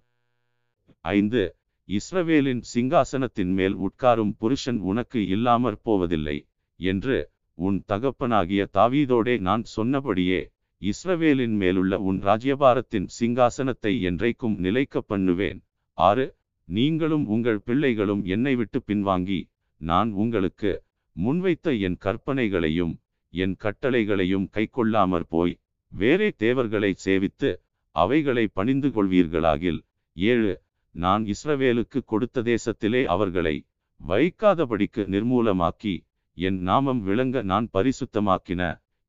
ஐந்து 1.01 1.43
இஸ்ரவேலின் 1.89 2.61
சிங்காசனத்தின் 2.73 3.53
மேல் 3.53 3.75
உட்காரும் 3.87 4.33
புருஷன் 4.37 4.79
உனக்கு 4.79 5.19
இல்லாமற் 5.27 5.81
போவதில்லை 5.83 6.37
என்று 6.79 7.17
உன் 7.57 7.77
தகப்பனாகிய 7.87 8.61
தாவீதோடே 8.73 9.35
நான் 9.39 9.63
சொன்னபடியே 9.63 10.39
இஸ்ரவேலின் 10.81 11.55
மேலுள்ள 11.61 11.99
உன் 11.99 12.19
ராஜ்யபாரத்தின் 12.21 13.07
சிங்காசனத்தை 13.19 13.93
என்றைக்கும் 14.09 14.55
நிலைக்க 14.57 15.01
பண்ணுவேன். 15.01 15.59
ஆறு 15.97 16.25
நீங்களும் 16.67 17.25
உங்கள் 17.27 17.59
பிள்ளைகளும் 17.59 18.23
என்னை 18.25 18.53
விட்டு 18.55 18.79
பின்வாங்கி 18.87 19.39
நான் 19.81 20.09
உங்களுக்கு 20.13 20.71
முன்வைத்த 21.15 21.67
என் 21.87 21.97
கற்பனைகளையும் 22.05 22.93
என் 23.33 23.55
கட்டளைகளையும் 23.63 24.47
கைக்கொள்ளாமற் 24.55 25.29
போய் 25.29 25.53
வேறே 25.91 26.29
தேவர்களை 26.37 26.91
சேவித்து 27.05 27.49
அவைகளை 27.95 28.45
பணிந்து 28.53 28.89
கொள்வீர்களாகில் 28.89 29.79
ஏழு 30.17 30.53
நான் 30.95 31.23
இஸ்ரவேலுக்கு 31.25 31.99
கொடுத்த 32.05 32.41
தேசத்திலே 32.41 33.01
அவர்களை 33.05 33.55
வைக்காதபடிக்கு 34.01 35.03
நிர்மூலமாக்கி 35.05 35.95
என் 36.37 36.59
நாமம் 36.61 37.01
விளங்க 37.01 37.43
நான் 37.43 37.67
பரிசுத்தமாக்கின 37.73 38.61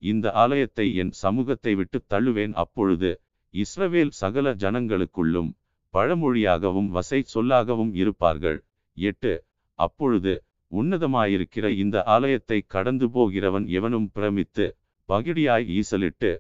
இந்த 0.02 0.26
ஆலயத்தை 0.32 0.86
என் 0.94 1.12
சமூகத்தை 1.22 1.72
விட்டு 1.74 1.98
தள்ளுவேன். 2.10 2.54
அப்பொழுது 2.54 3.10
இஸ்ரவேல் 3.54 4.12
சகல 4.20 4.52
ஜனங்களுக்குள்ளும் 4.54 5.50
பழமொழியாகவும் 5.94 6.90
வசை 6.96 7.20
சொல்லாகவும் 7.34 7.92
இருப்பார்கள். 7.94 8.58
எட்டு 8.96 9.32
அப்பொழுது 9.78 10.34
உன்னதமாயிருக்கிற 10.72 11.66
இந்த 11.74 11.96
ஆலயத்தை 12.14 12.58
கடந்து 12.66 13.06
போகிறவன் 13.08 13.66
எவனும் 13.76 14.08
பிரமித்து 14.12 14.66
பகிடியாய் 15.08 15.66
ஈசலிட்டு 15.78 16.30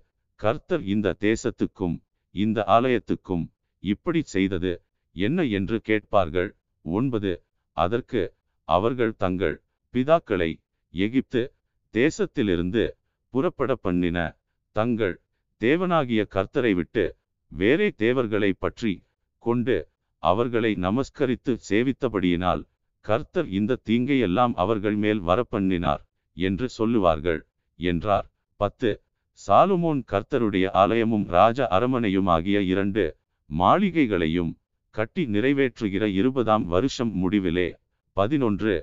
கர்த்தர் 0.40 0.82
இந்த 0.94 1.14
தேசத்துக்கும் 1.20 1.96
இந்த 2.34 2.58
ஆலயத்துக்கும் 2.76 3.44
இப்படி 3.82 4.20
செய்தது 4.26 4.72
என்ன 5.16 5.44
என்று 5.58 5.76
கேட்பார்கள். 5.80 6.50
ஒன்பது. 6.84 7.32
அதற்கு 7.76 8.22
அவர்கள் 8.68 9.14
தங்கள் 9.16 9.56
பிதாக்களை 9.94 10.50
எகிப்து 10.94 11.42
தேசத்திலிருந்து 11.94 12.84
புறப்பட 13.34 13.72
பண்ணின 13.76 14.18
தங்கள் 14.76 15.14
தேவனாகிய 15.60 16.22
கர்த்தரை 16.34 16.72
விட்டு 16.74 17.04
வேறே 17.52 17.88
தேவர்களை 17.96 18.50
பற்றி 18.58 18.92
கொண்டு 19.44 19.76
அவர்களை 20.22 20.72
நமஸ்கரித்து 20.76 21.52
சேவித்தபடியினால் 21.68 22.62
கர்த்தர் 23.06 23.48
இந்த 23.58 23.78
தீங்கையெல்லாம் 23.88 24.54
அவர்கள் 24.62 24.96
மேல் 25.04 25.20
வரப்பண்ணினார் 25.28 26.02
என்று 26.36 26.66
சொல்லுவார்கள் 26.68 27.40
என்றார். 27.80 28.26
பத்து 28.60 28.90
சாலுமோன் 29.40 30.00
கர்த்தருடைய 30.12 30.66
ஆலயமும் 30.82 31.26
ராஜ 31.28 31.58
அரமனையுமாகிய 31.76 32.58
இரண்டு 32.72 33.04
மாளிகைகளையும் 33.50 34.52
கட்டி 34.94 35.22
நிறைவேற்றுகிற 35.26 36.04
இருபதாம் 36.20 36.64
வருஷம் 36.66 37.12
முடிவிலே. 37.22 37.68
பதினொன்று 38.16 38.74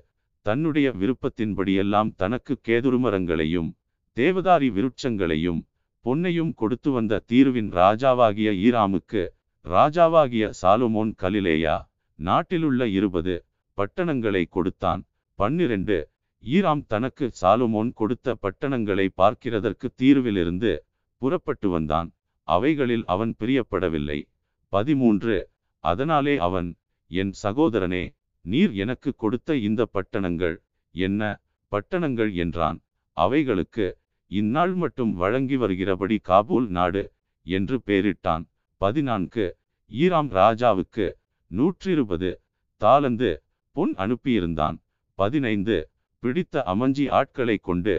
தன்னுடைய 0.46 0.88
விருப்பத்தின்படியெல்லாம் 1.02 2.10
தனக்கு 2.22 2.54
கேதுருமரங்களையும் 2.68 3.70
தேவதாரி 4.18 4.68
விருட்சங்களையும் 4.78 5.62
பொன்னையும் 6.06 6.52
கொடுத்து 6.54 6.90
வந்த 6.92 7.22
தீருவின் 7.32 7.70
ராஜாவாகிய 7.80 8.50
ஈராமுக்கு 8.66 9.22
ராஜாவாகிய 9.66 10.46
சாலுமோன் 10.62 11.14
கலிலேயா 11.22 11.76
நாட்டிலுள்ள 12.20 12.88
இருபது 12.98 13.36
பட்டணங்களை 13.74 14.46
கொடுத்தான். 14.46 15.06
பன்னிரண்டு. 15.36 16.10
ஈராம் 16.44 16.86
தனக்கு 16.88 17.32
சாலுமோன் 17.42 17.94
கொடுத்த 17.94 18.36
பட்டணங்களை 18.36 19.10
பார்க்கிறதற்கு 19.18 19.88
தீர்விலிருந்து 20.02 20.78
புறப்பட்டு 21.18 21.70
வந்தான். 21.70 22.14
அவைகளில் 22.44 23.04
அவன் 23.06 23.36
பிரியப்படவில்லை. 23.40 24.30
பதிமூன்று. 24.68 25.50
அதனாலே 25.80 26.38
அவன் 26.38 26.76
என் 27.08 27.34
சகோதரனே 27.44 28.16
நீர் 28.42 28.74
எனக்கு 28.74 29.16
கொடுத்த 29.16 29.56
இந்த 29.56 29.86
பட்டணங்கள் 29.86 30.58
என்ன? 30.92 31.42
பட்டணங்கள் 31.68 32.34
என்றான். 32.34 32.82
அவைகளுக்கு 33.12 33.98
இந்நாள் 34.28 34.74
மட்டும் 34.74 35.14
வழங்கி 35.14 35.56
வருகிறபடி 35.56 36.20
காபூல் 36.24 36.68
நாடு 36.68 37.12
என்று 37.42 37.82
பெயரிட்டான். 37.86 38.48
பதினான்கு. 38.78 39.58
ஈராம் 39.92 40.30
ராஜாவுக்கு 40.32 41.14
நூற்றிருபது. 41.52 42.42
தாளந்து 42.82 43.43
பொன் 43.76 43.94
அனுப்பியிருந்தான். 43.96 44.78
பதினைந்து. 45.20 45.78
பிடித்த 46.24 46.64
அமஞ்சி 46.74 47.06
ஆட்களை 47.10 47.56
கொண்டு 47.62 47.96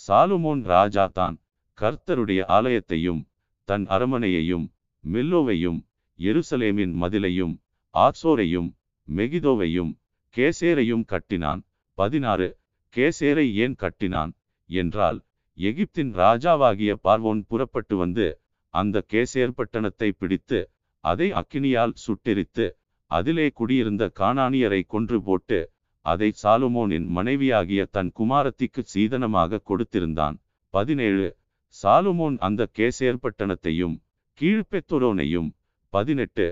சாலுமோன் 0.00 0.62
ராஜா 0.64 1.04
தான் 1.18 1.36
கர்த்தருடைய 1.78 2.40
ஆலயத்தையும் 2.56 3.20
தன் 3.68 3.84
அரமனையையும் 3.86 4.66
மில்லோவையும் 5.04 5.78
எருசலேமின் 6.18 6.94
மதிலையும் 7.02 7.54
ஆத்சோரையும் 7.94 8.68
மெகிதோவையும் 9.08 9.92
கேசேரையும் 10.34 11.04
கட்டினான். 11.04 11.60
பதினாறு. 11.98 12.48
கேசேரை 12.94 13.46
ஏன் 13.64 13.74
கட்டினான் 13.74 14.32
என்றால் 14.70 15.18
எகிப்தின் 15.58 16.12
ராஜாவாகிய 16.14 16.92
பார்வோன் 17.06 17.40
புறப்பட்டு 17.50 17.94
வந்து 17.96 18.26
அந்த 18.74 19.02
கேசேர் 19.12 19.56
பட்டணத்தை 19.58 20.08
பிடித்து 20.20 20.58
அதை 21.04 21.28
அக்கினியால் 21.32 21.94
சுட்டெரித்து 22.04 22.66
அதிலே 23.10 23.46
குடியிருந்த 23.50 24.04
கானானியரை 24.20 24.80
கொன்று 24.86 25.18
போட்டு 25.22 25.58
அதை 26.06 26.28
சாலுமோனின் 26.42 27.06
மனைவியாகிய 27.06 27.82
தன் 27.90 28.10
குமாரத்திக்கு 28.18 28.82
சீதனமாக 28.94 29.60
கொடுத்திருந்தான். 29.70 30.36
பதினேழு. 30.74 31.26
சாலுமோன் 31.74 32.36
அந்த 32.38 32.62
கேசேர் 32.78 33.20
பட்டணத்தையும் 33.24 33.94
கீழ்பெத்தொரோனையும். 34.40 35.48
பதினெட்டு. 35.92 36.46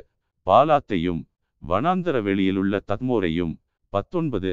பாலாத்தையும் 0.46 1.20
வனாந்தர 1.62 2.16
வெளியிலுள்ள 2.22 2.80
தத்மோரையும் 2.90 3.54
பத்தொன்பது. 3.92 4.52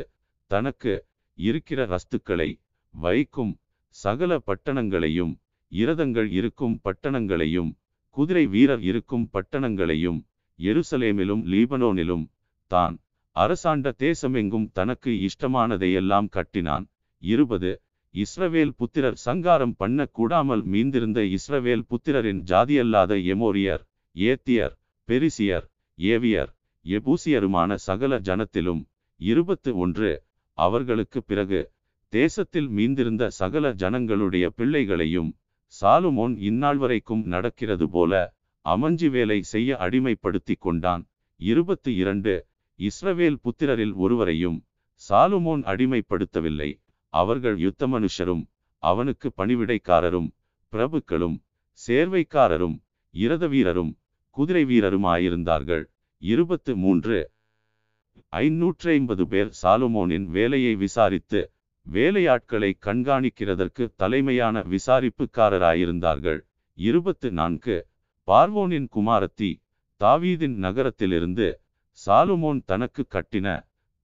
தனக்கு 0.52 0.94
இருக்கிற 1.38 1.80
ரஸ்துக்களை 1.94 2.50
வைக்கும் 2.94 3.54
சகல 3.96 4.32
பட்டணங்களையும் 4.48 5.34
இரதங்கள் 5.72 6.30
இருக்கும் 6.32 6.76
பட்டணங்களையும் 6.84 7.72
குதிரை 8.18 8.46
வீரர் 8.48 8.84
இருக்கும் 8.90 9.26
பட்டணங்களையும் 9.34 10.20
எருசலேமிலும் 10.68 11.44
லீபனோனிலும் 11.54 12.26
தான். 12.72 12.96
அரசாண்ட 13.36 13.88
தேசமெங்கும் 14.04 14.68
தனக்கு 14.72 15.12
இஷ்டமானதையெல்லாம் 15.28 16.28
கட்டினான். 16.30 16.86
இருபது. 17.24 17.72
இஸ்ரவேல் 18.16 18.74
புத்திரர் 18.80 19.18
சங்காரம் 19.18 19.76
பண்ண 19.76 20.06
கூடாமல் 20.18 20.64
மீந்திருந்த 20.66 21.20
இஸ்ரவேல் 21.38 21.86
புத்திரரின் 21.92 22.42
ஜாதியல்லாத 22.52 23.14
எமோரியர் 23.34 23.84
ஏத்தியர் 24.16 24.76
பெரிசியர் 25.08 25.66
ஏவியர் 26.00 26.52
எபூசியருமான 26.86 27.74
சகல 27.88 28.20
ஜனத்திலும் 28.20 28.82
இருபத்து 29.20 29.72
ஒன்று. 29.78 30.12
அவர்களுக்கு 30.58 31.20
பிறகு 31.24 31.62
தேசத்தில் 32.14 32.70
மீந்திருந்த 32.70 33.24
சகல 33.40 33.66
ஜனங்களுடைய 33.74 34.46
பிள்ளைகளையும் 34.50 35.32
சாலுமோன் 35.74 36.36
இந்நாள் 36.50 36.78
வரைக்கும் 36.78 37.24
நடக்கிறது 37.26 37.86
போல 37.90 38.14
அமஞ்சி 38.66 39.08
வேலை 39.10 39.38
செய்ய 39.54 39.78
அடிமைப்படுத்தி 39.86 40.56
கொண்டான். 40.60 41.04
இருபத்து 41.40 41.92
இரண்டு 41.96 42.34
இஸ்ரவேல் 42.80 43.38
புத்திரரில் 43.46 43.94
ஒருவரையும் 44.04 44.58
சாலுமோன் 45.02 45.64
அடிமைப்படுத்தவில்லை. 45.72 46.70
அவர்கள் 47.14 47.58
யுத்த 47.58 47.88
மனுஷரும் 47.88 48.44
அவனுக்கு 48.84 49.28
பணிவிடைக்காரரும் 49.38 50.30
பிரபுக்களும் 50.74 51.38
சேர்வைக்காரரும் 51.80 52.78
இரத 53.14 53.48
வீரரும் 53.48 53.92
குதிரை 54.38 54.64
வீரருமாயிருந்தார்கள். 54.66 55.84
இருபத்து 56.22 56.72
மூன்று 56.76 57.18
ஐநூற்றி 58.34 58.88
ஐம்பது 58.98 59.24
பேர் 59.28 59.50
சாலுமோனின் 59.62 60.26
வேலையை 60.38 60.74
விசாரித்து 60.76 61.42
வேலையாட்களை 61.86 62.70
கண்காணிக்கிறதற்கு 62.86 63.84
தலைமையான 64.02 64.64
விசாரிப்புக்காரராயிருந்தார்கள். 64.74 66.40
இருபத்து 66.78 67.28
நான்கு 67.32 67.76
பார்வோனின் 68.28 68.88
குமாரத்தி 68.96 69.50
தாவீதின் 70.02 70.56
நகரத்திலிருந்து 70.66 71.48
சாலுமோன் 72.00 72.62
தனக்கு 72.66 73.04
கட்டின 73.16 73.48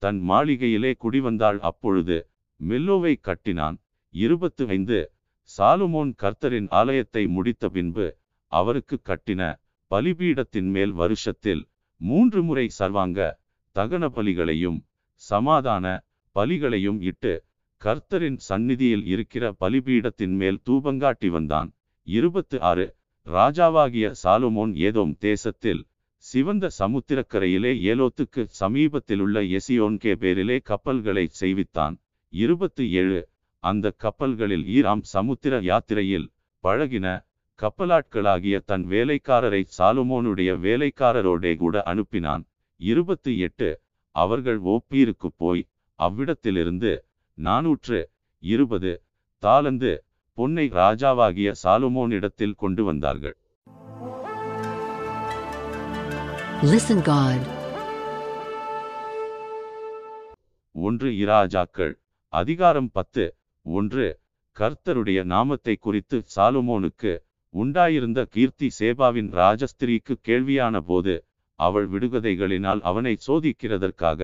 தன் 0.02 0.18
மாளிகையிலே 0.30 0.90
குடிவந்தாள். 1.04 1.58
அப்பொழுது 1.68 2.16
மில்லோவை 2.60 3.14
கட்டினான். 3.20 3.76
இருபத்து 4.14 4.62
ஐந்து 4.76 4.98
சாலுமோன் 5.50 6.12
கர்த்தரின் 6.22 6.68
ஆலயத்தை 6.80 7.22
முடித்த 7.26 7.64
பின்பு 7.68 8.06
அவருக்கு 8.52 8.96
கட்டின 9.08 9.42
பலிபீடத்தின் 9.90 10.70
மேல் 10.74 10.92
வருஷத்தில் 10.92 11.62
மூன்று 12.00 12.40
முறை 12.42 12.66
சர்வாங்க 12.78 13.20
தகன 13.76 14.04
பலிகளையும் 14.16 14.78
சமாதான 15.22 15.86
பலிகளையும் 16.36 17.00
இட்டு 17.10 17.32
கர்த்தரின் 17.82 18.38
சந்நிதியில் 18.48 19.04
இருக்கிற 19.06 19.44
பலிபீடத்தின் 19.60 20.34
மேல் 20.40 20.58
தூபங்காட்டி 20.66 21.28
வந்தான். 21.36 21.68
இருபத்து 22.06 22.56
ஆறு 22.70 22.86
ராஜாவாகிய 23.26 24.06
சாலுமோன் 24.22 24.72
ஏதோம் 24.88 25.12
தேசத்தில் 25.18 25.82
சிவந்த 26.24 26.68
சமுத்திரக்கரையிலே 26.78 27.72
ஏலோத்துக்கு 27.90 28.42
சமீபத்திலுள்ள 28.60 29.42
எசியோன்கே 29.58 30.12
பேரிலே 30.12 30.56
கப்பல்களை 30.60 31.24
செய்வித்தான். 31.40 31.94
இருபத்து 32.32 32.84
ஏழு 32.92 33.20
அந்த 33.64 33.86
கப்பல்களில் 33.98 34.64
ஈராம் 34.76 35.04
சமுத்திர 35.14 35.60
யாத்திரையில் 35.60 36.26
பழகின 36.64 37.06
கப்பலாட்களாகிய 37.58 38.56
தன் 38.64 38.84
வேலைக்காரரை 38.86 39.62
சாலுமோனுடைய 39.78 40.50
வேலைக்காரரோடே 40.66 41.52
கூட 41.56 41.82
அனுப்பினான். 41.86 42.44
இருபத்து 42.80 43.30
எட்டு 43.38 43.70
அவர்கள் 44.14 44.60
ஓப்பீருக்கு 44.66 45.28
போய் 45.36 45.62
அவ்விடத்திலிருந்து 45.98 46.92
நாநூற்று 47.38 47.98
இருபது 48.42 48.92
தாளந்து 49.42 49.92
பொன்னை 50.38 50.66
ராஜாவாகிய 50.74 51.52
சாலுமோனிடத்தில் 51.62 52.58
கொண்டு 52.58 52.84
வந்தார்கள் 52.84 53.36
Listen 56.64 56.98
God. 57.04 57.40
ஒன்று 60.74 61.08
இராஜாக்கள் 61.20 61.94
அதிகாரம் 62.32 62.90
பத்து 62.90 63.24
ஒன்று 63.66 64.06
கர்த்தருடைய 64.56 65.20
நாமத்தை 65.24 65.74
குறித்து 65.78 66.18
சாலுமோனுக்கு 66.34 67.12
உண்டாயிருந்த 67.54 68.20
கீர்த்தி 68.34 68.68
சேபாவின் 68.78 69.30
ராஜஸ்திரீக்கு 69.34 70.16
கேள்வியான 70.28 70.82
போது 70.82 71.14
அவள் 71.58 71.88
விடுகதைகளினால் 71.92 72.82
அவனை 72.84 73.14
சோதிக்கிறதற்காக 73.26 74.20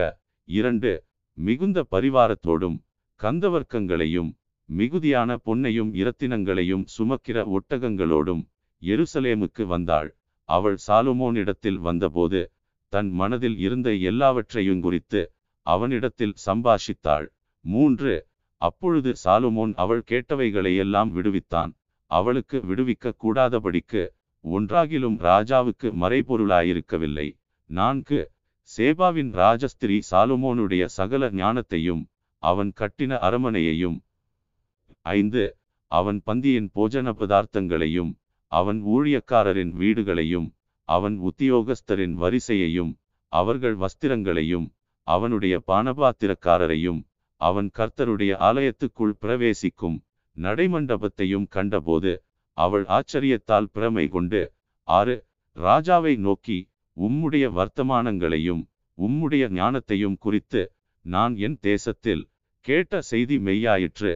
இரண்டு 0.48 0.92
மிகுந்த 1.38 1.84
பரிவாரத்தோடும் 1.92 2.78
கந்தவர்க்கங்களையும் 3.20 4.30
மிகுதியான 4.68 5.30
பொன்னையும் 5.44 5.90
இரத்தினங்களையும் 5.94 6.84
சுமக்கிற 6.94 7.36
ஒட்டகங்களோடும் 7.56 8.42
எருசலேமுக்கு 8.82 9.64
வந்தாள். 9.66 10.10
அவள் 10.48 10.78
சாலுமோனிடத்தில் 10.86 11.78
வந்தபோது 11.78 12.40
தன் 12.92 13.10
மனதில் 13.10 13.58
இருந்த 13.58 13.88
எல்லாவற்றையும் 14.10 14.80
குறித்து 14.80 15.22
அவனிடத்தில் 15.66 16.34
சம்பாஷித்தாள். 16.46 17.26
மூன்று 17.64 18.14
அப்பொழுது 18.62 19.10
சாலுமோன் 19.24 19.72
அவள் 19.74 20.02
கேட்டவைகளையெல்லாம் 20.10 21.10
விடுவித்தான். 21.10 21.72
அவளுக்கு 22.10 22.58
விடுவிக்க 22.60 23.12
கூடாதபடிக்கு 23.22 24.02
ஒன்றாகிலும் 24.44 25.16
ராஜாவுக்கு 25.28 25.88
மறைபொருளாயிருக்கவில்லை. 26.02 27.28
நான்கு 27.70 28.30
சேபாவின் 28.70 29.30
ராஜஸ்திரி 29.32 29.96
சாலுமோனுடைய 30.10 30.84
சகல 30.98 31.30
ஞானத்தையும் 31.30 32.02
அவன் 32.42 32.72
கட்டின 32.80 33.12
அரமனையையும் 33.18 33.98
ஐந்து 35.14 35.42
அவன் 35.92 36.18
பந்தியின் 36.26 36.68
போஜன 36.74 37.08
பதார்த்தங்களையும் 37.20 38.12
அவன் 38.52 38.80
ஊழியக்காரரின் 38.86 39.72
வீடுகளையும் 39.72 40.48
அவன் 40.88 41.16
உத்தியோகஸ்தரின் 41.28 42.14
வரிசையையும் 42.14 42.92
அவர்கள் 43.32 43.76
வஸ்திரங்களையும் 43.76 44.66
அவனுடைய 45.06 45.54
பானபாத்திரக்காரரையும் 45.66 47.00
அவன் 47.40 47.68
கர்த்தருடைய 47.78 48.32
ஆலயத்துக்குள் 48.48 49.16
பிரவேசிக்கும் 49.20 49.96
நடைமண்டபத்தையும் 50.36 51.46
கண்டபோது 51.48 52.12
அவள் 52.56 52.84
ஆச்சரியத்தால் 52.88 53.68
பிரமை 53.72 54.06
கொண்டு 54.08 54.40
ஆறு 54.88 55.16
ராஜாவை 55.56 56.14
நோக்கி 56.18 56.58
உம்முடைய 56.96 57.46
வர்த்தமானங்களையும் 57.58 58.62
உம்முடைய 58.98 59.44
ஞானத்தையும் 59.58 60.18
குறித்து 60.18 60.62
நான் 61.04 61.34
என் 61.36 61.58
தேசத்தில் 61.60 62.22
கேட்ட 62.66 63.00
செய்தி 63.02 63.36
மெய்யாயிற்று. 63.38 64.12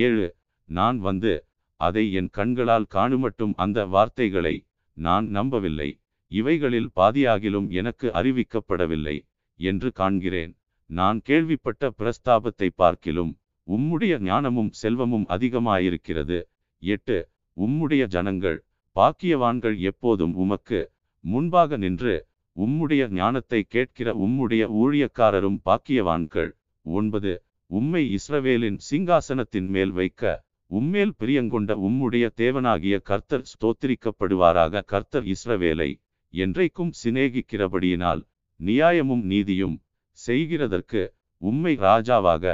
ஏழு. 0.00 0.26
நான் 0.68 0.98
வந்து 0.98 1.32
அதை 1.80 2.04
என் 2.12 2.30
கண்களால் 2.30 2.86
காணுமட்டும் 2.94 3.54
அந்த 3.56 3.78
வார்த்தைகளை 3.86 4.54
நான் 4.96 5.26
நம்பவில்லை. 5.28 5.90
இவைகளில் 6.32 6.90
பாதியாகிலும் 7.00 7.68
எனக்கு 7.70 8.06
அறிவிக்கப்படவில்லை 8.20 9.16
என்று 9.60 9.88
காண்கிறேன். 10.00 10.52
நான் 10.90 11.18
கேள்விப்பட்ட 11.20 11.92
பிரஸ்தாபத்தை 11.98 12.68
பார்க்கிலும் 12.74 13.32
உம்முடைய 13.68 14.14
ஞானமும் 14.20 14.70
செல்வமும் 14.82 15.26
அதிகமாயிருக்கிறது. 15.28 16.38
எட்டு. 16.82 17.18
உம்முடைய 17.56 18.02
ஜனங்கள் 18.06 18.58
பாக்கியவான்கள் 18.96 19.76
எப்போதும் 19.90 20.34
உமக்கு 20.34 20.80
முன்பாக 21.24 21.76
நின்று 21.76 22.14
உம்முடைய 22.56 23.02
ஞானத்தை 23.18 23.60
கேட்கிற 23.74 24.08
உம்முடைய 24.24 24.62
ஊழியக்காரரும் 24.82 25.58
பாக்கியவான்கள். 25.68 26.50
ஒன்பது. 26.86 27.32
உம்மை 27.72 28.00
இஸ்ரவேலின் 28.16 28.78
சிங்காசனத்தின் 28.88 29.68
மேல் 29.74 29.92
வைக்க 29.92 30.22
உம்மேல் 30.70 31.12
பிரியங்கொண்ட 31.18 31.70
உம்முடைய 31.86 32.24
தேவனாகிய 32.40 32.94
கர்த்தர் 33.02 33.44
ஸ்தோத்திரிக்கப்படுவாராக. 33.50 34.82
கர்த்தர் 34.84 35.26
இஸ்ரவேலை 35.34 35.88
என்றைக்கும் 36.34 36.92
சிநேகிக்கிறபடியினால் 37.02 38.22
நியாயமும் 38.60 39.24
நீதியும் 39.24 39.76
செய்கிறதற்கு 40.18 41.02
உம்மை 41.42 41.74
ராஜாவாக 41.78 42.44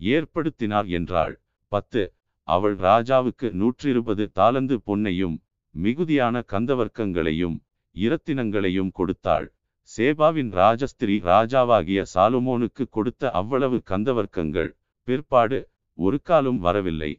ஏற்படுத்தினார் 0.00 0.88
என்றாள். 0.98 1.34
பத்து 1.72 2.02
அவள் 2.48 2.76
ராஜாவுக்கு 2.78 3.48
நூற்றிருபது 3.60 4.26
தாளந்து 4.34 4.78
பொன்னையும் 4.86 5.36
மிகுதியான 5.74 6.44
கந்தவர்க்கங்களையும் 6.52 7.56
இரத்தினங்களையும் 7.94 8.92
கொடுத்தாள். 8.92 9.48
சேபாவின் 9.90 10.50
ராஜஸ்திரி 10.58 11.14
ராஜாவாகிய 11.28 12.00
சாலுமோனுக்கு 12.14 12.84
கொடுத்த 12.90 13.30
அவ்வளவு 13.30 13.76
கந்தவர்க்கங்கள் 13.90 14.70
பிற்பாடு 15.08 15.58
ஒரு 15.98 16.18
காலும் 16.22 16.58
வரவில்லை. 16.58 17.10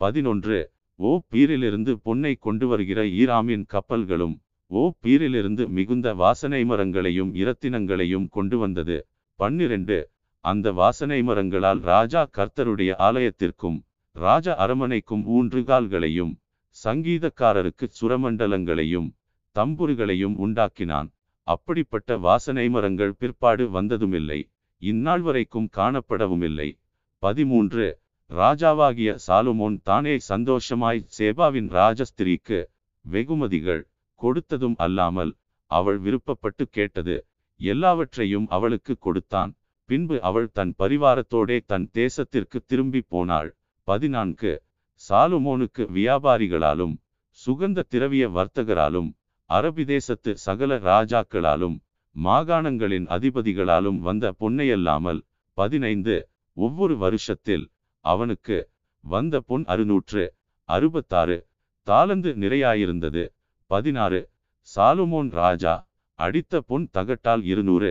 பதினொன்று 0.00 0.58
ஓ 0.98 1.12
பீரிலிருந்து 1.32 1.92
பொன்னை 2.06 2.32
கொண்டு 2.38 2.66
வருகிற 2.68 3.00
ஈராமின் 3.20 3.64
கப்பல்களும் 3.74 4.36
ஓ 4.70 4.82
பீரிலிருந்து 5.02 5.64
மிகுந்த 5.76 6.08
வாசனை 6.14 6.62
மரங்களையும் 6.64 7.32
இரத்தினங்களையும் 7.34 8.28
கொண்டு 8.28 8.58
வந்தது 8.58 8.98
பன்னிரண்டு 9.38 9.98
அந்த 10.44 10.72
வாசனை 10.72 11.20
மரங்களால் 11.22 11.80
ராஜா 11.92 12.22
கர்த்தருடைய 12.36 12.90
ஆலயத்திற்கும் 13.08 13.78
ராஜ 14.16 14.54
அரமனைக்கும் 14.64 15.24
ஊன்றுகால்களையும் 15.36 16.32
சங்கீதக்காரருக்கு 16.76 17.86
சுரமண்டலங்களையும் 17.98 19.08
தம்புருகளையும் 19.56 20.36
உண்டாக்கினான். 20.44 21.08
அப்படிப்பட்ட 21.52 22.16
வாசனை 22.18 22.66
மரங்கள் 22.68 23.12
பிற்பாடு 23.20 23.64
வந்ததுமில்லை 23.76 24.40
இந்நாள் 24.82 25.22
வரைக்கும் 25.26 25.68
காணப்படவுமில்லை. 25.76 26.68
பதிமூன்று 27.22 27.86
ராஜாவாகிய 28.30 29.10
சாலுமோன் 29.26 29.76
தானே 29.82 30.14
சந்தோஷமாய் 30.30 31.06
சேபாவின் 31.18 31.68
ராஜஸ்திரிக்கு 31.78 32.58
வெகுமதிகள் 33.04 33.82
கொடுத்ததும் 34.20 34.76
அல்லாமல் 34.76 35.32
அவள் 35.70 35.98
விருப்பப்பட்டு 35.98 36.64
கேட்டது 36.70 37.16
எல்லாவற்றையும் 37.60 38.46
அவளுக்கு 38.56 38.94
கொடுத்தான். 38.98 39.52
பின்பு 39.88 40.16
அவள் 40.20 40.48
தன் 40.52 40.72
பரிவாரத்தோடே 40.78 41.56
தன் 41.66 41.86
தேசத்திற்கு 41.94 42.58
திரும்பி 42.66 43.00
போனாள். 43.08 43.50
பதினான்கு 43.88 44.52
சாலுமோனுக்கு 45.04 45.82
வியாபாரிகளாலும் 45.96 46.94
சுகந்த 47.38 47.84
திரவிய 47.92 48.24
வர்த்தகராலும் 48.36 49.08
அரபிதேசத்து 49.50 50.32
சகல 50.46 50.72
ராஜாக்களாலும் 50.88 51.76
மாகாணங்களின் 52.16 53.06
அதிபதிகளாலும் 53.16 53.98
வந்த 53.98 54.32
பொன்னையல்லாமல் 54.40 55.20
பதினைந்து 55.58 56.16
ஒவ்வொரு 56.56 56.94
வருஷத்தில் 56.96 57.64
அவனுக்கு 58.04 58.56
வந்த 59.04 59.40
பொன் 59.40 59.64
அறுநூற்று 59.64 60.22
அறுபத்தாறு 60.68 61.36
தாளந்து 61.86 62.30
நிறையாயிருந்தது. 62.42 63.24
பதினாறு 63.70 64.20
சாலுமோன் 64.68 65.30
ராஜா 65.32 65.74
அடித்த 66.18 66.60
பொன் 66.60 66.86
தகட்டால் 66.90 67.42
இருநூறு 67.42 67.90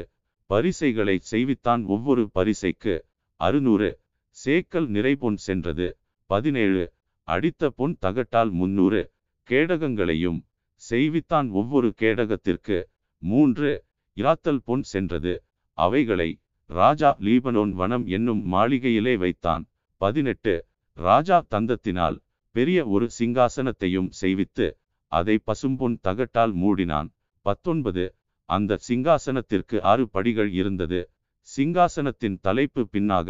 பரிசைகளை 0.49 1.15
செய்வித்தான் 1.31 1.83
ஒவ்வொரு 1.85 2.23
பரிசைக்கு 2.31 2.95
அறுநூறு 3.39 3.89
சேக்கல் 4.37 4.87
நிறைபொன் 4.95 5.39
சென்றது. 5.47 5.87
பதினேழு 6.29 6.83
அடித்த 7.27 7.69
பொன் 7.69 7.95
தகட்டால் 8.05 8.51
முன்னூறு 8.51 9.01
கேடகங்களையும் 9.49 10.39
செய்வித்தான் 10.89 11.47
ஒவ்வொரு 11.51 11.89
கேடகத்திற்கு. 12.01 12.77
மூன்று 13.21 13.71
இராத்தல் 14.17 14.61
பொன் 14.63 14.83
சென்றது. 14.83 15.33
அவைகளை 15.77 16.29
ராஜா 16.69 17.09
லீபனோன் 17.19 17.71
வனம் 17.71 18.05
என்னும் 18.07 18.41
மாளிகையிலே 18.53 19.13
வைத்தான். 19.17 19.63
பதினெட்டு 20.01 20.53
ராஜா 20.97 21.37
தந்தத்தினால் 21.51 22.17
பெரிய 22.55 22.79
ஒரு 22.87 23.07
சிங்காசனத்தையும் 23.19 24.09
செய்வித்து 24.21 24.67
அதை 25.11 25.35
பசும்பொன் 25.45 25.97
தகட்டால் 26.01 26.53
மூடினான். 26.55 27.09
பத்தொன்பது 27.45 28.05
அந்த 28.49 28.79
சிங்காசனத்திற்கு 28.87 29.77
ஆறு 29.81 30.05
படிகள் 30.09 30.51
இருந்தது. 30.51 30.99
சிங்காசனத்தின் 31.47 32.37
தலைப்பு 32.41 32.81
பின்னாக 32.93 33.29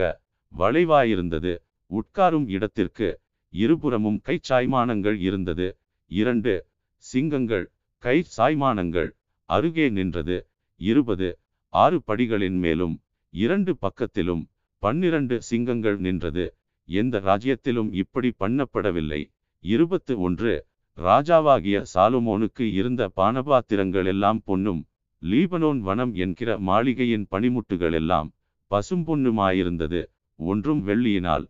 வளைவாயிருந்தது. 0.53 1.53
உட்காரும் 1.91 2.48
இடத்திற்கு 2.48 3.10
இருபுறமும் 3.53 4.19
கைச்சாய்மானங்கள் 4.26 5.18
இருந்தது. 5.28 5.68
இரண்டு 6.11 6.53
சிங்கங்கள் 6.98 7.72
கை 7.98 8.26
சாய்மானங்கள். 8.38 9.10
அருகே 9.49 9.90
நின்றது. 9.90 10.48
இருபது 10.76 11.40
ஆறு 11.69 12.02
படிகளின் 12.07 12.57
மேலும் 12.57 13.02
இரண்டு 13.30 13.78
பக்கத்திலும் 13.82 14.44
பன்னிரண்டு 14.78 15.41
சிங்கங்கள் 15.41 15.98
நின்றது. 15.98 16.56
எந்த 16.84 17.19
ராஜ்யத்திலும் 17.19 17.94
இப்படி 17.94 18.34
பண்ணப்படவில்லை. 18.40 19.32
இருபத்து 19.60 20.19
ஒன்று 20.19 20.65
ராஜாவாகிய 20.98 21.86
சாலுமோனுக்கு 21.94 22.61
இருந்த 22.61 23.11
பானபாத்திரங்கள் 23.15 24.06
எல்லாம் 24.06 24.41
பொன்னும் 24.44 24.88
லீபனோன் 25.22 25.80
வனம் 25.80 26.14
என்கிற 26.14 26.60
மாளிகையின் 26.60 27.28
பனிமுட்டுகள் 27.32 27.94
எல்லாம் 27.94 28.34
பசும்பொன்னுமாயிருந்தது. 28.72 30.02
ஒன்றும் 30.36 30.88
வெள்ளியினால் 30.88 31.45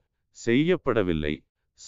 செய்யப்படவில்லை. 0.46 1.34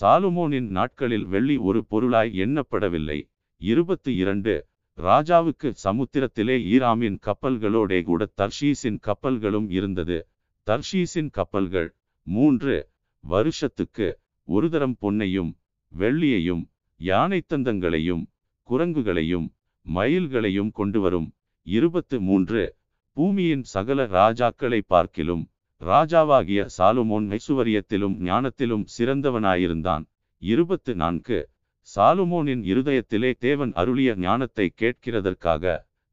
சாலுமோனின் 0.02 0.70
நாட்களில் 0.70 1.26
வெள்ளி 1.26 1.58
ஒரு 1.58 1.86
பொருளாய் 1.86 2.32
எண்ணப்படவில்லை. 2.40 3.29
இருபத்தி 3.62 4.16
இரண்டு. 4.16 4.54
ராஜாவுக்கு 4.98 5.70
சமுத்திரத்திலே 5.84 6.56
ஈராமின் 6.76 7.18
கப்பல்களோடே 7.26 8.04
கூட 8.04 8.28
தர்ஷீஸின் 8.42 9.00
கப்பல்களும் 9.08 9.70
இருந்தது. 9.70 10.28
தர்ஷீஸின் 10.68 11.30
கப்பல்கள் 11.32 11.90
மூன்று. 12.28 12.90
வருஷத்துக்கு 13.24 14.08
ஒரு 14.44 14.70
தரம் 14.70 14.96
பொன்னையும் 15.02 15.52
வெள்ளியையும் 15.98 16.64
யானை 16.98 17.42
தந்தங்களையும் 17.50 18.24
குரங்குகளையும் 18.70 19.48
மயில்களையும் 19.96 20.72
கொண்டு 20.72 21.00
வரும் 21.00 21.30
இருபத்து 21.68 22.22
மூன்று. 22.22 22.76
பூமியின் 23.12 23.64
சகல 23.64 24.08
ராஜாக்களை 24.08 24.82
பார்க்கிலும் 24.88 25.50
ராஜாவாகிய 25.82 26.68
சாலுமோன் 26.78 27.38
ஐசுவரியத்திலும் 27.38 28.18
ஞானத்திலும் 28.30 28.86
சிறந்தவனாயிருந்தான். 28.98 30.06
இருபத்து 30.38 30.96
நான்கு. 30.96 31.50
சாலுமோனின் 31.92 32.64
இருதயத்திலே 32.72 33.30
தேவன் 33.40 33.72
அருளிய 33.74 34.10
ஞானத்தை 34.16 34.66
கேட்கிறதற்காக 34.82 35.64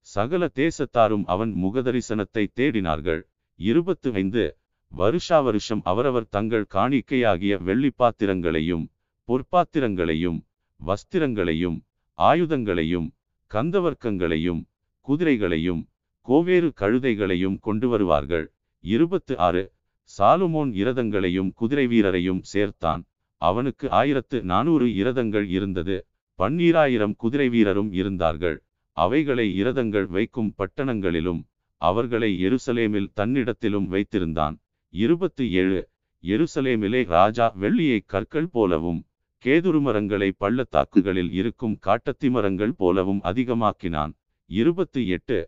சகல 0.06 0.48
தேசத்தாரும் 0.54 1.24
அவன் 1.24 1.52
முகதரிசனத்தை 1.62 2.44
தேடினார்கள். 2.58 3.22
இருபத்து 3.60 4.08
ஐந்து 4.12 4.44
வருஷா 4.92 5.38
வருஷம் 5.40 5.82
அவரவர் 5.82 6.28
தங்கள் 6.28 6.66
காணிக்கையாகிய 6.74 7.54
வெள்ளிப்பாத்திரங்களையும் 7.68 8.84
பொற்பாத்திரங்களையும் 9.28 10.38
வஸ்திரங்களையும் 10.80 11.78
ஆயுதங்களையும் 12.18 13.08
கந்தவர்க்கங்களையும் 13.50 14.62
குதிரைகளையும் 15.08 15.82
கோவேறு 16.26 16.68
கழுதைகளையும் 16.80 17.58
கொண்டு 17.58 17.88
வருவார்கள். 17.88 18.46
இருபத்து 18.84 19.34
ஆறு 19.38 19.62
சாலுமோன் 20.10 20.72
இரதங்களையும் 20.74 21.50
குதிரை 21.54 21.86
வீரரையும் 21.86 22.40
சேர்த்தான். 22.52 23.02
அவனுக்கு 23.42 23.86
ஆயிரத்து 23.90 24.36
நானூறு 24.42 24.86
இரதங்கள் 25.02 25.46
இருந்தது. 25.48 25.96
பன்னீராயிரம் 26.38 27.14
குதிரை 27.16 27.48
வீரரும் 27.48 27.90
இருந்தார்கள். 27.92 28.56
அவைகளை 28.96 29.46
இரதங்கள் 29.62 30.06
வைக்கும் 30.06 30.54
பட்டணங்களிலும் 30.58 31.42
அவர்களை 31.80 32.30
எருசலேமில் 32.46 33.10
தன்னிடத்திலும் 33.20 33.88
வைத்திருந்தான். 33.94 34.54
இருபத்து 34.94 35.44
ஏழு 35.52 35.80
எருசலேமிலே 36.24 37.00
ராஜா 37.06 37.46
வெள்ளியை 37.62 37.98
கற்கள் 38.06 38.48
போலவும் 38.48 39.00
கேதுரு 39.44 39.80
மரங்களை 39.80 40.28
பள்ளத்தாக்குகளில் 40.38 41.32
இருக்கும் 41.32 41.74
காட்டத்தி 41.86 42.28
மரங்கள் 42.30 42.72
போலவும் 42.74 43.20
அதிகமாக்கினான். 43.24 44.12
இருபத்து 44.50 45.00
எட்டு 45.08 45.38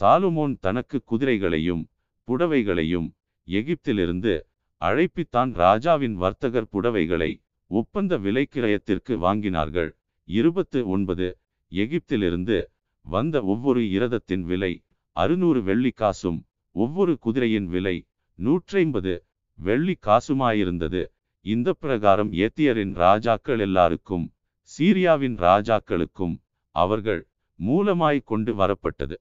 சாலுமோன் 0.00 0.54
தனக்கு 0.60 0.98
குதிரைகளையும் 1.04 1.82
புடவைகளையும் 2.28 3.08
எகிப்திலிருந்து 3.48 4.34
அழைப்பித்தான் 4.80 5.52
ராஜாவின் 5.54 6.14
வர்த்தகர் 6.14 6.68
புடவைகளை 6.72 7.30
ஒப்பந்த 7.66 8.18
விலைக்கிரயத்திற்கு 8.18 9.14
வாங்கினார்கள். 9.24 9.90
இருபத்து 10.28 10.88
ஒன்பது 10.88 11.38
எகிப்திலிருந்து 11.72 12.58
வந்த 13.02 13.42
ஒவ்வொரு 13.42 13.90
இரதத்தின் 13.90 14.44
விலை 14.44 14.72
அறுநூறு 15.16 15.62
வெள்ளி 15.62 15.90
காசும் 15.90 16.38
ஒவ்வொரு 16.72 17.18
குதிரையின் 17.18 17.66
விலை 17.66 17.96
நூற்றைம்பது 18.38 19.14
வெள்ளி 19.54 19.94
காசுமாயிருந்தது. 20.06 21.02
இந்த 21.40 21.72
பிரகாரம் 21.72 22.32
ஏத்தியரின் 22.32 22.94
ராஜாக்கள் 22.94 23.58
எல்லாருக்கும் 23.58 24.26
சீரியாவின் 24.70 25.36
ராஜாக்களுக்கும் 25.48 26.36
அவர்கள் 26.74 27.22
மூலமாய் 27.58 28.22
கொண்டு 28.24 28.54
வரப்பட்டது. 28.54 29.18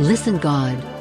Listen 0.00 0.36
God. 0.50 0.93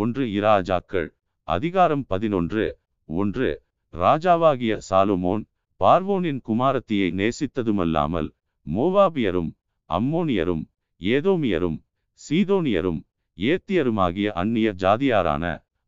ஒன்று 0.00 0.24
இராஜாக்கள் 0.40 1.08
அதிகாரம் 1.48 2.04
பதினொன்று. 2.06 2.64
ஒன்று 3.08 3.48
ராஜாவாகிய 3.94 4.78
சாலுமோன் 4.88 5.42
பார்வோனின் 5.80 6.38
குமாரத்தியை 6.48 7.08
நேசித்ததுமல்லாமல் 7.20 8.28
மோவாபியரும் 8.66 9.50
அம்மோனியரும் 9.90 10.62
ஏதோமியரும் 11.00 11.78
சீதோனியரும் 12.20 13.00
ஏத்தியருமாகிய 13.38 14.28
அந்நிய 14.42 14.74
ஜாதியாரான 14.78 15.44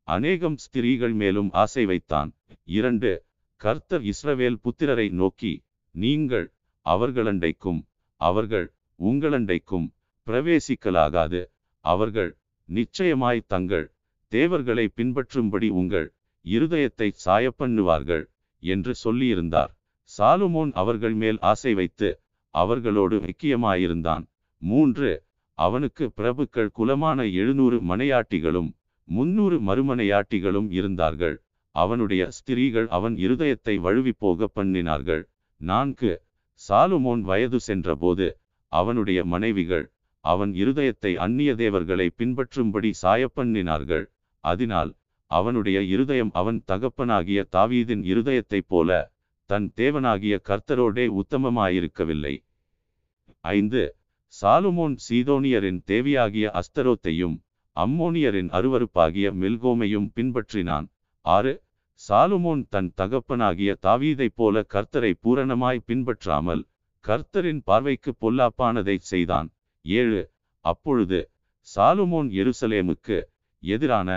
அநேகம் 0.08 0.56
ஸ்திரீகள் 0.56 1.12
மேலும் 1.12 1.50
ஆசை 1.50 1.84
வைத்தான். 1.84 2.30
இரண்டு 2.64 3.12
கர்த்தர் 3.60 4.02
இஸ்ரவேல் 4.02 4.60
புத்திரரை 4.64 5.08
நோக்கி 5.12 5.54
நீங்கள் 5.94 6.46
அவர்களண்டைக்கும் 6.86 7.80
அவர்கள் 8.20 8.68
உங்களண்டைக்கும் 9.00 9.88
பிரவேசிக்கலாகாது. 10.26 11.42
அவர்கள் 11.84 12.30
நிச்சயமாய் 12.68 13.46
தங்கள் 13.46 13.86
தேவர்களை 14.36 14.84
பின்பற்றும்படி 14.98 15.68
உங்கள் 15.80 16.08
இருதயத்தை 16.44 17.08
சாயப்பண்ணுவார்கள் 17.24 18.24
என்று 18.62 18.92
சொல்லியிருந்தார். 19.04 19.70
சாலுமோன் 20.10 20.72
அவர்கள் 20.80 21.16
மேல் 21.22 21.38
ஆசை 21.50 21.72
வைத்து 21.80 22.08
அவர்களோடு 22.54 23.16
ஐக்கியமாயிருந்தான். 23.30 24.24
மூன்று 24.62 25.10
அவனுக்கு 25.58 26.04
பிரபுக்கள் 26.18 26.70
குலமான 26.78 27.18
எழுநூறு 27.40 27.76
மனையாட்டிகளும் 27.90 28.70
முன்னூறு 29.08 29.56
மறுமனையாட்டிகளும் 29.68 30.68
இருந்தார்கள். 30.78 31.36
அவனுடைய 31.74 32.22
ஸ்திரீகள் 32.36 32.86
அவன் 32.96 33.14
இருதயத்தை 33.24 33.74
வழுவி 33.86 34.12
போக 34.24 34.48
பண்ணினார்கள். 34.56 35.22
நான்கு 35.60 36.12
சாலுமோன் 36.60 37.22
வயது 37.30 37.58
சென்றபோது 37.68 38.26
அவனுடைய 38.72 39.20
மனைவிகள் 39.32 39.86
அவன் 40.24 40.52
இருதயத்தை 40.62 41.12
அந்நிய 41.24 41.50
தேவர்களை 41.62 42.06
பின்பற்றும்படி 42.18 42.90
சாயப்பண்ணினார்கள். 43.02 44.04
அதனால் 44.44 44.90
அவனுடைய 45.30 45.78
இருதயம் 45.94 46.32
அவன் 46.40 46.58
தகப்பனாகிய 46.70 47.40
தாவீதின் 47.56 48.02
இருதயத்தைப் 48.12 48.68
போல 48.68 48.90
தன் 49.50 49.66
தேவனாகிய 49.76 50.34
கர்த்தரோடே 50.48 51.04
உத்தமமாயிருக்கவில்லை. 51.20 52.34
ஐந்து 53.44 53.82
சாலுமோன் 54.34 54.94
சீதோனியரின் 55.06 55.80
தேவியாகிய 55.84 56.46
அஸ்தரோத்தையும் 56.60 57.36
அம்மோனியரின் 57.76 58.50
அருவருப்பாகிய 58.58 59.26
மில்கோமையும் 59.42 60.08
பின்பற்றினான். 60.16 60.86
ஆறு 61.24 61.52
சாலுமோன் 62.00 62.62
தன் 62.68 62.90
தகப்பனாகிய 63.00 63.70
தாவீதைப் 63.86 64.36
போல 64.38 64.64
கர்த்தரை 64.74 65.12
பூரணமாய் 65.22 65.84
பின்பற்றாமல் 65.88 66.62
கர்த்தரின் 67.04 67.60
பார்வைக்கு 67.64 68.10
பொல்லாப்பானதைச் 68.22 69.08
செய்தான். 69.10 69.48
ஏழு 69.84 70.22
அப்பொழுது 70.64 71.20
சாலுமோன் 71.68 72.30
எருசலேமுக்கு 72.40 73.18
எதிரான 73.62 74.08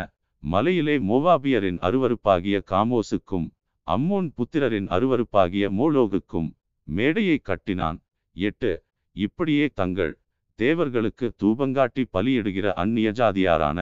மலையிலே 0.44 0.96
மோவாபியரின் 1.00 1.80
அருவருப்பாகிய 1.80 2.58
காமோசுக்கும் 2.72 3.48
அம்மோன் 3.88 4.28
புத்திரரின் 4.38 4.88
அருவருப்பாகிய 4.88 5.66
மோலோகுக்கும் 5.70 6.50
மேடையை 6.88 7.38
கட்டினான். 7.38 7.98
எட்டு. 8.36 8.72
இப்படியே 9.16 9.66
தங்கள் 9.74 10.14
தேவர்களுக்கு 10.56 11.28
தூபங்காட்டி 11.44 12.04
பலியிடுகிற 12.14 12.68
அந்நிய 12.74 13.12
ஜாதியாரான 13.12 13.80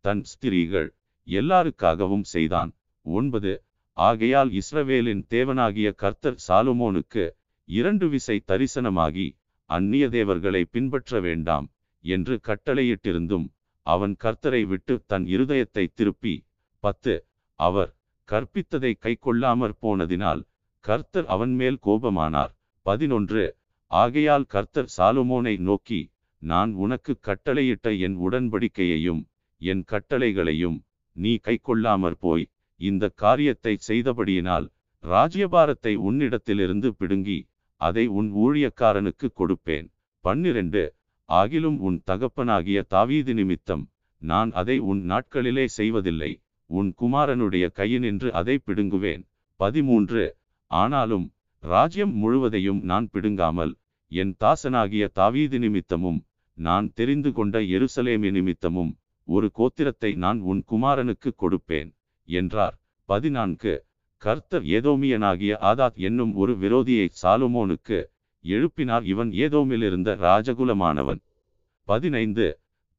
தன் 0.00 0.22
ஸ்திரீகள் 0.22 0.88
எல்லாருக்காகவும் 1.28 2.26
செய்தான். 2.34 2.70
ஒன்பது. 3.06 3.52
ஆகையால் 3.92 4.50
இஸ்ரவேலின் 4.50 5.22
தேவனாகிய 5.30 5.88
கர்த்தர் 5.94 6.38
சாலுமோனுக்கு 6.48 7.24
இரண்டு 7.68 8.08
விசை 8.08 8.36
தரிசனமாகி 8.48 9.26
அந்நிய 9.70 10.08
தேவர்களை 10.08 10.62
பின்பற்ற 10.64 11.20
வேண்டாம் 11.20 11.66
என்று 12.04 12.34
கட்டளையிட்டிருந்தும் 12.48 13.46
அவன் 13.86 14.14
கர்த்தரை 14.24 14.62
விட்டு 14.66 14.94
தன் 15.06 15.26
இருதயத்தை 15.26 15.84
திருப்பி 15.94 16.34
பத்து 16.84 17.14
அவர் 17.60 17.90
கற்பித்ததை 18.28 18.92
கைக்கொள்ளாமற் 19.04 19.78
போனதினால் 19.82 20.42
கர்த்தர் 20.84 21.26
அவன் 21.26 21.52
மேல் 21.54 21.78
கோபமானார். 21.86 22.52
பதினொன்று 22.86 23.42
ஆகையால் 23.90 24.46
கர்த்தர் 24.54 24.90
சாலுமோனை 24.96 25.54
நோக்கி 25.68 26.00
நான் 26.42 26.72
உனக்கு 26.74 27.12
கட்டளையிட்ட 27.20 27.88
என் 28.06 28.16
உடன்படிக்கையையும் 28.26 29.22
என் 29.60 29.84
கட்டளைகளையும் 29.92 30.78
நீ 31.16 31.32
கைக்கொள்ளாமற் 31.46 32.18
போய் 32.18 32.44
இந்த 32.80 33.04
காரியத்தை 33.22 33.74
செய்தபடியினால் 33.88 34.66
ராஜ்யபாரத்தை 35.04 35.94
உன்னிடத்திலிருந்து 36.08 36.88
பிடுங்கி 36.98 37.38
அதை 37.80 38.04
உன் 38.18 38.28
ஊழியக்காரனுக்கு 38.44 39.26
கொடுப்பேன். 39.40 39.86
பன்னிரண்டு 40.24 40.82
ஆகிலும் 41.28 41.78
உன் 41.78 42.02
தகப்பனாகிய 42.06 42.82
தாவீது 42.82 43.34
நிமித்தம் 43.34 43.90
நான் 44.18 44.52
அதை 44.52 44.78
உன் 44.78 45.10
நாட்களிலே 45.10 45.64
செய்வதில்லை 45.64 46.42
உன் 46.66 46.94
குமாரனுடைய 47.00 47.64
கையினின்று 47.74 48.30
அதை 48.30 48.60
பிடுங்குவேன். 48.66 49.22
பதிமூன்று. 49.60 50.36
ஆனாலும் 50.66 51.32
ராஜ்யம் 51.58 52.14
முழுவதையும் 52.14 52.80
நான் 52.82 53.08
பிடுங்காமல் 53.12 53.72
என் 54.08 54.36
தாசனாகிய 54.40 55.08
தாவீது 55.12 55.58
நிமித்தமும் 55.58 56.24
நான் 56.58 56.92
தெரிந்து 56.94 57.32
கொண்ட 57.32 57.60
எருசலேமி 57.60 58.30
நிமித்தமும் 58.30 58.92
ஒரு 59.24 59.50
கோத்திரத்தை 59.58 60.16
நான் 60.16 60.40
உன் 60.40 60.64
குமாரனுக்கு 60.70 61.30
கொடுப்பேன் 61.38 61.90
என்றார். 62.28 62.80
பதினான்கு. 63.04 63.84
கர்த்தர் 64.16 64.62
ஏதோமியனாகிய 64.62 65.52
ஆதாத் 65.60 65.94
என்னும் 65.94 66.34
ஒரு 66.34 66.52
விரோதியை 66.54 67.08
சாலுமோனுக்கு 67.22 67.98
எழுப்பினார் 68.44 69.04
இவன் 69.04 69.30
ஏதோமிலிருந்த 69.44 70.10
ராஜகுலமானவன். 70.24 71.20
பதினைந்து 71.88 72.46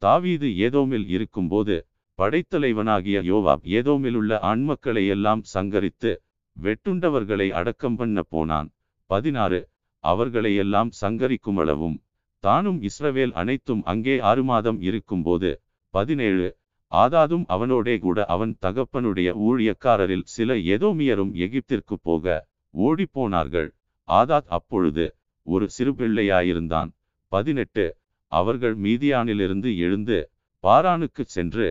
தாவீது 0.01 0.47
ஏதோமில் 0.67 1.07
இருக்கும்போது 1.07 1.75
படைத்தலைவனாகிய 2.19 3.17
யோவாப் 3.31 3.63
ஏதோமிலுள்ள 3.77 4.33
ஆண்மக்களை 4.51 5.03
எல்லாம் 5.07 5.41
சங்கரித்து 5.53 6.11
வெட்டுண்டவர்களை 6.57 7.47
அடக்கம் 7.49 7.95
பண்ண 7.95 8.23
போனான். 8.23 8.67
பதினாறு 9.09 9.59
அவர்களை 10.03 10.51
எல்லாம் 10.55 10.91
சங்கரிக்குமளவும் 11.01 11.97
தானும் 12.43 12.79
இஸ்ரவேல் 12.81 13.33
அனைத்தும் 13.33 13.81
அங்கே 13.83 14.15
ஆறு 14.19 14.43
மாதம் 14.43 14.79
இருக்கும்போது. 14.81 15.49
பதினேழு 15.93 16.47
ஆதாதும் 16.91 17.45
அவனோடே 17.47 17.95
கூட 17.97 18.17
அவன் 18.25 18.53
தகப்பனுடைய 18.61 19.29
ஊழியக்காரரில் 19.47 20.25
சில 20.35 20.53
ஏதோமியரும் 20.73 21.31
எகிப்திற்கு 21.45 21.95
போக 22.01 22.25
ஓடிப்போனார்கள். 22.73 23.69
ஆதாத் 24.07 24.49
அப்பொழுது 24.57 25.05
ஒரு 25.45 25.65
சிறு 25.69 25.91
பிள்ளையாயிருந்தான். 25.91 26.89
பதினெட்டு. 27.31 27.85
அவர்கள் 28.31 28.75
மீதியானிலிருந்து 28.77 29.69
எழுந்து 29.85 30.17
பாரானுக்கு 30.63 31.23
சென்று 31.35 31.67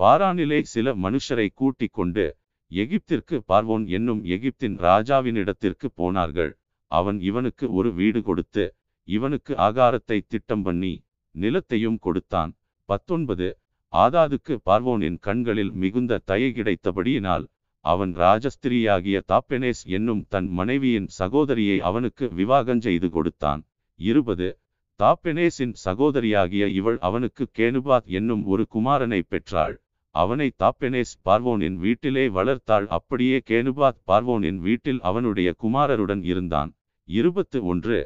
பாரானிலே 0.00 0.58
சில 0.72 0.94
மனுஷரை 0.94 1.46
கூட்டிக் 1.54 1.92
கொண்டு 1.92 2.24
எகிப்திற்கு 2.70 3.36
பார்வோன் 3.48 3.84
என்னும் 3.96 4.20
எகிப்தின் 4.34 4.76
ராஜாவினிடத்திற்கு 4.86 5.86
போனார்கள். 5.94 6.52
அவன் 6.90 7.18
இவனுக்கு 7.20 7.66
ஒரு 7.72 7.90
வீடு 7.92 8.20
கொடுத்து 8.22 8.64
இவனுக்கு 9.08 9.52
ஆகாரத்தை 9.66 10.18
திட்டம் 10.32 10.62
பண்ணி 10.62 10.94
நிலத்தையும் 11.34 11.98
கொடுத்தான். 11.98 12.52
பத்தொன்பது. 12.88 13.48
ஆதாதுக்கு 13.92 14.54
பார்வோனின் 14.68 15.18
கண்களில் 15.26 15.72
மிகுந்த 15.82 16.22
தயை 16.30 16.50
கிடைத்தபடியினால் 16.52 17.44
அவன் 17.84 18.12
ராஜஸ்திரியாகிய 18.16 19.20
தாப்பெனேஸ் 19.28 19.82
என்னும் 19.86 20.26
தன் 20.28 20.48
மனைவியின் 20.48 21.08
சகோதரியை 21.08 21.80
அவனுக்கு 21.80 22.30
விவாகஞ்செய்து 22.36 23.08
கொடுத்தான். 23.08 23.62
இருபது. 24.00 24.58
தாப்பெனேசின் 25.00 25.74
சகோதரியாகிய 25.84 26.66
இவள் 26.66 26.98
அவனுக்கு 27.00 27.46
கேனுபாத் 27.58 28.04
என்னும் 28.04 28.44
ஒரு 28.46 28.66
குமாரனை 28.74 29.20
பெற்றாள். 29.28 29.74
அவனை 30.14 30.52
தாப்பெனேஸ் 30.58 31.14
பார்வோனின் 31.24 31.76
வீட்டிலே 31.76 32.28
வளர்த்தாள். 32.28 32.86
அப்படியே 32.88 33.42
கேனுபாத் 33.50 34.00
பார்வோனின் 34.06 34.58
வீட்டில் 34.58 35.00
அவனுடைய 35.00 35.54
குமாரருடன் 35.62 36.24
இருந்தான். 36.24 36.72
இருபத்து 37.08 37.64
ஒன்று. 37.64 38.00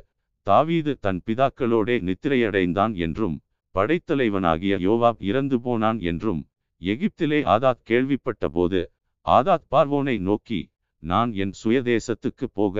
தாவீது 0.46 0.98
தன் 1.00 1.22
பிதாக்களோடே 1.26 1.96
நித்திரையடைந்தான் 2.00 2.94
என்றும் 2.96 3.40
படைத்தலைவனாகிய 3.74 4.74
யோவாப் 4.88 5.20
இறந்து 5.20 5.60
போனான் 5.60 5.98
என்றும் 6.00 6.40
எகிப்திலே 6.82 7.40
ஆதாத் 7.54 7.82
கேள்விப்பட்டபோது 7.90 8.80
ஆதாத் 9.28 9.66
பார்வோனை 9.70 10.14
நோக்கி 10.20 10.58
நான் 11.02 11.30
என் 11.34 11.54
சுயதேசத்துக்கு 11.62 12.46
போக 12.52 12.76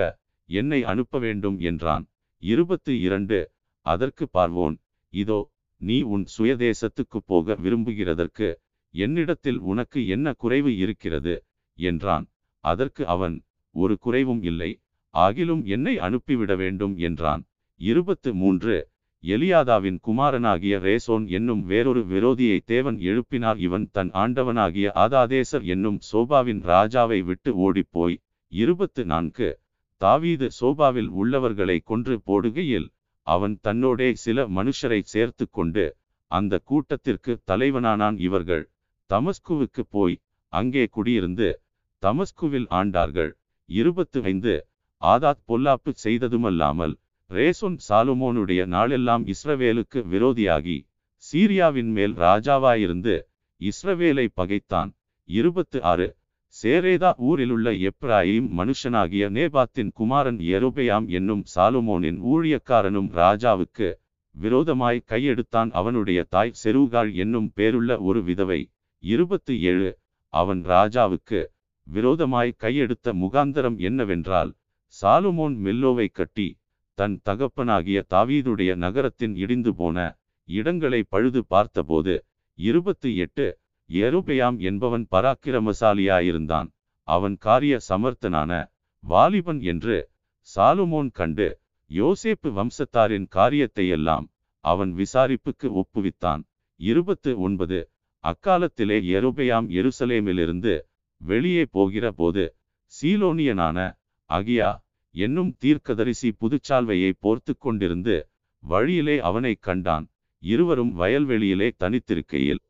என்னை 0.49 0.81
அனுப்ப 0.83 1.19
வேண்டும் 1.19 1.57
என்றான். 1.61 2.05
இருபத்து 2.43 2.93
இரண்டு 3.01 3.39
அதற்கு 3.87 4.25
பார்வோன் 4.33 4.77
இதோ 5.13 5.41
நீ 5.81 5.97
உன் 6.15 6.25
சுயதேசத்துக்கு 6.37 7.19
போக 7.27 7.57
விரும்புகிறதற்கு 7.65 8.49
என்னிடத்தில் 8.95 9.61
உனக்கு 9.63 10.01
என்ன 10.07 10.27
குறைவு 10.33 10.71
இருக்கிறது? 10.77 11.35
என்றான். 11.79 12.27
அதற்கு 12.65 13.03
அவன் 13.07 13.37
ஒரு 13.75 13.95
குறைவும் 13.99 14.43
இல்லை 14.43 14.71
ஆகிலும் 15.15 15.63
என்னை 15.67 15.95
அனுப்பிவிட 15.99 16.53
வேண்டும் 16.57 16.95
என்றான். 16.99 17.43
இருபத்து 17.81 18.31
மூன்று 18.35 18.77
எலியாதாவின் 19.25 19.97
குமாரனாகிய 20.07 20.75
ரேசோன் 20.79 21.25
என்னும் 21.37 21.63
வேறொரு 21.71 22.03
விரோதியை 22.11 22.59
தேவன் 22.65 22.99
எழுப்பினார். 23.11 23.59
இவன் 23.59 23.87
தன் 23.97 24.11
ஆண்டவனாகிய 24.23 24.87
ஆதாதேசர் 25.05 25.65
என்னும் 25.75 25.99
சோபாவின் 26.11 26.61
ராஜாவை 26.71 27.19
விட்டு 27.25 27.53
ஓடிப்போய் 27.67 28.17
இருபத்து 28.53 29.03
நான்கு 29.05 29.49
தாவீது 30.01 30.49
சோபாவில் 30.59 31.11
உள்ளவர்களை 31.21 31.77
கொன்று 31.91 32.17
போடுகையில் 32.27 32.89
அவன் 33.27 33.57
தன்னோடே 33.67 34.09
சில 34.25 34.47
மனுஷரை 34.49 35.01
சேர்த்து 35.15 35.47
கொண்டு 35.51 35.85
அந்த 36.31 36.61
கூட்டத்திற்கு 36.65 37.33
தலைவனானான். 37.51 38.17
இவர்கள் 38.19 38.65
தமஸ்குவுக்கு 39.11 39.83
போய் 39.91 40.17
அங்கே 40.53 40.85
குடியிருந்து 40.97 41.49
தமஸ்குவில் 42.03 42.69
ஆண்டார்கள். 42.81 43.33
இருபத்து 43.69 44.19
ஐந்து 44.23 44.55
ஆதாத் 45.03 45.45
பொல்லாப்பு 45.49 45.91
செய்ததுமல்லாமல் 46.05 46.95
ரேசோன் 47.31 47.75
சாலுமோனுடைய 47.89 48.61
நாளெல்லாம் 48.67 49.25
இஸ்ரவேலுக்கு 49.33 50.01
விரோதியாகி 50.13 50.77
சீரியாவின் 51.25 51.91
மேல் 51.97 52.15
ராஜாவாயிருந்து 52.17 53.15
இஸ்ரவேலை 53.61 54.25
பகைத்தான். 54.37 54.91
இருபத்து 55.29 55.79
ஆறு 55.83 56.07
சேரேதா 56.55 57.11
ஊரிலுள்ள 57.29 57.69
எப்ராயிம் 57.89 58.47
மனுஷனாகிய 58.59 59.25
நேபாத்தின் 59.37 59.91
குமாரன் 59.93 60.39
எருபயாம் 60.57 61.07
என்னும் 61.09 61.43
சாலுமோனின் 61.55 62.21
ஊழியக்காரனும் 62.33 63.11
ராஜாவுக்கு 63.15 63.89
விரோதமாய் 64.35 65.01
கையெடுத்தான். 65.07 65.73
அவனுடைய 65.73 66.23
தாய் 66.29 66.55
செருகாள் 66.63 67.11
என்னும் 67.15 67.49
பேருள்ள 67.57 67.99
ஒரு 68.01 68.23
விதவை. 68.23 68.61
இருபத்து 69.05 69.55
ஏழு 69.63 69.91
அவன் 70.35 70.63
ராஜாவுக்கு 70.65 71.43
விரோதமாய் 71.87 72.59
கையெடுத்த 72.65 73.13
முகாந்தரம் 73.23 73.79
என்னவென்றால் 73.89 74.51
சாலுமோன் 74.95 75.59
மெல்லோவை 75.67 76.09
கட்டி 76.13 76.49
தன் 76.99 77.17
தகப்பனாகிய 77.23 77.99
தாவீதுடைய 78.11 78.71
நகரத்தின் 78.77 79.35
இடிந்து 79.37 79.73
போன 79.75 79.99
இடங்களை 80.49 81.01
பழுது 81.09 81.41
பார்த்தபோது 81.45 82.15
இருபத்து 82.59 83.09
எட்டு 83.17 83.47
எருபெயாம் 83.91 84.57
என்பவன் 84.61 85.05
பராக்கிரமசாலியாயிருந்தான். 85.11 86.69
அவன் 87.09 87.37
காரிய 87.37 87.75
சமர்த்தனான 87.89 88.53
வாலிபன் 89.05 89.61
என்று 89.73 89.97
சாலுமோன் 90.49 91.11
கண்டு 91.11 91.49
யோசேப்பு 91.91 92.49
வம்சத்தாரின் 92.59 93.29
காரியத்தையெல்லாம் 93.37 94.27
அவன் 94.65 94.93
விசாரிப்புக்கு 94.95 95.69
ஒப்புவித்தான். 95.81 96.43
இருபத்து 96.81 97.31
ஒன்பது 97.39 97.79
அக்காலத்திலே 98.25 98.99
எருபெயாம் 99.17 99.69
எருசலேமிலிருந்து 99.79 100.75
வெளியே 101.21 101.65
போகிற 101.71 102.07
போது 102.13 102.45
சீலோனியனான 102.93 103.79
அகியா 104.31 104.71
என்னும் 105.15 105.51
தீர்க்கதரிசி 105.59 106.29
புதுச்சால்வையை 106.41 107.11
போர்த்து 107.21 107.53
கொண்டிருந்து 107.57 108.17
வழியிலே 108.63 109.17
அவனை 109.21 109.53
கண்டான். 109.61 110.07
இருவரும் 110.43 110.93
வயல்வெளியிலே 111.01 111.69
தனித்திருக்கையில். 111.83 112.63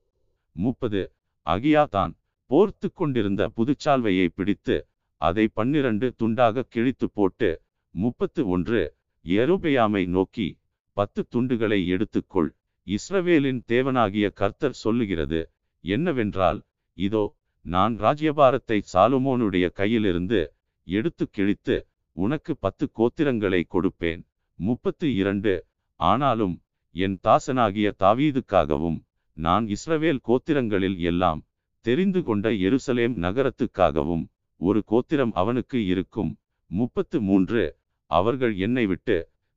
முப்பது. 0.57 1.03
அகியா 1.47 1.83
தான் 1.89 2.13
போர்த்து 2.51 2.89
கொண்டிருந்த 2.93 3.43
புதுச்சால்வையை 3.57 4.29
பிடித்து 4.29 4.77
அதை 5.21 5.45
பன்னிரண்டு 5.49 6.07
துண்டாக 6.21 6.65
கிழித்து 6.69 7.07
போட்டு 7.11 7.51
முப்பத்து 7.95 8.43
ஒன்று. 8.49 8.83
எருபையாமை 9.25 10.03
நோக்கி 10.07 10.49
பத்து 10.97 11.21
துண்டுகளை 11.29 11.81
எடுத்துக்கொள். 11.95 12.51
இஸ்ரவேலின் 12.87 13.61
தேவனாகிய 13.69 14.27
கர்த்தர் 14.31 14.77
சொல்லுகிறது 14.85 15.41
என்னவென்றால் 15.85 16.61
இதோ 16.99 17.25
நான் 17.65 17.95
ராஜ்யபாரத்தை 17.99 18.79
சாலுமோனுடைய 18.93 19.67
கையிலிருந்து 19.81 20.41
எடுத்து 20.87 21.25
கிழித்து 21.27 21.77
உனக்கு 22.25 22.53
பத்து 22.57 22.85
கோத்திரங்களை 22.99 23.61
கொடுப்பேன். 23.75 24.23
முப்பத்து 24.59 25.07
இரண்டு. 25.15 25.55
ஆனாலும் 26.01 26.55
என் 26.95 27.17
தாசனாகிய 27.27 27.89
தாவீதுக்காகவும் 28.05 28.99
நான் 29.37 29.65
இஸ்ரவேல் 29.67 30.21
கோத்திரங்களில் 30.29 30.99
எல்லாம் 31.11 31.41
தெரிந்து 31.85 32.21
கொண்ட 32.23 32.51
எருசலேம் 32.67 33.15
நகரத்துக்காகவும் 33.25 34.25
ஒரு 34.61 34.81
கோத்திரம் 34.85 35.33
அவனுக்கு 35.33 35.79
இருக்கும். 35.87 36.33
முப்பத்து 36.71 37.19
மூன்று. 37.21 37.65
அவர்கள் 38.11 38.55
என்னை 38.67 38.85
விட்டு 38.87 39.17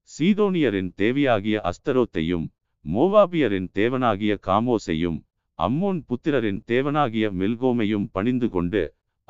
சீதோனியரின் 0.09 0.89
தேவியாகிய 1.01 1.57
அஸ்தரோத்தையும் 1.69 2.45
மோவாபியரின் 2.85 3.67
தேவனாகிய 3.79 4.33
காமோசையும் 4.47 5.19
அம்மோன் 5.59 5.99
புத்திரரின் 6.09 6.61
தேவனாகிய 6.71 7.25
மில்கோமையும் 7.39 8.07
பணிந்து 8.11 8.47
கொண்டு 8.49 8.83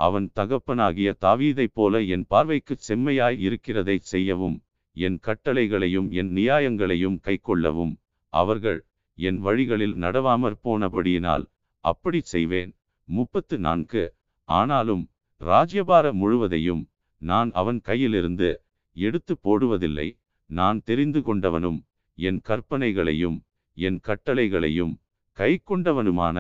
அவன் 0.05 0.27
தகப்பனாகிய 0.33 1.09
தாவீதைப் 1.21 1.73
போல 1.73 2.01
என் 2.13 2.25
பார்வைக்குச் 2.27 2.85
செம்மையாய் 2.87 3.37
இருக்கிறதை 3.39 3.97
செய்யவும் 4.11 4.57
என் 4.97 5.17
கட்டளைகளையும் 5.27 6.07
என் 6.11 6.31
நியாயங்களையும் 6.37 7.17
கைக்கொள்ளவும் 7.25 7.93
அவர்கள் 8.33 8.79
என் 9.17 9.39
வழிகளில் 9.39 9.95
நடவாமற் 9.95 10.59
போனபடியினால் 10.63 11.45
அப்படி 11.83 12.19
செய்வேன். 12.33 12.71
முப்பத்து 13.07 13.55
நான்கு 13.57 14.03
ஆனாலும் 14.49 15.03
ராஜ்யபார 15.41 16.05
முழுவதையும் 16.13 16.83
நான் 17.21 17.49
அவன் 17.51 17.79
கையிலிருந்து 17.81 18.49
எடுத்து 18.97 19.33
போடுவதில்லை. 19.43 20.07
நான் 20.49 20.79
தெரிந்து 20.83 21.19
கொண்டவனும் 21.19 21.79
என் 22.17 22.39
கற்பனைகளையும் 22.49 23.37
என் 23.77 23.99
கட்டளைகளையும் 24.07 24.93
கை 25.37 25.51
கொண்டவனுமான 25.61 26.37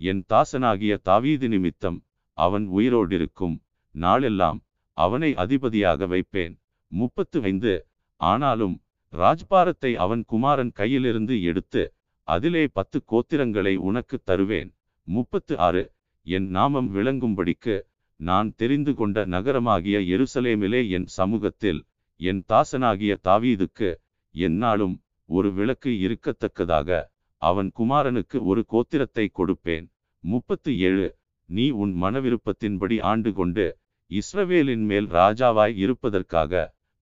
என் 0.00 0.22
தாசனாகிய 0.28 0.92
தாவீது 1.02 1.48
நிமித்தம் 1.48 1.98
அவன் 2.38 2.66
உயிரோடிருக்கும். 2.78 3.56
நாளெல்லாம் 3.94 4.58
அவனை 4.96 5.30
அதிபதியாக 5.34 6.06
வைப்பேன். 6.06 6.54
முப்பத்து 6.92 7.38
ஐந்து 7.42 7.72
ஆனாலும் 8.20 8.76
ராஜ்பாரத்தை 9.12 9.92
அவன் 9.94 10.22
குமாரன் 10.24 10.72
கையிலிருந்து 10.74 11.34
எடுத்து 11.42 11.82
அதிலே 12.28 12.64
பத்து 12.68 12.98
கோத்திரங்களை 13.12 13.74
உனக்கு 13.88 14.16
தருவேன். 14.24 14.70
முப்பத்து 15.08 15.54
ஆறு 15.58 15.82
என் 16.26 16.46
நாமம் 16.48 16.88
விளங்கும்படிக்கு 16.94 17.74
நான் 18.20 18.50
தெரிந்து 18.56 18.92
கொண்ட 18.94 19.24
நகரமாகிய 19.26 19.98
எருசலேமிலே 20.14 20.80
என் 20.88 21.06
சமூகத்தில் 21.16 21.80
என் 22.20 22.42
தாசனாகிய 22.48 23.12
தாவீதுக்கு 23.28 23.88
எந்நாளும் 24.34 24.94
ஒரு 25.28 25.48
விளக்கு 25.52 25.90
இருக்கத்தக்கதாக 26.06 27.00
அவன் 27.42 27.70
குமாரனுக்கு 27.78 28.38
ஒரு 28.44 28.62
கோத்திரத்தை 28.72 29.24
கொடுப்பேன். 29.38 29.86
முப்பத்து 30.24 30.70
ஏழு 30.78 31.06
நீ 31.52 31.64
உன் 31.82 31.92
மனவிருப்பத்தின்படி 32.02 32.96
ஆண்டு 33.10 33.30
கொண்டு 33.32 33.66
இஸ்ரவேலின் 34.10 34.84
மேல் 34.90 35.08
ராஜாவாய் 35.12 35.74
இருப்பதற்காக 35.84 36.52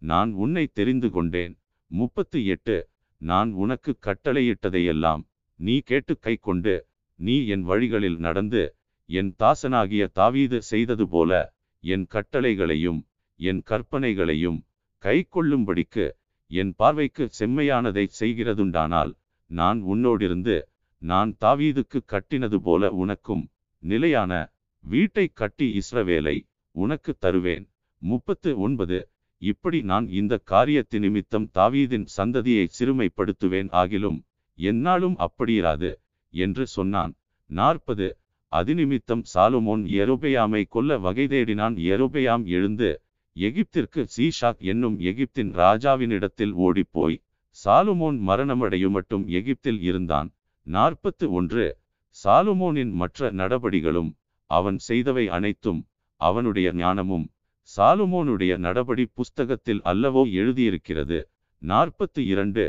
நான் 0.02 0.30
உன்னை 0.42 0.64
தெரிந்து 0.72 1.08
கொண்டேன். 1.10 1.54
முப்பத்து 1.90 2.38
எட்டு. 2.46 2.76
நான் 3.20 3.50
உனக்கு 3.62 3.92
கட்டளையிட்டதையெல்லாம் 4.06 5.22
நீ 5.60 5.74
கேட்டு 5.80 6.14
கை 6.18 6.34
கொண்டு 6.40 6.74
நீ 7.18 7.34
என் 7.46 7.64
வழிகளில் 7.70 8.18
நடந்து 8.18 8.62
என் 9.08 9.30
தாசனாகிய 9.38 10.02
தாவீது 10.12 10.58
செய்தது 10.62 11.04
போல 11.08 11.40
என் 11.84 12.06
கட்டளைகளையும் 12.14 13.00
என் 13.40 13.60
கற்பனைகளையும் 13.70 14.58
கை 15.02 15.16
கொள்ளும்படிக்கு 15.28 16.06
என் 16.50 16.72
பார்வைக்கு 16.76 17.24
செம்மையானதை 17.38 18.04
செய்கிறதுண்டானால் 18.20 19.12
நான் 19.50 19.78
உன்னோடிருந்து 19.92 20.56
நான் 21.02 21.30
தாவீதுக்கு 21.40 21.98
கட்டினது 22.12 22.58
போல 22.60 22.90
உனக்கும் 23.02 23.44
நிலையான 23.80 24.52
வீட்டை 24.80 25.26
கட்டி 25.28 25.78
இஸ்ரவேலை 25.78 26.48
உனக்கு 26.70 27.16
தருவேன். 27.18 27.72
முப்பத்து 27.98 28.60
ஒன்பது. 28.60 29.10
இப்படி 29.38 29.82
நான் 29.82 30.08
இந்த 30.08 30.38
காரியத்து 30.38 31.00
நிமித்தம் 31.00 31.50
தாவீதின் 31.54 32.06
சந்ததியை 32.16 32.68
சிறுமைப்படுத்துவேன் 32.78 33.70
ஆகிலும் 33.72 34.22
என்னாலும் 34.54 35.16
அப்படியிராது 35.18 35.94
என்று 36.28 36.66
சொன்னான். 36.66 37.14
நாற்பது. 37.46 38.18
அதிநிமித்தம் 38.52 39.22
சாலுமோன் 39.34 39.82
எரோபெயாமை 40.00 40.64
கொல்ல 40.68 40.98
வகை 40.98 41.26
தேடினான். 41.26 41.76
எரோபெயாம் 41.92 42.44
எழுந்து 42.44 43.02
எகிப்திற்கு 43.36 44.06
சீஷாக் 44.16 44.58
என்னும் 44.58 45.00
எகிப்தின் 45.00 45.52
ராஜாவினிடத்தில் 45.54 46.52
ஓடிப்போய் 46.52 47.22
சாலுமோன் 47.64 48.18
மரணமடையும் 48.28 48.90
மட்டும் 48.90 49.28
எகிப்தில் 49.28 49.80
இருந்தான். 49.80 50.28
நாற்பத்து 50.62 51.32
ஒன்று. 51.32 51.79
சாலுமோனின் 52.16 52.92
மற்ற 52.92 53.30
நடபடிகளும் 53.30 54.10
அவன் 54.50 54.78
செய்தவை 54.88 55.26
அனைத்தும் 55.26 55.86
அவனுடைய 56.20 56.72
ஞானமும் 56.72 57.26
சாலுமோனுடைய 57.68 58.56
நடபடி 58.56 59.04
புஸ்தகத்தில் 59.14 59.80
அல்லவோ 59.84 60.22
எழுதியிருக்கிறது. 60.32 61.18
நாற்பத்து 61.62 62.26
இரண்டு. 62.26 62.64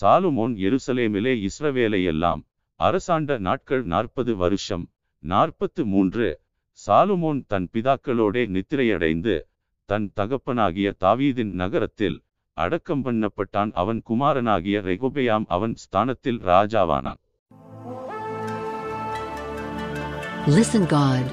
சாலுமோன் 0.00 0.54
எருசலேமிலே 0.66 1.34
இஸ்ரவேலையெல்லாம் 1.48 2.42
அரசாண்ட 2.80 3.38
நாட்கள் 3.38 3.84
நாற்பது 3.84 4.36
வருஷம். 4.36 4.84
நாற்பத்து 5.18 5.86
மூன்று. 5.86 6.40
சாலுமோன் 6.86 7.40
தன் 7.46 7.68
பிதாக்களோடே 7.72 8.42
நித்திரையடைந்து 8.56 9.36
தன் 9.88 10.12
தகப்பனாகிய 10.16 10.88
தாவீதின் 11.00 11.52
நகரத்தில் 11.52 12.18
அடக்கம் 12.56 13.04
பண்ணப்பட்டான். 13.04 13.72
அவன் 13.72 14.02
குமாரனாகிய 14.02 14.80
ரெகொபெயாம் 14.80 15.44
அவன் 15.48 15.74
ஸ்தானத்தில் 15.74 16.40
ராஜாவானான். 16.40 17.20
Listen 20.46 20.84
God. 20.86 21.24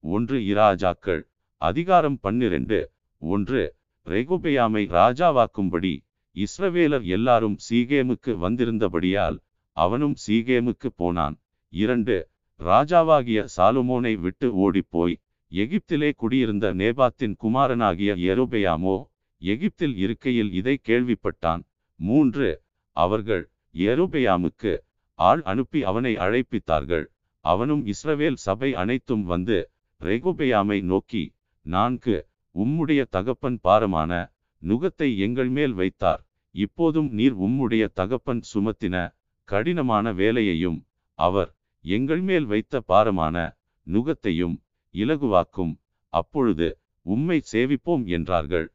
ஒன்று 0.00 0.38
இராஜாக்கள் 0.38 1.22
அதிகாரம் 1.56 2.18
பன்னிரண்டு. 2.20 2.92
ஒன்று 3.18 3.74
ரெகுபெயாமை 4.06 4.82
ராஜாவாக்கும்படி. 4.90 6.04
இஸ்ரவேலர் 6.36 7.02
எல்லாரும் 7.02 7.56
சீகேமுக்கு 7.70 8.26
வந்திருந்தபடியால் 8.26 9.38
அவனும் 9.72 10.14
சீகேமுக்கு 10.26 10.86
போனான். 10.96 11.40
இரண்டு 11.68 12.28
ராஜாவாகிய 12.58 13.46
சாலுமோனை 13.56 14.14
விட்டு 14.14 14.54
ஓடிப்போய் 14.54 15.20
எகிப்திலே 15.52 16.12
குடியிருந்த 16.16 16.74
நேபாத்தின் 16.74 17.36
குமாரனாகிய 17.36 18.14
எருபெயாமோ 18.14 19.04
எகிப்தில் 19.38 19.96
இருக்கையில் 19.96 20.52
இதை 20.52 20.80
கேள்விப்பட்டான். 20.88 21.62
மூன்று 21.96 22.62
அவர்கள் 22.92 23.50
எருபெயாமுக்கு 23.70 24.84
ஆள் 25.28 25.42
அனுப்பி 25.50 25.80
அவனை 25.90 26.12
அழைப்பித்தார்கள். 26.24 27.06
அவனும் 27.44 27.82
இஸ்ரவேல் 27.92 28.38
சபை 28.46 28.70
அனைத்தும் 28.82 29.24
வந்து 29.32 29.56
ரெகோபெயாமை 30.00 30.78
நோக்கி 30.90 31.22
நான்கு 31.66 32.16
உம்முடைய 32.54 33.00
தகப்பன் 33.16 33.58
பாரமான 33.66 34.12
நுகத்தை 34.62 35.08
எங்கள் 35.26 35.50
மேல் 35.56 35.74
வைத்தார். 35.80 36.22
இப்போதும் 36.54 37.08
நீர் 37.18 37.36
உம்முடைய 37.46 37.84
தகப்பன் 38.00 38.42
சுமத்தின 38.52 38.96
கடினமான 39.48 40.06
வேலையையும் 40.20 40.78
அவர் 41.18 41.50
எங்கள் 41.84 42.22
மேல் 42.28 42.46
வைத்த 42.52 42.80
பாரமான 42.90 43.36
நுகத்தையும் 43.86 44.56
இலகுவாக்கும். 44.94 45.72
அப்பொழுது 46.12 46.68
உம்மை 47.06 47.38
சேவிப்போம் 47.52 48.04
என்றார்கள். 48.16 48.66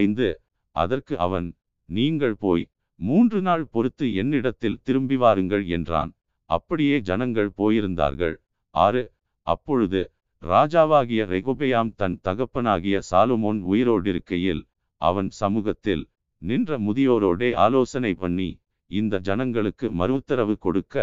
ஐந்து 0.00 0.28
அதற்கு 0.76 1.14
அவன் 1.26 1.48
நீங்கள் 1.88 2.36
போய் 2.44 2.64
மூன்று 3.00 3.38
நாள் 3.40 3.64
பொறுத்து 3.66 4.06
என்னிடத்தில் 4.14 4.80
திரும்பி 4.82 5.16
வாருங்கள் 5.16 5.64
என்றான். 5.76 6.10
அப்படியே 6.50 6.96
ஜனங்கள் 7.00 7.50
போயிருந்தார்கள். 7.56 8.36
ஆறு 8.74 9.02
அப்பொழுது 9.46 10.00
ராஜாவாகிய 10.42 11.22
ரெகொபெயாம் 11.34 11.90
தன் 12.00 12.16
தகப்பனாகிய 12.26 12.96
சாலுமோன் 13.10 13.60
உயிரோடிருக்கையில் 13.72 14.62
அவன் 15.00 15.30
சமூகத்தில் 15.40 16.04
நின்ற 16.42 16.78
முதியோரோடே 16.78 17.48
ஆலோசனை 17.64 18.12
பண்ணி 18.14 18.50
இந்த 18.90 19.14
ஜனங்களுக்கு 19.28 19.86
மறுஉத்தரவு 20.00 20.54
கொடுக்க 20.58 20.96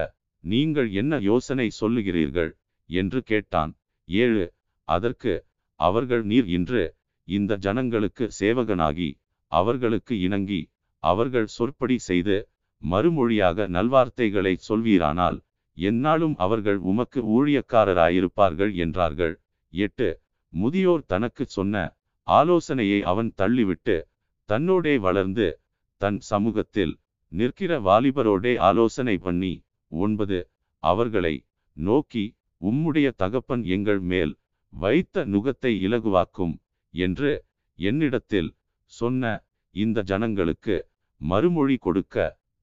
நீங்கள் 0.43 0.89
என்ன 0.91 1.13
யோசனை 1.22 1.67
சொல்லுகிறீர்கள்? 1.80 2.51
என்று 2.89 3.19
கேட்டான். 3.23 3.72
ஏழு 4.09 4.45
அதற்கு 4.88 5.34
அவர்கள் 5.80 6.23
நீர் 6.23 6.47
இன்று 6.57 6.84
இந்த 7.27 7.53
ஜனங்களுக்கு 7.65 8.26
சேவகனாகி 8.39 9.09
அவர்களுக்கு 9.51 10.13
இணங்கி 10.19 10.61
அவர்கள் 11.06 11.48
சொற்படி 11.56 11.98
செய்து 12.02 12.38
மறுமொழியாக 12.82 13.68
நல்வார்த்தைகளை 13.68 14.53
சொல்வீரானால் 14.68 15.38
எந்நாளும் 15.77 16.36
அவர்கள் 16.38 16.80
உமக்கு 16.90 17.19
ஊழியக்காரராயிருப்பார்கள் 17.36 18.72
என்றார்கள். 18.77 19.34
எட்டு 19.73 20.07
முதியோர் 20.53 21.03
தனக்கு 21.06 21.44
சொன்ன 21.49 21.76
ஆலோசனையை 22.27 22.99
அவன் 23.03 23.32
தள்ளிவிட்டு 23.38 23.95
தன்னோடே 24.49 24.94
வளர்ந்து 24.99 25.48
தன் 26.02 26.19
சமூகத்தில் 26.30 26.94
நிற்கிற 27.32 27.72
வாலிபரோடே 27.80 28.53
ஆலோசனை 28.68 29.15
பண்ணி 29.19 29.53
ஒன்பது 29.91 30.40
அவர்களை 30.84 31.34
நோக்கி 31.77 32.26
உம்முடைய 32.61 33.07
தகப்பன் 33.18 33.64
எங்கள் 33.68 34.02
மேல் 34.11 34.34
வைத்த 34.73 35.26
நுகத்தை 35.26 35.72
இலகுவாக்கும் 35.88 36.56
என்று 36.94 37.32
என்னிடத்தில் 37.80 38.49
சொன்ன 38.91 39.34
இந்த 39.76 40.03
ஜனங்களுக்கு 40.03 40.76
மறுமொழி 41.22 41.78
கொடுக்க 41.78 42.16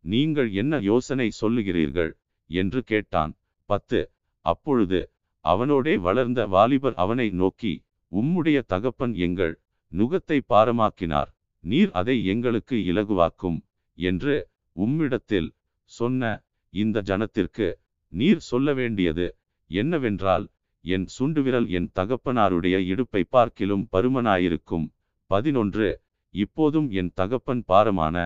நீங்கள் 0.04 0.50
என்ன 0.52 0.78
யோசனை 0.78 1.28
சொல்லுகிறீர்கள்? 1.40 2.12
என்று 2.50 2.80
கேட்டான். 2.82 3.32
பத்து. 3.64 4.00
அப்பொழுது 4.46 5.00
அவனோடே 5.44 5.94
வளர்ந்த 5.96 6.40
வாலிபர் 6.46 6.94
அவனை 6.94 7.30
நோக்கி 7.30 7.72
உம்முடைய 8.12 8.58
தகப்பன் 8.66 9.14
எங்கள் 9.14 9.54
நுகத்தை 9.92 10.38
பாரமாக்கினார். 10.48 11.30
நீர் 11.64 11.90
அதை 11.92 12.16
எங்களுக்கு 12.24 12.76
இலகுவாக்கும் 12.76 13.58
என்று 13.98 14.34
உம்மிடத்தில் 14.76 15.48
சொன்ன 15.84 16.32
இந்த 16.74 17.02
ஜனத்திற்கு 17.02 17.68
நீர் 18.12 18.42
சொல்ல 18.50 18.74
வேண்டியது 18.74 19.26
என்னவென்றால் 19.70 20.44
என் 20.84 21.06
சுண்டுவிரல் 21.18 21.68
என் 21.68 21.90
தகப்பனாருடைய 21.94 22.76
இடுப்பை 22.92 23.22
பார்க்கிலும் 23.28 23.84
பருமனாயிருக்கும். 23.92 24.86
பதினொன்று. 25.30 25.90
இப்போதும் 26.34 26.88
என் 26.90 27.12
தகப்பன் 27.14 27.62
பாரமான 27.66 28.16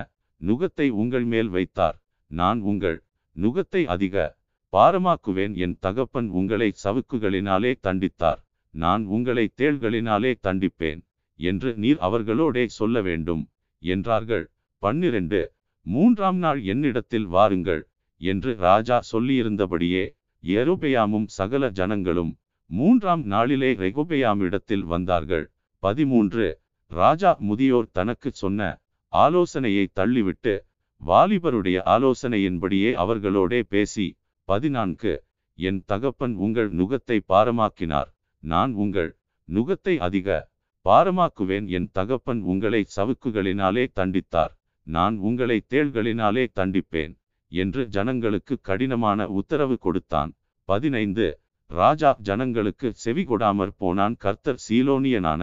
நுகத்தை 0.40 0.86
உங்கள் 1.02 1.26
மேல் 1.32 1.48
வைத்தார். 1.48 1.96
நான் 2.30 2.60
உங்கள் 2.60 2.98
நுகத்தை 3.36 3.82
அதிக 3.94 4.16
பாரமாக்குவேன். 4.72 5.54
என் 5.56 5.76
தகப்பன் 5.80 6.28
உங்களை 6.30 6.68
சவுக்குகளினாலே 6.84 7.72
தண்டித்தார். 7.86 8.40
நான் 8.74 9.04
உங்களை 9.06 9.44
தேள்களினாலே 9.60 10.32
தண்டிப்பேன் 10.46 11.00
என்று 11.40 11.70
நீர் 11.76 12.00
அவர்களோடே 12.06 12.64
சொல்ல 12.78 13.02
வேண்டும் 13.02 13.42
என்றார்கள். 13.82 14.44
பன்னிரண்டு 14.82 15.40
மூன்றாம் 15.86 16.38
நாள் 16.44 16.60
என்னிடத்தில் 16.64 17.26
வாருங்கள் 17.26 17.82
என்று 18.20 18.50
ராஜா 18.58 18.96
சொல்லியிருந்தபடியே 19.12 20.04
எரோபெயாமும் 20.44 21.28
சகல 21.38 21.70
ஜனங்களும் 21.70 22.32
மூன்றாம் 22.70 23.22
நாளிலே 23.24 23.70
ரெகோபெயாமிடத்தில் 23.74 24.84
வந்தார்கள். 24.92 25.44
பதிமூன்று 25.82 26.46
ராஜா 26.90 27.30
முதியோர் 27.38 27.88
தனக்கு 27.92 28.30
சொன்ன 28.32 28.60
ஆலோசனையை 29.24 29.84
தள்ளிவிட்டு 29.98 30.54
வாலிபருடைய 31.00 31.78
ஆலோசனையின்படியே 31.94 32.90
அவர்களோடே 33.02 33.60
பேசி 33.72 34.06
பதினான்கு 34.48 35.12
என் 35.58 35.80
தகப்பன் 35.90 36.34
உங்கள் 36.44 36.70
நுகத்தை 36.78 37.18
பாரமாக்கினார். 37.32 38.08
நான் 38.42 38.72
உங்கள் 38.82 39.10
நுகத்தை 39.48 39.94
அதிக 40.06 40.28
பாரமாக்குவேன். 40.86 41.66
என் 41.76 41.88
தகப்பன் 41.92 42.40
உங்களை 42.52 42.80
சவுக்குகளினாலே 42.96 43.84
தண்டித்தார். 43.98 44.52
நான் 44.86 45.16
உங்களை 45.28 45.58
தேள்களினாலே 45.72 46.44
தண்டிப்பேன் 46.58 47.14
என்று 47.52 47.82
ஜனங்களுக்கு 47.94 48.54
கடினமான 48.68 49.28
உத்தரவு 49.38 49.76
கொடுத்தான். 49.86 50.30
பதினைந்து 50.68 51.26
ராஜா 51.70 52.10
ஜனங்களுக்கு 52.28 52.88
செவி 53.04 53.24
கொடாமற் 53.24 53.76
போனான். 53.82 54.14
கர்த்தர் 54.24 54.62
சீலோனியனான 54.66 55.42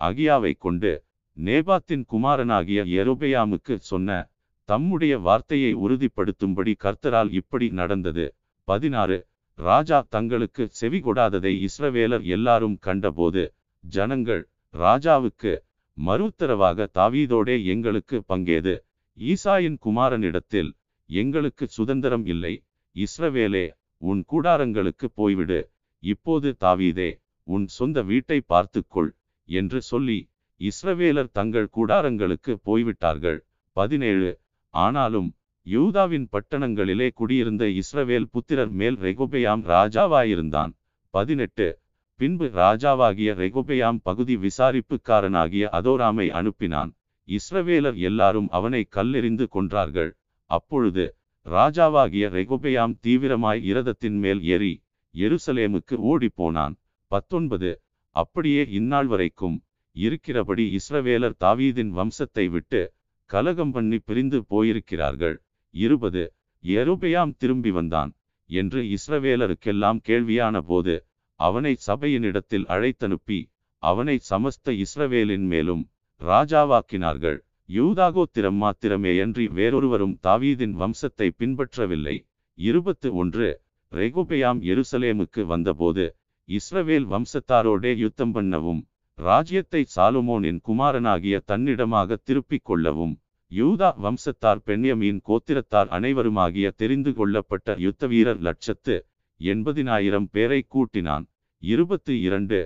அகியாவை 0.00 0.52
கொண்டு 0.64 0.92
நேபாத்தின் 1.36 2.04
குமாரனாகிய 2.04 2.84
எரோபெயாமுக்கு 3.00 3.74
சொன்ன 3.90 4.30
தம்முடைய 4.64 5.18
வார்த்தையை 5.18 5.74
உறுதிப்படுத்தும்படி 5.74 6.72
கர்த்தரால் 6.84 7.30
இப்படி 7.32 7.68
நடந்தது. 7.70 8.26
பதினாறு. 8.68 9.18
ராஜா 9.58 9.98
தங்களுக்கு 10.08 10.68
செவி 10.70 10.98
கொடாததை 11.00 11.52
இஸ்ரவேலர் 11.66 12.24
எல்லாரும் 12.36 12.76
கண்டபோது 12.80 13.42
ஜனங்கள் 13.84 14.42
ராஜாவுக்கு 14.74 15.52
மறுத்தரவாக 15.98 16.86
தாவீதோடே 16.98 17.56
எங்களுக்கு 17.64 18.16
பங்கேது. 18.28 18.74
ஈசாயின் 19.18 19.78
குமாரனிடத்தில் 19.86 20.70
எங்களுக்கு 21.10 21.64
சுதந்திரம் 21.68 22.26
இல்லை. 22.26 22.54
இஸ்ரவேலே 22.96 23.66
உன் 24.02 24.24
கூடாரங்களுக்கு 24.32 25.06
போய்விடு. 25.16 25.60
இப்போது 26.02 26.48
தாவீதே 26.60 27.10
உன் 27.46 27.66
சொந்த 27.66 28.02
வீட்டை 28.02 28.38
பார்த்துக்கொள் 28.46 29.10
என்று 29.48 29.80
சொல்லி 29.82 30.18
இஸ்ரவேலர் 30.62 31.30
தங்கள் 31.32 31.68
கூடாரங்களுக்கு 31.76 32.52
போய்விட்டார்கள். 32.62 33.38
பதினேழு. 33.72 34.40
ஆனாலும் 34.68 35.34
யூதாவின் 35.62 36.28
பட்டணங்களிலே 36.32 37.10
குடியிருந்த 37.14 37.64
இஸ்ரவேல் 37.64 38.26
புத்திரர் 38.30 38.70
மேல் 38.70 38.96
ரெகுபெயாம் 38.96 39.62
ராஜாவாயிருந்தான். 39.72 40.72
பதினெட்டு. 41.10 41.78
பின்பு 42.14 42.46
ராஜாவாகிய 42.54 43.30
ரெகுபெயாம் 43.34 43.98
பகுதி 44.02 44.36
விசாரிப்புக்காரனாகிய 44.36 45.64
அதோராமை 45.78 46.26
அனுப்பினான். 46.30 46.90
இஸ்ரவேலர் 47.28 47.96
எல்லாரும் 47.96 48.48
அவனை 48.50 48.88
கல்லெறிந்து 48.96 49.46
கொன்றார்கள். 49.54 50.10
அப்பொழுது 50.50 51.16
ராஜாவாகிய 51.44 52.24
ரெகுபெயாம் 52.38 52.94
தீவிரமாய் 53.06 53.62
இரதத்தின் 53.62 54.18
மேல் 54.18 54.42
ஏறி 54.44 54.72
எருசலேமுக்கு 55.14 55.96
ஓடிப்போனான். 56.12 56.74
பத்தொன்பது. 57.06 57.82
அப்படியே 58.16 58.66
இந்நாள் 58.68 59.06
வரைக்கும் 59.06 59.56
இருக்கிறபடி 59.96 60.64
இஸ்ரவேலர் 60.78 61.36
தாவீதின் 61.44 61.92
வம்சத்தை 61.98 62.44
விட்டு 62.48 62.82
கலகம் 63.30 63.72
பண்ணி 63.74 63.98
பிரிந்து 63.98 64.38
போயிருக்கிறார்கள். 64.50 65.36
இருபது 65.74 66.22
எருபெயாம் 66.64 67.32
திரும்பி 67.38 67.70
வந்தான் 67.70 68.10
என்று 68.50 68.80
இஸ்ரவேலருக்கெல்லாம் 68.96 70.00
கேள்வியான 70.08 70.56
போது 70.62 70.94
அவனை 71.40 71.72
சபையினிடத்தில் 71.86 72.66
அழைத்தனுப்பி 72.74 73.38
அவனை 73.82 74.16
சமஸ்த 74.30 74.72
இஸ்ரவேலின் 74.84 75.46
மேலும் 75.52 75.82
ராஜாவாக்கினார்கள். 76.20 77.38
யூதாகோத்திரம் 77.68 78.58
மாத்திரமேயன்றி 78.62 79.44
வேறொருவரும் 79.58 80.16
தாவீதின் 80.22 80.74
வம்சத்தை 80.74 81.28
பின்பற்றவில்லை. 81.38 82.16
இருபத்து 82.58 83.08
ஒன்று 83.14 83.48
ரெகோபெயாம் 83.92 84.60
எருசலேமுக்கு 84.62 85.42
வந்தபோது 85.44 86.04
இஸ்ரவேல் 86.48 87.06
வம்சத்தாரோடே 87.06 87.92
யுத்தம் 87.96 88.32
பண்ணவும் 88.36 88.82
ராஜ்யத்தை 89.22 89.82
சாலுமோனின் 89.94 90.60
குமாரனாகிய 90.60 91.36
தன்னிடமாக 91.46 92.16
திருப்பிக் 92.24 92.64
கொள்ளவும் 92.64 93.14
யூதா 93.52 93.90
வம்சத்தார் 93.96 94.62
பெண்யமீன் 94.66 95.20
கோத்திரத்தார் 95.28 95.88
அனைவருமாகிய 95.88 96.66
தெரிந்து 96.76 97.10
கொள்ளப்பட்ட 97.12 97.74
யுத்த 97.78 98.06
வீரர் 98.06 98.40
லட்சத்து 98.40 98.94
எண்பதினாயிரம் 99.40 100.28
பேரை 100.30 100.60
கூட்டினான். 100.68 101.24
இருபத்து 101.62 102.12
இரண்டு 102.20 102.58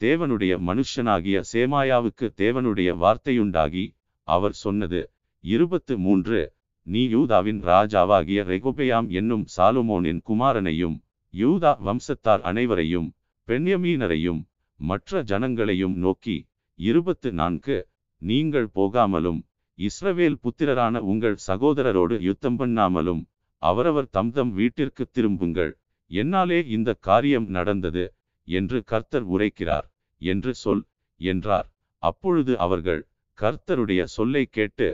தேவனுடைய 0.00 0.52
மனுஷனாகிய 0.68 1.38
சேமாயாவுக்கு 1.52 2.26
தேவனுடைய 2.36 2.90
வார்த்தையுண்டாகி 3.02 3.84
அவர் 4.28 4.56
சொன்னது 4.64 5.00
இருபத்து 5.44 5.94
மூன்று 5.98 6.40
நீ 6.86 7.02
யூதாவின் 7.06 7.60
ராஜாவாகிய 7.62 8.40
ரெகோபெயாம் 8.44 9.08
என்னும் 9.10 9.44
சாலுமோனின் 9.56 10.22
குமாரனையும் 10.28 10.96
யூதா 11.34 11.72
வம்சத்தார் 11.86 12.42
அனைவரையும் 12.42 13.08
பெண்யமீனரையும் 13.48 14.40
மற்ற 14.80 15.22
ஜனங்களையும் 15.22 15.96
நோக்கி 15.96 16.36
இருபத்து 16.78 17.28
நான்கு 17.32 17.76
நீங்கள் 18.22 18.68
போகாமலும் 18.74 19.40
இஸ்ரவேல் 19.78 20.38
புத்திரரான 20.44 21.00
உங்கள் 21.10 21.36
சகோதரரோடு 21.46 22.16
யுத்தம் 22.20 22.58
பண்ணாமலும் 22.60 23.22
அவரவர் 23.62 24.08
தம் 24.10 24.32
தம் 24.32 24.52
வீட்டிற்கு 24.52 25.04
திரும்புங்கள். 25.06 25.72
என்னாலே 26.10 26.58
இந்த 26.66 26.90
காரியம் 27.00 27.48
நடந்தது 27.48 28.04
என்று 28.48 28.78
கர்த்தர் 28.84 29.26
உரைக்கிறார் 29.34 29.86
என்று 30.22 30.52
சொல் 30.54 30.82
என்றார். 31.20 31.68
அப்பொழுது 32.02 32.52
அவர்கள் 32.58 33.02
கர்த்தருடைய 33.38 34.02
சொல்லை 34.16 34.44
கேட்டு 34.50 34.88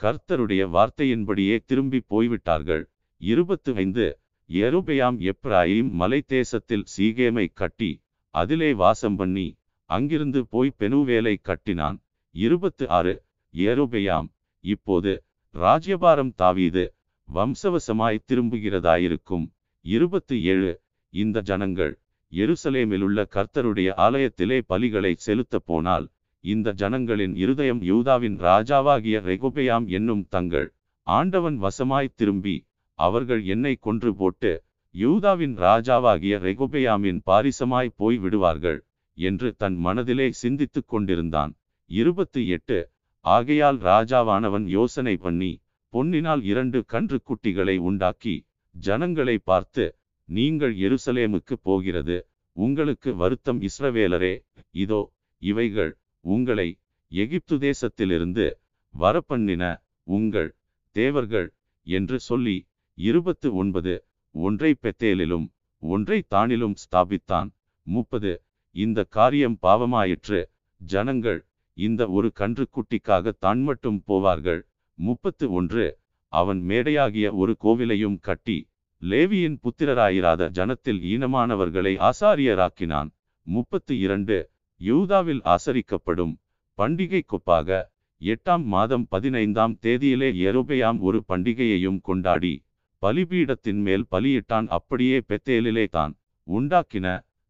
கர்த்தருடைய 0.00 0.62
வார்த்தையின்படியே 0.76 1.56
திரும்பி 1.66 2.00
போய்விட்டார்கள். 2.12 2.84
இருபத்து 3.20 3.70
ஐந்து 3.74 4.06
எருபயாம் 4.50 5.18
எப்ராயிம் 5.30 5.90
மலை 6.00 6.20
தேசத்தில் 6.26 6.88
சீகேமை 6.94 7.46
கட்டி 7.54 7.90
அதிலே 8.34 8.70
வாசம் 8.82 9.16
பண்ணி 9.16 9.46
அங்கிருந்து 9.90 10.40
போய் 10.52 10.76
பெனுவேலை 10.80 11.34
கட்டினான். 11.48 11.98
இருபத்து 12.34 12.84
ஆறு 12.98 13.14
ஏரோபெயாம் 13.54 14.28
இப்போது 14.64 15.12
ராஜ்யபாரம் 15.54 16.32
தாவீது 16.42 16.84
வம்சவசமாய் 17.28 18.24
திரும்புகிறதாயிருக்கும். 18.28 19.44
இருபத்து 19.84 20.34
ஏழு 20.52 20.72
இந்த 21.14 21.38
ஜனங்கள் 21.50 21.92
எருசலேமிலுள்ள 22.32 23.18
கர்த்தருடைய 23.34 23.88
ஆலயத்திலே 24.04 24.58
பலிகளை 24.70 25.12
செலுத்த 25.26 25.58
போனால் 25.68 26.06
இந்த 26.44 26.68
ஜனங்களின் 26.72 27.34
இருதயம் 27.42 27.82
யூதாவின் 27.90 28.36
ராஜாவாகிய 28.46 29.16
ரெகுபெயாம் 29.28 29.86
என்னும் 29.96 30.24
தங்கள் 30.34 30.68
ஆண்டவன் 31.06 31.58
வசமாய் 31.64 32.14
திரும்பி 32.16 32.56
அவர்கள் 32.98 33.42
என்னை 33.54 33.74
கொன்று 33.78 34.10
போட்டு 34.14 34.52
யூதாவின் 34.94 35.54
ராஜாவாகிய 35.56 36.34
ரெகுபெயாமின் 36.46 37.20
பாரிசமாய் 37.28 37.96
போய் 37.96 38.18
விடுவார்கள் 38.18 38.80
என்று 39.18 39.48
தன் 39.56 39.76
மனதிலே 39.76 40.26
சிந்தித்துக் 40.42 40.90
கொண்டிருந்தான். 40.92 41.52
இருபத்து 41.90 42.40
எட்டு. 42.48 42.78
ஆகையால் 43.24 43.78
ராஜாவானவன் 43.82 44.66
யோசனை 44.76 45.14
பண்ணி 45.16 45.50
பொன்னினால் 45.92 46.42
இரண்டு 46.42 46.78
கன்று 46.92 47.18
குட்டிகளை 47.28 47.76
உண்டாக்கி 47.88 48.34
ஜனங்களை 48.74 49.36
பார்த்து 49.44 49.84
நீங்கள் 50.28 50.74
எருசலேமுக்கு 50.86 51.54
போகிறது 51.62 52.16
உங்களுக்கு 52.56 53.10
வருத்தம் 53.14 53.60
இஸ்ரவேலரே 53.68 54.34
இதோ 54.74 55.00
இவைகள் 55.42 55.92
உங்களை 56.24 56.68
எகிப்து 57.12 57.56
தேசத்திலிருந்து 57.58 58.46
வரப்பண்ணின 58.94 59.64
உங்கள் 60.06 60.50
தேவர்கள் 60.96 61.48
என்று 61.86 62.16
சொல்லி 62.20 62.56
இருபத்து 62.98 63.48
ஒன்பது. 63.54 63.94
ஒன்றை 64.34 64.70
பெத்தேலிலும் 64.82 65.46
ஒன்றை 65.82 66.18
தானிலும் 66.34 66.74
ஸ்தாபித்தான். 66.82 67.48
முப்பது. 67.86 68.32
இந்த 68.70 69.04
காரியம் 69.04 69.56
பாவமாயிற்று. 69.62 70.40
ஜனங்கள் 70.80 71.40
இந்த 71.76 72.08
ஒரு 72.08 72.32
கன்றுக்குட்டிக்காக 72.40 73.32
தான் 73.38 73.62
மட்டும் 73.62 74.02
போவார்கள். 74.08 74.62
முப்பத்து 74.98 75.52
ஒன்று. 75.52 75.86
அவன் 76.32 76.60
மேடையாகிய 76.68 77.26
ஒரு 77.32 77.56
கோவிலையும் 77.64 78.18
கட்டி 78.20 78.58
லேவியின் 79.02 79.56
புத்திரராயிராத 79.62 80.42
ஜனத்தில் 80.58 81.00
ஈனமானவர்களை 81.12 82.10
ஆசாரியராக்கினான். 82.10 83.10
முப்பத்து 83.46 83.98
இரண்டு. 83.98 84.38
யூதாவில் 84.80 85.42
ஆசரிக்கப்படும் 85.44 86.34
பண்டிகை 86.78 87.20
கொப்பாக 87.24 87.80
எட்டாம் 88.20 88.64
மாதம் 88.64 89.06
பதினைந்தாம் 89.08 89.74
தேதியிலே 89.82 90.28
எருபையாம் 90.46 90.98
ஒரு 91.00 91.24
பண்டிகையையும் 91.28 92.00
கொண்டாடி 92.02 92.54
பலிபீடத்தின் 93.02 93.80
மேல் 93.86 94.04
பலியிட்டான். 94.14 94.66
அப்படியே 94.76 95.18
பெத்தேலிலே 95.30 95.84
தான் 95.96 96.12
உண்டாக்கின 96.46 97.06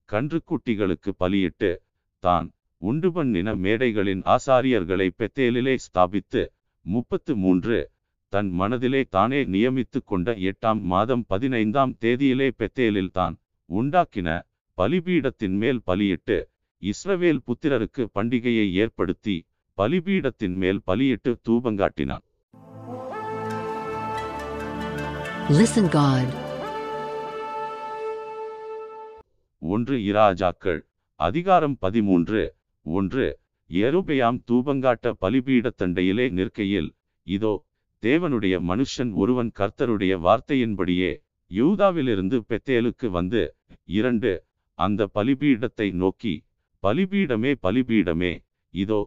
கன்றுக்குட்டிகளுக்கு 0.09 1.11
பலியிட்டு 1.23 1.71
தான் 2.25 2.47
உண்டு 2.83 3.09
பண்ணின 3.17 3.49
மேடைகளின் 3.65 4.23
ஆசாரியர்களை 4.35 5.09
பெத்தேலிலே 5.21 5.75
ஸ்தாபித்து 5.87 6.43
முப்பத்து 6.87 7.33
மூன்று 7.43 7.79
தன் 8.33 8.51
மனதிலே 8.61 9.03
தானே 9.17 9.41
நியமித்து 9.55 9.99
கொண்ட 10.11 10.33
எட்டாம் 10.51 10.81
மாதம் 10.93 11.25
பதினைந்தாம் 11.31 11.93
தேதியிலே 12.03 12.49
பெத்தேலில் 12.61 13.13
தான் 13.19 13.35
உண்டாக்கின 13.69 14.29
பலிபீடத்தின் 14.79 15.57
மேல் 15.63 15.81
பலியிட்டு 15.89 16.39
இஸ்ரவேல் 16.83 17.43
புத்திரருக்கு 17.47 18.03
பண்டிகையை 18.17 18.67
ஏற்படுத்தி 18.83 19.37
பலிபீடத்தின் 19.79 20.57
மேல் 20.63 20.81
பலியிட்டு 20.89 21.31
தூபங்காட்டினான். 21.47 22.25
Listen 25.51 25.87
God. 25.91 26.29
ஒன்று 29.63 29.97
இராஜாக்கள் 30.07 30.81
அதிகாரம் 31.21 31.77
பதிமூன்று 31.81 32.41
ஒன்று 32.87 33.27
எருபெயாம் 33.71 34.39
தூபங்காட்ட 34.49 35.13
பலிபீடத்தண்டையிலே 35.23 36.27
நிற்கையில் 36.31 36.91
இதோ 37.27 37.53
தேவனுடைய 38.03 38.57
மனுஷன் 38.71 39.13
ஒருவன் 39.15 39.51
கர்த்தருடைய 39.59 40.15
வார்த்தையின்படியே 40.21 41.13
யூதாவிலிருந்து 41.51 42.39
பெத்தேலுக்கு 42.49 43.11
வந்து 43.11 43.43
இரண்டு 43.93 44.33
அந்த 44.79 45.09
பலிபீடத்தை 45.15 45.89
நோக்கி 45.97 46.35
பலிபீடமே 46.83 47.55
பலிபீடமே 47.63 48.33
இதோ 48.75 49.01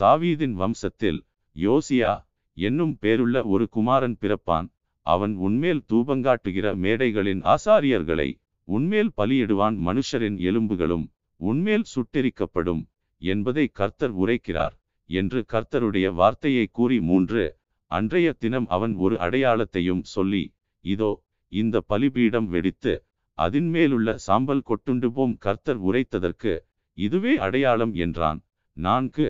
தாவீதின் 0.00 0.56
வம்சத்தில் 0.56 1.20
யோசியா 1.56 2.12
என்னும் 2.56 2.94
பேருள்ள 3.02 3.44
ஒரு 3.46 3.66
குமாரன் 3.68 4.16
பிறப்பான் 4.20 4.68
அவன் 5.06 5.34
உன்மேல் 5.38 5.82
தூபங்காட்டுகிற 5.92 6.66
மேடைகளின் 6.74 7.42
ஆசாரியர்களை 7.44 8.28
உன்மேல் 8.68 9.10
பலியிடுவான் 9.16 9.76
மனுஷரின் 9.86 10.36
எலும்புகளும் 10.40 11.06
உன்மேல் 11.40 11.86
சுட்டெரிக்கப்படும் 11.94 12.82
என்பதை 13.22 13.64
கர்த்தர் 13.72 14.14
உரைக்கிறார் 14.18 14.74
என்று 15.10 15.40
கர்த்தருடைய 15.52 16.06
வார்த்தையை 16.12 16.66
கூறி 16.70 16.98
மூன்று 17.00 17.42
அன்றைய 17.90 18.28
தினம் 18.32 18.66
அவன் 18.66 18.94
ஒரு 18.96 19.16
அடையாளத்தையும் 19.16 20.04
சொல்லி 20.08 20.44
இதோ 20.84 21.10
இந்த 21.52 21.76
பலிபீடம் 21.88 22.46
வெடித்து 22.46 22.92
அதின்மேலுள்ள 23.38 24.14
சாம்பல் 24.26 24.62
கொட்டுண்டு 24.62 25.08
போம் 25.12 25.34
கர்த்தர் 25.38 25.80
உரைத்ததற்கு 25.82 26.52
இதுவே 26.98 27.32
அடையாளம் 27.36 27.92
என்றான். 27.94 28.40
நான்கு 28.76 29.26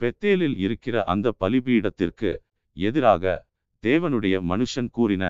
பெத்தேலில் 0.00 0.56
இருக்கிற 0.56 1.04
அந்த 1.04 1.32
பலிபீடத்திற்கு 1.40 2.30
எதிராக 2.76 3.24
தேவனுடைய 3.84 4.36
மனுஷன் 4.50 4.90
கூறின 4.90 5.24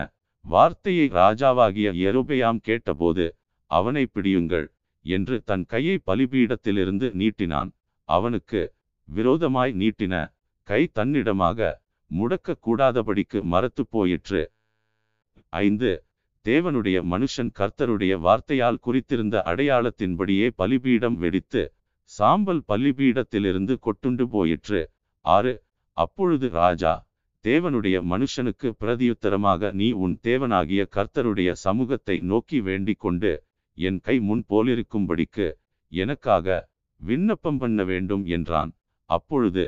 வார்த்தையை 0.44 1.06
ராஜாவாகிய 1.18 1.88
எருபெயாம் 2.08 2.60
கேட்டபோது 2.60 3.24
அவனை 3.70 4.04
பிடியுங்கள் 4.14 4.66
என்று 5.04 5.36
தன் 5.44 5.64
கையை 5.64 5.96
பலிபீடத்திலிருந்து 6.06 7.06
நீட்டினான். 7.20 7.70
அவனுக்கு 8.08 8.60
விரோதமாய் 9.08 9.72
நீட்டின 9.72 10.14
கை 10.68 10.82
தன்னிடமாக 10.98 11.70
முடக்க 12.10 12.56
கூடாதபடிக்கு 12.66 13.38
மரத்து 13.52 13.82
போயிற்று. 13.86 14.42
ஐந்து 15.52 15.90
தேவனுடைய 16.46 16.98
மனுஷன் 17.12 17.50
கர்த்தருடைய 17.58 18.12
வார்த்தையால் 18.26 18.82
குறித்திருந்த 18.86 19.36
அடையாளத்தின்படியே 19.50 20.46
பலிபீடம் 20.60 21.16
வெடித்து 21.22 21.62
சாம்பல் 22.10 22.62
பலிபீடத்திலிருந்து 22.68 23.74
கொட்டுண்டு 23.86 24.24
போயிற்று. 24.28 24.80
ஆறு 25.24 25.54
அப்பொழுது 25.96 26.46
ராஜா 26.60 26.94
தேவனுடைய 27.44 27.96
மனுஷனுக்கு 28.10 28.68
பிரதியுத்தரமாக 28.80 29.70
நீ 29.72 29.88
உன் 30.04 30.14
தேவனாகிய 30.22 30.82
கர்த்தருடைய 30.96 31.50
சமூகத்தை 31.64 32.16
நோக்கி 32.22 32.58
வேண்டிக் 32.60 33.02
கொண்டு 33.04 33.32
என் 33.78 33.98
கை 34.00 34.16
முன் 34.20 34.42
போலிருக்கும்படிக்கு 34.48 35.46
எனக்காக 35.92 36.46
விண்ணப்பம் 37.00 37.58
பண்ண 37.58 37.84
வேண்டும் 37.84 38.24
என்றான். 38.26 38.70
அப்பொழுது 39.10 39.64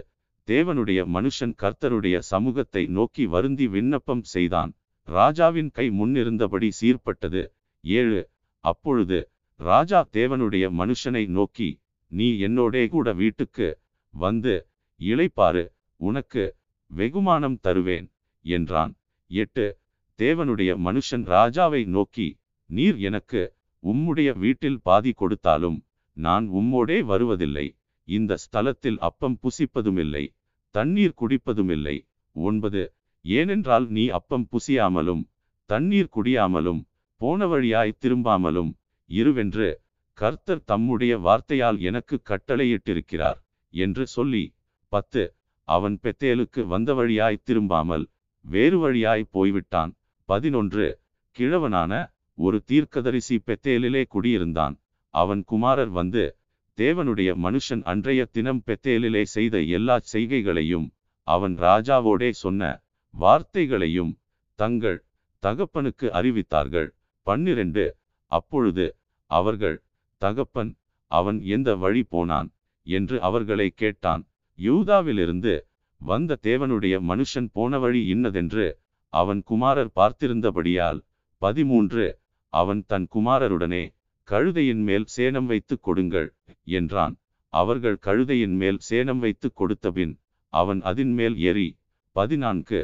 தேவனுடைய 0.49 1.01
மனுஷன் 1.07 1.55
கர்த்தருடைய 1.63 2.17
சமூகத்தை 2.31 2.83
நோக்கி 2.89 3.25
வருந்தி 3.27 3.67
விண்ணப்பம் 3.67 4.25
செய்தான். 4.35 4.73
ராஜாவின் 5.09 5.71
கை 5.71 5.87
முன்னிருந்தபடி 5.91 6.69
சீர்பட்டது. 6.81 7.43
ஏழு 7.85 8.21
அப்பொழுது 8.65 9.19
ராஜா 9.61 10.01
தேவனுடைய 10.13 10.65
மனுஷனை 10.81 11.25
நோக்கி 11.29 11.71
நீ 12.13 12.29
என்னோடே 12.47 12.83
கூட 12.89 13.09
வீட்டுக்கு 13.13 13.69
வந்து 14.15 14.55
இளைப்பாறு 15.01 15.65
உனக்கு 16.01 16.45
வெகுமானம் 16.97 17.59
தருவேன் 17.61 18.07
என்றான். 18.45 18.93
எட்டு 19.31 19.67
தேவனுடைய 20.19 20.71
மனுஷன் 20.87 21.25
ராஜாவை 21.35 21.83
நோக்கி 21.95 22.29
நீர் 22.71 22.99
எனக்கு 23.09 23.43
உம்முடைய 23.83 24.31
வீட்டில் 24.39 24.81
பாதி 24.83 25.13
கொடுத்தாலும் 25.13 25.79
நான் 26.17 26.47
உம்மோடே 26.51 26.99
வருவதில்லை. 27.05 27.67
இந்த 28.09 28.33
ஸ்தலத்தில் 28.45 28.99
அப்பம் 29.09 29.37
புசிப்பதுமில்லை 29.43 30.25
தண்ணீர் 30.75 31.19
குடிப்பதுமில்லை. 31.21 31.97
ஒன்பது 32.37 32.83
ஏனென்றால் 33.25 33.87
நீ 33.97 34.05
அப்பம் 34.19 34.47
புசியாமலும் 34.53 35.23
தண்ணீர் 35.71 36.13
குடியாமலும் 36.17 36.81
போன 37.21 37.47
வழியாய் 37.47 37.99
திரும்பாமலும் 38.01 38.73
இருவென்று 39.11 39.69
கர்த்தர் 40.19 40.63
தம்முடைய 40.65 41.13
வார்த்தையால் 41.19 41.79
எனக்கு 41.81 42.17
கட்டளையிட்டிருக்கிறார் 42.31 43.39
என்று 43.75 44.05
சொல்லி 44.07 44.45
பத்து 44.93 45.23
அவன் 45.65 45.99
பெத்தேலுக்கு 46.03 46.67
வந்த 46.67 46.95
வழியாய் 46.95 47.43
திரும்பாமல் 47.47 48.05
வேறு 48.41 48.79
வழியாய் 48.79 49.25
போய்விட்டான். 49.31 49.93
பதினொன்று. 50.25 51.01
கிழவனான 51.37 51.93
ஒரு 52.35 52.63
தீர்க்கதரிசி 52.65 53.43
பெத்தேலிலே 53.47 54.05
குடியிருந்தான். 54.09 54.75
அவன் 55.15 55.45
குமாரர் 55.45 55.89
வந்து 55.89 56.37
தேவனுடைய 56.77 57.31
மனுஷன் 57.43 57.83
அன்றைய 57.83 58.25
தினம் 58.25 58.63
பெத்தேலிலே 58.67 59.23
செய்த 59.23 59.61
எல்லா 59.61 60.01
செய்கைகளையும் 60.13 60.87
அவன் 61.23 61.55
ராஜாவோடே 61.59 62.31
சொன்ன 62.31 62.83
வார்த்தைகளையும் 63.15 64.13
தங்கள் 64.55 65.05
தகப்பனுக்கு 65.43 66.07
அறிவித்தார்கள். 66.13 66.89
பன்னிரண்டு. 67.23 67.97
அப்பொழுது 68.27 68.97
அவர்கள் 69.31 69.83
தகப்பன் 70.17 70.77
அவன் 71.11 71.39
எந்த 71.45 71.77
வழி 71.77 72.03
போனான்? 72.03 72.49
என்று 72.83 73.17
அவர்களை 73.23 73.69
கேட்டான். 73.71 74.23
யூதாவிலிருந்து 74.59 75.55
வந்த 76.01 76.39
தேவனுடைய 76.43 76.95
மனுஷன் 77.09 77.49
போன 77.53 77.79
வழி 77.79 78.01
இன்னதென்று 78.07 78.67
அவன் 79.13 79.41
குமாரர் 79.43 79.91
பார்த்திருந்தபடியால் 79.97 81.01
பதிமூன்று 81.43 82.05
அவன் 82.53 82.81
தன் 82.87 83.07
குமாரருடனே 83.15 83.85
கழுதையின் 84.29 84.83
மேல் 84.83 85.07
சேனம் 85.17 85.47
வைத்து 85.47 85.75
கொடுங்கள் 85.81 86.29
என்றான். 86.73 87.15
அவர்கள் 87.53 87.99
கழுதையின் 87.99 88.57
மேல் 88.57 88.79
சேனம் 88.91 89.19
வைத்து 89.19 89.49
கொடுத்தபின் 89.53 90.15
அவன் 90.53 90.81
அதின் 90.83 91.13
மேல் 91.13 91.37
எரி 91.43 91.69
பதினான்கு 92.17 92.81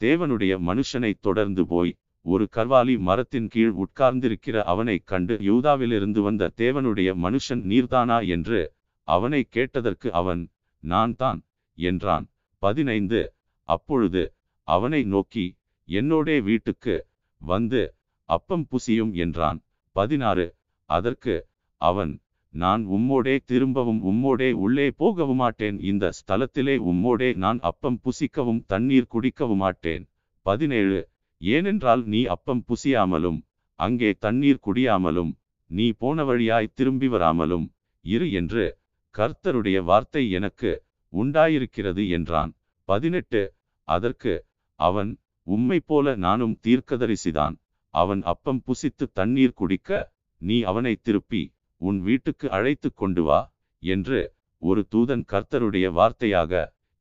தேவனுடைய 0.00 0.52
மனுஷனை 0.60 1.12
தொடர்ந்து 1.20 1.64
போய் 1.66 1.92
ஒரு 2.24 2.44
கர்வாலி 2.56 2.94
மரத்தின் 2.98 3.48
கீழ் 3.48 3.74
உட்கார்ந்திருக்கிற 3.84 4.56
அவனைக் 4.64 5.06
கண்டு 5.06 5.34
யூதாவிலிருந்து 5.42 6.20
வந்த 6.22 6.50
தேவனுடைய 6.56 7.10
மனுஷன் 7.22 7.62
நீர்தானா 7.62 8.18
என்று 8.26 8.60
அவனை 9.08 9.40
கேட்டதற்கு 9.50 10.08
அவன் 10.12 10.42
நான் 10.82 11.14
தான் 11.22 11.40
என்றான். 11.78 12.24
பதினைந்து. 12.62 13.20
அப்பொழுது 13.68 14.22
அவனை 14.68 15.00
நோக்கி 15.14 15.46
என்னோடே 15.88 16.36
வீட்டுக்கு 16.48 16.94
வந்து 17.40 17.82
அப்பம் 18.28 18.66
புசியும் 18.72 19.12
என்றான். 19.24 19.58
பதினாறு. 19.96 20.46
அதற்கு 20.90 21.34
அவன் 21.80 22.12
நான் 22.54 22.82
உம்மோடே 22.96 23.34
திரும்பவும் 23.50 24.00
உம்மோடே 24.10 24.48
உள்ளே 24.64 24.86
போகவும் 25.00 25.40
மாட்டேன் 25.42 25.76
இந்த 25.90 26.04
ஸ்தலத்திலே 26.18 26.74
உம்மோடே 26.90 27.28
நான் 27.44 27.60
அப்பம் 27.70 27.98
புசிக்கவும் 28.04 28.60
தண்ணீர் 28.72 29.12
குடிக்கவும் 29.14 29.62
மாட்டேன் 29.64 30.04
பதினேழு. 30.46 30.98
ஏனென்றால் 31.40 32.02
நீ 32.12 32.20
அப்பம் 32.34 32.62
புசியாமலும் 32.68 33.38
அங்கே 33.80 34.10
தண்ணீர் 34.24 34.64
குடியாமலும் 34.66 35.32
நீ 35.70 35.86
போன 36.00 36.24
வழியாய் 36.24 36.74
திரும்பி 36.74 37.08
வராமலும் 37.08 37.66
இரு 38.04 38.26
என்று 38.32 38.64
கர்த்தருடைய 39.18 39.78
வார்த்தை 39.82 40.22
எனக்கு 40.38 40.70
உண்டாயிருக்கிறது 41.12 42.02
என்றான். 42.08 42.52
பதினெட்டு 42.88 43.42
அதற்கு 43.88 44.34
அவன் 44.80 45.10
உம்மை 45.46 45.78
போல 45.80 46.14
நானும் 46.16 46.54
தீர்க்கதரிசிதான். 46.66 47.54
அவன் 47.94 48.22
அப்பம் 48.32 48.60
புசித்து 48.66 49.04
தண்ணீர் 49.12 49.58
குடிக்க 49.60 49.90
நீ 50.42 50.56
அவனை 50.70 50.94
திருப்பி 51.06 51.42
உன் 51.80 51.98
வீட்டுக்கு 52.00 52.46
அழைத்து 52.50 52.88
கொண்டு 52.94 53.22
வா 53.22 53.40
என்று 53.82 54.20
ஒரு 54.62 54.80
தூதன் 54.92 55.24
கர்த்தருடைய 55.32 55.86
வார்த்தையாக 55.98 56.52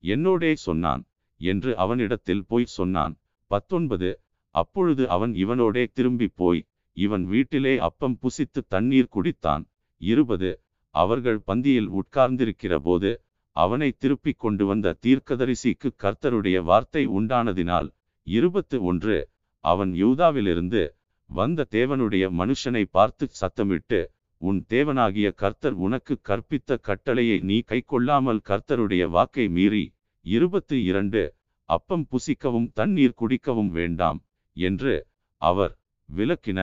என்னோடே 0.04 0.52
சொன்னான் 0.66 1.04
என்று 1.42 1.72
அவனிடத்தில் 1.78 2.44
போய் 2.48 2.74
சொன்னான். 2.78 3.14
பத்தொன்பது 3.52 4.10
அப்பொழுது 4.56 5.04
அவன் 5.10 5.34
இவனோடே 5.34 5.84
திரும்பி 5.94 6.28
போய் 6.42 6.62
இவன் 6.98 7.26
வீட்டிலே 7.26 7.74
அப்பம் 7.88 8.18
புசித்து 8.22 8.62
தண்ணீர் 8.68 9.14
குடித்தான். 9.16 9.64
இருபது 10.02 10.50
அவர்கள் 10.96 11.40
பந்தியில் 11.48 11.90
உட்கார்ந்திருக்கிற 11.92 12.76
போது 12.80 13.12
அவனை 13.56 13.90
திருப்பிக் 13.98 14.40
கொண்டு 14.40 14.64
வந்த 14.66 14.96
தீர்க்கதரிசிக்கு 15.02 15.90
கர்த்தருடைய 16.04 16.58
வார்த்தை 16.62 17.04
உண்டானதினால் 17.20 17.90
இருபத்து 18.28 18.78
ஒன்று 18.84 19.18
அவன் 19.64 19.92
யூதாவிலிருந்து 19.94 20.82
வந்த 21.30 21.66
தேவனுடைய 21.72 22.26
மனுஷனை 22.32 22.84
பார்த்து 22.92 23.26
சத்தமிட்டு 23.42 24.00
உன் 24.42 24.60
தேவனாகிய 24.70 25.28
கர்த்தர் 25.34 25.76
உனக்கு 25.78 26.14
கற்பித்த 26.30 26.78
கட்டளையை 26.82 27.38
நீ 27.42 27.58
கைக்கொள்ளாமல் 27.68 28.42
கர்த்தருடைய 28.50 29.04
வாக்கை 29.10 29.46
மீறி 29.50 29.84
இருபத்து 30.26 30.76
இரண்டு 30.84 31.22
அப்பம் 31.70 32.06
புசிக்கவும் 32.12 32.70
தண்ணீர் 32.74 33.20
குடிக்கவும் 33.22 33.72
வேண்டாம் 33.72 34.20
என்று 34.58 34.94
அவர் 35.42 35.74
விளக்கின 36.10 36.60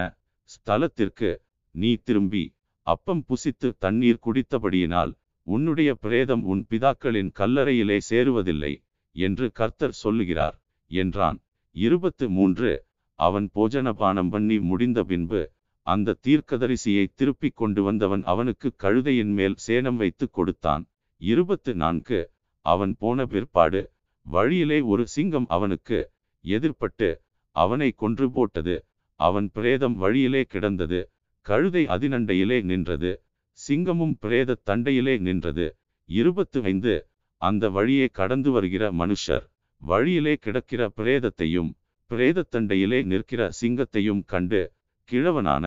ஸ்தலத்திற்கு 0.51 1.31
நீ 1.75 1.91
திரும்பி. 2.05 2.45
அப்பம் 2.89 3.23
புசித்து 3.28 3.69
தண்ணீர் 3.85 4.24
குடித்தபடியினால் 4.27 5.12
உன்னுடைய 5.47 5.90
பிரேதம் 6.05 6.43
உன் 6.52 6.62
பிதாக்களின் 6.70 7.31
கல்லறையிலே 7.40 7.98
சேருவதில்லை 8.10 8.73
என்று 9.16 9.47
கர்த்தர் 9.59 9.97
சொல்லுகிறார் 10.02 10.56
என்றான். 10.90 11.39
இருபத்து 11.77 12.27
மூன்று 12.36 12.70
அவன் 13.19 13.47
போஜனபானம் 13.55 14.31
பண்ணி 14.35 14.56
முடிந்த 14.70 15.01
பின்பு 15.10 15.40
அந்த 15.86 16.16
தீர்க்கதரிசியை 16.27 17.05
திருப்பிக் 17.19 17.59
கொண்டு 17.60 17.81
வந்தவன் 17.82 18.23
அவனுக்கு 18.32 18.69
கழுதையின் 18.85 19.32
மேல் 19.39 19.56
சேனம் 19.66 19.98
வைத்து 20.02 20.27
கொடுத்தான். 20.31 20.82
இருபத்து 21.20 21.70
நான்கு 21.82 22.20
அவன் 22.66 22.93
போன 23.02 23.27
பிற்பாடு 23.32 23.81
வழியிலே 24.27 24.78
ஒரு 24.93 25.05
சிங்கம் 25.15 25.48
அவனுக்கு 25.56 25.98
எதிர்ப்பட்டு 26.44 27.09
அவனை 27.56 27.89
கொன்று 28.02 28.27
போட்டது. 28.36 28.74
அவன் 29.20 29.48
பிரேதம் 29.56 29.97
வழியிலே 30.02 30.43
கிடந்தது. 30.52 31.01
கழுதை 31.49 31.83
அதிநண்டையிலே 31.87 32.57
நின்றது 32.62 33.11
சிங்கமும் 33.59 34.15
பிரேத 34.20 34.57
தண்டையிலே 34.70 35.15
நின்றது. 35.19 35.66
இருபத்து 36.09 36.59
ஐந்து. 36.62 36.95
அந்த 37.43 37.65
வழியே 37.77 38.07
கடந்து 38.19 38.51
வருகிற 38.51 38.85
மனுஷர் 38.93 39.45
வழியிலே 39.83 40.35
கிடக்கிற 40.45 40.81
பிரேதத்தையும் 40.97 41.70
பிரேதத்தண்டையிலே 42.11 42.99
நிற்கிற 43.05 43.43
சிங்கத்தையும் 43.61 44.23
கண்டு 44.33 44.61
கிழவனான 45.09 45.65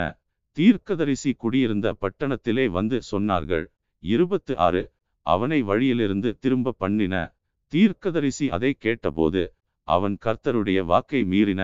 தீர்க்கதரிசி 0.58 1.32
குடியிருந்த 1.34 1.88
பட்டணத்திலே 2.02 2.66
வந்து 2.78 3.00
சொன்னார்கள் 3.12 3.66
இருபத்து 4.04 4.54
ஆறு. 4.58 4.84
அவனை 5.26 5.60
வழியிலிருந்து 5.62 6.32
திரும்ப 6.40 6.76
பண்ணின 6.78 7.16
தீர்க்கதரிசி 7.74 8.46
அதை 8.50 8.72
கேட்டபோது 8.86 9.44
அவன் 9.88 10.18
கர்த்தருடைய 10.26 10.80
வாக்கை 10.86 11.24
மீறின 11.32 11.62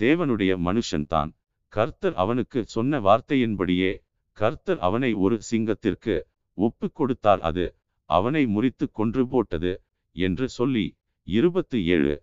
தேவனுடைய 0.00 0.52
மனுஷன்தான். 0.66 1.32
கர்த்தர் 1.72 2.16
அவனுக்கு 2.22 2.60
சொன்ன 2.74 3.00
வார்த்தையின்படியே 3.00 3.92
கர்த்தர் 4.38 4.80
அவனை 4.86 5.10
ஒரு 5.24 5.36
சிங்கத்திற்கு 5.50 6.14
ஒப்பு 6.58 6.86
கொடுத்தார். 6.98 7.40
அது 7.48 7.64
அவனை 8.10 8.42
முறித்து 8.54 8.86
கொன்று 8.98 9.22
போட்டது 9.32 9.72
என்று 10.16 10.46
சொல்லி 10.58 10.86
இருபத்து 11.26 11.78
ஏழு 11.94 12.14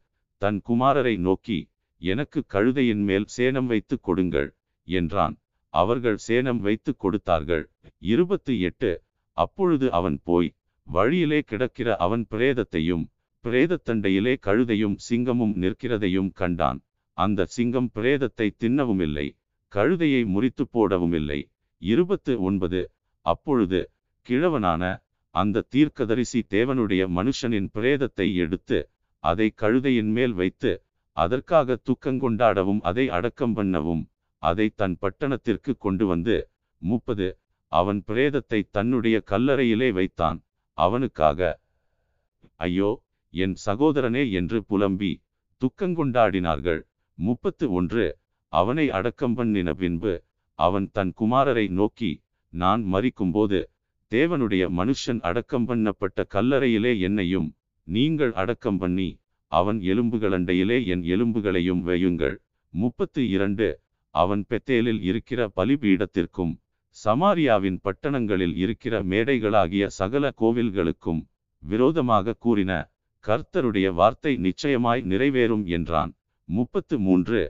தன் 0.41 0.59
குமாரரை 0.67 1.15
நோக்கி 1.27 1.59
எனக்கு 2.01 2.39
கழுதையின் 2.53 3.03
மேல் 3.09 3.27
சேனம் 3.37 3.69
வைத்து 3.71 3.95
கொடுங்கள் 3.99 4.49
என்றான். 4.87 5.35
அவர்கள் 5.73 6.19
சேனம் 6.27 6.61
வைத்து 6.67 6.91
கொடுத்தார்கள். 6.95 7.65
இருபத்து 8.13 8.53
எட்டு 8.69 8.91
அப்பொழுது 9.37 9.87
அவன் 9.99 10.17
போய் 10.27 10.49
வழியிலே 10.87 11.39
கிடக்கிற 11.51 11.89
அவன் 12.05 12.23
பிரேதத்தையும் 12.33 13.03
பிரேதத்தண்டையிலே 13.43 14.33
கழுதையும் 14.47 14.95
சிங்கமும் 15.07 15.53
நிற்கிறதையும் 15.63 16.31
கண்டான். 16.39 16.79
அந்த 17.17 17.47
சிங்கம் 17.55 17.89
பிரேதத்தை 17.95 18.47
தின்னவுமில்லை. 18.61 19.27
கழுதையை 19.75 20.21
முறித்து 20.33 20.63
போடவுமில்லை. 20.73 21.39
இருபத்து 21.81 22.33
ஒன்பது. 22.41 22.81
அப்பொழுது 23.25 23.79
கிழவனான 24.27 24.83
அந்த 25.35 25.65
தீர்க்கதரிசி 25.73 26.39
தேவனுடைய 26.55 27.01
மனுஷனின் 27.17 27.69
பிரேதத்தை 27.75 28.27
எடுத்து 28.43 28.79
அதை 29.23 29.47
கழுதையின் 29.61 30.11
மேல் 30.17 30.33
வைத்து 30.33 30.71
அதற்காக 31.17 31.77
துக்கங்கொண்டாடவும் 31.87 32.81
அதை 32.89 33.05
அடக்கம் 33.17 33.55
பண்ணவும் 33.57 34.03
அதை 34.43 34.67
தன் 34.79 34.95
பட்டணத்திற்கு 35.01 35.71
கொண்டு 35.77 36.05
வந்து 36.05 36.35
முப்பது. 36.81 37.27
அவன் 37.71 37.99
பிரேதத்தை 38.07 38.59
தன்னுடைய 38.75 39.17
கல்லறையிலே 39.31 39.89
வைத்தான். 39.97 40.39
அவனுக்காக 40.77 41.49
ஐயோ 42.59 42.91
என் 43.33 43.55
சகோதரனே 43.65 44.23
என்று 44.31 44.59
புலம்பி 44.63 45.11
துக்கங்கொண்டாடினார்கள். 45.61 46.81
முப்பத்து 47.17 47.65
ஒன்று. 47.71 48.05
அவனை 48.53 48.85
அடக்கம் 48.97 49.35
பண்ணின 49.37 49.69
பின்பு 49.73 50.13
அவன் 50.59 50.87
தன் 50.91 51.11
குமாரரை 51.19 51.65
நோக்கி 51.79 52.11
நான் 52.53 52.81
மறிக்கும்போது 52.93 53.59
தேவனுடைய 54.11 54.63
மனுஷன் 54.79 55.19
அடக்கம் 55.29 55.67
பண்ணப்பட்ட 55.69 56.23
கல்லறையிலே 56.35 56.93
என்னையும் 56.99 57.49
நீங்கள் 57.87 58.33
அடக்கம் 58.33 58.79
பண்ணி 58.81 59.09
அவன் 59.51 59.79
எலும்புகளண்டையிலே 59.91 60.77
என் 60.93 61.03
எலும்புகளையும் 61.13 61.81
வையுங்கள். 61.87 62.35
முப்பத்து 62.73 63.21
இரண்டு 63.29 63.67
அவன் 64.15 64.43
பெத்தேலில் 64.49 65.01
இருக்கிற 65.01 65.39
பலிபீடத்திற்கும் 65.55 66.53
சமாரியாவின் 66.97 67.79
பட்டணங்களில் 67.85 68.55
இருக்கிற 68.55 68.95
மேடைகளாகிய 69.03 69.85
சகல 69.99 70.31
கோவில்களுக்கும் 70.41 71.21
விரோதமாக 71.63 72.35
கூறின 72.45 72.71
கர்த்தருடைய 73.25 73.87
வார்த்தை 73.93 74.33
நிச்சயமாய் 74.37 75.01
நிறைவேறும் 75.11 75.65
என்றான். 75.77 76.11
முப்பத்து 76.49 76.95
மூன்று 76.99 77.41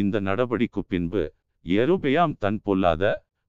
இந்த 0.00 0.20
நடபடிக்கு 0.28 0.80
பின்பு 0.92 1.22
எருபெயாம் 1.64 2.34
தன் 2.42 2.58
பொல்லாத 2.66 3.02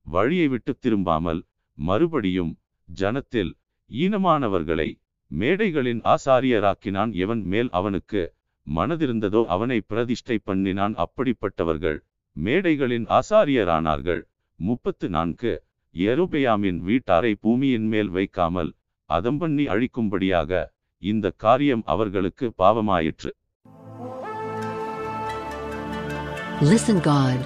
வழியை 0.06 0.48
விட்டு 0.54 0.72
திரும்பாமல் 0.84 1.42
மறுபடியும் 1.78 2.52
ஜனத்தில் 2.90 3.52
ஈனமானவர்களை 3.92 4.90
மேடைகளின் 5.32 6.02
ஆசாரியராக்கினான். 6.14 7.12
எவன் 7.24 7.42
மேல் 7.52 7.70
அவனுக்கு 7.80 8.22
மனதிருந்ததோ 8.68 9.42
அவனை 9.56 9.78
பிரதிஷ்டை 9.92 10.38
பண்ணினான். 10.50 10.94
அப்படிப்பட்டவர்கள் 11.04 11.98
மேடைகளின் 12.36 13.08
ஆசாரியரானார்கள். 13.18 14.22
முப்பத்து 14.60 15.08
நான்கு. 15.16 15.54
எருபெயாமின் 15.96 16.80
வீட்டாரை 16.88 17.32
பூமியின் 17.44 17.88
மேல் 17.94 18.12
வைக்காமல் 18.18 18.72
அதம்பண்ணி 19.10 19.66
அழிக்கும்படியாக 19.74 20.52
இந்த 21.04 21.26
காரியம் 21.44 21.84
அவர்களுக்கு 21.94 22.46
பாவமாயிற்று. 22.62 23.32
Listen 26.62 26.98
God. 27.06 27.40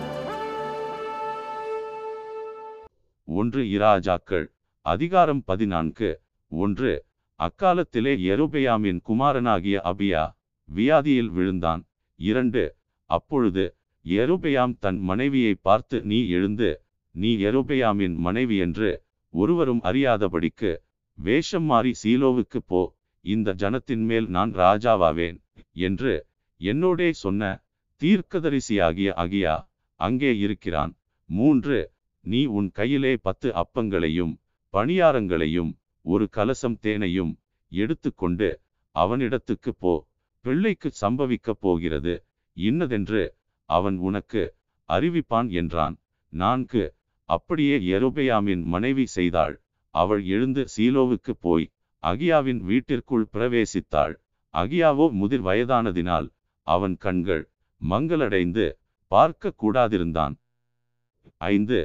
ஒன்று 3.23 3.63
இராஜாக்கள் 3.63 4.45
அதிகாரம் 4.81 5.43
பதினான்கு. 5.45 6.21
ஒன்று 6.47 7.05
அக்காலத்திலே 7.39 8.13
எருபெயாமின் 8.23 8.99
குமாரனாகிய 9.07 9.81
அபியா 9.83 10.35
வியாதியில் 10.75 11.31
விழுந்தான். 11.31 11.83
இரண்டு 12.15 12.75
அப்பொழுது 13.05 13.75
எருபெயாம் 14.01 14.77
தன் 14.79 14.99
மனைவியை 14.99 15.55
பார்த்து 15.61 16.01
நீ 16.01 16.29
எழுந்து 16.29 16.81
நீ 17.11 17.37
எருபெயாமின் 17.37 18.15
மனைவி 18.15 18.57
என்று 18.57 19.03
ஒருவரும் 19.29 19.81
அறியாதபடிக்கு 19.83 20.77
வேஷம் 21.13 21.63
மாறி 21.63 21.91
சீலோவுக்கு 22.03 22.57
போ. 22.65 22.95
இந்த 23.21 23.53
ஜனத்தின் 23.53 24.05
மேல் 24.05 24.27
நான் 24.27 24.53
ராஜாவாவேன் 24.53 25.39
என்று 25.71 26.25
என்னோடே 26.61 27.09
சொன்ன 27.09 27.63
தீர்க்கதரிசியாகிய 28.01 29.09
அகியா 29.23 29.55
அங்கே 29.99 30.31
இருக்கிறான். 30.37 30.91
மூன்று 31.29 31.77
நீ 32.25 32.41
உன் 32.57 32.69
கையிலே 32.71 33.13
பத்து 33.17 33.49
அப்பங்களையும் 33.61 34.33
பணியாரங்களையும் 34.73 35.71
ஒரு 36.05 36.25
கலசம் 36.37 36.77
தேனையும் 36.79 37.33
எடுத்துக்கொண்டு 37.71 38.49
அவனிடத்துக்கு 38.95 39.71
போ. 39.79 39.93
பிள்ளைக்கு 40.45 40.89
சம்பவிக்கப் 41.01 41.61
போகிறது. 41.61 42.13
இன்னதென்று 42.57 43.23
அவன் 43.69 43.97
உனக்கு 43.97 44.43
அறிவிப்பான் 44.89 45.49
என்றான். 45.51 45.95
நான்கு 46.33 46.83
அப்படியே 47.29 47.75
எரோபெயாமின் 47.95 48.63
மனைவி 48.73 49.05
செய்தாள். 49.17 49.55
அவள் 49.95 50.23
எழுந்து 50.25 50.63
சீலோவுக்கு 50.75 51.33
போய் 51.39 51.65
அகியாவின் 52.03 52.61
வீட்டிற்குள் 52.69 53.29
பிரவேசித்தாள். 53.33 54.13
அகியாவோ 54.53 55.05
முதிர் 55.11 55.45
வயதானதினால் 55.45 56.27
அவன் 56.67 56.95
கண்கள் 56.97 57.43
மங்களடைந்து 57.81 58.65
பார்க்க 59.11 59.53
கூடாதிருந்தான். 59.61 60.35
ஐந்து 61.49 61.79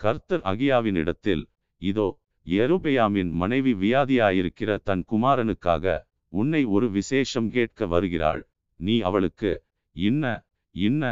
கர்த்தர் 0.00 0.42
அகியாவினிடத்தில் 0.42 1.42
இதோ 1.82 2.08
எருபெயாமின் 2.46 3.30
மனைவி 3.32 3.72
வியாதியாயிருக்கிற 3.82 4.70
தன் 4.84 5.02
குமாரனுக்காக 5.12 5.84
உன்னை 6.32 6.62
ஒரு 6.66 6.86
விசேஷம் 6.90 7.48
கேட்க 7.50 7.86
வருகிறாள். 7.86 8.42
நீ 8.80 8.94
அவளுக்கு 9.00 9.50
இன்ன 9.96 10.24
இன்ன 10.74 11.04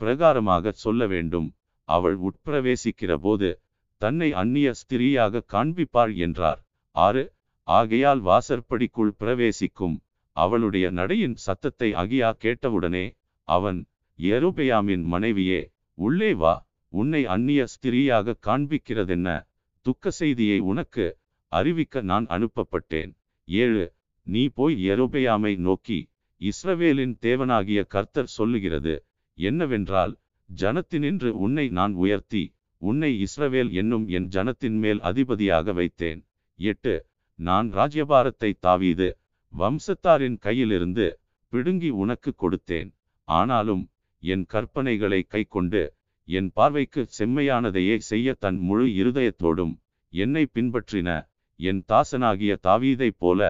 பிரகாரமாக 0.00 0.72
சொல்ல 0.76 1.02
வேண்டும். 1.06 1.48
அவள் 1.88 2.16
உட்பிரவேசிக்கிற 2.18 3.12
போது 3.16 3.48
தன்னை 4.00 4.28
அந்நிய 4.32 4.68
ஸ்திரீயாக 4.72 5.44
காண்பிப்பாள் 5.52 6.12
என்றார். 6.16 6.60
ஆறு 6.96 7.22
ஆகையால் 7.68 8.20
வாசற்படிக்குள் 8.22 9.12
பிரவேசிக்கும் 9.18 9.96
அவளுடைய 10.36 10.86
நடையின் 10.90 11.36
சத்தத்தை 11.44 11.88
அகியா 11.94 12.30
கேட்டவுடனே 12.44 13.04
அவன் 13.48 13.78
எருபெயாமின் 14.18 15.04
மனைவியே 15.12 15.60
உள்ளே 15.98 16.30
வா 16.34 16.54
உன்னை 16.92 17.20
அந்நிய 17.34 17.62
ஸ்திரீயாக 17.72 18.36
காண்பிக்கிறதென்ன? 18.46 19.28
துக்க 19.86 20.10
செய்தியை 20.10 20.58
உனக்கு 20.70 21.06
அறிவிக்க 21.52 22.00
நான் 22.00 22.26
அனுப்பப்பட்டேன். 22.26 23.10
ஏழு 23.48 23.84
நீ 24.26 24.42
போய் 24.48 24.76
எருபெயாமை 24.88 25.52
நோக்கி 25.58 25.98
இஸ்ரவேலின் 26.40 27.14
தேவனாகிய 27.26 27.80
கர்த்தர் 27.86 28.34
சொல்லுகிறது 28.36 28.94
என்னவென்றால் 29.38 30.14
ஜனத்தினின்று 30.50 31.30
உன்னை 31.44 31.66
நான் 31.68 31.94
உயர்த்தி 31.94 32.44
உன்னை 32.82 33.10
இஸ்ரவேல் 33.26 33.70
என்னும் 33.72 34.06
என் 34.08 34.28
ஜனத்தின் 34.28 34.78
மேல் 34.78 35.00
அதிபதியாக 35.00 35.72
வைத்தேன். 35.72 36.20
எட்டு 36.58 36.94
நான் 37.38 37.68
ராஜ்யபாரத்தை 37.72 38.50
தாவீது 38.60 39.08
வம்சத்தாரின் 39.52 40.36
கையிலிருந்து 40.38 41.06
பிடுங்கி 41.52 41.90
உனக்கு 42.02 42.30
கொடுத்தேன். 42.42 42.90
ஆனாலும் 43.28 43.84
என் 44.22 44.44
கற்பனைகளை 44.52 45.20
கைக்கொண்டு 45.26 45.82
என் 46.28 46.48
பார்வைக்கு 46.56 47.02
செம்மையானதையே 47.18 47.96
செய்ய 48.10 48.34
தன் 48.38 48.58
முழு 48.68 48.86
இருதயத்தோடும் 49.00 49.74
என்னை 50.12 50.44
பின்பற்றின 50.54 51.08
என் 51.60 51.82
தாசனாகிய 51.88 52.52
தாவீதைப் 52.64 53.18
போல 53.18 53.40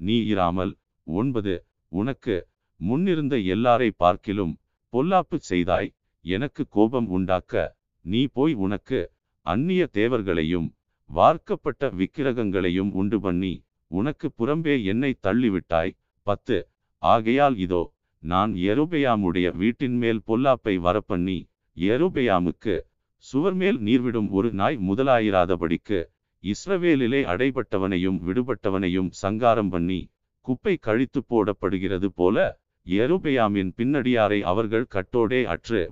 நீ 0.00 0.16
இராமல் 0.30 0.72
ஒன்பது 1.06 1.54
உனக்கு 1.92 2.36
முன்னிருந்த 2.80 3.34
எல்லாரை 3.54 3.88
பார்க்கிலும் 3.96 4.54
பொல்லாப்பு 4.92 5.36
செய்தாய் 5.50 5.90
எனக்கு 6.24 6.62
கோபம் 6.74 7.08
உண்டாக்க 7.08 7.64
நீ 8.04 8.22
போய் 8.36 8.54
உனக்கு 8.64 9.00
அந்நிய 9.46 9.82
தேவர்களையும் 9.94 10.68
வார்க்கப்பட்ட 11.10 11.90
விக்கிரகங்களையும் 11.96 12.90
உண்டு 12.92 13.18
பண்ணி 13.20 13.54
உனக்கு 13.90 14.28
புறம்பே 14.38 14.76
என்னை 14.92 15.10
தள்ளிவிட்டாய் 15.24 15.96
பத்து 16.26 16.56
ஆகையால் 17.02 17.56
இதோ 17.64 17.82
நான் 18.24 18.52
எருபெயாமுடைய 18.54 19.46
வீட்டின் 19.56 19.96
மேல் 19.96 20.20
பொல்லாப்பை 20.26 20.74
வரப்பண்ணி 20.86 21.38
எருபெயாமுக்கு 21.76 22.74
சுவர் 23.24 23.54
மேல் 23.54 23.78
நீர்விடும் 23.78 24.28
ஒரு 24.30 24.52
நாய் 24.52 24.78
முதலாயிராதபடிக்கு 24.88 25.98
இஸ்ரவேலிலே 26.44 27.20
அடைபட்டவனையும் 27.32 28.18
விடுபட்டவனையும் 28.26 29.10
சங்காரம் 29.10 29.68
பண்ணி 29.68 30.00
குப்பை 30.46 30.74
கழித்து 30.76 31.20
போடப்படுகிறது 31.30 32.08
போல 32.14 32.36
எருபெயாமின் 32.86 33.70
பின்னடியாரை 33.76 34.40
அவர்கள் 34.42 34.86
கட்டோடே 34.94 35.44
அற்று 35.44 35.82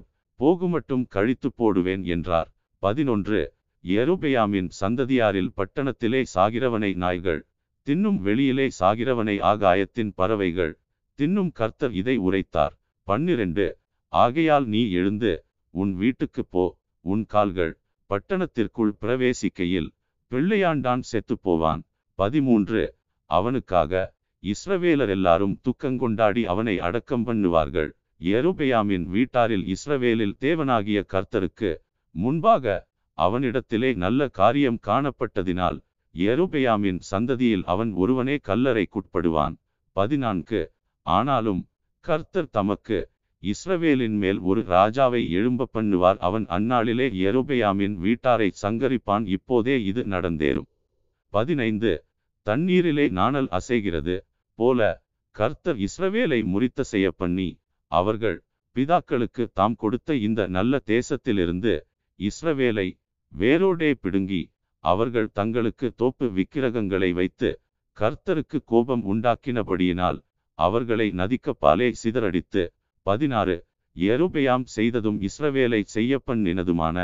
போகுமட்டும் 0.40 1.06
கழித்து 1.06 1.48
போடுவேன் 1.52 2.04
என்றார். 2.04 2.48
பதினொன்று. 2.82 3.40
எருபெயாமின் 3.84 4.68
சந்ததியாரில் 4.80 5.54
பட்டணத்திலே 5.56 6.20
சாகிறவனை 6.34 6.90
நாய்கள் 6.94 7.40
தின்னும் 7.86 8.18
வெளியிலே 8.18 8.66
சாகிறவனை 8.80 9.36
ஆகாயத்தின் 9.52 10.12
பறவைகள் 10.14 10.72
தின்னும் 11.22 11.52
கர்த்தர் 11.52 11.92
இதை 11.92 12.16
உரைத்தார். 12.16 12.80
பன்னிரண்டு 13.02 13.78
ஆகையால் 14.12 14.66
நீ 14.66 14.90
எழுந்து 14.90 15.44
உன் 15.70 15.94
வீட்டுக்குப் 15.94 16.50
போ 16.50 16.78
உன் 17.00 17.26
கால்கள் 17.26 17.78
பட்டணத்திற்குள் 18.10 18.92
பிரவேசிக்கையில் 19.00 19.88
பிள்ளையாண்டான் 20.30 20.98
செத்துப் 21.00 21.42
போவான். 21.42 21.84
பதிமூன்று 22.14 22.94
அவனுக்காக 23.30 24.14
இஸ்ரவேலர் 24.42 25.08
எல்லாரும் 25.08 25.60
துக்கங்கொண்டாடி 25.62 26.44
அவனை 26.44 26.78
அடக்கம் 26.78 27.26
பண்ணுவார்கள். 27.26 27.90
எருபெயாமின் 28.22 29.06
வீட்டாரில் 29.08 29.74
இஸ்ரவேலில் 29.74 30.34
தேவனாகிய 30.40 31.04
கர்த்தருக்கு 31.12 31.76
முன்பாக 32.10 32.86
அவனிடத்திலே 33.18 33.94
நல்ல 33.94 34.28
காரியம் 34.28 34.78
காணப்பட்டதினால் 34.86 35.78
எருபெயாமின் 36.14 37.00
சந்ததியில் 37.10 37.64
அவன் 37.64 37.92
ஒருவனே 37.92 38.36
கல்லறைக்குட்படுவான். 38.48 39.56
பதினான்கு 39.92 40.72
ஆனாலும் 41.06 41.62
கர்த்தர் 42.04 42.50
தமக்கு 42.50 42.98
இஸ்ரவேலின் 43.42 44.16
மேல் 44.18 44.40
ஒரு 44.40 44.60
ராஜாவை 44.68 45.20
எழும்ப 45.30 45.68
பண்ணுவார். 45.74 46.18
அவன் 46.18 46.46
அந்நாளிலே 46.46 47.06
எருபெயாமின் 47.28 47.94
வீட்டாரை 48.04 48.48
சங்கரிப்பான். 48.62 49.24
இப்போதே 49.26 49.76
இது 49.84 50.02
நடந்தேறும். 50.04 50.68
பதினைந்து. 51.32 51.92
தண்ணீரிலே 52.46 53.06
நாணல் 53.10 53.48
அசைகிறது 53.48 54.16
போல 54.58 54.80
கர்த்தர் 55.36 55.78
இஸ்ரவேலை 55.78 56.38
முறித்த 56.44 56.80
செய்ய 56.82 57.10
பண்ணி 57.10 57.48
அவர்கள் 57.92 58.38
பிதாக்களுக்கு 58.76 59.44
தாம் 59.52 59.76
கொடுத்த 59.76 60.14
இந்த 60.26 60.40
நல்ல 60.46 60.80
தேசத்திலிருந்து 60.86 61.72
இஸ்ரவேலை 62.18 62.88
வேரோடே 63.32 63.90
பிடுங்கி 64.00 64.42
அவர்கள் 64.84 65.28
தங்களுக்கு 65.32 65.86
தோப்பு 65.94 66.26
விக்கிரகங்களை 66.30 67.10
வைத்து 67.12 67.50
கர்த்தருக்கு 67.96 68.58
கோபம் 68.64 69.04
உண்டாக்கினபடியினால் 69.12 70.18
அவர்களை 70.58 71.06
நதிக்கப்பாலே 71.20 71.88
சிதறடித்து 72.02 72.62
பதினாறு 73.06 73.56
எருபெயாம் 73.96 74.64
செய்ததும் 74.76 75.18
இஸ்ரவேலை 75.28 75.80
செய்யப்பண்ணினதுமான 75.94 76.96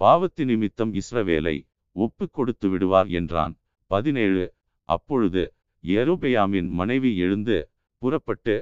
பாவத்தி 0.00 0.44
நிமித்தம் 0.44 0.92
இஸ்ரவேலை 0.94 1.56
ஒப்பு 1.96 2.24
கொடுத்து 2.30 2.66
விடுவார் 2.68 3.08
என்றான். 3.10 3.54
பதினேழு 3.90 4.44
அப்பொழுது 4.88 5.42
எருபெயாமின் 5.84 6.68
மனைவி 6.70 7.10
எழுந்து 7.16 7.58
புறப்பட்டு 8.02 8.54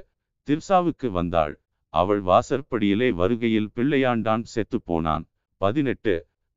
திர்சாவுக்கு 0.47 1.07
வந்தாள். 1.09 1.53
அவள் 1.93 2.21
வாசற்படியிலே 2.21 3.09
வருகையில் 3.11 3.69
பிள்ளையாண்டான் 3.75 4.43
செத்து 4.53 4.77
போனான். 4.81 5.23
பதினெட்டு 5.61 6.13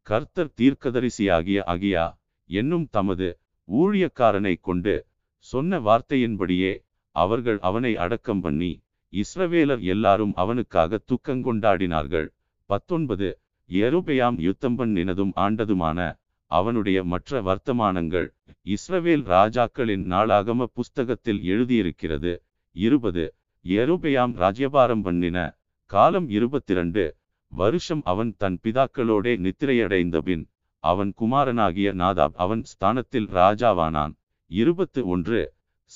கர்த்தர் 0.07 0.53
தீர்க்கதரிசியாகிய 0.59 1.59
அகியா 1.75 2.07
என்னும் 2.51 2.87
தமது 2.91 3.29
ஊழியக்காரனை 3.69 4.55
கொண்டு 4.61 4.95
சொன்ன 5.47 5.79
வார்த்தையின்படியே 5.81 6.73
அவர்கள் 7.13 7.59
அவனை 7.61 7.97
அடக்கம் 7.97 8.41
பண்ணி 8.41 8.83
இஸ்ரவேலர் 9.13 9.81
எல்லாரும் 9.81 10.33
அவனுக்காக 10.35 11.01
துக்கங்கொண்டாடினார்கள். 11.07 12.29
பத்தொன்பது. 12.67 13.41
எருபெயாம் 13.71 14.41
யுத்தம் 14.41 14.79
பண்ணினதும் 14.79 15.33
ஆண்டதுமான 15.37 16.19
அவனுடைய 16.47 17.05
மற்ற 17.05 17.43
வர்த்தமானங்கள் 17.43 18.29
இஸ்ரவேல் 18.65 19.25
ராஜாக்களின் 19.27 20.05
நாளாகம 20.07 20.65
புஸ்தகத்தில் 20.65 21.43
எழுதியிருக்கிறது. 21.43 22.43
இருபது. 22.77 23.35
எருபெயாம் 23.65 24.35
ராஜ்யபாரம் 24.35 25.03
பண்ணின 25.03 25.57
காலம் 25.87 26.29
இருபத்திரண்டு. 26.29 27.17
வருஷம் 27.53 28.03
அவன் 28.05 28.35
தன் 28.37 28.59
பிதாக்களோடே 28.63 29.33
நித்திரையடைந்த 29.39 30.19
பின் 30.19 30.49
அவன் 30.79 31.13
குமாரனாகிய 31.15 31.95
நாதாப் 31.95 32.35
அவன் 32.35 32.65
ஸ்தானத்தில் 32.65 33.27
ராஜாவானான். 33.27 34.15
இருபத்து 34.47 35.07
ஒன்று. 35.07 35.43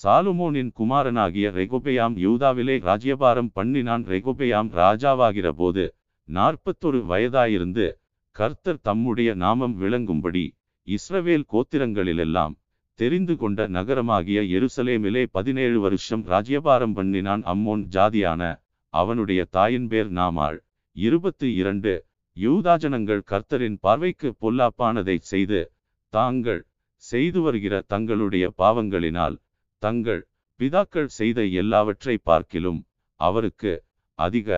சாலுமோனின் 0.01 0.71
குமாரனாகிய 0.79 1.47
ரெகுபெயாம் 1.51 2.17
யூதாவிலே 2.25 2.75
ராஜ்யபாரம் 2.89 3.51
பண்ணினான். 3.55 4.03
ரெகுபெயாம் 4.15 4.69
ராஜாவாகிற 4.81 5.49
போது 5.61 5.85
நாற்பத்தொரு 6.29 7.01
வயதாயிருந்து 7.13 7.87
கர்த்தர் 8.37 8.81
தம்முடைய 8.81 9.31
நாமம் 9.35 9.75
விளங்கும்படி 9.83 10.45
இஸ்ரவேல் 10.89 11.47
கோத்திரங்களிலெல்லாம் 11.53 12.57
தெரிந்து 12.99 13.37
கொண்ட 13.37 13.69
நகரமாகிய 13.69 14.43
எருசலேமிலே 14.57 15.23
பதினேழு 15.31 15.79
வருஷம் 15.81 16.25
ராஜ்யபாரம் 16.25 16.95
பண்ணினான். 16.95 17.43
அம்மோன் 17.53 17.85
ஜாதியான 17.97 18.43
அவனுடைய 18.95 19.41
தாயின் 19.57 19.89
பேர் 19.89 20.13
நாமாள். 20.13 20.59
இருபத்து 20.97 21.47
இரண்டு 21.55 21.95
யூதாஜனங்கள் 22.37 23.25
கர்த்தரின் 23.31 23.81
பார்வைக்கு 23.81 24.29
பொல்லாப்பானதைச் 24.41 25.29
செய்து 25.33 25.61
தாங்கள் 26.13 26.63
செய்து 27.03 27.41
வருகிற 27.41 27.75
தங்களுடைய 27.87 28.47
பாவங்களினால் 28.59 29.37
தங்கள் 29.87 30.23
பிதாக்கள் 30.61 31.11
செய்த 31.17 31.41
எல்லாவற்றை 31.61 32.15
பார்க்கிலும் 32.29 32.79
அவருக்கு 33.21 33.73
அதிக 34.19 34.49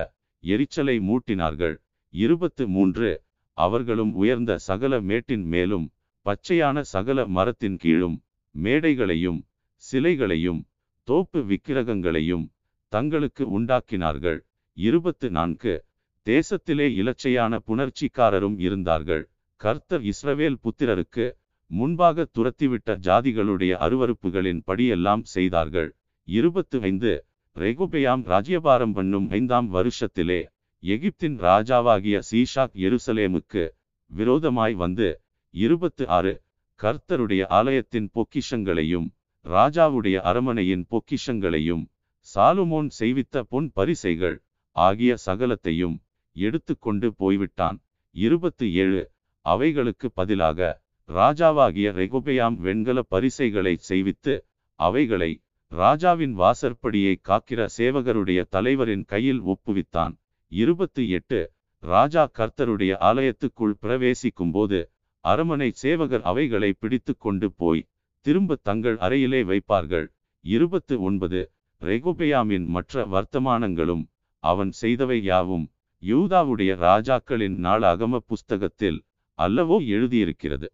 எரிச்சலை 0.45 0.95
மூட்டினார்கள். 1.09 1.75
இருபத்து 2.15 2.65
மூன்று. 2.69 3.11
அவர்களும் 3.59 4.13
உயர்ந்த 4.15 4.53
சகல 4.67 5.01
மேட்டின் 5.01 5.45
மேலும் 5.55 5.87
பச்சையான 6.27 6.81
சகல 6.95 7.27
மரத்தின் 7.37 7.77
கீழும் 7.77 8.17
மேடைகளையும் 8.55 9.41
சிலைகளையும் 9.83 10.61
தோப்பு 11.09 11.41
விக்கிரகங்களையும் 11.51 12.47
தங்களுக்கு 12.93 13.45
உண்டாக்கினார்கள். 13.59 14.39
இருபத்து 14.77 15.29
நான்கு. 15.31 15.75
தேசத்திலே 16.27 16.87
இலச்சையான 17.01 17.59
புணர்ச்சிக்காரரும் 17.69 18.57
இருந்தார்கள். 18.67 19.25
கர்த்தர் 19.61 20.05
இஸ்ரவேல் 20.13 20.59
புத்திரருக்கு 20.65 21.27
முன்பாக 21.71 22.27
துரத்திவிட்ட 22.37 22.97
ஜாதிகளுடைய 23.07 23.73
அருவறுப்புகளின் 23.87 24.61
படியெல்லாம் 24.67 25.23
செய்தார்கள். 25.35 25.91
இருபத்து 26.29 26.77
ஐந்து 26.81 27.13
ரெகுபெயாம் 27.57 28.23
ராஜ்யபாரம் 28.25 28.93
பண்ணும் 28.93 29.27
ஐந்தாம் 29.31 29.69
வருஷத்திலே 29.75 30.41
எகிப்தின் 30.83 31.37
ராஜாவாகிய 31.39 32.17
சீஷாக் 32.31 32.75
எருசலேமுக்கு 32.87 33.65
விரோதமாய் 34.11 34.75
வந்து 34.75 35.09
இருபத்து 35.55 36.05
ஆறு 36.09 36.33
கர்த்தருடைய 36.81 37.43
ஆலயத்தின் 37.59 38.09
பொக்கிஷங்களையும் 38.15 39.09
ராஜாவுடைய 39.45 40.17
அரமனையின் 40.31 40.85
பொக்கிஷங்களையும் 40.93 41.85
சாலுமோன் 42.29 42.91
செய்வித்த 42.99 43.43
பொன் 43.49 43.69
பரிசைகள் 43.75 44.37
ஆகிய 44.77 45.13
சகலத்தையும் 45.27 45.97
எடுத்துக்கொண்டு 46.37 47.09
போய்விட்டான். 47.17 47.79
இருபத்து 48.17 48.67
ஏழு 48.75 49.01
அவைகளுக்கு 49.47 50.07
பதிலாக 50.11 50.61
ராஜாவாகிய 51.09 51.89
ரெகுபெயாம் 51.99 52.57
வெண்கல 52.57 52.99
பரிசைகளை 53.03 53.75
செய்வித்து 53.89 54.35
அவைகளை 54.81 55.31
ராஜாவின் 55.73 56.35
வாசற்படியை 56.39 57.15
காக்கிற 57.29 57.61
சேவகருடைய 57.77 58.41
தலைவரின் 58.49 59.05
கையில் 59.05 59.41
ஒப்புவித்தான். 59.43 60.15
இருபத்து 60.53 61.03
எட்டு. 61.09 61.41
ராஜா 61.83 62.23
கர்த்தருடைய 62.39 62.93
ஆலயத்துக்குள் 63.09 63.75
பிரவேசிக்கும்போது 63.83 64.79
அரமனை 65.25 65.71
சேவகர் 65.83 66.23
அவைகளை 66.23 66.71
பிடித்து 66.73 67.13
கொண்டு 67.17 67.49
போய் 67.53 67.83
திரும்ப 68.27 68.59
தங்கள் 68.63 68.97
அறையிலே 68.97 69.43
வைப்பார்கள். 69.51 70.07
இருபத்து 70.45 70.95
ஒன்பது. 71.03 71.41
ரெகுபெயாமின் 71.83 72.67
மற்ற 72.67 73.05
வர்த்தமானங்களும் 73.07 74.05
அவன் 74.45 74.73
செய்தவை 74.81 75.19
யாவும் 75.23 75.67
யூதாவுடைய 76.03 76.73
ராஜாக்களின் 76.87 77.57
நாளாகம 77.67 78.21
புஸ்தகத்தில் 78.27 78.99
அல்லவோ 79.39 79.79
எழுதியிருக்கிறது. 79.87 80.69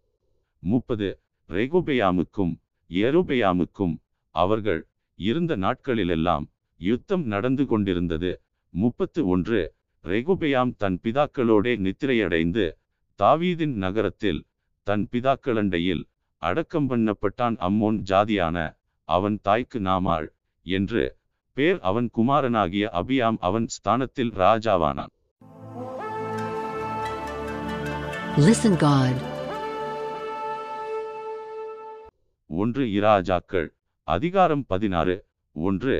முப்பது 0.71 1.07
ரெகுபெயாமுக்கும் 1.49 2.53
எருபெயாமுக்கும் 2.89 3.95
அவர்கள் 4.35 4.81
இருந்த 5.19 5.53
நாட்களிலெல்லாம் 5.65 6.45
யுத்தம் 6.81 7.25
நடந்து 7.33 7.63
கொண்டிருந்தது. 7.65 8.31
முப்பத்து 8.73 9.21
ஒன்று 9.33 9.61
ரெகுபெயாம் 10.05 10.71
தன் 10.81 10.97
பிதாக்களோடே 11.03 11.73
நித்திரையடைந்து 11.85 12.65
தாவீதின் 13.19 13.75
நகரத்தில் 13.83 14.41
தன் 14.87 15.05
பிதாக்களண்டையில் 15.11 16.03
அடக்கம் 16.41 16.87
பண்ணப்பட்டான். 16.89 17.55
அம்மோன் 17.67 17.99
ஜாதியான 18.11 18.57
அவன் 19.09 19.37
தாய்க்கு 19.41 19.79
நாமாள் 19.89 20.27
என்று 20.65 21.03
பேர் 21.57 21.79
அவன் 21.89 22.09
குமாரனாகிய 22.17 22.85
அபியாம் 23.01 23.39
அவன் 23.49 23.67
ஸ்தானத்தில் 23.75 24.33
ராஜாவானான். 24.43 25.13
Listen 28.47 28.73
God. 28.87 29.15
ஒன்று 32.49 32.83
இராஜாக்கள் 32.97 33.67
அதிகாரம் 34.07 34.63
பதினாறு. 34.65 35.15
ஒன்று 35.55 35.95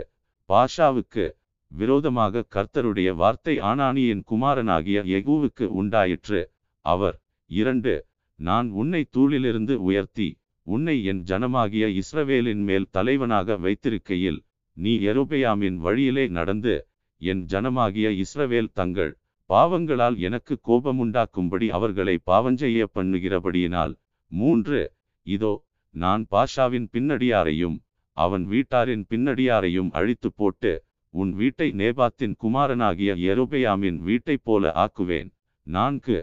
பாஷாவுக்கு 0.49 1.25
விரோதமாக 1.71 2.43
கர்த்தருடைய 2.55 3.09
வார்த்தை 3.15 3.55
ஆனானியின் 3.69 4.21
குமாரனாகிய 4.23 4.97
எகுவுக்கு 5.17 5.65
உண்டாயிற்று. 5.81 6.41
அவர் 6.85 7.17
இரண்டு 7.51 7.93
நான் 8.39 8.67
உன்னை 8.71 9.01
தூளிலிருந்து 9.15 9.75
உயர்த்தி 9.87 10.27
உன்னை 10.67 10.95
என் 11.03 11.21
ஜனமாகிய 11.23 11.85
இஸ்ரவேலின் 12.01 12.63
மேல் 12.69 12.87
தலைவனாக 12.91 13.57
வைத்திருக்கையில் 13.57 14.39
நீ 14.77 14.93
எரோபெயாமின் 15.09 15.77
வழியிலே 15.77 16.25
நடந்து 16.29 16.73
என் 17.21 17.43
ஜனமாகிய 17.51 18.07
இஸ்ரவேல் 18.23 18.73
தங்கள் 18.73 19.11
பாவங்களால் 19.49 20.17
எனக்கு 20.27 20.53
கோபமுண்டாக்கும்படி 20.67 21.67
அவர்களை 21.77 22.15
பாவஞ்செய்ய 22.31 22.85
பண்ணுகிறபடியினால் 22.95 23.93
மூன்று 24.31 24.79
இதோ 25.25 25.53
நான் 25.95 26.23
பாஷாவின் 26.31 26.87
பின்னடியாரையும் 26.93 27.77
அவன் 28.17 28.45
வீட்டாரின் 28.47 29.03
பின்னடியாரையும் 29.09 29.89
அழித்து 29.91 30.29
போட்டு 30.33 30.71
உன் 31.13 31.31
வீட்டை 31.31 31.67
நேபாத்தின் 31.71 32.33
குமாரனாகிய 32.35 33.11
எரோபெயாமின் 33.31 33.99
வீட்டைப் 34.07 34.43
போல 34.43 34.71
ஆக்குவேன். 34.75 35.29
நான்கு 35.67 36.17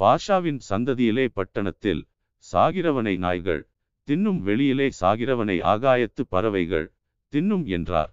பாஷாவின் 0.00 0.60
சந்ததியிலே 0.70 1.26
பட்டணத்தில் 1.32 2.02
சாகிறவனை 2.44 3.14
நாய்கள் 3.18 3.62
தின்னும் 4.08 4.40
வெளியிலே 4.40 4.88
சாகிறவனை 5.00 5.56
ஆகாயத்து 5.72 6.22
பறவைகள் 6.28 6.86
தின்னும் 7.32 7.64
என்றார். 7.66 8.12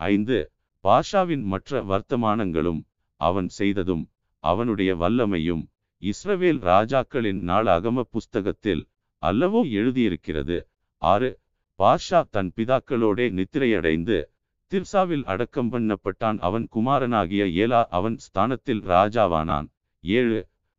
ஐந்து 0.00 0.38
பாஷாவின் 0.84 1.44
மற்ற 1.44 1.82
வர்த்தமானங்களும் 1.82 2.80
அவன் 3.20 3.48
செய்ததும் 3.58 4.04
அவனுடைய 4.44 4.90
வல்லமையும் 4.96 5.62
இஸ்ரவேல் 6.02 6.60
ராஜாக்களின் 6.70 7.40
நாளாகம 7.50 8.02
புஸ்தகத்தில் 8.10 8.82
அல்லவோ 9.22 9.60
எழுதியிருக்கிறது. 9.78 10.56
ஆறு 11.02 11.30
பாஷா 11.78 12.20
தன் 12.30 12.50
பிதாக்களோடே 12.56 13.26
நித்திரையடைந்து 13.38 14.16
திர்சாவில் 14.72 15.24
அடக்கம் 15.32 15.70
பண்ணப்பட்டான். 15.72 16.38
அவன் 16.46 16.66
குமாரனாகிய 16.74 17.44
ஏலா 17.64 17.80
அவன் 17.98 18.16
ஸ்தானத்தில் 18.26 18.82
ராஜாவானான். 18.92 19.68
ஏழு 20.04 20.38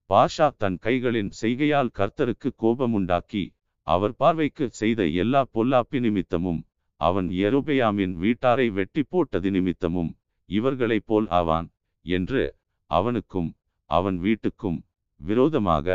பாஷா 0.10 0.48
தன் 0.62 0.78
கைகளின் 0.86 1.32
செய்கையால் 1.42 1.96
கர்த்தருக்கு 2.00 2.50
கோபமுண்டாக்கி 2.64 3.44
அவர் 3.88 4.14
பார்வைக்கு 4.16 4.66
செய்த 4.82 5.02
எல்லா 5.24 5.42
பொல்லாப்பி 5.56 6.00
நிமித்தமும் 6.00 6.62
அவன் 7.02 7.30
எருபெயாமின் 7.46 8.14
வீட்டாரை 8.24 8.68
வெட்டி 8.72 9.02
போட்டது 9.04 9.50
நிமித்தமும் 9.52 10.12
இவர்களைப் 10.50 11.08
போல் 11.10 11.28
ஆவான் 11.40 11.68
என்று 12.06 12.44
அவனுக்கும் 12.92 13.50
அவன் 13.90 14.18
வீட்டுக்கும் 14.26 14.80
விரோதமாக 15.22 15.88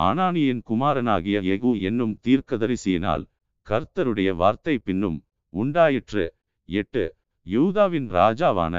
ஆனானியின் 0.00 0.62
குமாரனாகிய 0.62 1.38
எகு 1.54 1.80
என்னும் 1.80 2.14
தீர்க்கதரிசியினால் 2.24 3.24
கர்த்தருடைய 3.66 4.30
வார்த்தை 4.34 4.78
பின்னும் 4.78 5.18
உண்டாயிற்று. 5.52 6.24
எட்டு. 6.68 7.04
யூதாவின் 7.46 8.08
ராஜாவான 8.10 8.74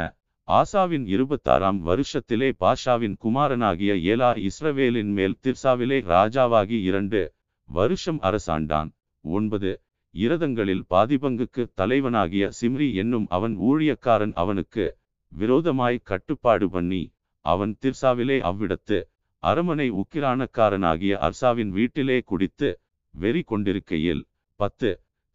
ஆசாவின் 0.48 1.06
இருபத்தாறாம் 1.08 1.80
வருஷத்திலே 1.86 2.50
பாஷாவின் 2.60 3.16
குமாரனாகிய 3.18 3.92
ஏலா 4.04 4.32
இஸ்ரவேலின் 4.48 5.12
மேல் 5.12 5.38
திர்சாவிலே 5.44 6.00
ராஜாவாகி 6.14 6.78
இரண்டு 6.82 7.22
வருஷம் 7.70 8.20
அரசாண்டான். 8.20 8.90
ஒன்பது. 9.26 9.72
இரதங்களில் 10.16 10.84
பாதிபங்குக்கு 10.90 11.64
தலைவனாகிய 11.74 12.46
சிம்ரி 12.62 12.88
என்னும் 12.94 13.28
அவன் 13.30 13.54
ஊழியக்காரன் 13.60 14.34
அவனுக்கு 14.34 14.86
விரோதமாய் 15.32 16.00
கட்டுப்பாடு 16.04 16.70
பண்ணி 16.70 17.04
அவன் 17.46 17.74
திர்சாவிலே 17.82 18.38
அவ்விடத்து 18.42 18.98
அரமனை 19.44 19.88
உக்கிரானக்காரனாகிய 20.02 21.14
அர்சாவின் 21.28 21.72
வீட்டிலே 21.78 22.18
குடித்து 22.22 22.70
வெறி 23.14 23.42
கொண்டிருக்கையில் 23.42 24.22
பத்து 24.60 24.90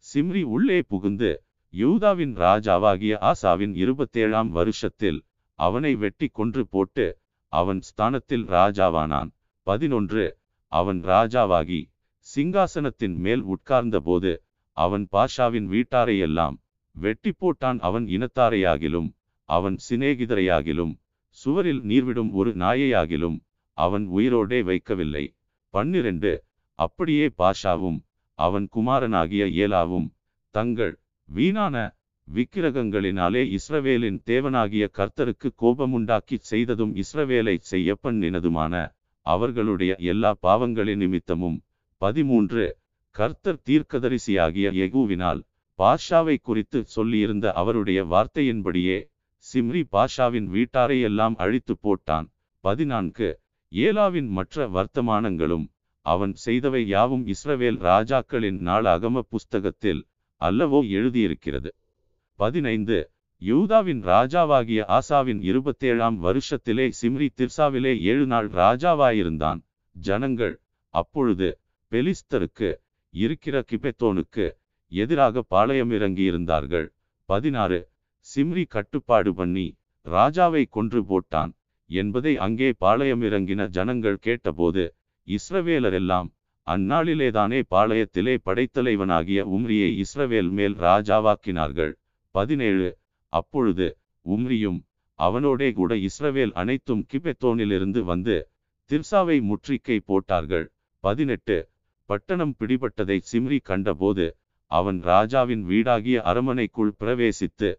சிம்ரி 0.05 0.43
உள்ளே 0.55 0.77
புகுந்து 0.81 1.31
யூதாவின் 1.73 2.33
ராஜாவாகிய 2.37 3.13
ஆசாவின் 3.31 3.73
இருபத்தேழாம் 3.83 4.49
வருஷத்தில் 4.49 5.19
அவனை 5.59 5.91
வெட்டி 5.95 6.27
கொன்று 6.27 6.63
போட்டு 6.67 7.05
அவன் 7.53 7.81
ஸ்தானத்தில் 7.81 8.45
ராஜாவானான். 8.47 9.29
பதினொன்று 9.67 10.25
அவன் 10.71 10.99
ராஜாவாகி 11.03 11.81
சிங்காசனத்தின் 12.27 13.17
மேல் 13.25 13.43
உட்கார்ந்தபோது 13.53 14.31
அவன் 14.77 15.05
பாஷாவின் 15.11 15.67
வீட்டாரையெல்லாம் 15.73 16.55
வெட்டி 16.95 17.31
போட்டான். 17.41 17.79
அவன் 17.79 18.05
இனத்தாரையாகிலும் 18.15 19.09
அவன் 19.49 19.77
சிநேகிதரையாகிலும் 19.87 20.93
சுவரில் 21.37 21.81
நீர்விடும் 21.89 22.31
ஒரு 22.31 22.51
நாயையாகிலும் 22.55 23.37
அவன் 23.77 24.05
உயிரோடே 24.17 24.59
வைக்கவில்லை. 24.69 25.25
பன்னிரண்டு. 25.73 26.31
அப்படியே 26.79 27.25
பாஷாவும் 27.37 27.99
அவன் 28.39 28.65
குமாரனாகிய 28.75 29.43
ஏலாவும் 29.63 30.07
தங்கள் 30.55 30.93
வீணான 31.29 31.75
விக்கிரகங்களினாலே 32.27 33.41
இஸ்ரவேலின் 33.57 34.17
தேவனாகிய 34.25 34.85
கர்த்தருக்கு 34.97 35.49
கோபமுண்டாக்கிச் 35.61 36.47
செய்ததும் 36.51 36.93
இஸ்ரவேலை 36.95 37.55
செய்ய 37.71 37.95
பண்ணினதுமான 38.03 38.73
அவர்களுடைய 39.25 39.95
எல்லா 40.11 40.31
பாவங்களின் 40.41 41.01
நிமித்தமும். 41.03 41.57
பதிமூன்று. 42.01 42.65
கர்த்தர் 43.15 43.61
தீர்க்கதரிசியாகிய 43.69 44.67
எகுவினால் 44.85 45.41
பாஷாவை 45.79 46.35
குறித்து 46.41 46.79
சொல்லியிருந்த 46.95 47.45
அவருடைய 47.61 47.99
வார்த்தையின்படியே 48.05 48.97
சிம்ரி 49.45 49.81
பாஷாவின் 49.91 50.47
வீட்டாரை 50.55 50.97
எல்லாம் 51.01 51.35
அழித்து 51.37 51.73
போட்டான். 51.83 52.27
பதினான்கு. 52.63 53.29
ஏலாவின் 53.71 54.27
மற்ற 54.27 54.67
வர்த்தமானங்களும் 54.67 55.65
அவன் 56.01 56.33
செய்தவை 56.45 56.81
யாவும் 56.85 57.25
இஸ்ரவேல் 57.27 57.79
ராஜாக்களின் 57.81 58.59
நாளாகம 58.59 59.19
புஸ்தகத்தில் 59.19 60.01
அல்லவோ 60.41 60.79
எழுதியிருக்கிறது. 60.89 61.69
பதினைந்து 62.39 63.11
யூதாவின் 63.41 64.01
ராஜாவாகிய 64.03 64.99
ஆசாவின் 64.99 65.41
இருபத்தேழாம் 65.41 66.17
வருஷத்திலே 66.23 66.91
சிம்ரி 67.01 67.27
திர்சாவிலே 67.35 67.93
ஏழு 68.01 68.25
நாள் 68.25 68.47
ராஜாவாயிருந்தான். 68.47 69.59
ஜனங்கள் 69.95 70.55
அப்பொழுது 70.93 71.59
பெலிஸ்தருக்கு 71.91 72.69
இருக்கிற 73.13 73.63
கிபெத்தோனுக்கு 73.71 74.45
எதிராக 74.91 75.41
பாளையம் 75.41 75.91
இறங்கியிருந்தார்கள் 75.91 76.87
பதினாறு 77.25 77.79
சிம்ரி 78.35 78.65
கட்டுப்பாடு 78.67 79.33
பண்ணி 79.33 79.67
ராஜாவை 80.05 80.65
கொன்று 80.69 81.01
போட்டான். 81.03 81.51
என்பதை 81.89 82.37
அங்கே 82.37 82.69
பாளையம் 82.73 83.21
இறங்கின 83.21 83.67
ஜனங்கள் 83.67 84.17
கேட்டபோது 84.17 84.83
இஸ்ரவேலரெல்லாம் 85.27 86.29
அந்நாளிலேதானே 86.67 87.59
பாளையத்திலே 87.69 88.33
படைத்தலைவனாகிய 88.45 89.39
உம்ரியை 89.55 89.89
இஸ்ரவேல் 90.03 90.49
மேல் 90.49 90.75
ராஜாவாக்கினார்கள். 90.75 91.93
பதினேழு. 92.35 92.89
அப்பொழுது 93.33 93.87
உம்ரியும் 94.25 94.79
அவனோடே 95.19 95.69
கூட 95.71 95.95
இஸ்ரவேல் 95.95 96.53
அனைத்தும் 96.53 97.03
கிபெத்தோனிலிருந்து 97.13 98.01
வந்து 98.03 98.35
திர்சாவை 98.89 99.37
முற்றிக்கை 99.49 99.97
போட்டார்கள். 100.05 100.67
பதினெட்டு. 101.03 101.57
பட்டணம் 102.09 102.53
பிடிபட்டதை 102.59 103.17
சிம்ரி 103.31 103.59
கண்டபோது 103.63 104.27
அவன் 104.71 104.99
ராஜாவின் 105.01 105.63
வீடாகிய 105.65 106.17
அரமனைக்குள் 106.21 106.93
பிரவேசித்து 106.99 107.69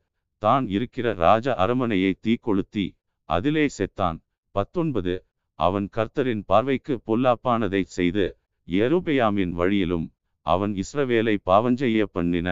தான் 0.42 0.66
இருக்கிற 0.68 1.12
ராஜ 1.14 1.54
அரமனையை 1.54 2.12
தீக்கொளுத்தி 2.26 2.86
அதிலே 3.28 3.64
செத்தான். 3.78 4.18
பத்தொன்பது. 4.54 5.14
அவன் 5.58 5.86
கர்த்தரின் 5.96 6.42
பார்வைக்கு 6.46 6.94
பொல்லாப்பானதை 7.06 7.82
செய்து 7.96 8.26
எருபெயாமின் 8.68 9.52
வழியிலும் 9.60 10.06
அவன் 10.46 10.72
இஸ்ரவேலை 10.82 11.34
பாவஞ்செய்ய 11.46 12.02
பண்ணின 12.12 12.48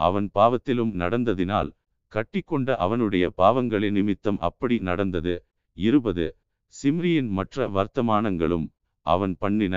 அவன் 0.00 0.26
பாவத்திலும் 0.34 0.92
நடந்ததினால் 0.94 1.70
கட்டிக்கொண்ட 2.12 2.76
அவனுடைய 2.76 3.24
பாவங்களின் 3.36 3.90
நிமித்தம் 3.90 4.38
அப்படி 4.38 4.76
நடந்தது. 4.78 5.34
இருபது. 5.76 6.26
சிம்ரியின் 6.74 7.28
மற்ற 7.28 7.68
வர்த்தமானங்களும் 7.68 8.66
அவன் 9.06 9.34
பண்ணின 9.38 9.76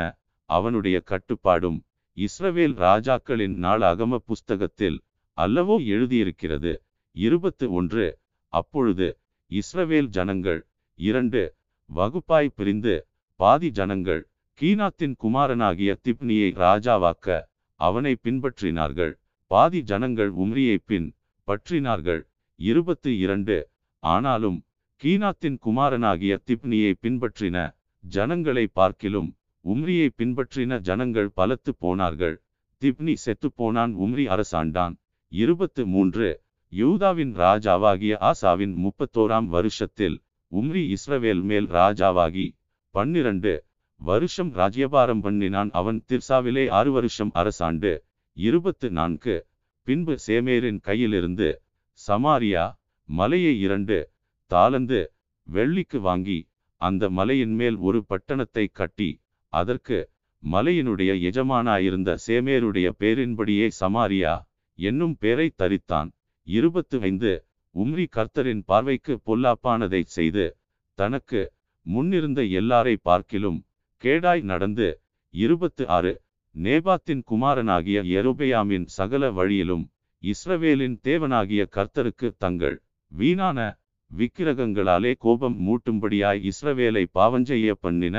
அவனுடைய 0.49 0.97
கட்டுப்பாடும் 1.01 1.79
இஸ்ரவேல் 2.17 2.75
ராஜாக்களின் 2.85 3.55
நாளாகம 3.65 4.19
புஸ்தகத்தில் 4.29 4.97
அல்லவோ 5.37 5.75
எழுதியிருக்கிறது. 5.85 6.73
இருபத்து 7.15 7.65
ஒன்று. 7.71 8.07
அப்பொழுது 8.53 9.07
இஸ்ரவேல் 9.51 10.09
ஜனங்கள். 10.15 10.59
இரண்டு 10.99 11.41
வகுப்பாய் 11.89 12.51
பிரிந்து 12.57 12.93
பாதி 13.39 13.69
ஜனங்கள் 13.79 14.21
கீனாத்தின் 14.59 15.15
குமாரனாகிய 15.23 15.91
திப்னியை 16.05 16.49
ராஜாவாக்க 16.63 17.27
அவனை 17.79 18.13
பின்பற்றினார்கள். 18.25 19.13
பாதி 19.51 19.79
ஜனங்கள் 19.81 20.31
உம்ரியை 20.43 20.77
பின் 20.89 21.07
பற்றினார்கள். 21.47 22.21
இருபத்து 22.59 23.11
இரண்டு 23.17 23.57
ஆனாலும் 24.03 24.59
கீனாத்தின் 25.01 25.57
குமாரனாகிய 25.65 26.33
திப்னியை 26.47 26.93
பின்பற்றின 27.03 27.57
ஜனங்களை 28.03 28.65
பார்க்கிலும் 28.79 29.29
உம்ரியை 29.65 30.07
பின்பற்றின 30.19 30.79
ஜனங்கள் 30.87 31.29
பலத்து 31.39 31.71
போனார்கள். 31.83 32.35
திப்னி 32.81 33.13
செத்துப்போனான் 33.25 33.93
உம்ரி 34.03 34.25
அரசாண்டான். 34.35 34.95
இருபத்து 35.31 35.81
மூன்று 35.85 36.29
யூதாவின் 36.73 37.31
ராஜாவாகிய 37.35 38.13
ஆசாவின் 38.29 38.73
முப்பத்தோராம் 38.83 39.47
வருஷத்தில் 39.55 40.15
உம்ரி 40.51 40.83
இஸ்ரவேல் 40.95 41.41
மேல் 41.49 41.67
ராஜாவாகி 41.69 42.45
பன்னிரண்டு 42.95 43.53
வருஷம் 44.01 44.51
ராஜ்யபாரம் 44.51 45.21
பண்ணினான். 45.21 45.71
அவன் 45.79 45.99
திர்சாவிலே 46.09 46.63
ஆறு 46.77 46.91
வருஷம் 46.91 47.31
அரசாண்டு 47.41 47.91
இருபத்து 48.37 48.89
நான்கு. 48.91 49.35
பின்பு 49.87 50.15
சேமேரின் 50.27 50.79
கையிலிருந்து 50.87 51.49
சமாரியா 51.99 52.63
மலையை 53.09 53.53
இரண்டு 53.59 53.97
தாளந்து 54.51 55.01
வெள்ளிக்கு 55.47 55.99
வாங்கி 55.99 56.39
அந்த 56.81 57.03
மலையின் 57.09 57.55
மேல் 57.59 57.77
ஒரு 57.87 57.99
பட்டணத்தை 58.09 58.65
கட்டி 58.71 59.09
அதற்கு 59.53 59.99
மலையினுடைய 60.43 61.11
எஜமானாயிருந்த 61.29 62.09
சேமேருடைய 62.27 62.87
பேரின்படியே 63.01 63.67
சமாரியா 63.79 64.33
என்னும் 64.79 65.15
பெயரை 65.19 65.47
தரித்தான். 65.61 66.09
இருபத்து 66.47 66.97
ஐந்து 67.01 67.31
உம்ரி 67.75 68.05
கர்த்தரின் 68.11 68.63
பார்வைக்கு 68.65 69.13
பொல்லாப்பானதை 69.27 70.01
செய்து 70.07 70.45
தனக்கு 70.97 71.41
முன்னிருந்த 71.85 72.41
எல்லாரை 72.59 72.95
பார்க்கிலும் 73.01 73.59
கேடாய் 74.03 74.41
நடந்து 74.41 74.87
இருபத்து 75.33 75.83
ஆறு 75.87 76.13
நேபாத்தின் 76.55 77.23
குமாரனாகிய 77.23 77.99
எருபயாமின் 78.19 78.87
சகல 78.89 79.31
வழியிலும் 79.31 79.85
இஸ்ரவேலின் 80.23 80.97
தேவனாகிய 81.03 81.61
கர்த்தருக்கு 81.71 82.27
தங்கள் 82.37 82.77
வீணான 83.11 83.59
விக்கிரகங்களாலே 84.11 85.11
கோபம் 85.17 85.57
மூட்டும்படியாய் 85.67 86.41
இஸ்ரவேலை 86.43 87.03
பாவஞ்செய்ய 87.13 87.71
பண்ணின 87.79 88.17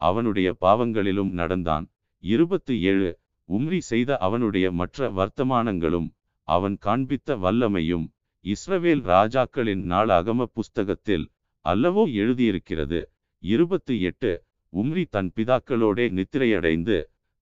அவனுடைய 0.00 0.48
பாவங்களிலும் 0.60 1.32
நடந்தான். 1.32 1.84
இருபத்து 2.24 2.74
ஏழு 2.82 3.10
உம்ரி 3.48 3.80
செய்த 3.82 4.16
அவனுடைய 4.16 4.66
மற்ற 4.70 5.10
வர்த்தமானங்களும் 5.10 6.08
அவன் 6.48 6.76
காண்பித்த 6.86 7.36
வல்லமையும் 7.36 8.06
இஸ்ரவேல் 8.44 9.02
ராஜாக்களின் 9.12 9.82
நாளாகம 9.92 10.46
புஸ்தகத்தில் 10.52 11.24
அல்லவோ 11.64 12.02
எழுதியிருக்கிறது. 12.22 13.00
இருபத்து 13.42 13.94
எட்டு 14.00 14.32
உம்ரி 14.72 15.04
தன் 15.10 15.30
பிதாக்களோடே 15.36 16.06
நித்திரையடைந்து 16.18 16.96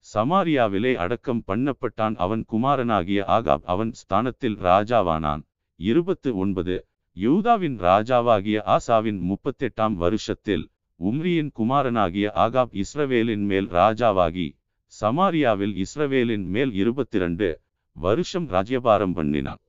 சமாரியாவிலே 0.06 0.92
அடக்கம் 0.94 1.42
பண்ணப்பட்டான். 1.48 2.14
அவன் 2.16 2.42
குமாரனாகிய 2.44 3.20
ஆகாப் 3.36 3.64
அவன் 3.64 3.92
ஸ்தானத்தில் 3.92 4.56
ராஜாவானான். 4.68 5.42
இருபத்து 5.80 6.30
ஒன்பது 6.36 6.76
யூதாவின் 7.16 7.76
ராஜாவாகிய 7.80 8.58
ஆசாவின் 8.76 9.20
முப்பத்தெட்டாம் 9.30 9.96
வருஷத்தில் 10.04 10.64
உம்ரியின் 11.00 11.50
குமாரனாகிய 11.52 12.26
ஆகாப் 12.44 12.72
இஸ்ரவேலின் 12.82 13.44
மேல் 13.50 13.68
ராஜாவாகி 13.70 14.46
சமாரியாவில் 14.92 15.74
இஸ்ரவேலின் 15.84 16.46
மேல் 16.54 16.72
இருபத்திரண்டு 16.72 17.48
வருஷம் 17.96 18.46
ராஜ்யபாரம் 18.46 19.14
பண்ணினான். 19.14 19.60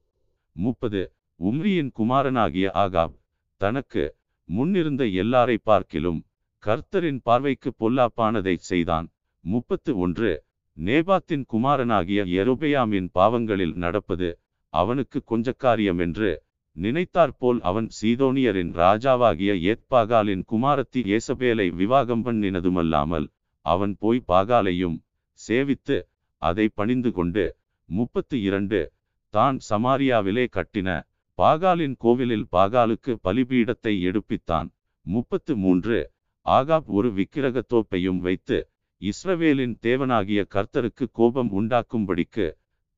முப்பது 0.56 1.02
உம்ரியின் 1.40 1.92
குமாரனாகிய 1.92 2.68
ஆகாப் 2.84 3.16
தனக்கு 3.62 4.04
முன்னிருந்த 4.50 5.04
எல்லாரை 5.22 5.58
பார்க்கிலும் 5.64 6.20
கர்த்தரின் 6.64 7.20
பார்வைக்கு 7.24 7.70
பொல்லாப்பானதை 7.80 8.56
செய்தான். 8.70 9.08
முப்பத்து 9.44 9.92
ஒன்று 9.98 10.32
நேபாத்தின் 10.78 11.46
குமாரனாகிய 11.46 12.20
எருபயாமின் 12.42 13.10
பாவங்களில் 13.14 13.76
நடப்பது 13.76 14.30
அவனுக்கு 14.74 15.20
கொஞ்சக்காரியம் 15.32 16.00
என்று 16.00 16.32
நினைத்தாற்போல் 16.76 17.60
அவன் 17.62 17.88
சீதோனியரின் 17.98 18.72
ராஜாவாகிய 18.74 19.52
ஏத்பாகாலின் 19.72 20.44
குமாரத்தி 20.52 21.02
ஏசபேலை 21.16 21.68
விவாகம் 21.72 22.24
பண்ணினதுமல்லாமல் 22.26 23.28
அவன் 23.66 23.94
போய் 24.00 24.22
பாகாலையும் 24.28 24.98
சேவித்து 25.40 25.98
அதை 26.42 26.66
பணிந்து 26.76 27.12
கொண்டு 27.12 27.46
முப்பத்து 27.90 28.42
இரண்டு. 28.42 28.94
தான் 29.30 29.58
சமாரியாவிலே 29.70 30.46
கட்டின 30.58 30.90
பாகாலின் 31.38 31.96
கோவிலில் 31.98 32.48
பாகாலுக்கு 32.52 33.12
பலிபீடத்தை 33.24 33.94
எடுப்பித்தான். 34.10 34.70
முப்பத்து 35.02 35.56
மூன்று. 35.56 36.14
ஆகாப் 36.46 36.86
ஒரு 36.86 37.10
விக்கிரகத்தோப்பையும் 37.14 38.18
வைத்து 38.18 38.58
இஸ்ரவேலின் 39.02 39.76
தேவனாகிய 39.82 40.42
கர்த்தருக்கு 40.56 41.06
கோபம் 41.12 41.52
உண்டாக்கும்படிக்கு 41.52 42.48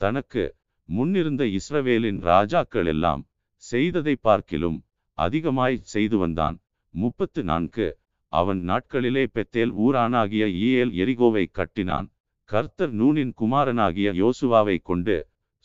தனக்கு 0.01 0.55
முன்னிருந்த 0.89 1.43
இஸ்ரவேலின் 1.57 2.19
ராஜாக்கள் 2.21 2.85
எல்லாம் 2.85 3.27
செய்ததை 3.55 4.15
பார்க்கிலும் 4.15 4.79
அதிகமாய் 5.17 5.77
செய்து 5.93 6.17
வந்தான். 6.17 6.57
முப்பத்து 6.93 7.43
நான்கு. 7.43 7.87
அவன் 8.33 8.69
நாட்களிலே 8.69 9.23
பெத்தேல் 9.33 9.73
ஊரானாகிய 9.85 10.43
ஈயேல் 10.63 10.93
எரிகோவை 11.03 11.45
கட்டினான். 11.51 12.07
கர்த்தர் 12.49 12.93
நூனின் 12.93 13.33
குமாரனாகிய 13.33 14.09
யோசுவாவை 14.17 14.75
கொண்டு 14.83 15.15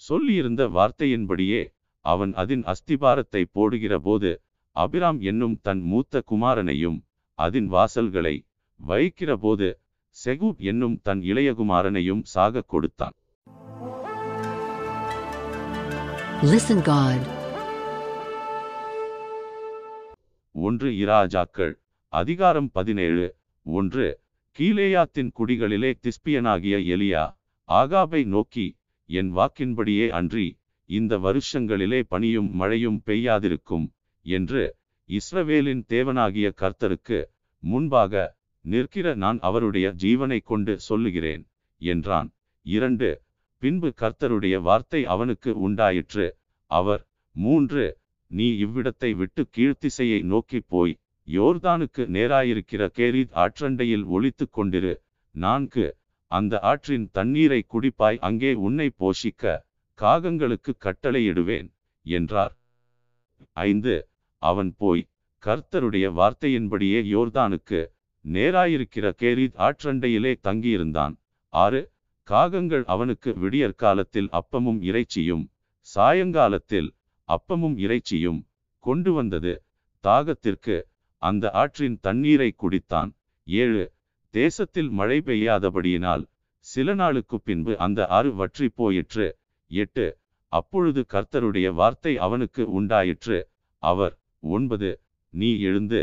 சொல்லியிருந்த 0.03 0.63
வார்த்தையின்படியே 0.69 1.63
அவன் 2.05 2.33
அதின் 2.35 2.65
அஸ்திபாரத்தை 2.65 3.43
போடுகிற 3.55 3.95
போது 4.01 4.31
அபிராம் 4.77 5.19
என்னும் 5.23 5.57
தன் 5.63 5.83
மூத்த 5.85 6.23
குமாரனையும் 6.29 6.99
அதின் 7.39 7.69
வாசல்களை 7.69 8.35
வைக்கிற 8.81 9.33
போது 9.37 9.69
செகூப் 10.17 10.61
என்னும் 10.65 10.97
தன் 11.03 11.23
இளையகுமாரனையும் 11.25 12.25
சாக 12.35 12.65
கொடுத்தான் 12.69 13.17
Listen 16.45 16.79
God. 16.85 17.19
ஒன்று 20.55 20.89
இராஜாக்கள் 21.01 21.75
அதிகாரம் 22.13 22.69
பதினேழு 22.73 23.27
ஒன்று 23.67 24.07
கீலேயாத்தின் 24.61 25.29
குடிகளிலே 25.39 25.91
திஸ்பியனாகிய 26.05 26.79
எலியா 26.95 27.23
ஆகாபை 27.69 28.21
நோக்கி 28.25 28.65
என் 29.11 29.31
வாக்கின்படியே 29.37 30.07
அன்றி 30.09 30.45
இந்த 30.91 31.13
வருஷங்களிலே 31.19 32.01
பனியும் 32.09 32.51
மழையும் 32.51 32.99
பெய்யாதிருக்கும் 33.07 33.87
என்று 34.27 34.63
இஸ்ரவேலின் 35.09 35.83
தேவனாகிய 35.89 36.49
கர்த்தருக்கு 36.57 37.21
முன்பாக 37.63 38.23
நிற்கிற 38.65 39.15
நான் 39.15 39.39
அவருடைய 39.41 39.87
ஜீவனை 40.03 40.41
கொண்டு 40.43 40.75
சொல்லுகிறேன் 40.89 41.43
என்றான். 41.83 42.29
இரண்டு 42.67 43.09
பின்பு 43.63 43.91
கர்த்தருடைய 43.97 44.57
வார்த்தை 44.61 45.03
அவனுக்கு 45.07 45.53
உண்டாயிற்று. 45.61 46.27
அவர் 46.71 47.03
மூன்று 47.37 47.87
நீ 48.31 48.49
இவ்விடத்தை 48.65 49.13
விட்டு 49.15 49.45
கீழ்த்திசையை 49.57 50.21
நோக்கி 50.25 50.61
போய் 50.67 50.95
யோர்தானுக்கு 51.37 52.03
நேராயிருக்கிற 52.17 52.83
கேரித் 52.99 53.35
ஆற்றண்டையில் 53.35 54.05
ஒளித்துக் 54.05 54.55
கொண்டிரு. 54.59 54.95
நான்கு 55.35 55.87
அந்த 56.27 56.61
ஆற்றின் 56.61 57.07
தண்ணீரை 57.13 57.61
குடிப்பாய் 57.67 58.19
அங்கே 58.19 58.51
உன்னை 58.67 58.87
போஷிக்க 58.99 59.45
காகங்களுக்கு 59.99 60.73
கட்டளையிடுவேன் 60.85 61.69
என்றார். 62.07 62.55
ஐந்து 63.53 63.95
அவன் 64.43 64.75
போய் 64.77 65.09
கர்த்தருடைய 65.43 66.07
வார்த்தையின்படியே 66.19 67.01
யோர்தானுக்கு 67.15 67.81
நேராயிருக்கிற 68.25 69.07
கேரித் 69.23 69.57
ஆற்றண்டையிலே 69.67 70.33
தங்கியிருந்தான். 70.43 71.15
ஆறு 71.53 71.81
காகங்கள் 72.29 72.85
அவனுக்கு 72.85 73.31
விடியற்காலத்தில் 73.35 74.29
அப்பமும் 74.41 74.81
இறைச்சியும் 74.83 75.45
சாயங்காலத்தில் 75.81 76.91
அப்பமும் 77.29 77.77
இறைச்சியும் 77.79 78.41
கொண்டு 78.85 79.13
வந்தது. 79.13 79.53
தாகத்திற்கு 80.05 80.77
அந்த 81.23 81.45
ஆற்றின் 81.63 81.97
தண்ணீரை 82.01 82.51
குடித்தான். 82.63 83.11
ஏழு 83.47 83.83
தேசத்தில் 84.35 84.91
மழை 84.91 85.19
பெய்யாதபடியினால் 85.21 86.25
சில 86.67 86.95
நாளுக்கு 86.95 87.37
பின்பு 87.41 87.73
அந்த 87.79 88.01
ஆறு 88.19 88.31
வற்றி 88.35 88.67
போயிற்று. 88.69 89.27
எட்டு 89.71 90.07
அப்பொழுது 90.53 91.01
கர்த்தருடைய 91.13 91.69
வார்த்தை 91.73 92.13
அவனுக்கு 92.19 92.63
உண்டாயிற்று. 92.79 93.39
அவர் 93.83 94.15
ஒன்பது 94.39 94.91
நீ 95.35 95.51
எழுந்து 95.61 96.01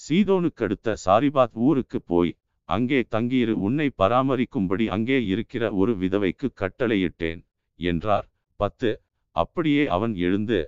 சீதோனுக்கடுத்த 0.00 0.94
சாரிபாத் 1.04 1.56
ஊருக்கு 1.68 1.98
போய் 2.02 2.32
அங்கே 2.68 3.00
தங்கியிரு 3.10 3.54
உன்னை 3.66 3.86
பராமரிக்கும்படி 3.98 4.86
அங்கே 4.96 5.18
இருக்கிற 5.24 5.64
ஒரு 5.72 5.92
விதவைக்கு 5.96 6.48
கட்டளையிட்டேன் 6.60 7.40
என்றார். 7.80 8.26
பத்து 8.60 8.90
அப்படியே 9.36 9.84
அவன் 9.96 10.14
எழுந்து 10.26 10.58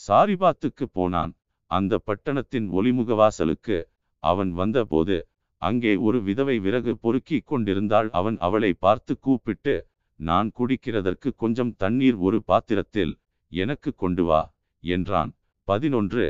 சாரிபாத்துக்கு 0.00 0.86
போனான். 0.92 1.32
அந்த 1.70 1.92
பட்டணத்தின் 2.08 2.66
ஒளிமுகவாசலுக்கு 2.78 3.76
அவன் 4.22 4.50
வந்தபோது 4.60 5.16
அங்கே 5.62 5.92
ஒரு 6.06 6.18
விதவை 6.22 6.56
விறகு 6.64 6.92
பொறுக்கிக் 6.96 7.48
கொண்டிருந்தாள். 7.50 8.08
அவன் 8.10 8.36
அவளை 8.46 8.70
பார்த்து 8.84 9.12
கூப்பிட்டு 9.18 9.74
நான் 10.20 10.48
குடிக்கிறதற்கு 10.58 11.28
கொஞ்சம் 11.42 11.72
தண்ணீர் 11.76 12.18
ஒரு 12.26 12.38
பாத்திரத்தில் 12.50 13.12
எனக்கு 13.52 13.90
கொண்டு 13.94 14.24
வா 14.24 14.40
என்றான். 14.84 15.30
பதினொன்று 15.68 16.26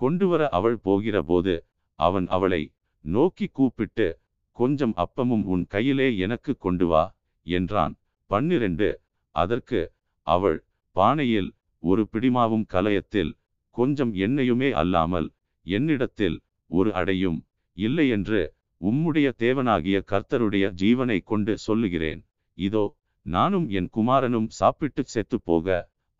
கொண்டுவர 0.00 0.42
அவள் 0.58 0.78
போகிறபோது 0.86 1.54
அவன் 1.98 2.26
அவளை 2.36 2.62
நோக்கி 3.04 3.46
கூப்பிட்டு 3.58 4.08
கொஞ்சம் 4.56 4.94
அப்பமும் 5.04 5.44
உன் 5.52 5.64
கையிலே 5.66 6.08
எனக்கு 6.16 6.52
கொண்டு 6.56 6.86
வா 6.86 7.04
என்றான். 7.46 7.94
பன்னிரண்டு 8.30 8.88
அதற்கு 9.34 9.80
அவள் 10.26 10.58
பானையில் 10.96 11.50
ஒரு 11.82 12.02
பிடிமாவும் 12.12 12.66
கலயத்தில் 12.66 13.32
கொஞ்சம் 13.76 14.12
எண்ணெயுமே 14.26 14.70
அல்லாமல் 14.72 15.28
என்னிடத்தில் 15.66 16.36
ஒரு 16.70 16.90
அடையும் 16.92 17.38
இல்லை 17.76 18.06
என்று 18.08 18.40
உம்முடைய 18.80 19.28
தேவனாகிய 19.38 19.96
கர்த்தருடைய 20.12 20.64
ஜீவனை 20.82 21.18
கொண்டு 21.22 21.52
சொல்லுகிறேன். 21.58 22.20
இதோ 22.58 22.84
நானும் 23.26 23.66
என் 23.70 23.88
குமாரனும் 23.96 24.48
சாப்பிட்டு 24.50 25.02
செத்துப் 25.06 25.44
போக 25.44 25.66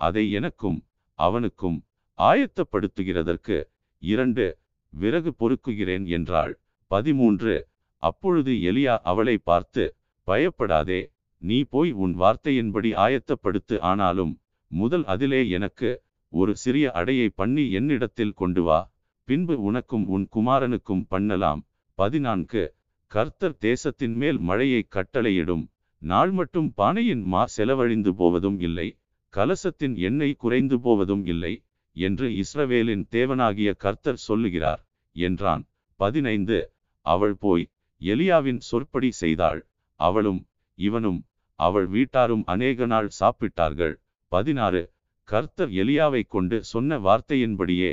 அதை 0.00 0.24
எனக்கும் 0.30 0.78
அவனுக்கும் 1.18 1.78
ஆயத்தப்படுத்துகிறதற்கு 2.18 3.56
இரண்டு 4.02 4.44
விறகு 4.92 5.30
பொறுக்குகிறேன் 5.40 6.04
என்றாள். 6.08 6.52
பதிமூன்று 6.90 7.54
அப்பொழுது 8.02 8.52
எலியா 8.70 8.94
அவளை 9.02 9.36
பார்த்து 9.40 9.84
பயப்படாதே 10.28 11.00
நீ 11.42 11.58
போய் 11.64 11.90
உன் 12.04 12.14
வார்த்தையின்படி 12.22 12.90
ஆயத்தப்படுத்து 13.04 13.76
ஆனாலும் 13.90 14.32
முதல் 14.70 15.04
அதிலே 15.04 15.40
எனக்கு 15.48 15.90
ஒரு 16.32 16.56
சிறிய 16.56 16.92
அடையை 16.92 17.28
பண்ணி 17.28 17.70
என்னிடத்தில் 17.70 18.32
கொண்டு 18.32 18.62
வா. 18.62 18.92
பின்பு 19.24 19.62
உனக்கும் 19.62 20.06
உன் 20.06 20.28
குமாரனுக்கும் 20.34 21.04
பண்ணலாம். 21.08 21.66
பதினான்கு. 21.94 22.74
கர்த்தர் 23.06 23.56
தேசத்தின் 23.56 24.14
மேல் 24.14 24.38
மழையை 24.38 24.86
கட்டளையிடும். 24.90 25.68
நாள் 25.98 26.30
மட்டும் 26.30 26.72
பானையின் 26.76 27.22
மா 27.22 27.46
செலவழிந்து 27.46 28.14
போவதும் 28.14 28.60
இல்லை. 28.60 28.98
கலசத்தின் 29.32 29.96
எண்ணெய் 29.96 30.34
குறைந்து 30.34 30.80
போவதும் 30.80 31.24
இல்லை 31.24 31.64
என்று 31.92 32.28
இஸ்ரவேலின் 32.28 33.04
தேவனாகிய 33.10 33.76
கர்த்தர் 33.76 34.16
சொல்லுகிறார் 34.16 34.88
என்றான். 35.16 35.64
பதினைந்து. 35.96 36.72
அவள் 37.06 37.34
போய் 37.34 37.70
எலியாவின் 38.00 38.60
சொற்படி 38.70 39.10
செய்தாள். 39.10 39.66
அவளும் 40.00 40.46
இவனும் 40.74 41.24
அவள் 41.54 41.86
வீட்டாரும் 41.86 42.42
அநேக 42.46 42.86
நாள் 42.86 43.10
சாப்பிட்டார்கள். 43.20 43.94
பதினாறு. 44.28 44.82
கர்த்தர் 45.30 45.72
எலியாவை 45.82 46.22
கொண்டு 46.26 46.56
சொன்ன 46.64 46.98
வார்த்தையின்படியே 46.98 47.90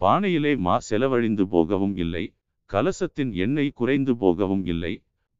பானையிலே 0.00 0.52
மா 0.66 0.74
செலவழிந்து 0.88 1.44
போகவும் 1.46 1.96
இல்லை 1.96 2.24
கலசத்தின் 2.70 3.32
எண்ணெய் 3.44 3.72
குறைந்து 3.74 4.12
போகவும் 4.16 4.64
இல்லை. 4.72 4.92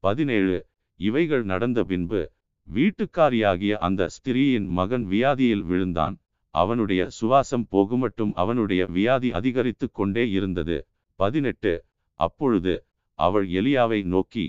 பதினேழு 0.03 0.57
இவைகள் 0.99 1.43
நடந்த 1.43 1.79
பின்பு 1.83 2.21
வீட்டுக்காரியாகிய 2.67 3.73
அந்த 3.87 4.07
ஸ்திரீயின் 4.15 4.67
மகன் 4.77 5.05
வியாதியில் 5.07 5.65
விழுந்தான். 5.69 6.15
அவனுடைய 6.55 7.01
சுவாசம் 7.17 7.65
போகுமட்டும் 7.71 8.33
அவனுடைய 8.33 8.81
வியாதி 8.95 9.29
அதிகரித்து 9.31 9.87
கொண்டே 9.91 10.25
இருந்தது. 10.29 10.77
பதினெட்டு 11.19 11.73
அப்பொழுது 12.19 12.73
அவள் 13.19 13.47
எலியாவை 13.59 13.99
நோக்கி 14.13 14.45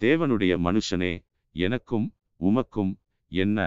தேவனுடைய 0.00 0.52
மனுஷனே 0.66 1.12
எனக்கும் 1.54 2.06
உமக்கும் 2.40 2.92
என்ன 3.32 3.58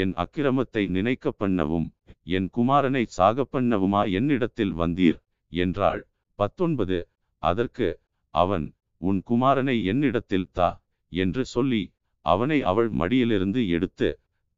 என் 0.00 0.12
அக்கிரமத்தை 0.22 0.82
நினைக்க 0.96 1.32
பண்ணவும் 1.38 1.88
என் 2.36 2.48
குமாரனை 2.56 3.02
சாக 3.16 3.46
பண்ணவுமா 3.52 4.02
என்னிடத்தில் 4.10 4.74
வந்தீர்? 4.80 5.18
என்றாள். 5.52 6.02
பத்தொன்பது. 6.38 6.98
அதற்கு 7.42 7.88
அவன் 8.34 8.66
உன் 9.00 9.20
குமாரனை 9.30 9.76
என்னிடத்தில் 9.84 10.50
தா 10.52 10.68
என்று 11.12 11.42
சொல்லி 11.44 11.82
அவனை 12.26 12.58
அவள் 12.62 12.90
மடியிலிருந்து 13.00 13.60
எடுத்து 13.68 14.08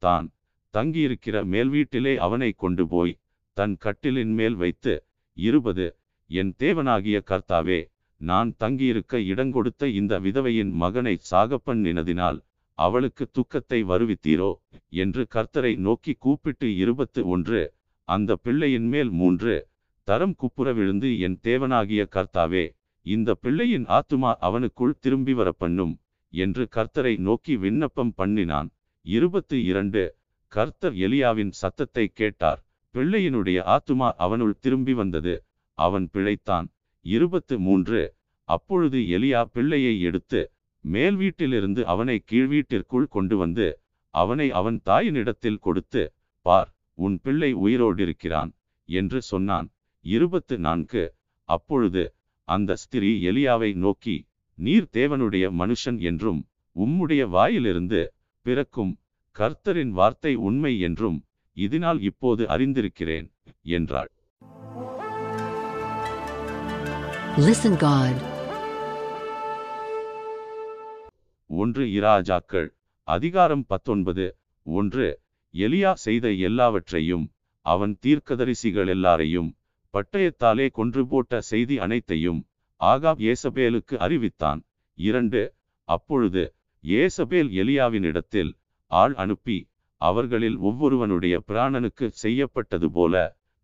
தான் 0.03 0.27
தங்கியிருக்கிற 0.75 1.37
மேல் 1.45 1.69
வீட்டிலே 1.69 2.15
அவனை 2.19 2.51
கொண்டு 2.53 2.85
போய் 2.87 3.19
தன் 3.57 3.75
கட்டிலின் 3.85 4.33
மேல் 4.39 4.57
வைத்து 4.63 4.95
இருபது. 5.37 5.87
என் 6.31 6.53
தேவனாகிய 6.59 7.19
கர்த்தாவே 7.31 7.81
நான் 8.21 8.51
தங்கியிருக்க 8.57 9.19
இடங்கொடுத்த 9.33 9.85
இந்த 9.99 10.15
விதவையின் 10.21 10.73
மகனை 10.83 11.15
சாகப்பண்ணினதினால் 11.31 12.39
அவளுக்கு 12.79 13.25
துக்கத்தை 13.31 13.79
வருவித்தீரோ? 13.85 14.51
என்று 15.03 15.23
கர்த்தரை 15.35 15.73
நோக்கி 15.77 16.13
கூப்பிட்டு 16.19 16.69
இருபத்து 16.77 17.21
ஒன்று 17.27 17.63
அந்த 18.09 18.31
பிள்ளையின் 18.37 18.89
மேல் 18.89 19.11
மூன்று 19.11 19.55
தரம் 20.09 20.35
குப்புற 20.35 20.69
விழுந்து 20.73 21.09
என் 21.19 21.39
தேவனாகிய 21.43 22.03
கர்த்தாவே 22.17 22.65
இந்த 23.07 23.31
பிள்ளையின் 23.35 23.87
ஆத்துமா 23.97 24.31
அவனுக்குள் 24.47 24.95
திரும்பி 24.99 25.35
வர 25.35 25.49
பண்ணும் 25.53 25.95
என்று 26.33 26.65
கர்த்தரை 26.77 27.15
நோக்கி 27.19 27.55
விண்ணப்பம் 27.57 28.13
பண்ணினான். 28.17 28.69
இருபத்து 29.05 29.57
இரண்டு 29.65 30.03
கர்த்தர் 30.53 30.95
எலியாவின் 31.07 31.53
சத்தத்தை 31.61 32.05
கேட்டார். 32.15 32.61
பிள்ளையினுடைய 32.95 33.59
ஆத்துமா 33.75 34.09
அவனுள் 34.17 34.55
திரும்பி 34.61 34.95
வந்தது 34.95 35.35
அவன் 35.79 36.07
பிழைத்தான். 36.13 36.67
இருபத்து 37.05 37.55
மூன்று 37.59 38.03
அப்பொழுது 38.49 38.99
எலியா 39.17 39.41
பிள்ளையை 39.53 39.95
எடுத்து 40.01 40.41
மேல் 40.95 41.17
வீட்டிலிருந்து 41.21 41.83
அவனை 41.93 42.17
கீழ் 42.31 42.49
வீட்டிற்குள் 42.53 43.07
கொண்டு 43.15 43.37
வந்து 43.43 43.67
அவனை 44.15 44.49
அவன் 44.61 44.79
தாயினிடத்தில் 44.89 45.63
கொடுத்து 45.67 46.03
பார் 46.47 46.71
உன் 47.05 47.17
பிள்ளை 47.25 47.51
உயிரோடிருக்கிறான் 47.67 48.51
என்று 48.89 49.19
சொன்னான். 49.31 49.69
இருபத்து 50.05 50.57
நான்கு. 50.67 51.05
அப்பொழுது 51.49 52.05
அந்த 52.49 52.77
ஸ்திரீ 52.83 53.11
எலியாவை 53.31 53.71
நோக்கி 53.85 54.17
நீர் 54.59 54.89
தேவனுடைய 54.93 55.47
மனுஷன் 55.63 55.99
என்றும் 56.11 56.41
உம்முடைய 56.77 57.23
வாயிலிருந்து 57.37 58.03
பிறக்கும் 58.47 58.93
கர்த்தரின் 59.37 59.93
வார்த்தை 59.99 60.35
உண்மை 60.49 60.73
என்றும் 60.89 61.19
இதனால் 61.57 62.01
இப்போது 62.11 62.45
அறிந்திருக்கிறேன் 62.55 63.29
என்றாள். 63.77 64.11
Listen 67.49 67.75
God. 67.87 68.17
ஒன்று 71.51 71.85
இராஜாக்கள் 71.97 72.69
அதிகாரம் 73.09 73.65
பத்தொன்பது. 73.67 74.25
ஒன்று 74.67 75.07
எலியா 75.55 75.93
செய்த 75.97 76.27
எல்லாவற்றையும் 76.49 77.25
அவன் 77.67 77.95
தீர்க்கதரிசிகள் 78.05 78.91
எல்லாரையும் 78.95 79.51
பட்டயத்தாலே 79.95 80.67
கொன்று 80.71 81.03
போட்ட 81.07 81.41
செய்தி 81.51 81.77
அனைத்தையும் 81.79 82.41
ஆகாப் 82.81 83.21
ஏசபேலுக்கு 83.31 83.95
அறிவித்தான். 84.07 84.61
இரண்டு 84.99 85.43
அப்பொழுது 85.89 86.43
ஏசபேல் 86.85 87.51
எலியாவினிடத்தில் 87.63 88.51
ஆள் 88.91 89.15
அனுப்பி 89.15 89.59
அவர்களில் 90.01 90.59
ஒவ்வொருவனுடைய 90.61 91.37
பிராணனுக்கு 91.49 92.07
செய்யப்பட்டது 92.25 92.89
போல 92.91 93.15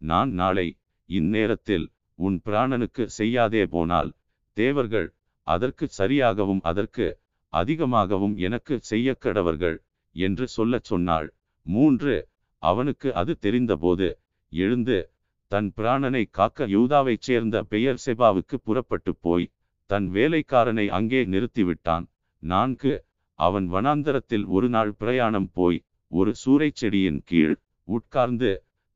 நான் 0.02 0.30
நாளை 0.32 0.68
இந்நேரத்தில் 1.09 1.86
உன் 2.18 2.38
பிராணனுக்கு 2.46 3.04
செய்யாதே 3.18 3.64
போனால் 3.74 4.10
தேவர்கள் 4.56 5.09
அதற்கு 5.46 5.84
சரியாகவும் 5.98 6.62
அதற்கு 6.62 7.06
அதிகமாகவும் 7.53 8.35
எனக்கு 8.39 8.74
செய்யக்கடவர்கள் 8.91 9.77
என்று 10.16 10.45
சொல்லச் 10.49 10.89
சொன்னாள். 10.91 11.29
மூன்று 11.66 12.15
அவனுக்கு 12.62 13.09
அது 13.15 13.33
தெரிந்தபோது 13.41 14.09
எழுந்து 14.53 14.99
தன் 15.53 15.69
பிராணனை 15.77 16.23
காக்க 16.31 16.66
யூதாவைச் 16.66 17.24
சேர்ந்த 17.29 17.57
பெயர் 17.62 18.03
செபாவுக்கு 18.07 18.57
புறப்பட்டு 18.65 19.12
போய் 19.20 19.47
தன் 19.91 20.07
வேலைக்காரனை 20.11 20.87
அங்கே 20.89 21.20
நிறுத்திவிட்டான். 21.24 22.05
நான்கு 22.43 22.93
அவன் 23.39 23.66
வனாந்தரத்தில் 23.74 24.47
ஒரு 24.47 24.69
நாள் 24.69 24.93
பிரயாணம் 24.93 25.51
போய் 25.53 25.79
ஒரு 26.11 26.33
சூறைச் 26.43 26.79
செடியின் 26.81 27.20
கீழ் 27.24 27.55
உட்கார்ந்து 27.89 28.51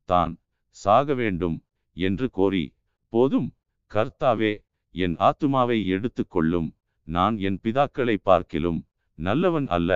தான் 0.09 0.33
சாக 0.77 1.15
வேண்டும் 1.15 1.57
என்று 1.97 2.27
கோரி 2.31 2.65
போதும் 3.12 3.49
கர்த்தாவே 3.91 4.53
என் 4.95 5.16
ஆத்துமாவை 5.28 5.78
எடுத்துக்கொள்ளும் 5.95 6.69
நான் 7.09 7.35
என் 7.39 7.59
பிதாக்களை 7.65 8.16
பார்க்கிலும் 8.28 8.81
நல்லவன் 9.19 9.69
அல்ல 9.77 9.91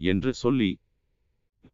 என்று 0.00 0.30
சொல்லி 0.34 0.70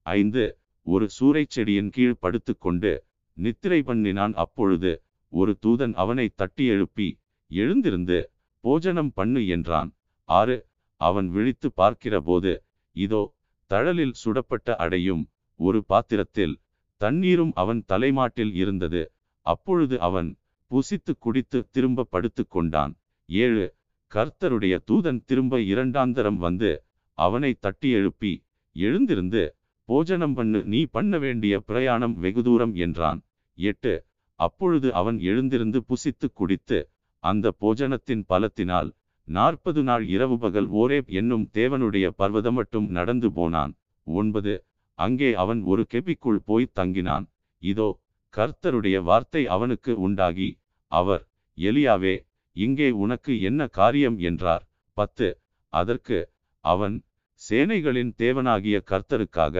ஐந்து 0.06 0.44
ஒரு 0.86 1.06
சூறைச் 1.16 1.52
செடியின் 1.54 1.90
கீழ் 1.90 2.20
படுத்துக்கொண்டு 2.20 2.92
நித்திரை 3.36 3.80
பண்ணினான். 3.82 4.34
அப்பொழுது 4.44 4.90
ஒரு 5.32 5.52
தூதன் 5.64 5.94
அவனை 6.02 6.26
தட்டி 6.34 6.64
எழுப்பி 6.66 7.08
எழுந்திருந்து 7.50 8.18
போஜனம் 8.64 9.12
பண்ணு 9.12 9.40
என்றான். 9.46 9.90
ஆறு 10.28 10.56
அவன் 11.00 11.28
விழித்து 11.28 11.68
பார்க்கிறபோது 11.76 12.52
இதோ 12.96 13.22
தழலில் 13.70 14.16
சுடப்பட்ட 14.22 14.68
அடையும் 14.76 15.22
ஒரு 15.60 15.78
பாத்திரத்தில் 15.86 16.54
தண்ணீரும் 17.00 17.52
அவன் 17.62 17.80
தலைமாட்டில் 17.84 18.52
இருந்தது. 18.54 19.02
அப்பொழுது 19.46 19.96
அவன் 20.08 20.28
புசித்து 20.70 21.12
குடித்து 21.18 21.58
திரும்ப 21.70 22.08
படுத்து 22.12 22.42
கொண்டான் 22.46 22.92
ஏழு 23.28 23.64
கர்த்தருடைய 24.12 24.74
தூதன் 24.88 25.20
திரும்ப 25.24 25.60
இரண்டாந்தரம் 25.72 26.38
வந்து 26.46 26.70
அவனை 27.18 27.50
தட்டி 27.64 27.88
எழுப்பி 27.90 28.32
எழுந்திருந்து 28.76 29.42
போஜனம் 29.88 30.34
பண்ணு 30.34 30.58
நீ 30.72 30.80
பண்ண 30.86 31.12
வேண்டிய 31.18 31.54
பிரயாணம் 31.68 32.14
வெகு 32.14 32.42
தூரம் 32.42 32.74
என்றான். 32.76 33.20
எட்டு 33.58 33.92
அப்பொழுது 34.40 34.88
அவன் 34.92 35.18
எழுந்திருந்து 35.20 35.78
புசித்து 35.88 36.26
குடித்து 36.32 36.78
அந்த 37.24 37.46
போஜனத்தின் 37.60 38.22
பலத்தினால் 38.28 38.90
நாற்பது 39.28 39.80
நாள் 39.82 40.04
இரவு 40.06 40.36
பகல் 40.38 40.68
ஓரேப் 40.80 41.10
என்னும் 41.20 41.44
தேவனுடைய 41.54 42.06
பர்வதம் 42.20 42.56
மட்டும் 42.58 42.86
நடந்து 42.90 43.28
போனான். 43.32 43.72
ஒன்பது 44.06 44.54
அங்கே 44.98 45.30
அவன் 45.34 45.60
ஒரு 45.62 45.82
கெபிக்குள் 45.92 46.40
போய் 46.48 46.74
தங்கினான். 46.78 47.26
இதோ 47.62 47.88
கர்த்தருடைய 48.34 48.96
வார்த்தை 49.02 49.42
அவனுக்கு 49.56 49.92
உண்டாகி 50.06 50.48
அவர் 50.92 51.22
எலியாவே 51.58 52.14
இங்கே 52.62 52.88
உனக்கு 53.04 53.32
என்ன 53.40 53.60
காரியம் 53.78 54.18
என்றார். 54.28 54.64
பத்து. 54.96 55.28
அதற்கு 55.72 56.18
அவன் 56.64 56.96
சேனைகளின் 57.40 58.10
தேவனாகிய 58.22 58.78
கர்த்தருக்காக 58.90 59.56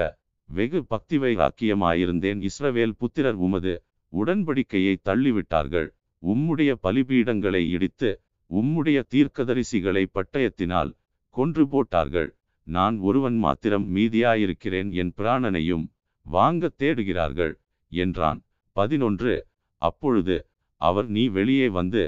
வெகு 0.49 0.81
பக்தி 0.85 1.17
வைராக்கியமாயிருந்தேன் 1.19 2.41
இஸ்ரவேல் 2.49 2.95
புத்திரர் 2.99 3.39
உமது 3.47 3.75
உடன்படிக்கையை 4.13 4.95
தள்ளிவிட்டார்கள். 5.09 5.89
உம்முடைய 6.23 6.71
பலிபீடங்களை 6.87 7.63
இடித்து 7.75 8.11
உம்முடைய 8.51 8.99
தீர்க்கதரிசிகளை 9.13 10.05
பட்டயத்தினால் 10.17 10.91
கொன்று 11.37 11.65
போட்டார்கள். 11.69 12.31
நான் 12.67 12.97
ஒருவன் 13.09 13.39
மாத்திரம் 13.45 13.87
மீதியாயிருக்கிறேன். 13.97 14.91
என் 15.01 15.13
பிராணனையும் 15.17 15.85
வாங்க 16.27 16.71
தேடுகிறார்கள் 16.79 17.55
என்றான். 17.93 18.41
பதினொன்று. 18.77 19.35
அப்பொழுது 19.83 20.37
அவர் 20.81 21.09
நீ 21.17 21.23
வெளியே 21.37 21.69
வந்து 21.79 22.03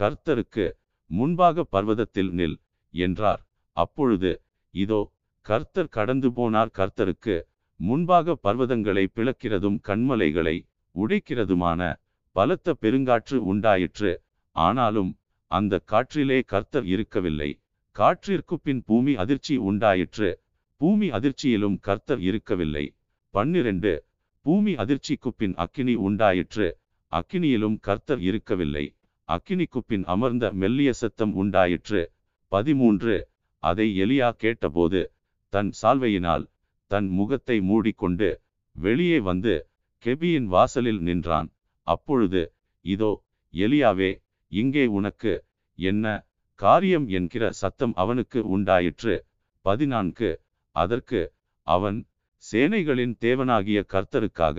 கர்த்தருக்கு 0.00 0.66
முன்பாக 1.10 1.64
பர்வதத்தில் 1.72 2.30
நில் 2.38 2.56
என்றார். 2.94 3.42
அப்பொழுது 3.76 4.30
இதோ 4.74 5.00
கர்த்தர் 5.46 5.94
கடந்து 5.96 6.28
போனார். 6.30 6.70
கர்த்தருக்கு 6.78 7.36
முன்பாக 7.80 8.36
பர்வதங்களை 8.42 9.04
பிளக்கிறதும் 9.16 9.78
கண்மலைகளை 9.88 10.56
உடைக்கிறதுமான 10.94 11.80
பலத்த 12.36 12.76
பெருங்காற்று 12.82 13.36
உண்டாயிற்று. 13.52 14.12
ஆனாலும் 14.56 15.10
அந்த 15.50 15.80
காற்றிலே 15.92 16.38
கர்த்தர் 16.44 16.86
இருக்கவில்லை. 16.86 17.50
காற்றிற்கு 17.96 18.54
பின் 18.62 18.82
பூமி 18.86 19.12
அதிர்ச்சி 19.16 19.56
உண்டாயிற்று. 19.70 20.30
பூமி 20.80 21.08
அதிர்ச்சியிலும் 21.10 21.76
கர்த்தர் 21.78 22.20
இருக்கவில்லை. 22.20 22.84
பன்னிரண்டு 23.34 23.92
பூமி 24.46 24.72
அதிர்ச்சிக்கு 24.74 25.30
பின் 25.36 25.54
அக்கினி 25.54 25.94
உண்டாயிற்று. 26.08 26.66
அக்கினியிலும் 27.12 27.76
கர்த்தர் 27.80 28.20
இருக்கவில்லை. 28.20 28.84
அக்கினிக்குப்பின் 29.28 30.04
அமர்ந்த 30.04 30.46
மெல்லிய 30.52 30.90
சத்தம் 30.92 31.32
உண்டாயிற்று. 31.34 32.02
பதிமூன்று. 32.52 33.14
அதை 33.62 33.86
எலியா 34.04 34.28
கேட்டபோது 34.42 35.00
தன் 35.52 35.70
சால்வையினால் 35.80 36.44
தன் 36.90 37.08
முகத்தை 37.18 37.56
மூடிக்கொண்டு 37.60 38.28
வெளியே 38.76 39.18
வந்து 39.20 39.54
கெபியின் 40.04 40.48
வாசலில் 40.54 41.00
நின்றான். 41.00 41.48
அப்பொழுது 41.86 42.42
இதோ 42.84 43.12
எலியாவே 43.54 44.10
இங்கே 44.52 44.84
உனக்கு 44.98 45.32
என்ன 45.78 46.06
காரியம் 46.60 47.06
என்கிற 47.08 47.44
சத்தம் 47.52 47.94
அவனுக்கு 48.02 48.40
உண்டாயிற்று. 48.54 49.14
பதினான்கு. 49.64 50.30
அதற்கு 50.76 51.20
அவன் 51.66 51.98
சேனைகளின் 52.44 53.14
தேவனாகிய 53.24 53.78
கர்த்தருக்காக 53.92 54.58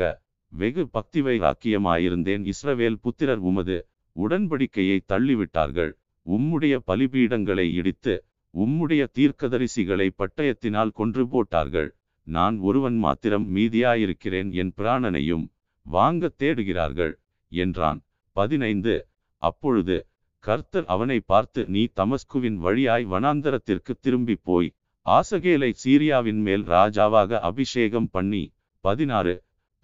வெகு 0.53 0.83
பக்திவை 0.93 1.35
ராக்கியமாயிருந்தேன் 1.45 2.43
இஸ்ரவேல் 2.51 2.97
புத்திரர் 3.03 3.41
உமது 3.49 3.77
உடன்படிக்கையை 4.15 4.97
தள்ளிவிட்டார்கள். 5.13 5.91
உம்முடைய 6.25 6.75
பலிபீடங்களை 6.87 7.65
இடித்து 7.73 8.15
உம்முடைய 8.53 9.03
தீர்க்கதரிசிகளை 9.17 10.07
பட்டயத்தினால் 10.19 10.91
கொன்று 10.91 11.23
போட்டார்கள். 11.27 11.89
நான் 12.27 12.55
ஒருவன் 12.59 12.97
மாத்திரம் 12.97 13.55
மீதியாயிருக்கிறேன் 13.55 14.49
என் 14.51 14.73
பிராணனையும் 14.77 15.45
வாங்க 15.85 16.31
தேடுகிறார்கள் 16.39 17.13
என்றான். 17.51 17.99
பதினைந்து. 18.35 18.95
அப்பொழுது 19.41 19.97
கர்த்தர் 20.39 20.85
அவனை 20.85 21.19
பார்த்து 21.19 21.61
நீ 21.67 21.83
தமஸ்குவின் 21.95 22.57
வழியாய் 22.65 23.05
வனாந்தரத்திற்கு 23.05 23.93
திரும்பி 23.99 24.35
போய் 24.43 24.69
ஆசகேலை 25.05 25.69
சீரியாவின் 25.83 26.41
மேல் 26.47 26.63
ராஜாவாக 26.63 27.39
அபிஷேகம் 27.39 28.09
பண்ணி. 28.11 28.43
பதினாறு. 28.85 29.35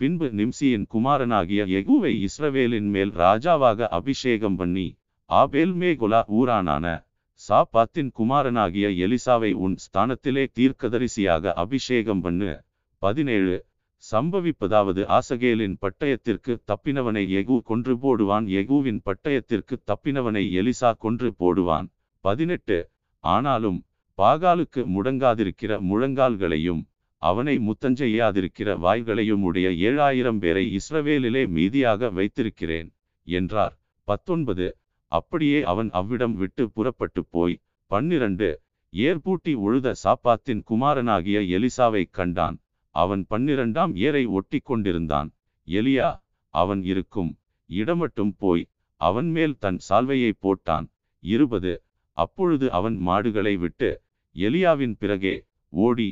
பின்பு 0.02 0.28
நிம்சியின் 0.38 0.86
குமாரனாகிய 0.94 1.62
எகுவை 1.80 2.12
இஸ்ரவேலின் 2.28 2.88
மேல் 2.94 3.12
ராஜாவாக 3.22 3.88
அபிஷேகம் 3.98 4.56
பண்ணி 4.56 4.86
ஆபேல் 5.30 5.74
மேகுலா 5.82 6.22
ஊரானான 6.38 6.86
சாப்பாத்தின் 7.42 8.10
குமாரனாகிய 8.20 8.88
எலிசாவை 9.06 9.52
உன் 9.66 9.76
ஸ்தானத்திலே 9.84 10.44
தீர்க்கதரிசியாக 10.58 11.54
அபிஷேகம் 11.64 12.22
பண்ணு. 12.22 12.52
பதினேழு 13.02 13.56
சம்பவிப்பதாவது 14.04 15.02
ஆசகேலின் 15.18 15.76
பட்டயத்திற்கு 15.82 16.56
தப்பினவனை 16.72 17.24
எகு 17.40 17.58
கொன்று 17.64 17.96
போடுவான். 18.04 18.48
எகுவின் 18.62 19.02
பட்டயத்திற்கு 19.06 19.78
தப்பினவனை 19.92 20.44
எலிசா 20.62 20.92
கொன்று 20.98 21.32
போடுவான். 21.40 21.90
பதினெட்டு 22.26 22.80
ஆனாலும் 23.24 23.80
பாகாலுக்கு 24.18 24.84
முடங்காதிருக்கிற 24.96 25.72
முழங்கால்களையும் 25.90 26.82
அவனை 27.22 27.56
முத்தஞ்செய்யாதிருக்கிற 27.58 28.70
வாய்களையும் 28.78 29.44
உடைய 29.44 29.68
ஏழாயிரம் 29.90 30.40
பேரை 30.40 30.64
இஸ்ரவேலிலே 30.78 31.44
மீதியாக 31.58 32.12
வைத்திருக்கிறேன் 32.14 32.90
என்றார். 33.28 33.76
பத்தொன்பது. 34.08 34.68
அப்படியே 35.12 35.60
அவன் 35.64 35.90
அவ்விடம் 35.92 36.36
விட்டு 36.36 36.64
புறப்பட்டு 36.70 37.22
போய் 37.26 37.56
பன்னிரண்டு. 37.92 38.50
ஏர்பூட்டி 38.94 39.54
உழுத 39.66 39.94
சாப்பாத்தின் 40.04 40.62
குமாரனாகிய 40.64 41.40
எலிசாவை 41.58 42.04
கண்டான். 42.12 42.58
அவன் 42.96 43.24
பன்னிரண்டாம் 43.28 43.94
ஏரை 43.96 44.24
ஒட்டி 44.26 44.60
கொண்டிருந்தான். 44.60 45.30
எலியா 45.68 46.10
அவன் 46.54 46.82
இருக்கும். 46.84 47.32
இடமட்டும் 47.70 48.34
போய் 48.38 48.64
அவன் 49.02 49.30
மேல் 49.30 49.56
தன் 49.60 49.80
சால்வையை 49.90 50.32
போட்டான். 50.42 50.88
இருபது. 51.24 51.74
அப்பொழுது 52.18 52.66
அவன் 52.72 52.98
மாடுகளை 52.98 53.56
விட்டு 53.58 53.90
எலியாவின் 54.36 54.96
பிறகே 55.00 55.36
ஓடி 55.74 56.10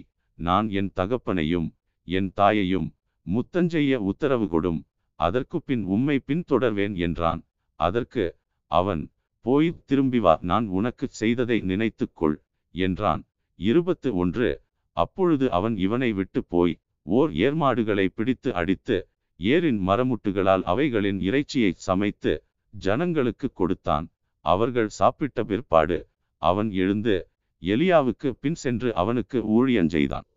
நான் 0.48 0.68
என் 0.80 0.92
தகப்பனையும் 1.00 1.68
என் 2.08 2.30
தாயையும் 2.40 2.88
முத்தஞ்செய்ய 3.26 3.96
உத்தரவு 4.10 4.46
கொடும். 4.54 4.80
அதற்கு 5.20 5.58
பின் 5.62 5.84
உம்மை 5.96 6.18
பின்தொடர்வேன் 6.28 6.96
என்றான். 7.06 7.42
அதற்கு 7.80 8.26
அவன் 8.72 9.02
போய் 9.46 9.70
திரும்பி 9.90 10.20
வா 10.20 10.34
நான் 10.50 10.66
உனக்கு 10.78 11.06
செய்ததை 11.22 11.58
நினைத்துக்கொள் 11.72 12.38
என்றான். 12.76 13.22
இருபத்து 13.60 14.10
ஒன்று 14.22 14.50
அப்பொழுது 14.98 15.46
அவன் 15.58 15.76
இவனை 15.86 16.10
விட்டு 16.20 16.42
போய் 16.54 16.74
ஓர் 17.06 17.32
ஏர்மாடுகளை 17.46 18.06
பிடித்து 18.18 18.50
அடித்து 18.54 18.98
ஏரின் 19.40 19.80
மரமுட்டுகளால் 19.88 20.64
அவைகளின் 20.72 21.20
இறைச்சியை 21.28 21.72
சமைத்து 21.88 22.34
ஜனங்களுக்கு 22.74 23.48
கொடுத்தான். 23.54 24.08
அவர்கள் 24.46 24.90
சாப்பிட்ட 25.00 25.44
பிற்பாடு 25.44 26.00
அவன் 26.42 26.70
எழுந்து 26.82 27.16
எலியாவுக்கு 27.64 28.30
பின் 28.42 28.60
சென்று 28.64 28.90
அவனுக்கு 29.02 29.38
ஊழியஞ்செய்தான். 29.58 30.28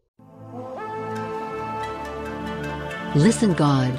Listen 3.14 3.50
God. 3.56 3.94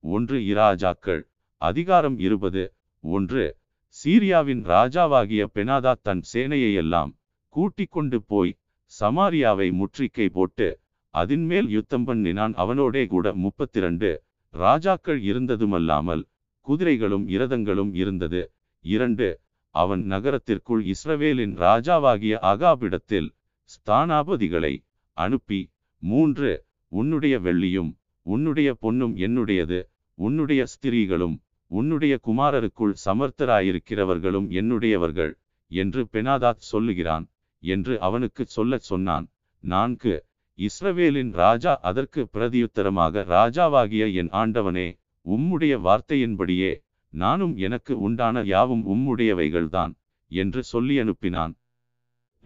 ஒன்று 0.00 0.38
இராஜாக்கள் 0.38 1.22
அதிகாரம் 1.56 2.18
இருபது. 2.18 2.72
ஒன்று 3.00 3.56
சீரியாவின் 3.96 4.60
ராஜாவாகிய 4.64 5.44
பெனாதா 5.54 5.94
தன் 6.02 6.22
சேனையையெல்லாம் 6.32 7.12
கூட்டிக் 7.54 7.90
கொண்டு 7.90 8.22
போய் 8.22 8.52
சமாரியாவை 9.00 9.68
முற்றிக்கை 9.80 10.28
போட்டு 10.28 10.80
அதின்மேல் 11.14 11.68
யுத்தம் 11.68 12.04
பண்ணினான். 12.04 12.54
அவனோடே 12.54 13.06
கூட 13.06 13.32
முப்பத்திரண்டு 13.32 14.22
ராஜாக்கள் 14.50 15.22
இருந்ததுமல்லாமல் 15.22 16.22
குதிரைகளும் 16.60 17.28
இரதங்களும் 17.28 17.94
இருந்தது. 17.94 18.52
இரண்டு 18.80 19.40
அவன் 19.70 20.04
நகரத்திற்குள் 20.04 20.84
இஸ்ரவேலின் 20.84 21.56
ராஜாவாகிய 21.56 22.36
அகாபிடத்தில் 22.52 23.30
ஸ்தானாபதிகளை 23.70 24.76
அனுப்பி 25.12 25.70
மூன்று 26.02 26.64
உன்னுடைய 26.92 27.40
வெள்ளியும் 27.40 27.90
உன்னுடைய 28.22 28.74
பொன்னும் 28.74 29.16
என்னுடையது 29.16 29.82
உன்னுடைய 30.18 30.64
ஸ்திரீகளும் 30.64 31.36
உன்னுடைய 31.70 32.20
குமாரருக்குள் 32.26 32.94
சமர்த்தராயிருக்கிறவர்களும் 33.04 34.46
என்னுடையவர்கள் 34.50 35.32
என்று 35.70 36.08
பெனாதாத் 36.12 36.64
சொல்லுகிறான் 36.70 37.26
என்று 37.62 38.00
அவனுக்கு 38.00 38.46
சொல்லச் 38.46 38.80
சொன்னான். 38.80 39.26
நான்கு 39.64 40.14
இஸ்ரவேலின் 40.58 41.32
ராஜா 41.32 41.78
அதற்கு 41.82 42.28
பிரதியுத்தரமாக 42.32 43.24
ராஜாவாகிய 43.26 44.14
என் 44.14 44.30
ஆண்டவனே 44.30 44.88
உம்முடைய 45.26 45.74
வார்த்தையின்படியே 45.86 46.72
நானும் 47.12 47.56
எனக்கு 47.56 48.00
உண்டான 48.00 48.42
யாவும் 48.42 48.84
உம்முடையவைகள்தான் 48.86 49.92
என்று 50.30 50.62
சொல்லி 50.62 50.98
அனுப்பினான். 50.98 51.54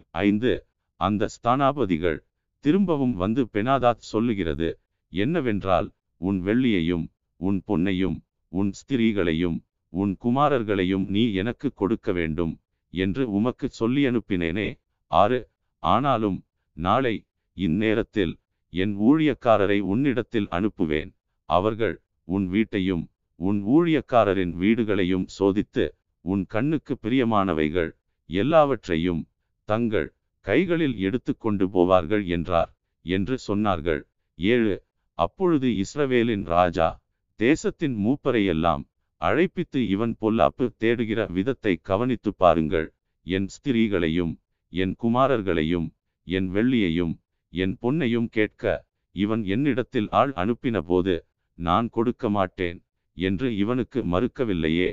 ஐந்து 0.09 0.65
அந்த 0.95 1.27
ஸ்தானாபதிகள் 1.35 2.19
திரும்பவும் 2.63 3.13
வந்து 3.13 3.41
பெனாதாத் 3.53 4.09
சொல்லுகிறது 4.11 4.69
என்னவென்றால் 5.13 5.87
உன் 6.21 6.39
வெள்ளியையும் 6.45 7.05
உன் 7.39 7.59
பொன்னையும் 7.67 8.17
உன் 8.51 8.71
ஸ்திரீகளையும் 8.79 9.57
உன் 9.93 10.13
குமாரர்களையும் 10.23 11.05
நீ 11.07 11.23
எனக்கு 11.33 11.67
கொடுக்க 11.73 12.11
வேண்டும் 12.11 12.53
என்று 12.93 13.23
உமக்கு 13.31 13.67
சொல்லி 13.69 14.03
அனுப்பினேனே 14.05 14.69
ஆறு 15.11 15.39
ஆனாலும் 15.83 16.37
நாளை 16.77 17.15
இந்நேரத்தில் 17.57 18.33
என் 18.73 18.93
ஊழியக்காரரை 18.99 19.79
உன்னிடத்தில் 19.93 20.47
அனுப்புவேன். 20.51 21.11
அவர்கள் 21.49 21.95
உன் 22.27 22.45
வீட்டையும் 22.47 23.03
உன் 23.39 23.59
ஊழியக்காரரின் 23.67 24.53
வீடுகளையும் 24.61 25.27
சோதித்து 25.37 25.85
உன் 26.25 26.43
கண்ணுக்கு 26.45 26.93
பிரியமானவைகள் 27.03 27.91
எல்லாவற்றையும் 28.29 29.21
தங்கள் 29.69 30.09
கைகளில் 30.45 30.95
எடுத்துக்கொண்டு 30.97 31.65
போவார்கள் 31.67 32.23
என்றார். 32.27 32.71
என்று 33.05 33.35
சொன்னார்கள். 33.47 34.01
ஏழு. 34.39 34.75
அப்பொழுது 35.17 35.67
இஸ்ரவேலின் 35.83 36.45
ராஜா 36.45 36.89
தேசத்தின் 37.39 37.95
மூப்பரையெல்லாம் 38.05 38.83
அழைப்பித்து 39.21 39.79
இவன் 39.87 40.13
பொல்லாப்பு 40.21 40.65
தேடுகிற 40.79 41.19
விதத்தை 41.31 41.73
கவனித்து 41.81 42.31
பாருங்கள். 42.33 42.87
என் 43.25 43.47
ஸ்திரீகளையும் 43.55 44.33
என் 44.73 44.93
குமாரர்களையும் 45.03 45.87
என் 46.27 46.47
வெள்ளியையும் 46.55 47.13
என் 47.53 47.75
பொன்னையும் 47.81 48.29
கேட்க 48.29 48.63
இவன் 49.15 49.43
என்னிடத்தில் 49.45 50.07
ஆள் 50.11 50.31
அனுப்பின 50.33 50.77
போது 50.81 51.15
நான் 51.59 51.87
கொடுக்க 51.89 52.29
மாட்டேன் 52.29 52.79
என்று 53.17 53.47
இவனுக்கு 53.55 53.99
மறுக்கவில்லையே 54.03 54.89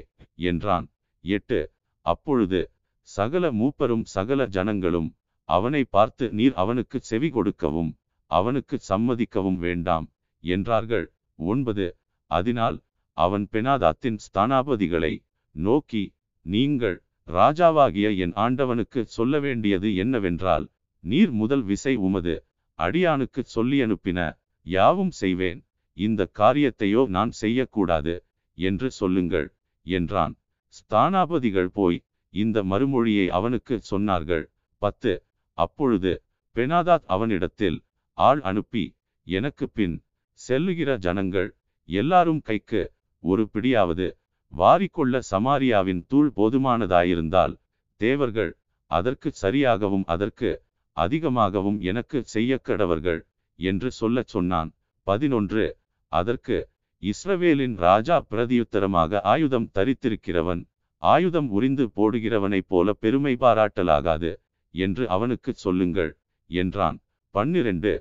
என்றான். 0.49 0.87
எட்டு. 1.25 1.61
அப்பொழுது 2.07 2.61
சகல 3.09 3.45
மூப்பரும் 3.53 4.05
சகல 4.15 4.47
ஜனங்களும் 4.47 5.09
அவனை 5.57 5.83
பார்த்து 5.97 6.25
நீர் 6.39 6.55
அவனுக்கு 6.63 6.99
செவி 7.11 7.29
கொடுக்கவும் 7.37 7.91
அவனுக்கு 8.31 8.77
சம்மதிக்கவும் 8.89 9.59
வேண்டாம் 9.67 10.07
என்றார்கள். 10.45 11.07
ஒன்பது. 11.39 11.87
அதனால் 12.31 12.77
அவன் 13.17 13.45
பெனாதாத்தின் 13.53 14.19
ஸ்தானாபதிகளை 14.27 15.13
நோக்கி 15.55 16.03
நீங்கள் 16.47 16.99
ராஜாவாகிய 17.29 18.07
என் 18.25 18.35
ஆண்டவனுக்கு 18.45 19.01
சொல்ல 19.17 19.41
வேண்டியது 19.41 19.89
என்னவென்றால் 19.95 20.67
நீர் 21.05 21.33
முதல் 21.41 21.65
விசை 21.71 21.95
உமது 22.07 22.35
அடியானுக்கு 22.79 23.41
சொல்லி 23.55 23.79
அனுப்பின 23.83 24.21
யாவும் 24.67 25.13
செய்வேன். 25.21 25.61
இந்த 25.97 26.29
காரியத்தையோ 26.39 27.03
நான் 27.17 27.33
செய்யக்கூடாது 27.43 28.15
என்று 28.59 28.89
சொல்லுங்கள் 28.91 29.49
என்றான். 29.87 30.35
ஸ்தானாபதிகள் 30.75 31.71
போய் 31.79 31.99
இந்த 32.35 32.59
மறுமொழியை 32.63 33.27
அவனுக்கு 33.39 33.75
சொன்னார்கள். 33.91 34.45
பத்து. 34.83 35.13
அப்பொழுது 35.59 36.13
பெனாதாத் 36.57 37.07
அவனிடத்தில் 37.07 37.79
ஆள் 38.19 38.41
அனுப்பி 38.41 38.85
எனக்கு 39.27 39.67
பின் 39.69 39.97
செல்லுகிற 40.41 40.91
ஜனங்கள் 40.99 41.51
எல்லாரும் 41.89 42.41
கைக்கு 42.41 42.83
ஒரு 43.25 43.43
பிடியாவது 43.55 44.07
வாரிக்கொள்ள 44.53 45.21
சமாரியாவின் 45.31 46.03
தூள் 46.09 46.31
போதுமானதாயிருந்தால் 46.37 47.55
தேவர்கள் 48.01 48.53
அதற்கு 48.91 49.29
சரியாகவும் 49.43 50.05
அதற்கு 50.05 50.51
அதிகமாகவும் 50.97 51.79
எனக்கு 51.81 52.19
செய்யக்கடவர்கள் 52.35 53.21
என்று 53.59 53.91
சொல்லச் 53.91 54.27
சொன்னான். 54.27 54.71
பதினொன்று. 55.07 55.65
அதற்கு 56.13 56.57
இஸ்ரவேலின் 57.03 57.77
ராஜா 57.77 58.17
பிரதியுத்தரமாக 58.31 59.21
ஆயுதம் 59.25 59.69
தரித்திருக்கிறவன் 59.75 60.63
ஆயுதம் 61.03 61.49
உறிந்து 61.51 61.85
போடுகிறவனைப் 61.97 62.69
போல 62.69 62.93
பெருமை 62.93 63.35
பாராட்டலாகாது. 63.41 64.31
என்று 64.75 65.05
அவனுக்குச் 65.09 65.63
சொல்லுங்கள் 65.65 66.13
என்றான். 66.51 66.99
பன்னிரண்டு 67.35 67.93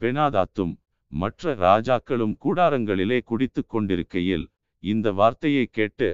பெனாதாத்தும் 0.00 0.74
மற்ற 1.12 1.54
ராஜாக்களும் 1.60 2.34
கூடாரங்களிலே 2.44 3.18
குடித்து 3.22 3.62
கொண்டிருக்கையில் 3.66 4.46
இந்த 4.84 5.12
வார்த்தையை 5.12 5.64
கேட்டு 5.70 6.08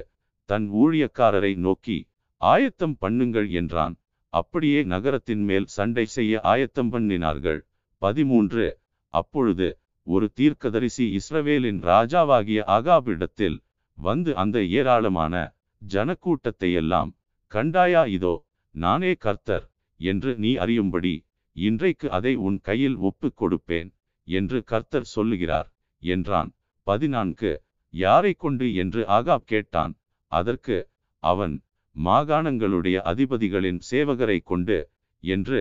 தன் 0.49 0.65
ஊழியக்காரரை 0.73 1.53
நோக்கி 1.57 1.97
ஆயத்தம் 2.41 2.95
பண்ணுங்கள் 3.01 3.49
என்றான். 3.51 3.95
அப்படியே 4.33 4.79
நகரத்தின் 4.83 5.43
மேல் 5.43 5.67
சண்டை 5.67 6.05
செய்ய 6.15 6.41
ஆயத்தம் 6.43 6.91
பண்ணினார்கள். 6.93 7.59
பதிமூன்று 8.01 8.65
அப்பொழுது 9.13 9.67
ஒரு 10.07 10.25
தீர்க்கதரிசி 10.33 11.05
இஸ்ரவேலின் 11.19 11.79
ராஜாவாகிய 11.83 12.61
அகாபிடத்தில் 12.77 13.57
வந்து 13.97 14.31
அந்த 14.35 14.57
ஏராளமான 14.79 15.33
ஜனக்கூட்டத்தையெல்லாம் 15.81 17.11
கண்டாயா 17.51 18.01
இதோ 18.07 18.33
நானே 18.75 19.11
கர்த்தர் 19.15 19.65
என்று 20.11 20.31
நீ 20.43 20.51
அறியும்படி 20.63 21.13
இன்றைக்கு 21.55 22.07
அதை 22.17 22.33
உன் 22.47 22.57
கையில் 22.61 22.97
ஒப்புக் 23.07 23.37
கொடுப்பேன் 23.41 23.89
என்று 24.27 24.57
கர்த்தர் 24.63 25.07
சொல்லுகிறார் 25.15 25.67
என்றான். 26.03 26.49
பதினான்கு. 26.87 27.51
யாரை 27.93 28.31
கொண்டு 28.43 28.67
என்று 28.73 29.01
ஆகாப் 29.17 29.47
கேட்டான். 29.51 29.93
அதற்கு 30.31 30.77
அவன் 31.23 31.55
மாகாணங்களுடைய 31.95 32.97
அதிபதிகளின் 33.11 33.79
சேவகரை 33.89 34.37
கொண்டு 34.43 34.77
என்று 35.23 35.59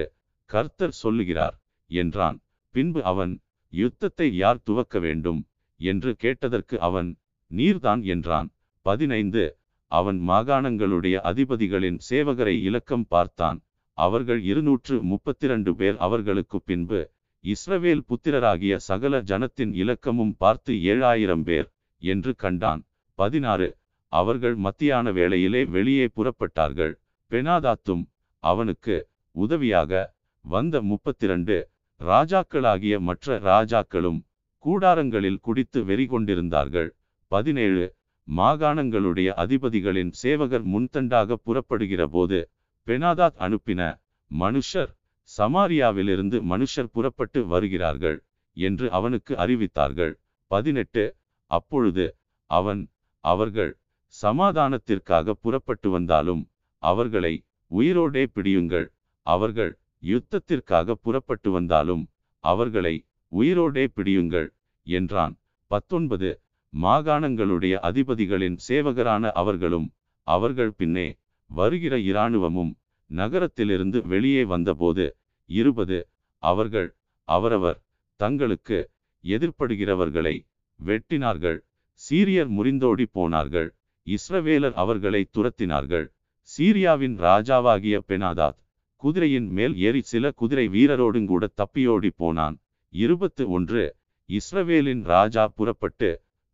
கர்த்தர் 0.50 0.94
சொல்லுகிறார் 1.02 1.56
என்றான். 1.90 2.38
பின்பு 2.74 3.00
அவன் 3.12 3.32
யுத்தத்தை 3.72 4.28
யார் 4.42 4.60
துவக்க 4.62 4.96
வேண்டும் 4.98 5.40
என்று 5.80 6.10
கேட்டதற்கு 6.22 6.76
அவன் 6.88 7.10
நீர்தான் 7.50 8.02
என்றான். 8.14 8.48
பதினைந்து. 8.86 9.44
அவன் 9.92 10.18
மாகாணங்களுடைய 10.28 11.16
அதிபதிகளின் 11.30 11.98
சேவகரை 12.10 12.54
இலக்கம் 12.68 13.06
பார்த்தான். 13.08 13.58
அவர்கள் 14.04 14.40
இருநூற்று 14.50 14.96
முப்பத்திரண்டு 15.10 15.72
பேர் 15.80 15.96
அவர்களுக்கு 16.06 16.58
பின்பு 16.68 17.00
இஸ்ரவேல் 17.44 18.02
புத்திரராகிய 18.10 18.74
சகல 18.88 19.20
ஜனத்தின் 19.30 19.72
இலக்கமும் 19.82 20.34
பார்த்து 20.38 20.72
ஏழாயிரம் 20.92 21.44
பேர் 21.48 21.68
என்று 22.02 22.32
கண்டான். 22.34 22.82
பதினாறு. 23.18 23.68
அவர்கள் 24.12 24.56
மத்தியான 24.66 25.12
வேளையிலே 25.18 25.62
வெளியே 25.74 26.06
புறப்பட்டார்கள். 26.16 26.94
பெனாதாத்தும் 27.30 28.04
அவனுக்கு 28.42 28.96
உதவியாக 29.34 30.02
வந்த 30.44 30.74
முப்பத்திரண்டு 30.82 31.56
ராஜாக்களாகிய 32.00 32.94
மற்ற 33.08 33.38
ராஜாக்களும் 33.50 34.20
கூடாரங்களில் 34.64 35.42
குடித்து 35.46 35.80
வெறி 35.84 36.06
கொண்டிருந்தார்கள் 36.06 36.90
பதினேழு. 37.32 37.84
மாகாணங்களுடைய 38.28 39.28
அதிபதிகளின் 39.44 40.12
சேவகர் 40.22 40.66
முன்தண்டாக 40.72 41.36
புறப்படுகிற 41.46 42.02
போது 42.06 42.38
பெனாதாத் 42.86 43.38
அனுப்பின 43.38 43.82
மனுஷர் 44.30 44.90
சமாரியாவிலிருந்து 45.38 46.38
மனுஷர் 46.52 46.90
புறப்பட்டு 46.92 47.46
வருகிறார்கள் 47.46 48.18
என்று 48.56 48.86
அவனுக்கு 48.90 49.34
அறிவித்தார்கள். 49.34 50.14
பதினெட்டு. 50.50 51.04
அப்பொழுது 51.50 52.16
அவன் 52.50 52.82
அவர்கள் 53.24 53.72
சமாதானத்திற்காக 54.14 55.34
புறப்பட்டு 55.44 55.90
வந்தாலும் 55.90 56.42
அவர்களை 56.82 57.34
உயிரோடே 57.70 58.24
பிடியுங்கள். 58.34 58.86
அவர்கள் 59.26 59.72
யுத்தத்திற்காக 60.02 60.92
புறப்பட்டு 60.92 61.50
வந்தாலும் 61.50 62.04
அவர்களை 62.44 62.94
உயிரோடே 63.32 63.84
பிடியுங்கள் 63.96 64.48
என்றான். 64.86 65.34
பத்தொன்பது. 65.70 66.30
மாகாணங்களுடைய 66.72 67.74
அதிபதிகளின் 67.88 68.58
சேவகரான 68.68 69.30
அவர்களும் 69.32 69.88
அவர்கள் 70.26 70.72
பின்னே 70.72 71.06
வருகிற 71.54 71.94
இராணுவமும் 72.10 72.72
நகரத்திலிருந்து 73.10 73.98
வெளியே 74.06 74.42
வந்தபோது 74.44 75.04
இருபது 75.50 75.98
அவர்கள் 76.42 76.88
அவரவர் 77.28 77.78
தங்களுக்கு 78.20 78.78
எதிர்ப்படுகிறவர்களை 79.24 80.34
வெட்டினார்கள். 80.80 81.58
சீரியர் 82.00 82.50
முறிந்தோடி 82.56 83.04
போனார்கள். 83.12 83.68
இஸ்ரவேலர் 84.06 84.76
அவர்களை 84.82 85.22
துரத்தினார்கள். 85.36 86.06
சீரியாவின் 86.48 87.16
ராஜாவாகிய 87.26 87.96
பெனாதாத் 88.08 88.58
குதிரையின் 89.02 89.48
மேல் 89.56 89.74
ஏறி 89.78 90.02
சில 90.12 90.24
குதிரை 90.40 90.66
வீரரோடுங்கூட 90.68 91.44
தப்பியோடி 91.60 92.10
போனான். 92.16 92.56
இருபத்து 92.92 93.44
ஒன்று 93.50 93.84
இஸ்ரவேலின் 94.28 95.02
ராஜா 95.04 95.44
புறப்பட்டு 95.48 96.10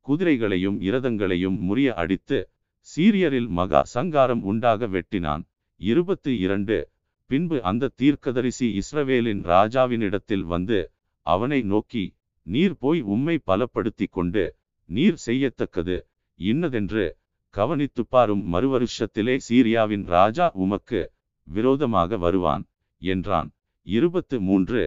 குதிரைகளையும் 0.07 0.79
இரதங்களையும் 0.81 1.57
முறிய 1.69 1.89
அடித்து 2.03 2.39
சீரியரில் 2.89 3.49
மகா 3.49 3.81
சங்காரம் 3.95 4.43
உண்டாக 4.43 4.87
வெட்டினான். 4.87 5.43
இருபத்து 5.81 6.39
இரண்டு. 6.39 6.77
பின்பு 7.31 7.57
அந்த 7.63 7.91
தீர்க்கதரிசி 7.97 8.67
இஸ்ரவேலின் 8.81 9.43
ராஜாவினிடத்தில் 9.45 10.45
வந்து 10.53 10.79
அவனை 11.27 11.63
நோக்கி 11.63 12.05
நீர் 12.47 12.77
போய் 12.79 13.01
உம்மை 13.15 13.37
பலப்படுத்திக் 13.47 14.15
கொண்டு 14.17 14.45
நீர் 14.89 15.19
செய்யத்தக்கது. 15.27 15.97
இன்னதென்று 16.41 17.17
கவனித்து 17.55 18.03
பாரும் 18.07 18.45
மறுவருஷத்திலே 18.55 19.35
சீரியாவின் 19.49 20.07
ராஜா 20.07 20.47
உமக்கு 20.65 21.01
விரோதமாக 21.49 22.17
வருவான் 22.17 22.65
என்றான். 23.03 23.51
இருபத்து 23.87 24.41
மூன்று. 24.41 24.83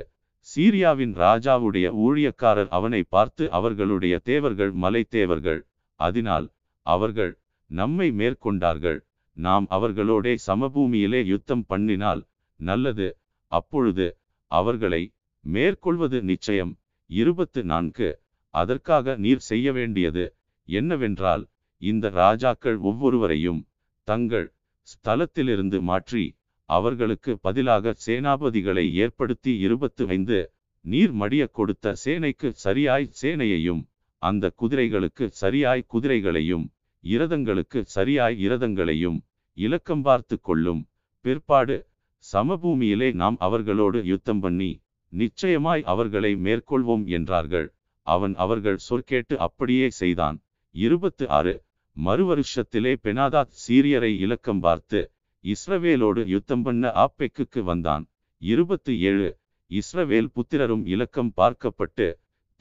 சீரியாவின் 0.47 1.13
ராஜாவுடைய 1.15 1.87
ஊழியக்காரர் 2.05 2.69
அவனை 2.69 3.03
பார்த்து 3.09 3.43
அவர்களுடைய 3.51 4.15
தேவர்கள் 4.23 4.71
மலை 4.83 5.03
தேவர்கள் 5.17 5.61
அதனால் 5.99 6.47
அவர்கள் 6.85 7.31
நம்மை 7.71 8.07
மேற்கொண்டார்கள். 8.19 8.99
நாம் 9.37 9.65
அவர்களோடே 9.75 10.33
சமபூமியிலே 10.47 11.21
யுத்தம் 11.31 11.65
பண்ணினால் 11.71 12.21
நல்லது. 12.59 13.07
அப்பொழுது 13.51 14.07
அவர்களை 14.51 15.01
மேற்கொள்வது 15.45 16.17
நிச்சயம். 16.29 16.73
இருபத்து 17.09 17.61
நான்கு 17.71 18.09
அதற்காக 18.53 19.15
நீர் 19.25 19.43
செய்ய 19.49 19.67
வேண்டியது 19.77 20.25
என்னவென்றால் 20.69 21.43
இந்த 21.81 22.05
ராஜாக்கள் 22.19 22.77
ஒவ்வொருவரையும் 22.89 23.61
தங்கள் 24.07 24.47
ஸ்தலத்திலிருந்து 24.87 25.77
மாற்றி 25.89 26.23
அவர்களுக்கு 26.69 27.31
பதிலாக 27.45 27.93
சேனாபதிகளை 28.05 28.85
ஏற்படுத்தி 29.03 29.51
இருபத்து 29.65 30.03
ஐந்து 30.15 30.37
நீர் 30.85 31.13
மடிய 31.21 31.43
கொடுத்த 31.57 31.93
சேனைக்கு 32.03 32.49
சரியாய் 32.65 33.07
சேனையையும் 33.21 33.81
அந்த 34.21 34.45
குதிரைகளுக்கு 34.59 35.25
சரியாய் 35.41 35.89
குதிரைகளையும் 35.93 36.65
இரதங்களுக்கு 37.03 37.79
சரியாய் 37.95 38.35
இரதங்களையும் 38.45 39.19
இலக்கம் 39.57 40.01
பார்த்து 40.01 40.35
கொள்ளும் 40.41 40.81
பிற்பாடு 41.25 41.77
சமபூமியிலே 42.25 43.09
நாம் 43.13 43.37
அவர்களோடு 43.39 43.99
யுத்தம் 44.03 44.39
பண்ணி 44.39 44.71
நிச்சயமாய் 45.13 45.83
அவர்களை 45.83 46.31
மேற்கொள்வோம் 46.45 47.05
என்றார்கள். 47.17 47.67
அவன் 48.07 48.33
அவர்கள் 48.35 48.79
சொற்கேட்டு 48.89 49.35
அப்படியே 49.37 49.87
செய்தான். 49.91 50.37
இருபத்து 50.75 51.25
ஆறு 51.29 51.53
மறுவருஷத்திலே 51.97 52.93
பெனாதாத் 53.03 53.55
சீரியரை 53.63 54.11
இலக்கம் 54.25 54.61
பார்த்து 54.61 54.99
இஸ்ரவேலோடு 55.43 56.21
யுத்தம் 56.25 56.63
பண்ண 56.63 56.91
ஆப்பெக்குக்கு 57.03 57.61
வந்தான். 57.63 58.03
இருபத்து 58.41 58.91
ஏழு 59.09 59.29
இஸ்ரவேல் 59.71 60.31
புத்திரரும் 60.35 60.85
இலக்கம் 60.85 61.33
பார்க்கப்பட்டு 61.37 62.07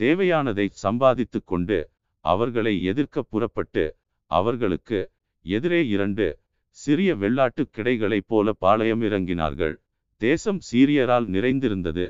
தேவையானதை 0.01 0.67
சம்பாதித்து 0.85 1.41
கொண்டு 1.44 1.78
அவர்களை 2.25 2.75
எதிர்க்க 2.83 3.23
புறப்பட்டு 3.23 3.85
அவர்களுக்கு 4.31 4.99
எதிரே 5.44 5.81
இரண்டு 5.94 6.26
சிறிய 6.78 7.10
வெள்ளாட்டு 7.23 7.62
கிடைகளைப் 7.76 8.28
போல 8.31 8.52
பாளையம் 8.62 9.02
இறங்கினார்கள். 9.02 9.75
தேசம் 10.23 10.60
சீரியரால் 10.68 11.26
நிறைந்திருந்தது. 11.34 12.05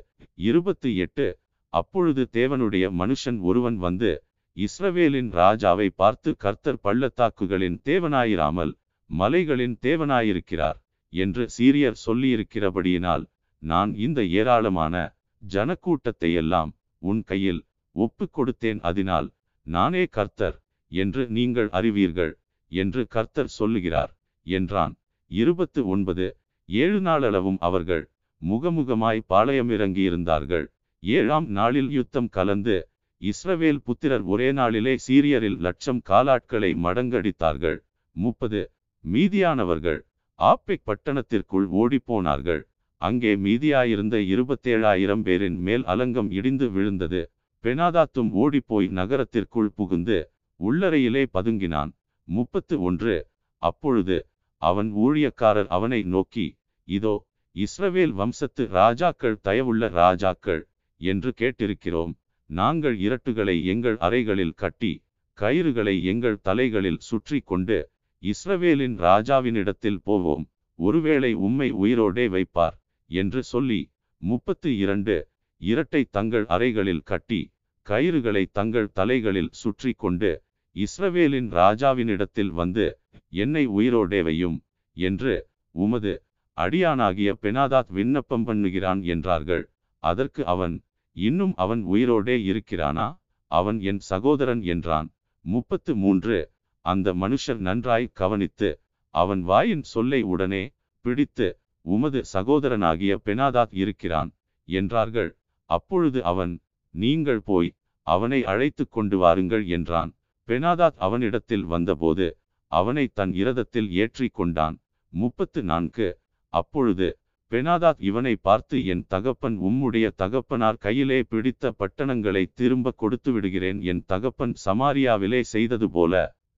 இருபத்து 0.49 0.90
எட்டு 1.05 1.26
அப்பொழுது 1.73 2.23
தேவனுடைய 2.32 2.84
மனுஷன் 3.00 3.39
ஒருவன் 3.49 3.78
வந்து 3.86 4.10
இஸ்ரவேலின் 4.57 5.31
ராஜாவை 5.40 5.89
பார்த்து 6.00 6.31
கர்த்தர் 6.36 6.81
பள்ளத்தாக்குகளின் 6.82 7.76
தேவனாயிராமல் 7.89 8.73
மலைகளின் 9.10 9.76
தேவனாயிருக்கிறார் 9.86 10.78
என்று 11.12 11.44
சீரியர் 11.57 11.99
சொல்லியிருக்கிறபடியினால் 12.07 13.24
நான் 13.62 13.90
இந்த 14.07 14.20
ஏராளமான 14.40 14.94
ஜனக்கூட்டத்தை 15.42 16.31
எல்லாம் 16.42 16.70
உன் 17.02 17.23
கையில் 17.23 17.60
ஒப்பு 17.97 18.24
கொடுத்தேன். 18.36 18.81
அதனால் 18.89 19.28
நானே 19.66 20.05
கர்த்தர் 20.16 20.57
என்று 20.93 21.23
நீங்கள் 21.36 21.69
அறிவீர்கள் 21.78 22.33
என்று 22.73 23.02
கர்த்தர் 23.07 23.52
சொல்லுகிறார் 23.59 24.12
என்றான். 24.47 24.94
இருபத்து 25.31 25.81
ஒன்பது 25.86 26.27
ஏழு 26.69 26.99
நாளளவும் 27.01 27.60
அவர்கள் 27.60 28.05
முகமுகமாய் 28.43 29.20
பாளையமிறங்கியிருந்தார்கள். 29.28 30.67
ஏழாம் 31.02 31.47
நாளில் 31.59 31.91
யுத்தம் 31.91 32.28
கலந்து 32.28 32.77
இஸ்ரவேல் 33.23 33.81
புத்திரர் 33.86 34.25
ஒரே 34.25 34.49
நாளிலே 34.52 34.94
சீரியரில் 35.07 35.59
லட்சம் 35.67 36.01
காலாட்களை 36.10 36.70
மடங்கடித்தார்கள். 36.85 37.78
முப்பது 38.17 38.60
மீதியானவர்கள் 39.05 40.01
ஆப்பெக் 40.39 40.86
பட்டணத்திற்குள் 40.89 41.67
ஓடிப்போனார்கள். 41.81 42.62
அங்கே 43.02 43.33
மீதியாயிருந்த 43.44 44.17
இருபத்தேழாயிரம் 44.33 45.23
பேரின் 45.27 45.59
மேல் 45.67 45.85
அலங்கம் 45.85 46.31
இடிந்து 46.31 46.67
விழுந்தது. 46.70 47.20
பெனாதாத்தும் 47.65 48.31
ஓடிப்போய் 48.43 48.89
நகரத்திற்குள் 48.99 49.70
புகுந்து 49.77 50.19
உள்ளறையிலே 50.60 51.24
பதுங்கினான். 51.36 51.90
முப்பத்து 52.28 52.74
ஒன்று. 52.89 53.16
அப்பொழுது 53.62 54.16
அவன் 54.62 54.90
ஊழியக்காரர் 55.05 55.68
அவனை 55.76 56.00
நோக்கி 56.14 56.47
இதோ 56.89 57.14
இஸ்ரவேல் 57.56 58.14
வம்சத்து 58.20 58.62
ராஜாக்கள் 58.78 59.36
தயவுள்ள 59.48 59.84
ராஜாக்கள் 60.00 60.62
என்று 61.00 61.30
கேட்டிருக்கிறோம். 61.40 62.12
நாங்கள் 62.50 62.97
இரட்டுகளை 63.06 63.56
எங்கள் 63.72 63.97
அறைகளில் 64.06 64.58
கட்டி 64.62 64.92
கயிறுகளை 65.39 65.94
எங்கள் 66.12 66.42
தலைகளில் 66.48 67.00
சுற்றி 67.08 67.39
கொண்டு 67.50 67.78
இஸ்ரவேலின் 68.22 68.97
ராஜாவினிடத்தில் 68.98 70.00
போவோம். 70.05 70.44
ஒருவேளை 70.78 71.32
உம்மை 71.47 71.68
உயிரோடே 71.82 72.26
வைப்பார் 72.34 72.76
என்று 73.10 73.40
சொல்லி 73.42 73.80
முப்பத்து 74.22 74.70
இரண்டு. 74.76 75.16
இரட்டை 75.60 76.02
தங்கள் 76.16 76.47
அறைகளில் 76.55 77.06
கட்டி 77.10 77.40
கயிறுகளை 77.86 78.44
தங்கள் 78.58 78.92
தலைகளில் 78.98 79.52
சுற்றி 79.60 79.92
கொண்டு 80.05 80.30
இஸ்ரவேலின் 80.76 81.49
ராஜாவினிடத்தில் 81.50 82.52
வந்து 82.52 82.84
என்னை 83.28 83.65
உயிரோடேவையும் 83.78 84.58
என்று 84.97 85.34
உமது 85.74 86.12
அடியானாகிய 86.57 87.31
பெனாதாத் 87.42 87.90
விண்ணப்பம் 87.90 88.44
பண்ணுகிறான் 88.47 89.00
என்றார்கள். 89.05 89.65
அதற்கு 90.02 90.42
அவன் 90.47 90.74
இன்னும் 91.16 91.55
அவன் 91.57 91.82
உயிரோடே 91.86 92.36
இருக்கிறானா? 92.50 93.08
அவன் 93.50 93.78
என் 93.81 94.00
சகோதரன் 94.10 94.62
என்றான். 94.62 95.08
முப்பத்து 95.44 95.92
மூன்று. 95.97 96.39
அந்த 96.84 97.15
மனுஷர் 97.15 97.60
நன்றாய் 97.68 98.12
கவனித்து 98.12 98.70
அவன் 99.15 99.42
வாயின் 99.42 99.84
சொல்லை 99.94 100.20
உடனே 100.23 100.62
பிடித்து 101.05 101.49
உமது 101.84 102.20
சகோதரனாகிய 102.32 103.12
பெனாதாத் 103.24 103.74
இருக்கிறான் 103.82 104.31
என்றார்கள். 104.68 105.31
அப்பொழுது 105.70 106.20
அவன் 106.24 106.52
நீங்கள் 106.94 107.42
போய் 107.42 107.70
அவனை 108.07 108.40
அழைத்து 108.44 108.84
கொண்டு 108.89 109.16
வாருங்கள் 109.18 109.65
என்றான். 109.66 110.10
பெனாதாத் 110.51 110.97
அவனிடத்தில் 111.07 111.65
வந்தபோது 111.65 112.27
அவனை 112.73 113.05
தன் 113.19 113.33
இரதத்தில் 113.33 113.89
ஏற்றி 114.03 114.27
கொண்டான். 114.29 114.77
முப்பத்து 115.12 115.61
நான்கு. 115.62 116.09
அப்பொழுது 116.55 117.09
பெனாதாத் 117.53 118.01
இவனை 118.09 118.33
பார்த்து 118.37 118.77
என் 118.87 119.05
தகப்பன் 119.09 119.57
உம்முடைய 119.59 120.07
தகப்பனார் 120.17 120.81
கையிலே 120.87 121.19
பிடித்த 121.23 121.73
பட்டணங்களை 121.79 122.43
திரும்ப 122.55 122.95
கொடுத்து 122.97 123.31
விடுகிறேன். 123.33 123.79
என் 123.83 124.03
தகப்பன் 124.07 124.55
சமாரியாவிலே 124.65 125.41
செய்தது 125.55 125.89
போல 125.91 126.15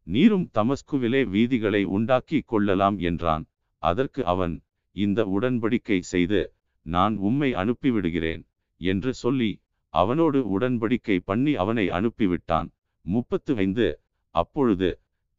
நீரும் 0.06 0.46
தமஸ்குவிலே 0.54 1.22
வீதிகளை 1.34 1.84
உண்டாக்கி 1.96 2.40
கொள்ளலாம் 2.52 2.98
என்றான். 2.98 3.44
அதற்கு 3.82 4.22
அவன் 4.24 4.54
இந்த 4.96 5.20
உடன்படிக்கை 5.36 5.98
செய்து 6.12 6.42
நான் 6.86 7.16
உம்மை 7.28 7.50
அனுப்பிவிடுகிறேன் 7.54 8.42
என்று 8.80 9.12
சொல்லி 9.14 9.52
அவனோடு 9.94 10.40
உடன்படிக்கை 10.54 11.18
பண்ணி 11.24 11.52
அவனை 11.56 11.86
அனுப்பிவிட்டான். 11.90 12.70
முப்பத்து 13.04 13.52
ஐந்து 13.56 13.86
அப்பொழுது 14.34 14.88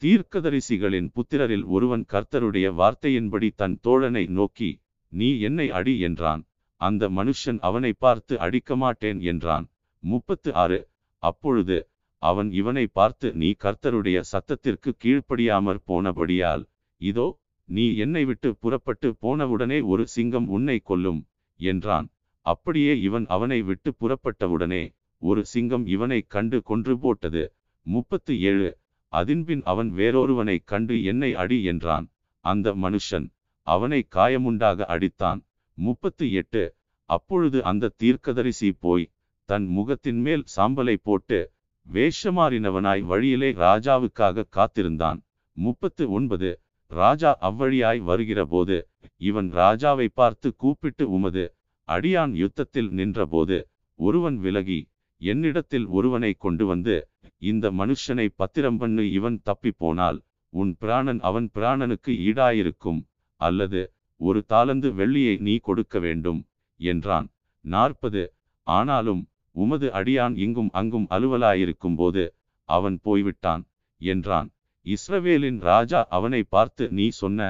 தீர்க்கதரிசிகளின் 0.01 1.07
புத்திரரில் 1.15 1.65
ஒருவன் 1.65 2.03
கர்த்தருடைய 2.09 2.67
வார்த்தையின்படி 2.79 3.49
தன் 3.55 3.75
தோழனை 3.83 4.23
நோக்கி 4.29 4.71
நீ 5.11 5.29
என்னை 5.39 5.67
அடி 5.69 5.93
என்றான். 5.99 6.41
அந்த 6.81 7.03
மனுஷன் 7.09 7.59
அவனை 7.59 7.91
பார்த்து 7.97 8.33
அடிக்க 8.39 8.75
மாட்டேன் 8.75 9.19
என்றான். 9.21 9.65
முப்பத்து 10.03 10.49
ஆறு 10.53 10.79
அப்பொழுது 11.23 11.77
அவன் 12.23 12.49
இவனை 12.51 12.85
பார்த்து 12.91 13.27
நீ 13.33 13.49
கர்த்தருடைய 13.63 14.17
சத்தத்திற்கு 14.31 14.91
கீழ்ப்படியாமற் 15.03 15.81
போனபடியால் 15.87 16.63
இதோ 17.01 17.27
நீ 17.69 17.85
என்னை 17.95 18.23
விட்டு 18.25 18.49
புறப்பட்டு 18.55 19.09
போனவுடனே 19.21 19.79
ஒரு 19.83 20.03
சிங்கம் 20.07 20.47
உன்னை 20.47 20.77
கொல்லும் 20.79 21.21
என்றான். 21.59 22.07
அப்படியே 22.45 22.93
இவன் 22.99 23.25
அவனை 23.27 23.59
விட்டு 23.61 23.89
புறப்பட்டவுடனே 23.99 24.83
ஒரு 25.23 25.41
சிங்கம் 25.45 25.85
இவனை 25.85 26.19
கண்டு 26.33 26.57
கொன்று 26.61 26.93
போட்டது. 26.99 27.43
முப்பத்து 27.85 28.33
ஏழு. 28.41 28.69
அதின்பின் 29.13 29.63
அவன் 29.63 29.89
வேறொருவனை 29.93 30.57
கண்டு 30.63 30.95
என்னை 31.03 31.29
அடி 31.35 31.57
என்றான். 31.63 32.05
அந்த 32.45 32.67
மனுஷன் 32.75 33.27
அவனை 33.67 33.99
காயமுண்டாக 34.15 34.85
அடித்தான். 34.93 35.39
முப்பத்து 35.77 36.25
எட்டு. 36.31 36.63
அப்பொழுது 37.09 37.59
அந்த 37.63 37.93
தீர்க்கதரிசி 37.97 38.69
போய் 38.79 39.05
தன் 39.49 39.67
முகத்தின் 39.67 40.19
மேல் 40.21 40.43
சாம்பலை 40.55 40.95
போட்டு 41.03 41.39
வேஷமாறினவனாய் 41.87 43.03
வழியிலே 43.03 43.49
ராஜாவுக்காக 43.63 44.45
காத்திருந்தான். 44.49 45.19
முப்பத்து 45.57 46.03
ஒன்பது. 46.11 46.51
ராஜா 46.91 47.31
அவ்வழியாய் 47.41 48.01
வருகிறபோது 48.03 48.77
இவன் 49.21 49.49
ராஜாவை 49.53 50.07
பார்த்து 50.13 50.49
கூப்பிட்டு 50.55 51.05
உமது 51.11 51.43
அடியான் 51.87 52.33
யுத்தத்தில் 52.33 52.89
நின்றபோது 52.91 53.57
ஒருவன் 53.99 54.37
விலகி 54.37 54.79
என்னிடத்தில் 55.23 55.87
ஒருவனை 55.97 56.31
கொண்டு 56.43 56.63
வந்து 56.65 56.95
இந்த 57.41 57.65
மனுஷனை 57.71 58.27
பத்திரம் 58.35 58.77
பண்ணு 58.77 59.03
இவன் 59.11 59.37
தப்பி 59.43 59.71
போனால் 59.77 60.19
உன் 60.53 60.71
பிராணன் 60.79 61.19
அவன் 61.19 61.47
பிராணனுக்கு 61.55 62.11
ஈடாயிருக்கும் 62.29 63.01
அல்லது 63.41 63.81
ஒரு 64.21 64.39
தாளந்து 64.49 64.89
வெள்ளியை 64.99 65.35
நீ 65.39 65.53
கொடுக்க 65.57 65.95
வேண்டும் 65.99 66.39
என்றான். 66.79 67.27
நாற்பது. 67.65 68.23
ஆனாலும் 68.67 69.21
உமது 69.55 69.87
அடியான் 69.99 70.35
இங்கும் 70.35 70.69
அங்கும் 70.71 71.07
அலுவலாயிருக்கும் 71.09 71.95
போது 71.95 72.23
அவன் 72.69 72.97
போய்விட்டான் 73.01 73.63
என்றான். 74.01 74.47
இஸ்ரவேலின் 74.85 75.59
ராஜா 75.61 75.99
அவனை 76.09 76.41
பார்த்து 76.55 76.85
நீ 76.97 77.05
சொன்ன 77.21 77.49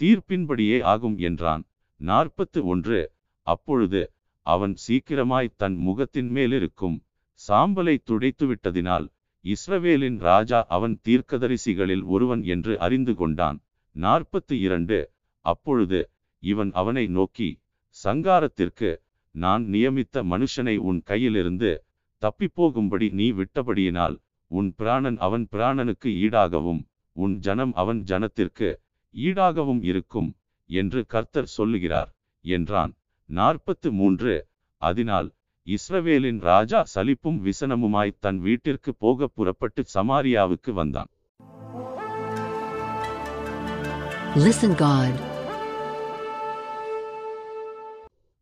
தீர்ப்பின்படியே 0.00 0.78
ஆகும் 0.92 1.16
என்றான். 1.28 1.62
நாற்பத்து 2.00 2.60
ஒன்று. 2.66 3.00
அப்பொழுது 3.46 4.02
அவன் 4.46 4.74
சீக்கிரமாய் 4.84 5.54
தன் 5.56 5.76
முகத்தின் 5.86 6.30
மேலிருக்கும் 6.30 6.96
சாம்பலை 7.40 7.94
துடைத்து 8.02 8.44
விட்டதினால் 8.46 9.06
இஸ்ரவேலின் 9.44 10.18
ராஜா 10.18 10.60
அவன் 10.68 10.94
தீர்க்கதரிசிகளில் 11.06 12.04
ஒருவன் 12.04 12.42
என்று 12.44 12.74
அறிந்து 12.78 13.14
கொண்டான். 13.14 13.58
நாற்பத்து 13.96 14.54
இரண்டு. 14.60 14.98
அப்பொழுது 15.44 16.00
இவன் 16.42 16.70
அவனை 16.72 17.04
நோக்கி 17.08 17.48
சங்காரத்திற்கு 17.96 18.90
நான் 19.34 19.64
நியமித்த 19.64 20.22
மனுஷனை 20.22 20.76
உன் 20.88 21.00
கையிலிருந்து 21.02 21.70
தப்பிப்போகும்படி 22.22 23.06
நீ 23.12 23.26
விட்டபடியினால் 23.32 24.16
உன் 24.50 24.70
பிராணன் 24.74 25.18
அவன் 25.26 25.44
பிராணனுக்கு 25.52 26.08
ஈடாகவும் 26.24 26.82
உன் 27.16 27.34
ஜனம் 27.38 27.72
அவன் 27.74 28.00
ஜனத்திற்கு 28.10 28.68
ஈடாகவும் 29.14 29.82
இருக்கும் 29.82 30.30
என்று 30.70 31.00
கர்த்தர் 31.06 31.50
சொல்லுகிறார் 31.56 32.10
என்றான். 32.44 32.92
நாற்பத்து 33.30 33.88
மூன்று. 33.92 34.34
அதனால் 34.82 35.28
இஸ்ரவேலின் 35.66 36.40
ராஜா 36.44 36.80
சலிப்பும் 36.90 37.38
விசனமுமாய் 37.44 38.18
தன் 38.20 38.40
வீட்டிற்கு 38.40 38.92
போக 39.00 39.28
புறப்பட்டு 39.36 39.84
சமாரியாவுக்கு 39.94 40.72
வந்தான் 40.74 41.10
Listen 44.38 44.72
God. 44.78 45.12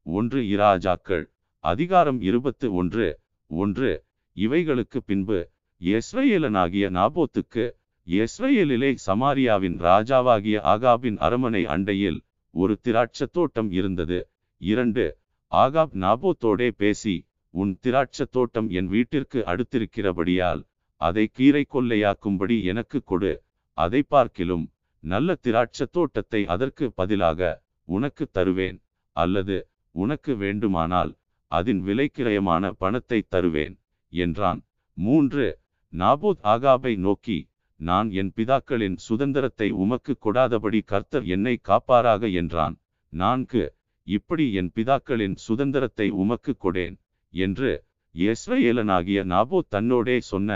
ஒன்று 0.07 0.41
இராஜாக்கள் 0.53 1.25
அதிகாரம் 1.65 2.21
இருபத்து 2.23 2.67
ஒன்று 2.75 3.07
ஒன்று 3.51 3.91
இவைகளுக்கு 4.37 5.01
பின்பு 5.03 5.39
எஸ்ரேலனாகிய 5.81 6.87
நாபோத்துக்கு 6.91 7.65
எஸ்ரேலிலே 8.07 8.91
சமாரியாவின் 9.07 9.77
ராஜாவாகிய 9.83 10.59
ஆகாபின் 10.73 11.19
அரமனை 11.23 11.63
அண்டையில் 11.75 12.21
ஒரு 12.55 12.77
திராட்சத் 12.87 13.35
தோட்டம் 13.35 13.71
இருந்தது 13.73 14.19
இரண்டு 14.61 15.05
ஆகாப் 15.53 15.95
நாபோத்தோடே 16.03 16.69
பேசி 16.77 17.15
உன் 17.55 17.73
திராட்சத் 17.83 18.31
தோட்டம் 18.31 18.69
என் 18.71 18.87
வீட்டிற்கு 18.87 19.41
அடுத்திருக்கிறபடியால் 19.53 20.63
அதை 21.01 21.25
கீரை 21.27 21.63
கொள்ளையாக்கும்படி 21.73 22.57
எனக்கு 22.63 22.99
கொடு. 23.03 23.33
அதை 23.79 24.01
பார்க்கிலும் 24.03 24.65
நல்ல 25.05 25.37
திராட்சத் 25.43 25.93
தோட்டத்தை 25.93 26.41
அதற்கு 26.47 26.87
பதிலாக 26.93 27.41
உனக்கு 27.89 28.25
தருவேன். 28.31 28.79
அல்லது 29.17 29.57
உனக்கு 29.95 30.33
வேண்டுமானால் 30.37 31.13
அதன் 31.53 31.81
விலைக்கிரயமான 31.83 32.71
பணத்தை 32.83 33.21
தருவேன் 33.29 33.75
என்றான். 34.13 34.61
மூன்று 34.97 35.47
நாபோத் 35.93 36.43
ஆகாபை 36.55 36.93
நோக்கி 36.97 37.39
நான் 37.81 38.09
என் 38.11 38.33
பிதாக்களின் 38.37 38.97
சுதந்திரத்தை 39.09 39.69
உமக்கு 39.85 40.13
கொடாதபடி 40.19 40.81
கர்த்தர் 40.85 41.25
என்னை 41.27 41.55
காப்பாராக 41.69 42.33
என்றான். 42.33 42.77
நான்கு 43.13 43.63
இப்படி 44.07 44.45
என் 44.53 44.71
பிதாக்களின் 44.77 45.37
சுதந்திரத்தை 45.45 46.07
உமக்கு 46.23 46.53
கொடேன் 46.57 46.97
என்று 47.35 47.71
இஸ்ரேலனாகிய 48.15 49.21
நாபோ 49.33 49.59
தன்னோடே 49.75 50.17
சொன்ன 50.31 50.51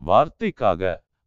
வார்த்தைக்காக 0.00 0.82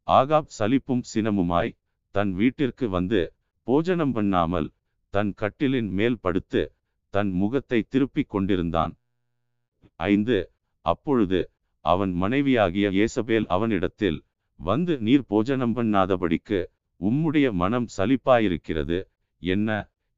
ஆகாப் 0.07 0.51
சலிப்பும் 0.57 1.03
சினமுமாய் 1.11 1.71
தன் 2.15 2.31
வீட்டிற்கு 2.33 2.85
வந்து 2.89 3.21
போஜனம் 3.67 4.13
பண்ணாமல் 4.13 4.67
தன் 5.13 5.31
கட்டிலின் 5.41 5.89
மேல் 5.91 6.17
படுத்து 6.19 6.61
தன் 7.13 7.31
முகத்தை 7.39 7.79
திருப்பிக் 7.85 8.31
கொண்டிருந்தான். 8.31 8.93
ஐந்து 10.05 10.37
அப்பொழுது 10.85 11.39
அவன் 11.85 12.13
மனைவியாகிய 12.15 12.87
ஏசபேல் 13.03 13.47
அவனிடத்தில் 13.55 14.19
வந்து 14.59 14.93
நீர் 14.99 15.25
போஜனம் 15.29 15.75
பண்ணாதபடிக்கு 15.77 16.59
உம்முடைய 17.01 17.47
மனம் 17.53 17.87
சலிப்பாயிருக்கிறது 17.97 18.99
என்ன? 19.41 19.69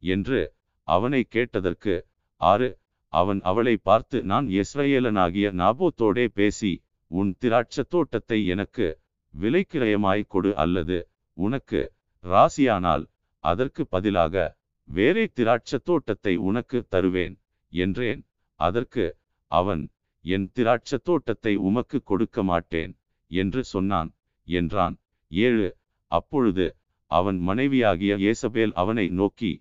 என்று 0.04 0.40
அவனை 0.88 1.22
கேட்டதற்கு 1.30 1.96
ஆறு 2.42 2.70
அவன் 3.14 3.40
அவளை 3.42 3.76
பார்த்து 3.84 4.18
நான் 4.24 4.48
இஸ்ரேலனாகிய 4.60 5.48
நாபோத்தோடே 5.62 6.26
பேசி 6.34 6.74
உன் 7.12 7.32
திராட்சத் 7.42 7.90
தோட்டத்தை 7.90 8.40
எனக்கு 8.46 8.88
விலைக்கிரயமாய் 9.34 10.24
கொடு 10.28 10.52
அல்லது 10.56 10.98
உனக்கு 11.38 11.82
ராசியானால் 12.24 13.04
அதற்கு 13.44 13.84
பதிலாக 13.88 14.46
வேறே 14.90 15.26
திராட்சத் 15.36 15.86
தோட்டத்தை 15.86 16.34
உனக்கு 16.50 16.80
தருவேன் 16.90 17.36
என்றேன். 17.74 18.22
அதற்கு 18.60 19.06
அவன் 19.52 19.84
என் 20.26 20.48
திராட்சத் 20.56 21.04
தோட்டத்தை 21.04 21.54
உமக்கு 21.68 21.98
கொடுக்க 22.04 22.38
மாட்டேன் 22.44 22.94
என்று 23.32 23.62
சொன்னான். 23.64 24.10
என்றான். 24.48 24.96
ஏழு 25.32 25.68
அப்பொழுது 26.12 26.66
அவன் 27.12 27.40
மனைவியாகிய 27.40 28.14
ஏசபேல் 28.30 28.74
அவனை 28.74 29.06
நோக்கி 29.20 29.52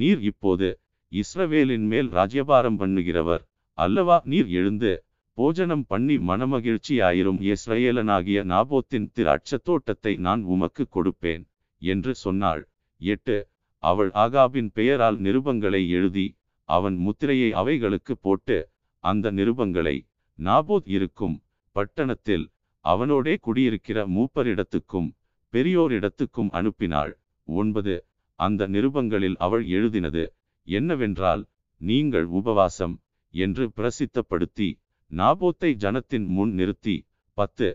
நீர் 0.00 0.20
இப்போது 0.30 0.68
இஸ்ரவேலின் 1.12 1.86
மேல் 1.92 2.08
ராஜ்யபாரம் 2.08 2.78
பண்ணுகிறவர். 2.80 3.42
அல்லவா 3.78 4.16
நீர் 4.32 4.48
எழுந்து 4.58 4.92
போஜனம் 5.38 5.84
பண்ணி 5.86 6.16
மனமகிழ்ச்சியாயிரும். 6.30 7.38
இஸ்ரேலனாகிய 7.52 8.38
நாபோத்தின் 8.52 9.08
திரு 9.12 9.34
தோட்டத்தை 9.68 10.12
நான் 10.26 10.42
உமக்கு 10.54 10.84
கொடுப்பேன் 10.96 11.44
என்று 11.82 12.12
சொன்னாள். 12.14 12.62
எட்டு 13.00 13.36
அவள் 13.82 14.10
ஆகாபின் 14.24 14.70
பெயரால் 14.72 15.18
நிருபங்களை 15.20 15.82
எழுதி 15.88 16.26
அவன் 16.68 16.96
முத்திரையை 16.96 17.48
அவைகளுக்கு 17.52 18.14
போட்டு 18.16 18.58
அந்த 19.04 19.30
நிருபங்களை 19.30 19.96
நாபோத் 20.38 20.88
இருக்கும் 20.96 21.36
பட்டணத்தில் 21.76 22.46
அவனோடே 22.84 23.34
குடியிருக்கிற 23.36 23.98
மூப்பரிடத்துக்கும் 24.06 25.08
பெரியோரிடத்துக்கும் 25.52 26.50
அனுப்பினாள். 26.58 27.12
ஒன்பது 27.48 27.94
அந்த 28.38 28.66
நிருபங்களில் 28.66 29.36
அவள் 29.38 29.64
எழுதினது 29.68 30.24
என்னவென்றால் 30.68 31.42
நீங்கள் 31.80 32.26
உபவாசம் 32.32 32.94
என்று 33.34 33.64
பிரசித்தப்படுத்தி 33.76 34.68
நாபோத்தை 35.10 35.70
ஜனத்தின் 35.78 36.26
முன் 36.28 36.52
நிறுத்தி 36.52 36.96
பத்து 37.38 37.68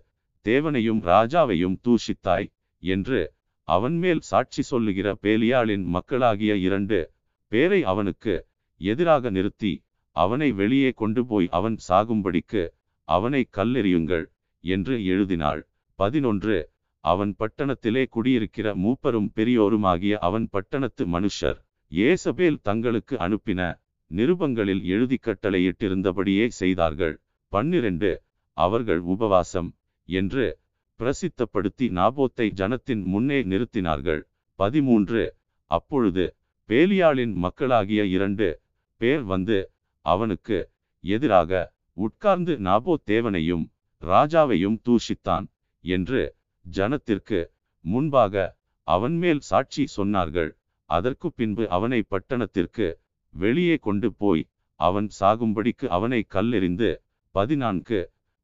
தேவனையும் 0.46 1.02
ராஜாவையும் 1.04 1.78
தூஷித்தாய் 1.84 2.48
என்று 2.84 3.20
அவன்மேல் 3.68 4.22
சாட்சி 4.22 4.62
சொல்லுகிற 4.62 5.08
பேலியாளின் 5.22 5.86
மக்களாகிய 5.88 6.54
இரண்டு 6.58 7.00
பேரை 7.52 7.82
அவனுக்கு 7.84 8.34
எதிராக 8.82 9.30
நிறுத்தி 9.30 9.74
அவனை 10.16 10.50
வெளியே 10.52 10.92
கொண்டு 10.92 11.22
போய் 11.26 11.48
அவன் 11.50 11.78
சாகும்படிக்கு 11.90 12.64
அவனை 13.08 13.42
கல்லெறியுங்கள் 13.58 14.26
என்று 14.64 14.96
எழுதினாள். 15.04 15.62
பதினொன்று 16.00 16.56
அவன் 17.04 17.32
பட்டணத்திலே 17.40 18.04
குடியிருக்கிற 18.10 18.68
மூப்பரும் 18.76 19.30
பெரியோருமாகிய 19.36 20.16
அவன் 20.20 20.46
பட்டணத்து 20.50 21.04
மனுஷர் 21.08 21.60
ஏசபேல் 21.92 22.60
தங்களுக்கு 22.62 23.16
அனுப்பின 23.18 23.62
நிருபங்களில் 24.12 24.84
எழுதி 24.86 25.18
கட்டளையிட்டிருந்தபடியே 25.22 26.46
செய்தார்கள். 26.60 27.16
பன்னிரண்டு 27.52 28.12
அவர்கள் 28.58 29.02
உபவாசம் 29.14 29.70
என்று 30.10 30.46
பிரசித்தப்படுத்தி 31.00 31.88
நாபோத்தை 32.00 32.48
ஜனத்தின் 32.54 33.04
முன்னே 33.04 33.40
நிறுத்தினார்கள். 33.44 34.22
பதிமூன்று 34.60 35.24
அப்பொழுது 35.72 36.26
பேலியாளின் 36.70 37.34
மக்களாகிய 37.36 38.02
இரண்டு 38.06 38.48
பேர் 39.02 39.24
வந்து 39.24 39.58
அவனுக்கு 40.06 40.58
எதிராக 41.04 41.52
உட்கார்ந்து 41.98 42.54
நாபோத் 42.68 43.06
தேவனையும் 43.06 43.66
ராஜாவையும் 44.02 44.78
தூஷித்தான் 44.86 45.46
என்று 45.84 46.22
ஜனத்திற்கு 46.78 47.40
முன்பாக 47.86 48.36
அவன் 48.88 49.16
மேல் 49.18 49.40
சாட்சி 49.40 49.84
சொன்னார்கள். 49.98 50.52
அதற்கு 50.90 51.28
பின்பு 51.32 51.64
அவனை 51.70 52.00
பட்டணத்திற்கு 52.10 52.88
வெளியே 53.34 53.76
கொண்டு 53.78 54.10
போய் 54.14 54.44
அவன் 54.80 55.08
சாகும்படிக்கு 55.20 55.88
அவனை 55.88 56.26
கல்லெறிந்து 56.30 56.90
பதினான்கு 57.36 58.00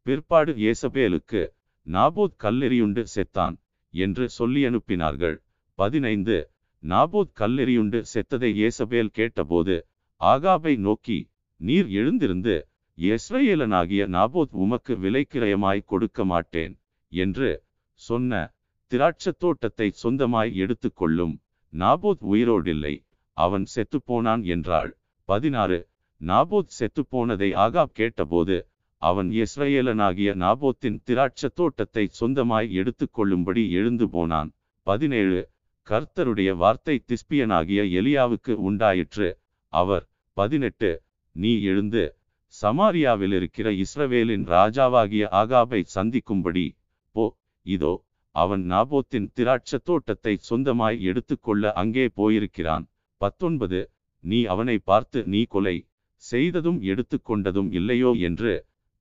பிற்பாடு 0.06 0.54
ஏசபேலுக்கு 0.72 1.42
நாபோத் 1.88 2.36
கல்லெறியுண்டு 2.44 3.04
செத்தான் 3.16 3.56
என்று 3.94 4.26
சொல்லி 4.30 4.62
அனுப்பினார்கள். 4.66 5.38
பதினைந்து 5.80 6.38
நாபோத் 6.84 7.34
கல்லெறியுண்டு 7.40 8.00
செத்ததை 8.14 8.52
ஏசபேல் 8.68 9.12
கேட்டபோது 9.12 9.76
ஆகாபை 10.22 10.74
நோக்கி 10.78 11.20
நீர் 11.62 11.90
எழுந்திருந்து 11.90 12.56
எஸ்ரேலனாகிய 12.98 14.04
நாபோத் 14.16 14.54
உமக்கு 14.64 14.94
விலைக்கிரயமாய் 14.96 15.82
கொடுக்க 15.86 16.26
மாட்டேன் 16.26 16.74
என்று 17.12 17.50
சொன்ன 17.96 18.54
திராட்சத் 18.92 19.40
தோட்டத்தை 19.40 19.94
சொந்தமாய் 20.04 20.54
எடுத்துக்கொள்ளும் 20.54 21.40
நாபோத் 21.74 22.22
உயிரோடில்லை. 22.32 23.06
அவன் 23.38 23.66
செத்துப்போனான் 23.76 24.44
என்றாள். 24.46 24.98
பதினாறு. 25.24 25.90
நாபோத் 26.22 26.72
செத்துப்போனதை 26.80 27.50
ஆகாப் 27.56 27.94
கேட்டபோது 27.94 28.68
அவன் 29.02 29.30
இஸ்ரேலனாகிய 29.30 30.30
நாபோத்தின் 30.36 31.00
திராட்சத் 31.06 31.56
தோட்டத்தை 31.56 32.10
சொந்தமாய் 32.20 32.70
எடுத்துக்கொள்ளும்படி 32.72 33.70
எழுந்து 33.70 34.10
போனான். 34.10 34.52
பதினேழு. 34.82 35.50
கர்த்தருடைய 35.88 36.56
வார்த்தை 36.56 37.04
திஸ்பியனாகிய 37.08 37.82
எலியாவுக்கு 38.00 38.54
உண்டாயிற்று. 38.54 39.40
அவர் 39.74 40.10
பதினெட்டு. 40.34 41.04
நீ 41.32 41.62
எழுந்து 41.62 42.16
சமாரியாவில் 42.62 43.36
இருக்கிற 43.36 43.72
இஸ்ரவேலின் 43.72 44.46
ராஜாவாகிய 44.46 45.26
ஆகாபை 45.32 45.82
சந்திக்கும்படி 45.82 46.78
போ. 47.12 47.38
இதோ 47.66 47.94
அவன் 48.36 48.64
நாபோத்தின் 48.72 49.28
திராட்சத் 49.36 49.84
தோட்டத்தை 49.84 50.34
சொந்தமாய் 50.50 50.98
எடுத்துக்கொள்ள 51.02 51.72
அங்கே 51.74 52.06
போயிருக்கிறான். 52.14 52.86
பத்தொன்பது 53.22 53.80
நீ 54.24 54.40
அவனை 54.46 54.78
பார்த்து 54.84 55.20
நீ 55.26 55.42
கொலை 55.46 55.76
செய்ததும் 56.24 56.80
எடுத்துக்கொண்டதும் 56.82 57.70
இல்லையோ? 57.72 58.12
என்று 58.20 58.54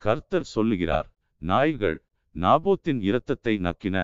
கர்த்தர் 0.02 0.47
சொல்லுகிறார். 0.55 1.09
நாய்கள் 1.43 1.97
நாபோத்தின் 2.34 3.01
இரத்தத்தை 3.01 3.55
நக்கின 3.59 3.97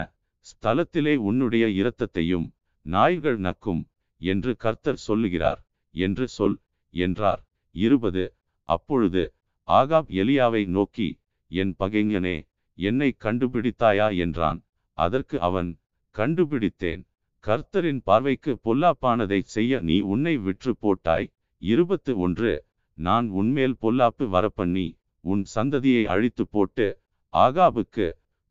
ஸ்தலத்திலே 0.47 1.15
உன்னுடைய 1.21 1.65
இரத்தத்தையும் 1.81 2.47
நாய்கள் 2.87 3.39
நக்கும் 3.41 3.83
என்று 4.21 4.53
கர்த்தர் 4.57 5.01
சொல்லுகிறார். 5.07 5.61
என்று 5.95 6.27
சொல் 6.29 6.57
என்றார். 6.95 7.43
இருபது 7.75 8.25
அப்பொழுது 8.69 9.23
ஆகாப் 9.69 10.11
எலியாவை 10.21 10.63
நோக்கி 10.67 11.09
என் 11.51 11.73
பகைஞனே 11.79 12.37
என்னை 12.89 13.09
கண்டுபிடித்தாயா 13.25 14.09
என்றான். 14.25 14.59
அதற்கு 14.99 15.37
அவன் 15.49 15.71
கண்டுபிடித்தேன். 16.15 17.03
கர்த்தரின் 17.45 18.01
பார்வைக்கு 18.09 18.53
பொல்லாப்பானதைச் 18.65 19.51
செய்ய 19.55 19.81
நீ 19.89 19.97
உன்னை 20.13 20.35
விற்று 20.47 20.73
போட்டாய். 20.83 21.29
இருபத்து 21.63 22.13
ஒன்று. 22.19 22.53
நான் 22.99 23.27
உன்மேல் 23.41 23.77
பொல்லாப்பு 23.83 24.25
வரப்பண்ணி 24.35 24.87
உன் 25.25 25.43
சந்ததியை 25.55 26.03
அழித்து 26.05 26.45
போட்டு 26.49 26.87
ஆகாபுக்கு 27.35 28.07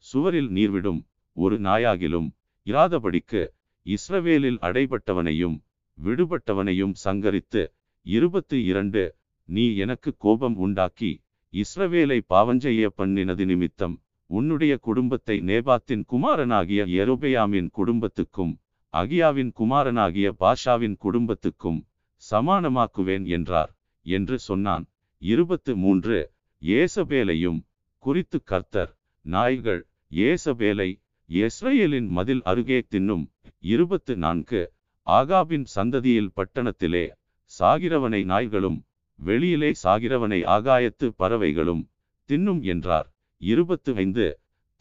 சுவரில் 0.06 0.50
நீர்விடும் 0.58 1.02
ஒரு 1.38 1.56
நாயாகிலும் 1.60 2.28
இராதபடிக்கு 2.68 3.42
இஸ்ரவேலில் 3.86 4.60
அடைபட்டவனையும் 4.68 5.58
விடுபட்டவனையும் 5.98 6.94
சங்கரித்து 7.06 7.62
இருபத்து 8.06 8.58
இரண்டு. 8.72 9.04
நீ 9.50 9.66
எனக்கு 9.84 10.10
கோபம் 10.18 10.58
உண்டாக்கி 10.66 11.12
இஸ்ரவேலை 11.54 12.20
பாவஞ்செய்ய 12.34 12.88
பண்ணினது 12.98 13.44
நிமித்தம் 13.52 13.96
உன்னுடைய 14.30 14.74
குடும்பத்தை 14.78 15.36
நேபாத்தின் 15.42 16.04
குமாரனாகிய 16.06 16.82
எரோபெயாமின் 17.02 17.70
குடும்பத்துக்கும் 17.70 18.54
அகியாவின் 18.94 19.52
குமாரனாகிய 19.52 20.28
பாஷாவின் 20.40 20.98
குடும்பத்துக்கும் 20.98 21.80
சமானமாக்குவேன் 22.24 23.26
என்றார் 23.28 23.72
என்று 24.06 24.40
சொன்னான். 24.40 24.86
இருபத்து 25.22 25.72
மூன்று. 25.76 26.20
ஏசபேலையும் 26.62 27.60
குறித்து 28.04 28.38
கர்த்தர் 28.44 28.92
நாய்கள் 29.26 29.82
ஏசபேலை 30.12 30.90
இஸ்ரேலின் 31.30 32.10
மதில் 32.10 32.42
அருகே 32.44 32.80
தின்னும். 32.94 33.26
இருபத்து 33.74 34.14
நான்கு. 34.16 34.62
ஆகாபின் 35.08 35.66
சந்ததியில் 35.76 36.34
பட்டணத்திலே 36.36 37.06
சாகிறவனை 37.52 38.22
நாய்களும் 38.24 38.80
வெளியிலே 39.20 39.72
சாகிறவனை 39.84 40.40
ஆகாயத்து 40.56 41.08
பறவைகளும் 41.18 41.84
தின்னும் 42.30 42.62
என்றார். 42.74 43.08
இருபத்து 43.42 43.92
ஐந்து 43.96 44.26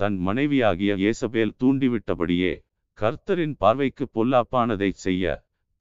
தன் 0.00 0.16
மனைவியாகிய 0.18 0.92
ஏசபேல் 1.08 1.52
தூண்டிவிட்டபடியே 1.60 2.52
கர்த்தரின் 2.98 3.54
பார்வைக்கு 3.58 4.04
பொல்லாப்பானதைச் 4.14 5.02
செய்ய 5.04 5.24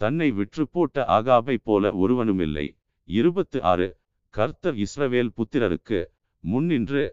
தன்னை 0.02 0.28
விற்று 0.32 0.64
போட்ட 0.68 1.06
ஆகாபைப் 1.08 1.64
போல 1.64 1.92
ஒருவனுமில்லை. 1.94 2.66
இருபத்து 3.10 3.58
ஆறு 3.64 3.88
கர்த்தர் 4.34 4.78
இஸ்ரவேல் 4.86 5.32
புத்திரருக்கு 5.38 6.00
முன்னின்று 6.44 7.04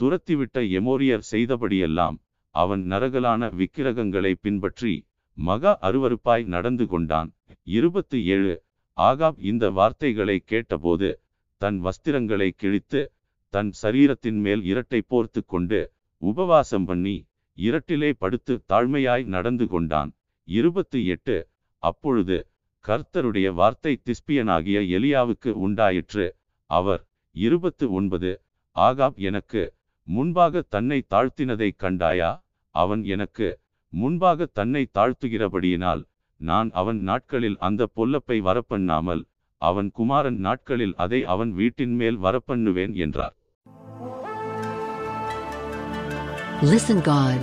துரத்திவிட்ட 0.00 0.58
எமோரியர் 0.78 1.24
செய்தபடியெல்லாம் 1.30 2.16
அவன் 2.54 2.82
நரகலான 2.92 3.50
விக்கிரகங்களை 3.54 4.32
பின்பற்றி 4.34 4.94
மகா 5.38 5.72
அருவருப்பாய் 5.82 6.44
நடந்து 6.46 6.84
கொண்டான். 6.86 7.28
இருபத்து 7.68 8.18
ஏழு 8.26 8.54
ஆகாப் 8.96 9.38
இந்த 9.50 9.64
வார்த்தைகளை 9.70 10.36
கேட்டபோது 10.44 11.08
தன் 11.60 11.78
வஸ்திரங்களை 11.84 12.50
கிழித்து 12.56 13.00
தன் 13.50 13.70
சரீரத்தின் 13.82 14.38
மேல் 14.40 14.62
இரட்டை 14.64 15.00
போர்த்து 15.02 15.40
கொண்டு 15.44 15.80
உபவாசம் 16.22 16.84
பண்ணி 16.84 17.16
இரட்டிலே 17.58 18.10
படுத்து 18.18 18.54
தாழ்மையாய் 18.68 19.24
நடந்து 19.24 19.66
கொண்டான். 19.66 20.10
இருபத்து 20.48 20.98
எட்டு. 21.06 21.36
அப்பொழுது 21.82 22.36
கர்த்தருடைய 22.84 23.48
வார்த்தை 23.52 23.92
திஸ்பியனாகிய 24.04 24.78
எலியாவுக்கு 24.96 25.50
உண்டாயிற்று. 25.64 26.26
அவர் 26.70 27.02
இருபத்து 27.36 27.92
ஒன்பது. 27.92 28.30
ஆகாப் 28.76 29.16
எனக்கு 29.16 29.62
முன்பாக 30.08 30.62
தன்னை 30.68 30.98
தாழ்த்தினதைக் 31.10 31.80
கண்டாயா? 31.80 32.30
அவன் 32.74 33.02
எனக்கு 33.04 33.48
முன்பாக 33.92 34.46
தன்னை 34.52 34.82
தாழ்த்துகிறபடியினால் 34.94 36.02
நான் 36.40 36.70
அவன் 36.72 37.00
நாட்களில் 37.00 37.56
அந்த 37.58 37.88
பொல்லப்பை 37.96 38.38
வரப்பண்ணாமல் 38.40 39.22
அவன் 39.62 39.90
குமாரன் 39.90 40.38
நாட்களில் 40.38 40.94
அதை 40.96 41.20
அவன் 41.24 41.52
வீட்டின் 41.52 41.94
மேல் 41.94 42.18
வரப்பண்ணுவேன் 42.18 42.94
என்றார். 42.94 43.34
Listen 46.60 47.00
God. 47.02 47.38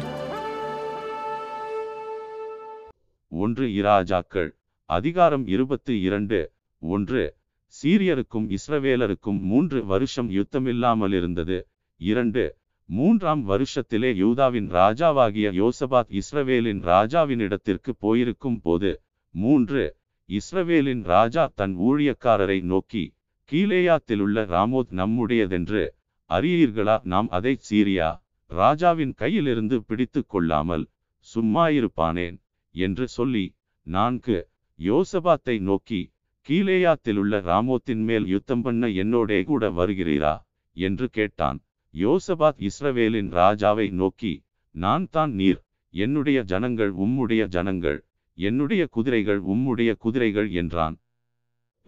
ஒன்று 3.28 3.68
இராஜாக்கள் 3.68 4.50
அதிகாரம் 4.86 5.48
இருபத்து 5.48 6.02
இரண்டு. 6.02 6.52
ஒன்று 6.80 7.36
சீரியருக்கும் 7.84 8.56
இஸ்ரவேலருக்கும் 8.58 9.40
மூன்று 9.40 9.86
வருஷம் 9.86 10.30
யுத்தமில்லாமல் 10.30 11.14
இருந்தது. 11.14 11.68
இரண்டு 11.98 12.56
மூன்றாம் 12.86 13.50
வருஷத்திலே 13.50 14.16
யூதாவின் 14.16 14.72
ராஜாவாகிய 14.72 15.52
யோசபாத் 15.52 16.20
இஸ்ரவேலின் 16.20 16.82
ராஜாவினிடத்திற்கு 16.84 17.90
போயிருக்கும் 18.00 18.60
போது 18.62 19.02
மூன்று 19.30 19.96
இஸ்ரவேலின் 20.28 21.04
ராஜா 21.04 21.52
தன் 21.56 21.78
ஊழியக்காரரை 21.78 22.62
நோக்கி 22.62 23.14
கீலேயாத்திலுள்ள 23.52 24.46
ராமோத் 24.46 24.92
நம்முடையதென்று 24.92 25.88
அறியீர்களா? 26.30 27.00
நாம் 27.04 27.28
அதை 27.30 27.58
சீரியா? 27.70 28.26
ராஜாவின் 28.52 29.14
கையிலிருந்து 29.18 29.78
பிடித்து 29.78 30.26
கொள்ளாமல் 30.26 30.88
சும்மாயிருப்பானேன் 31.28 32.38
என்று 32.76 33.08
சொல்லி 33.08 33.46
நான்கு 33.88 34.38
யோசபாத்தை 34.80 35.60
நோக்கி 35.60 36.02
கீலேயாத்திலுள்ள 36.48 37.40
ராமோத்தின் 37.50 38.04
மேல் 38.04 38.26
யுத்தம் 38.26 38.62
பண்ண 38.62 38.88
என்னோடே 38.88 39.44
கூட 39.44 39.70
வருகிறீரா? 39.70 40.36
என்று 40.78 41.10
கேட்டான். 41.10 41.60
யோசபாத் 41.94 42.60
இஸ்ரவேலின் 42.68 43.30
ராஜாவை 43.32 43.88
நோக்கி 43.92 44.34
நான் 44.76 45.08
தான் 45.12 45.32
நீர் 45.32 45.60
என்னுடைய 45.94 46.44
ஜனங்கள் 46.44 46.94
உம்முடைய 46.96 47.44
ஜனங்கள் 47.48 48.00
என்னுடைய 48.38 48.88
குதிரைகள் 48.88 49.42
உம்முடைய 49.44 49.92
குதிரைகள் 49.98 50.50
என்றான். 50.52 50.96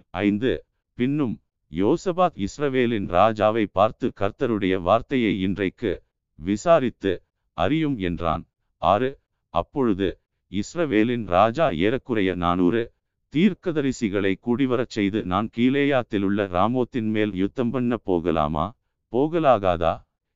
ஐந்து 0.09 0.51
பின்னும் 0.97 1.35
யோசபாத் 1.71 2.37
இஸ்ரவேலின் 2.45 3.07
ராஜாவை 3.17 3.65
பார்த்து 3.71 4.07
கர்த்தருடைய 4.15 4.75
வார்த்தையை 4.81 5.33
இன்றைக்கு 5.41 5.91
விசாரித்து 6.39 7.11
அறியும் 7.57 7.97
என்றான். 7.99 8.43
ஆறு 8.81 9.09
அப்பொழுது 9.53 10.09
இஸ்ரவேலின் 10.51 11.25
ராஜா 11.27 11.69
ஏறக்குறைய 11.85 12.35
நானூறு 12.35 12.81
தீர்க்கதரிசிகளை 13.33 14.33
கூடிவரச் 14.45 14.93
செய்து 14.97 15.19
நான் 15.23 15.47
கீழேயாத்திலுள்ள 15.57 16.45
ராமோத்தின் 16.57 17.09
மேல் 17.15 17.33
யுத்தம் 17.33 17.69
பண்ண 17.69 17.97
போகலாமா? 17.97 18.65
போகலாகாதா? 19.13 19.93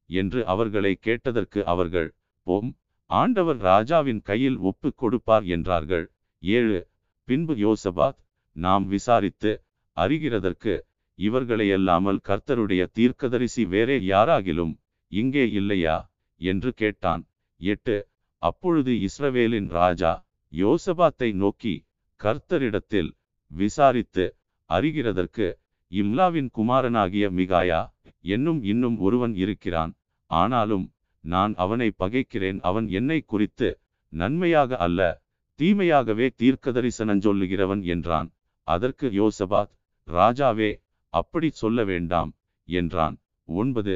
என்று 0.09 0.39
அவர்களை 0.45 0.93
கேட்டதற்கு 0.95 1.59
அவர்கள் 1.65 2.09
போம் 2.47 2.69
ஆண்டவர் 3.09 3.59
ராஜாவின் 3.61 4.21
கையில் 4.21 4.57
ஒப்பு 4.69 4.89
கொடுப்பார் 4.95 5.45
என்றார்கள். 5.45 6.05
ஏழு 6.43 6.79
பின்பு 7.27 7.53
யோசபாத் 7.55 8.19
நாம் 8.55 8.85
விசாரித்து 8.87 9.51
அறிகிறதற்கு 9.97 10.73
இவர்களையல்லாமல் 11.19 12.19
கர்த்தருடைய 12.27 12.83
தீர்க்கதரிசி 12.91 13.63
வேறே 13.65 13.97
யாராகிலும் 14.07 14.73
இங்கே 15.13 15.43
இல்லையா? 15.51 15.95
என்று 16.41 16.69
கேட்டான். 16.73 17.23
எட்டு. 17.61 17.97
அப்பொழுது 18.41 18.93
இஸ்ரவேலின் 19.07 19.67
ராஜா 19.69 20.11
யோசபாத்தை 20.53 21.29
நோக்கி 21.33 21.73
கர்த்தரிடத்தில் 22.19 23.11
விசாரித்து 23.51 24.25
அறிகிறதற்கு 24.69 25.47
இம்லாவின் 25.91 26.49
குமாரனாகிய 26.57 27.25
மிகாயா 27.39 27.81
என்னும் 28.25 28.61
இன்னும் 28.63 28.97
ஒருவன் 28.99 29.35
இருக்கிறான். 29.35 29.91
ஆனாலும் 30.31 30.85
நான் 31.23 31.53
அவனை 31.55 31.87
பகைக்கிறேன். 31.99 32.59
அவன் 32.61 32.87
என்னை 32.89 33.19
குறித்து 33.21 33.69
நன்மையாக 34.13 34.77
அல்ல 34.77 35.01
தீமையாகவே 35.59 36.27
தீர்க்கதரிசனஞ்சொல்லுகிறவன் 36.41 37.83
என்றான். 37.93 38.29
அதற்கு 38.67 39.07
யோசபாத் 39.21 39.73
ராஜாவே 40.07 40.71
அப்படி 41.13 41.49
சொல்ல 41.61 41.83
வேண்டாம் 41.83 42.31
என்றான். 42.69 43.15
ஒன்பது. 43.49 43.95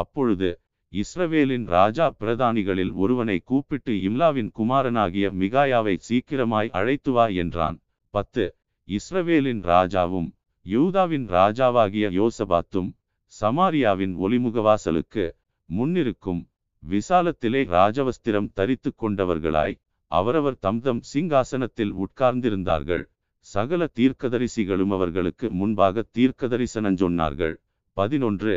அப்பொழுது 0.00 0.50
இஸ்ரவேலின் 0.92 1.66
ராஜா 1.74 2.06
பிரதானிகளில் 2.20 2.92
ஒருவனை 3.02 3.36
கூப்பிட்டு 3.50 3.94
இம்லாவின் 4.08 4.50
குமாரனாகிய 4.58 5.26
மிகாயாவை 5.42 5.94
சீக்கிரமாய் 6.06 6.70
அழைத்து 6.78 7.12
வா 7.12 7.26
என்றான். 7.42 7.76
பத்து 8.14 8.44
இஸ்ரவேலின் 8.88 9.62
ராஜாவும் 9.72 10.28
யூதாவின் 10.66 11.26
ராஜாவாகிய 11.28 12.06
யோசபாத்தும் 12.20 12.88
சமாரியாவின் 13.32 14.14
ஒளிமுகவாசலுக்கு 14.24 15.24
முன்னிருக்கும் 15.68 16.40
விசாலத்திலே 16.82 17.62
ராஜவஸ்திரம் 17.76 18.50
தரித்து 18.58 18.90
கொண்டவர்களாய் 18.94 19.76
அவரவர் 20.10 20.58
தம்தம் 20.66 21.00
சிங்காசனத்தில் 21.12 21.92
உட்கார்ந்திருந்தார்கள். 22.04 23.04
சகல 23.46 23.82
தீர்க்கதரிசிகளும் 23.98 24.92
அவர்களுக்கு 24.96 25.46
முன்பாக 25.50 26.04
தீர்க்கதரிசனஞ்சொன்னார்கள் 26.18 27.54
பதினொன்று 27.96 28.54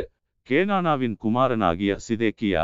கேனானாவின் 0.47 1.15
குமாரனாகிய 1.23 1.91
சிதேக்கியா 2.05 2.63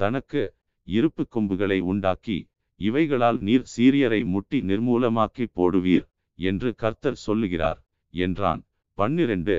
தனக்கு 0.00 0.42
இருப்பு 0.88 1.22
கொம்புகளை 1.28 1.78
உண்டாக்கி 1.82 2.38
இவைகளால் 2.80 3.38
நீர் 3.38 3.66
சீரியரை 3.74 4.20
முட்டி 4.24 4.58
நிர்மூலமாக்கி 4.60 5.44
போடுவீர் 5.56 6.06
என்று 6.38 6.70
கர்த்தர் 6.74 7.18
சொல்லுகிறார் 7.26 7.80
என்றான். 8.14 8.62
பன்னிரண்டு 8.98 9.56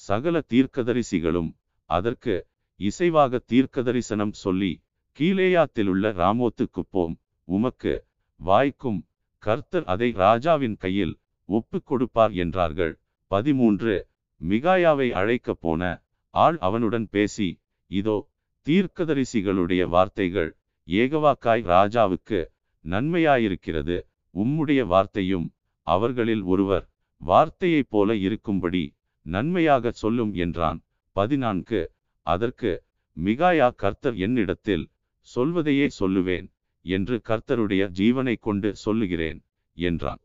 சகல 0.00 0.42
தீர்க்கதரிசிகளும் 0.48 1.50
அதற்கு 1.90 2.34
இசைவாக 2.80 3.40
தீர்க்கதரிசனம் 3.52 4.34
சொல்லி 4.42 4.72
கீழேயாத்திலுள்ள 5.18 6.12
ராமோத்துக்கு 6.22 6.82
போம் 6.90 7.14
உமக்கு 7.48 7.94
வாய்க்கும் 8.40 9.00
கர்த்தர் 9.42 9.86
அதை 9.86 10.10
ராஜாவின் 10.16 10.76
கையில் 10.76 11.14
ஒப்புக் 11.48 11.86
கொடுப்பார் 11.86 12.32
என்றார்கள். 12.34 12.94
பதிமூன்று 13.30 13.94
மிகாயாவை 14.40 15.08
அழைக்கப் 15.12 15.60
போன 15.60 15.82
ஆள் 16.34 16.56
அவனுடன் 16.58 17.08
பேசி 17.08 17.48
இதோ 17.90 18.16
தீர்க்கதரிசிகளுடைய 18.66 19.82
வார்த்தைகள் 19.88 20.50
ஏகவாக்காய் 20.88 21.62
ராஜாவுக்கு 21.64 22.40
நன்மையாயிருக்கிறது. 22.84 23.96
உம்முடைய 24.34 24.80
வார்த்தையும் 24.86 25.46
அவர்களில் 25.86 26.42
ஒருவர் 26.42 26.84
வார்த்தையைப் 27.22 27.88
போல 27.88 28.14
இருக்கும்படி 28.16 28.82
நன்மையாக 29.26 29.90
சொல்லும் 29.90 30.32
என்றான். 30.34 30.78
பதினான்கு. 31.16 31.80
அதற்கு 32.26 32.70
மிகாயா 33.16 33.68
கர்த்தர் 33.74 34.16
என்னிடத்தில் 34.16 34.84
சொல்வதையே 35.28 35.86
சொல்லுவேன் 36.00 36.46
என்று 36.84 37.20
கர்த்தருடைய 37.24 37.82
ஜீவனை 37.98 38.34
கொண்டு 38.40 38.76
சொல்லுகிறேன் 38.76 39.40
என்றான். 39.76 40.20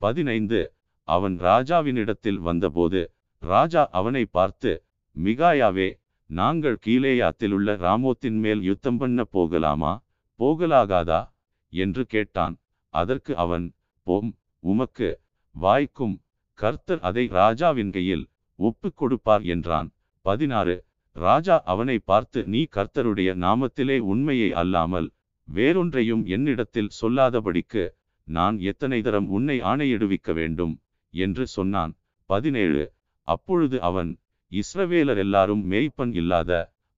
பதினைந்து. 0.00 0.60
அவன் 1.08 1.36
ராஜாவினிடத்தில் 1.40 2.40
வந்தபோது 2.40 3.00
ராஜா 3.42 3.82
அவனை 3.90 4.24
பார்த்து 4.26 4.72
மிகாயாவே 5.16 5.88
நாங்கள் 6.30 6.78
கீழேயாத்திலுள்ள 6.86 7.76
ராமோத்தின் 7.78 8.38
மேல் 8.38 8.62
யுத்தம் 8.62 8.96
பண்ண 8.96 9.24
போகலாமா? 9.24 10.04
போகலாகாதா? 10.40 11.32
என்று 11.72 12.06
கேட்டான். 12.06 12.56
அதற்கு 12.88 13.36
அவன் 13.36 13.72
போம் 14.02 14.30
உமக்கு 14.58 15.20
வாய்க்கும் 15.50 16.22
கர்த்தர் 16.58 17.00
அதை 17.00 17.26
ராஜாவின் 17.26 17.90
கையில் 17.90 18.24
ஒப்பு 18.56 18.92
கொடுப்பார் 18.92 19.42
என்றான். 19.42 19.88
பதினாறு 20.20 20.84
ராஜா 21.12 21.62
அவனை 21.64 21.98
பார்த்து 21.98 22.40
நீ 22.44 22.66
கர்த்தருடைய 22.76 23.30
நாமத்திலே 23.36 23.98
உண்மையை 23.98 24.52
அல்லாமல் 24.52 25.08
வேறொன்றையும் 25.48 26.24
என்னிடத்தில் 26.26 26.94
சொல்லாதபடிக்கு 27.00 27.84
நான் 28.28 28.58
எத்தனை 28.58 29.02
தரம் 29.02 29.28
உன்னை 29.28 29.60
ஆணையிடுவிக்க 29.60 30.32
வேண்டும்? 30.32 30.74
என்று 31.14 31.46
சொன்னான். 31.46 31.92
பதினேழு 32.30 32.92
அப்பொழுது 33.28 33.82
அவன் 33.82 34.10
இஸ்ரவேலர் 34.52 35.16
எல்லாரும் 35.16 35.70
மேய்ப்பன் 35.70 36.14
இல்லாத 36.14 36.52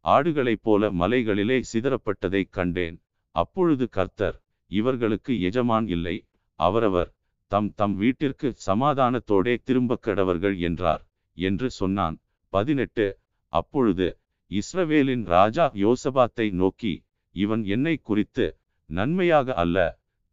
ஆடுகளைப் 0.05 0.63
போல 0.63 0.91
மலைகளிலே 0.93 1.59
சிதறப்பட்டதைக் 1.73 2.51
கண்டேன். 2.51 2.97
அப்பொழுது 3.35 3.89
கர்த்தர் 3.89 4.37
இவர்களுக்கு 4.71 5.33
எஜமான் 5.41 5.89
இல்லை. 5.89 6.17
அவரவர் 6.61 7.11
தம் 7.51 7.71
தம் 7.75 7.95
வீட்டிற்கு 7.97 8.49
சமாதானத்தோடே 8.67 9.55
திரும்பக் 9.65 10.05
கடவர்கள் 10.07 10.57
என்றார் 10.59 11.03
என்று 11.39 11.71
சொன்னான். 11.71 12.17
பதினெட்டு. 12.53 13.07
அப்பொழுது 13.53 14.09
இஸ்ரவேலின் 14.51 15.25
ராஜா 15.25 15.73
யோசபாத்தை 15.85 16.47
நோக்கி 16.53 16.95
இவன் 17.35 17.65
என்னை 17.65 17.97
குறித்து 18.03 18.47
நன்மையாக 18.91 19.55
அல்ல 19.55 19.79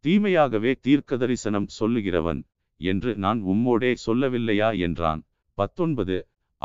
தீமையாகவே 0.04 0.72
தீர்க்கதரிசனம் 0.86 1.68
சொல்லுகிறவன் 1.78 2.40
என்று 2.80 3.10
நான் 3.16 3.40
உம்மோடே 3.44 3.90
சொல்லவில்லையா? 4.06 4.68
என்றான். 4.78 5.20
பத்தொன்பது. 5.58 6.16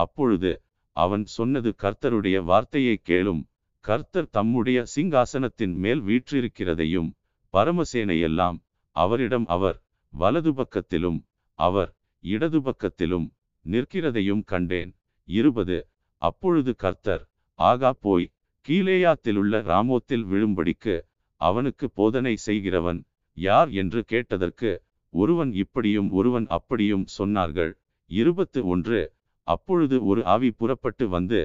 அப்பொழுது 0.02 0.52
அவன் 0.98 1.24
சொன்னது 1.36 1.70
கர்த்தருடைய 1.84 2.38
வார்த்தையை 2.50 2.96
கேளும். 3.10 3.42
கர்த்தர் 3.86 4.30
தம்முடைய 4.38 4.80
சிங்காசனத்தின் 4.96 5.76
மேல் 5.84 6.02
வீற்றிருக்கிறதையும் 6.10 7.10
பரமசேனையெல்லாம் 7.54 8.58
அவரிடம் 8.96 9.46
அவர் 9.56 9.78
வலது 10.14 10.52
பக்கத்திலும் 10.54 11.20
அவர் 11.60 11.92
இடது 12.24 12.60
பக்கத்திலும் 12.60 13.28
நிற்கிறதையும் 13.66 14.44
கண்டேன். 14.52 14.92
இருபது. 15.28 15.78
அப்பொழுது 16.22 16.72
கர்த்தர் 16.84 17.24
ஆகா 17.60 17.92
போய் 18.06 18.26
கீழேயாத்திலுள்ள 18.66 19.62
ராமோத்தில் 19.72 20.26
விழும்படிக்கு 20.32 20.96
அவனுக்கு 21.42 21.86
போதனை 21.98 22.34
செய்கிறவன் 22.48 23.00
யார் 23.38 23.70
என்று 23.82 24.02
கேட்டதற்கு 24.12 24.72
ஒருவன் 25.14 25.52
இப்படியும் 25.64 26.10
ஒருவன் 26.12 26.48
அப்படியும் 26.58 27.06
சொன்னார்கள். 27.18 27.72
இருபத்து 28.12 28.60
ஒன்று. 28.74 29.02
அப்பொழுது 29.50 29.98
ஒரு 30.10 30.22
ஆவி 30.34 30.50
புறப்பட்டு 30.60 31.06
வந்து 31.16 31.40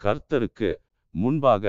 கர்த்தருக்கு 0.00 0.70
முன்பாக 1.14 1.64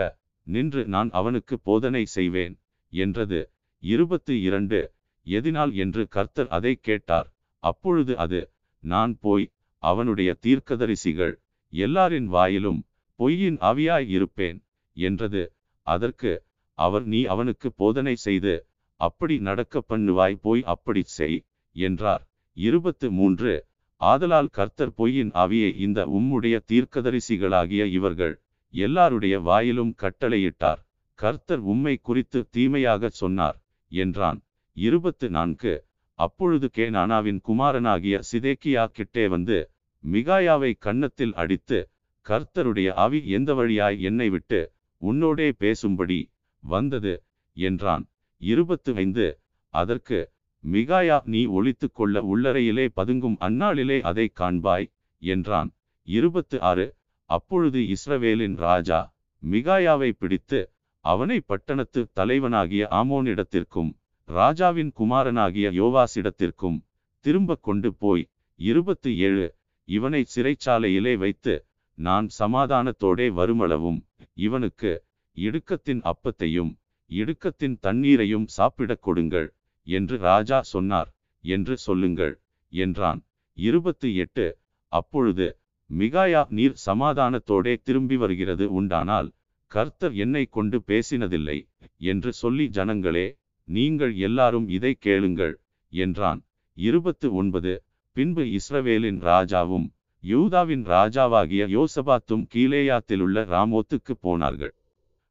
நின்று 0.48 0.82
நான் 0.94 1.10
அவனுக்கு 1.20 1.56
போதனை 1.60 2.04
செய்வேன் 2.16 2.56
என்றது. 2.94 3.40
இருபத்து 3.84 4.34
இரண்டு. 4.48 4.80
எதினால் 5.28 5.74
என்று 5.84 6.04
கர்த்தர் 6.16 6.50
அதை 6.58 6.74
கேட்டார். 6.88 7.28
அப்பொழுது 7.64 8.14
அது 8.24 8.40
நான் 8.84 9.14
போய் 9.26 9.46
அவனுடைய 9.84 10.30
தீர்க்கதரிசிகள் 10.46 11.34
எல்லாரின் 11.74 12.30
வாயிலும் 12.36 12.80
பொய்யின் 13.20 13.58
ஆவியாய் 13.70 14.08
இருப்பேன் 14.16 14.58
என்றது. 14.98 15.44
அதற்கு 15.88 16.32
அவர் 16.78 17.06
நீ 17.14 17.22
அவனுக்கு 17.34 17.68
போதனை 17.74 18.16
செய்து 18.28 18.54
அப்படி 19.00 19.36
நடக்க 19.40 19.76
பண்ணுவாய் 19.90 20.38
போய் 20.46 20.62
அப்படி 20.74 21.02
செய் 21.18 21.38
என்றார். 21.76 22.24
இருபத்து 22.58 23.08
மூன்று. 23.12 23.54
ஆதலால் 24.02 24.50
கர்த்தர் 24.50 24.94
பொய்யின் 24.94 25.32
ஆவியை 25.32 25.76
இந்த 25.76 26.06
உம்முடைய 26.06 26.60
தீர்க்கதரிசிகளாகிய 26.72 27.86
இவர்கள் 27.86 28.42
எல்லாருடைய 28.70 29.40
வாயிலும் 29.40 29.96
கட்டளையிட்டார். 30.02 30.82
கர்த்தர் 31.14 31.60
உம்மை 31.60 31.98
குறித்து 32.02 32.48
தீமையாக 32.50 33.10
சொன்னார் 33.10 33.64
என்றான். 33.88 34.42
இருபத்து 34.74 35.30
நான்கு. 35.30 35.86
அப்பொழுது 36.14 36.70
கேனானாவின் 36.74 37.40
குமாரனாகிய 37.42 38.20
சிதேக்கியா 38.32 38.86
கிட்டே 38.86 39.28
வந்து 39.28 39.72
மிகாயாவை 40.04 40.74
கன்னத்தில் 40.80 41.34
அடித்து 41.34 41.90
கர்த்தருடைய 42.26 42.94
ஆவி 42.94 43.28
எந்த 43.28 43.54
வழியாய் 43.54 44.02
என்னை 44.02 44.30
விட்டு 44.30 44.74
உன்னோடே 45.02 45.48
பேசும்படி 45.60 46.20
வந்தது? 46.64 47.24
என்றான். 47.54 48.04
இருபத்து 48.38 48.96
ஐந்து. 48.96 49.28
அதற்கு 49.74 50.31
மிகாயா 50.64 51.18
நீ 51.26 51.42
ஒளித்து 51.50 51.88
கொள்ள 51.92 52.16
உள்ளறையிலே 52.32 52.86
பதுங்கும் 52.96 53.38
அந்நாளிலே 53.40 53.98
அதை 54.02 54.26
காண்பாய் 54.40 54.88
என்றான். 55.22 55.70
இருபத்து 56.08 56.58
ஆறு 56.62 56.86
அப்பொழுது 57.30 57.80
இஸ்ரவேலின் 57.96 58.56
ராஜா 58.58 59.00
மிகாயாவை 59.44 60.10
பிடித்து 60.18 60.60
அவனை 61.06 61.38
பட்டணத்து 61.46 62.02
தலைவனாகிய 62.14 62.84
ஆமோனிடத்திற்கும் 62.92 63.92
ராஜாவின் 64.30 64.92
குமாரனாகிய 64.92 65.68
யோவாசிடத்திற்கும் 65.72 66.78
திரும்ப 67.26 67.58
கொண்டு 67.62 67.90
போய் 67.94 68.24
இருபத்து 68.60 69.10
ஏழு 69.20 69.48
இவனை 69.88 70.22
சிறைச்சாலையிலே 70.36 71.14
வைத்து 71.18 71.54
நான் 71.98 72.28
சமாதானத்தோடே 72.40 73.28
வருமளவும் 73.40 74.00
இவனுக்கு 74.38 74.92
இடுக்கத்தின் 75.38 76.02
அப்பத்தையும் 76.04 76.72
இடுக்கத்தின் 77.12 77.76
தண்ணீரையும் 77.82 78.48
சாப்பிடக் 78.58 79.04
கொடுங்கள் 79.04 79.48
என்று 79.88 80.18
ராஜா 80.18 80.62
சொன்னார். 80.62 81.10
என்று 81.44 81.78
சொல்லுங்கள் 81.78 82.34
என்றான். 82.74 83.22
இருபத்து 83.58 84.16
எட்டு. 84.16 84.48
அப்பொழுது 84.88 85.48
மிகாயா 85.90 86.42
நீர் 86.50 86.76
சமாதானத்தோடே 86.86 87.74
திரும்பி 87.84 88.18
வருகிறது 88.18 88.66
உண்டானால் 88.70 89.30
கர்த்தர் 89.68 90.14
என்னை 90.14 90.44
கொண்டு 90.46 90.78
பேசினதில்லை 90.88 91.58
என்று 91.98 92.34
சொல்லி 92.34 92.66
ஜனங்களே 92.68 93.28
நீங்கள் 93.68 94.14
எல்லாரும் 94.18 94.68
இதை 94.70 94.94
கேளுங்கள் 95.00 95.54
என்றான். 95.94 96.42
இருபத்து 96.78 97.34
ஒன்பது. 97.34 97.74
பின்பு 98.16 98.44
இஸ்ரவேலின் 98.58 99.20
ராஜாவும் 99.22 99.88
யூதாவின் 100.24 100.84
ராஜாவாகிய 100.86 101.64
யோசபாத்தும் 101.78 102.44
கீழேயாத்திலுள்ள 102.54 103.44
ராமோத்துக்கு 103.54 104.14
போனார்கள். 104.20 104.74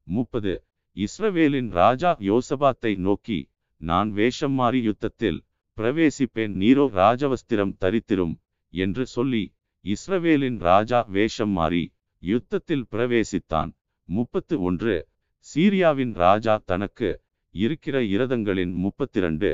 முப்பது. 0.06 0.54
இஸ்ரவேலின் 0.96 1.70
ராஜா 1.70 2.10
யோசபாத்தை 2.20 2.96
நோக்கி 2.96 3.38
நான் 3.80 4.10
வேஷம் 4.10 4.56
மாறி 4.60 4.80
யுத்தத்தில் 4.82 5.38
பிரவேசிப்பேன் 5.76 6.54
நீரோ 6.62 6.84
ராஜவஸ்திரம் 6.92 7.74
தரித்திரும் 7.80 8.34
என்று 8.72 9.04
சொல்லி 9.06 9.44
இஸ்ரவேலின் 9.84 10.58
ராஜா 10.68 10.98
வேஷம் 11.16 11.54
மாறி 11.58 11.84
யுத்தத்தில் 12.22 12.86
பிரவேசித்தான். 12.92 13.70
முப்பத்து 14.08 14.54
ஒன்று. 14.62 14.96
சீரியாவின் 15.46 16.12
ராஜா 16.14 16.54
தனக்கு 16.70 17.10
இருக்கிற 17.54 17.96
இரதங்களின் 18.14 18.72
முப்பத்திரண்டு 18.84 19.50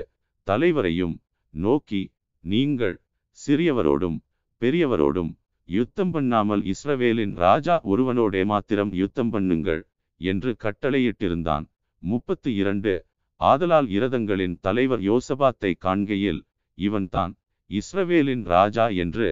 தலைவரையும் 0.46 1.14
நோக்கி 1.55 2.02
நீங்கள் 2.44 2.96
சிறியவரோடும் 3.38 4.18
பெரியவரோடும் 4.62 5.30
யுத்தம் 5.68 6.10
பண்ணாமல் 6.10 6.62
இஸ்ரவேலின் 6.72 7.34
ராஜா 7.44 7.74
ஒருவனோடே 7.92 8.42
மாத்திரம் 8.44 8.92
யுத்தம் 9.02 9.30
பண்ணுங்கள் 9.32 9.82
என்று 10.20 10.50
கட்டளையிட்டிருந்தான். 10.64 11.64
முப்பத்து 12.02 12.50
இரண்டு. 12.55 12.94
ஆதலால் 13.40 13.89
இரதங்களின் 13.89 14.55
தலைவர் 14.60 15.02
யோசபாத்தை 15.08 15.73
காண்கையில் 15.84 16.40
இவன்தான் 16.78 17.32
இஸ்ரவேலின் 17.70 18.44
ராஜா 18.44 18.86
என்று 18.89 19.28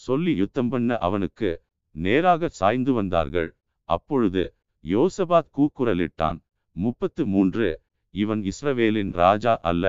சொல்லி 0.00 0.32
யுத்தம் 0.36 0.68
பண்ண 0.68 0.98
அவனுக்கு 0.98 1.50
நேராக 1.94 2.48
சாய்ந்து 2.48 2.92
வந்தார்கள். 2.92 3.50
அப்பொழுது 3.88 4.42
யோசபாத் 4.84 5.50
கூக்குரலிட்டான் 5.56 6.38
முப்பத்து 6.76 7.22
மூன்று 7.26 7.68
இவன் 8.14 8.42
இஸ்ரவேலின் 8.42 9.12
ராஜா 9.14 9.52
அல்ல 9.60 9.84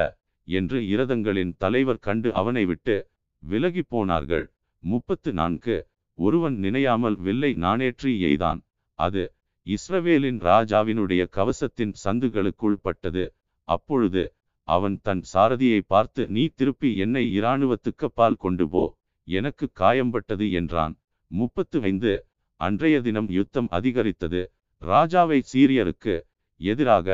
என்று 0.47 0.77
இரதங்களின் 0.93 1.53
தலைவர் 1.57 2.03
கண்டு 2.07 2.29
அவனை 2.33 2.63
விட்டு 2.65 2.95
விலகி 3.43 3.83
போனார்கள். 3.87 4.45
முப்பத்து 4.83 5.29
நான்கு 5.33 5.75
ஒருவன் 6.17 6.55
நினையாமல் 6.57 7.17
வில்லை 7.25 7.51
நாணேற்றி 7.55 8.11
எய்தான். 8.27 8.61
அது 8.99 9.23
இஸ்ரவேலின் 9.67 10.39
ராஜாவினுடைய 10.41 11.23
கவசத்தின் 11.37 11.93
சந்துகளுக்குள் 12.03 12.79
பட்டது. 12.81 13.25
அப்பொழுது 13.67 14.23
அவன் 14.67 14.95
தன் 15.01 15.23
சாரதியை 15.33 15.79
பார்த்து 15.87 16.21
நீ 16.27 16.43
திருப்பி 16.55 16.89
என்னை 16.97 17.23
இராணுவத்துக்கு 17.39 18.07
பால் 18.13 18.41
கொண்டு 18.43 18.65
போ 18.69 18.83
எனக்கு 19.27 19.65
காயம்பட்டது 19.79 20.45
என்றான். 20.51 20.93
முப்பத்து 21.31 21.77
ஐந்து. 21.81 22.13
அன்றைய 22.59 22.97
தினம் 23.01 23.29
யுத்தம் 23.29 23.69
அதிகரித்தது. 23.69 24.41
ராஜாவை 24.81 25.39
சீரியருக்கு 25.51 26.15
எதிராக 26.61 27.07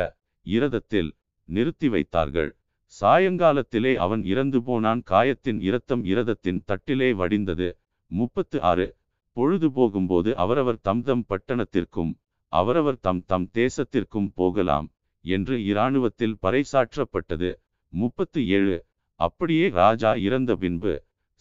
இரதத்தில் 0.46 1.10
நிறுத்தி 1.48 1.88
வைத்தார்கள். 1.88 2.50
சாயங்காலத்திலே 2.92 3.92
அவன் 4.04 4.22
இறந்து 4.32 4.58
போனான். 4.62 5.00
காயத்தின் 5.10 5.60
இரத்தம் 5.60 6.02
இரதத்தின் 6.04 6.60
தட்டிலே 6.68 7.10
வடிந்தது. 7.20 7.68
முப்பத்து 8.10 8.58
ஆறு. 8.62 8.88
பொழுது 9.36 9.68
போகும்போது 9.72 10.30
அவரவர் 10.36 10.82
தம் 10.82 11.02
தம் 11.02 11.24
பட்டணத்திற்கும் 11.28 12.12
அவரவர் 12.52 13.00
தம் 13.00 13.22
தம் 13.26 13.46
தேசத்திற்கும் 13.54 14.28
போகலாம். 14.34 14.88
என்று 15.24 15.64
இராணுவத்தில் 15.64 16.36
பறைசாற்றப்பட்டது. 16.42 17.50
முப்பத்து 17.92 18.48
ஏழு. 18.48 18.76
அப்படியே 19.20 19.66
ராஜா 19.68 20.10
இறந்த 20.14 20.52
பின்பு 20.56 20.94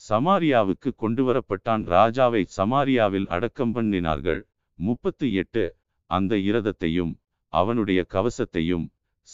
சமாரியாவுக்கு 0.10 0.90
கொண்டுவரப்பட்டான். 1.02 1.84
ராஜாவை 1.96 2.42
சமாரியாவில் 2.58 3.28
அடக்கம் 3.28 3.76
பண்ணினார்கள். 3.76 4.42
முப்பத்து 4.80 5.34
எட்டு. 5.34 5.66
அந்த 6.10 6.36
இரதத்தையும் 6.50 7.14
அவனுடைய 7.54 8.06
கவசத்தையும் 8.10 8.86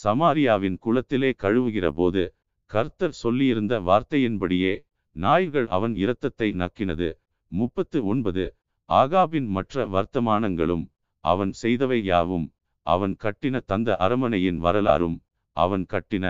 சமாரியாவின் 0.04 0.76
குளத்திலே 0.78 1.30
கழுவுகிற 1.42 1.88
போது 1.90 2.22
கர்த்தர் 2.70 3.16
சொல்லியிருந்த 3.22 3.74
வார்த்தையின்படியே 3.80 4.74
நாய்கள் 5.16 5.66
அவன் 5.68 5.94
இரத்தத்தை 5.96 6.48
நக்கினது. 6.52 7.08
முப்பத்து 7.52 7.98
ஒன்பது. 8.04 8.44
ஆகாபின் 8.88 9.46
மற்ற 9.46 9.86
வர்த்தமானங்களும் 9.86 10.84
அவன் 11.24 11.52
செய்தவை 11.62 11.98
யாவும். 12.02 12.46
அவன் 12.86 13.16
கட்டின 13.22 13.60
தந்த 13.66 13.96
அரமனையின் 13.96 14.58
வரலாறும் 14.58 15.16
அவன் 15.56 15.84
கட்டின 15.88 16.26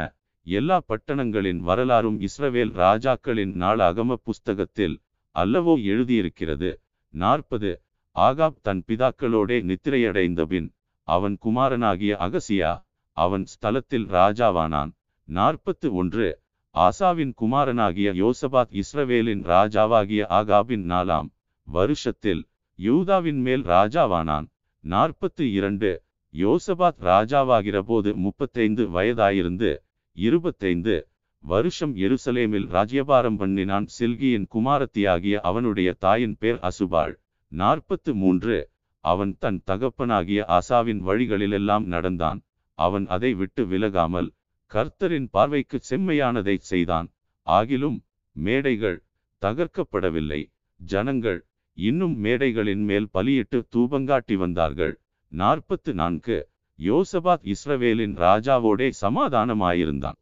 எல்லா 0.47 0.81
பட்டணங்களின் 0.89 1.61
வரலாறும் 1.61 2.19
இஸ்ரவேல் 2.21 2.73
ராஜாக்களின் 2.75 3.53
நாளாகம 3.63 4.17
புஸ்தகத்தில் 4.23 4.97
அல்லவோ 5.37 5.75
எழுதியிருக்கிறது. 5.85 6.71
நாற்பது 7.15 7.71
ஆகாப் 8.17 8.61
தன் 8.63 8.83
பிதாக்களோடே 8.87 9.59
நித்திரையடைந்தபின் 9.71 10.69
அவன் 11.09 11.37
குமாரனாகிய 11.39 12.13
அகசியா 12.27 12.73
அவன் 13.17 13.45
ஸ்தலத்தில் 13.53 14.07
ராஜாவானான். 14.17 14.91
நாற்பத்து 15.29 15.95
ஒன்று 15.95 16.29
ஆசாவின் 16.75 17.33
குமாரனாகிய 17.35 18.09
யோசபாத் 18.13 18.73
இஸ்ரவேலின் 18.81 19.43
ராஜாவாகிய 19.45 20.23
ஆகாபின் 20.41 20.85
நாலாம் 20.93 21.29
வருஷத்தில் 21.69 22.43
யூதாவின் 22.79 23.41
மேல் 23.41 23.63
ராஜாவானான். 23.63 24.47
நாற்பத்து 24.85 25.53
இரண்டு 25.53 25.91
யோசபாத் 26.35 27.01
ராஜாவாகிற 27.03 27.79
போது 27.83 28.11
முப்பத்தைந்து 28.15 28.83
வயதாயிருந்து 28.87 29.71
இருபத்தைந்து 30.17 31.09
வருஷம் 31.45 31.95
எருசலேமில் 31.97 32.67
ராஜ்யபாரம் 32.69 33.37
பண்ணினான் 33.37 33.87
சில்கியின் 33.87 34.47
குமாரத்தியாகிய 34.55 35.37
அவனுடைய 35.41 35.93
தாயின் 35.99 36.37
பேர் 36.39 36.61
அசுபாள். 36.69 37.15
நாற்பத்து 37.53 38.15
மூன்று 38.15 38.71
அவன் 39.05 39.33
தன் 39.39 39.61
தகப்பனாகிய 39.65 40.41
ஆசாவின் 40.49 41.01
வழிகளிலெல்லாம் 41.01 41.85
நடந்தான். 41.85 42.41
அவன் 42.79 43.07
அதை 43.07 43.35
விட்டு 43.35 43.63
விலகாமல் 43.65 44.29
கர்த்தரின் 44.71 45.29
பார்வைக்கு 45.31 45.79
செம்மையானதை 45.91 46.57
செய்தான். 46.71 47.09
ஆகிலும் 47.47 47.99
மேடைகள் 48.37 48.99
தகர்க்கப்படவில்லை. 49.43 50.43
ஜனங்கள் 50.81 51.41
இன்னும் 51.79 52.17
மேடைகளின் 52.25 52.85
மேல் 52.85 53.09
பலியிட்டு 53.11 53.59
தூபங்காட்டி 53.77 54.37
வந்தார்கள். 54.37 54.95
நாற்பத்து 55.33 55.95
நான்கு 55.95 56.49
யோசபாத் 56.79 57.45
இஸ்ரவேலின் 57.45 58.15
ராஜாவோடே 58.17 58.93
சமாதானமாயிருந்தான். 59.01 60.17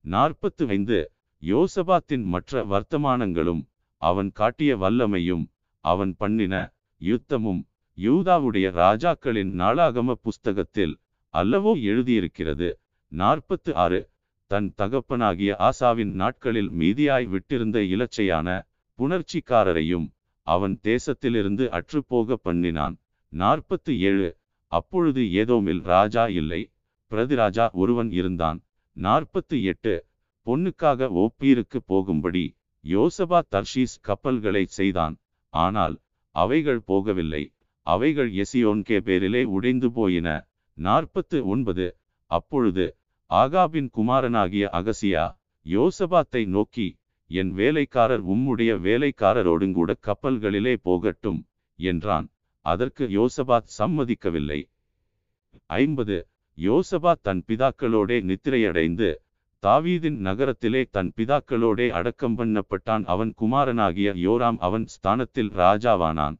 நாற்பத்து 0.00 0.68
ஐந்து 0.68 1.12
யோசபாத்தின் 1.42 2.24
மற்ற 2.24 2.64
வர்த்தமானங்களும் 2.64 3.62
அவன் 4.02 4.30
காட்டிய 4.32 4.76
வல்லமையும் 4.76 5.44
அவன் 5.80 6.16
பண்ணின 6.16 6.74
யுத்தமும் 7.00 7.62
யூதாவுடைய 7.96 8.66
ராஜாக்களின் 8.82 9.52
நாளாகம 9.52 10.12
புஸ்தகத்தில் 10.12 10.94
அல்லவோ 11.34 11.72
எழுதியிருக்கிறது. 11.82 12.78
நாற்பத்து 13.08 13.74
ஆறு 13.74 14.10
தன் 14.46 14.72
தகப்பனாகிய 14.76 15.56
ஆசாவின் 15.58 16.12
நாட்களில் 16.12 16.70
மீதியாய் 16.70 17.26
விட்டிருந்த 17.34 17.78
இலச்சையான 17.94 18.62
புணர்ச்சிக்காரரையும் 18.98 20.06
அவன் 20.46 20.80
தேசத்திலிருந்து 20.82 21.68
அற்றுப்போக 21.68 22.36
பண்ணினான். 22.42 22.96
நாற்பத்து 23.32 24.00
ஏழு 24.00 24.40
அப்பொழுது 24.72 25.22
ஏதோமில் 25.40 25.82
ராஜா 25.92 26.24
இல்லை. 26.40 26.62
பிரதிராஜா 27.10 27.64
ஒருவன் 27.82 28.10
இருந்தான். 28.18 28.58
நாற்பத்து 28.96 29.56
எட்டு 29.72 29.94
பொன்னுக்காக 30.46 31.08
ஓப்பீருக்கு 31.22 31.78
போகும்படி 31.90 32.44
யோசபா 32.84 33.40
தர்ஷீஸ் 33.54 33.96
கப்பல்களை 34.00 34.64
செய்தான். 34.78 35.14
ஆனால் 35.54 35.96
அவைகள் 36.34 36.80
போகவில்லை. 36.88 37.42
அவைகள் 37.86 38.30
எசியோன்கே 38.42 38.98
பேரிலே 39.00 39.42
உடைந்து 39.56 39.88
போயின. 39.90 40.28
நாற்பத்து 40.78 41.38
ஒன்பது 41.46 41.86
அப்பொழுது 42.30 42.86
ஆகாபின் 43.30 43.88
குமாரனாகிய 43.96 44.64
அகசியா 44.78 45.24
யோசபாத்தை 45.66 46.42
நோக்கி 46.56 46.88
என் 47.30 47.52
வேலைக்காரர் 47.58 48.24
உம்முடைய 48.32 48.72
வேலைக்காரரோடுங்கூட 48.86 49.90
கப்பல்களிலே 50.06 50.74
போகட்டும் 50.86 51.40
என்றான். 51.78 52.26
அதற்கு 52.62 53.08
யோசபாத் 53.08 53.68
சம்மதிக்கவில்லை. 53.78 54.70
ஐம்பது. 55.66 56.28
யோசபாத் 56.56 57.20
தன் 57.22 57.44
பிதாக்களோடே 57.48 58.16
நித்திரையடைந்து 58.22 59.14
தாவீதின் 59.62 60.16
நகரத்திலே 60.16 60.84
தன் 60.90 61.12
பிதாக்களோடே 61.16 61.88
அடக்கம் 61.88 62.38
பண்ணப்பட்டான். 62.38 63.04
அவன் 63.04 63.34
குமாரனாகிய 63.40 64.12
யோராம் 64.12 64.56
அவன் 64.58 64.86
ஸ்தானத்தில் 64.86 65.48
ராஜாவானான். 65.48 66.36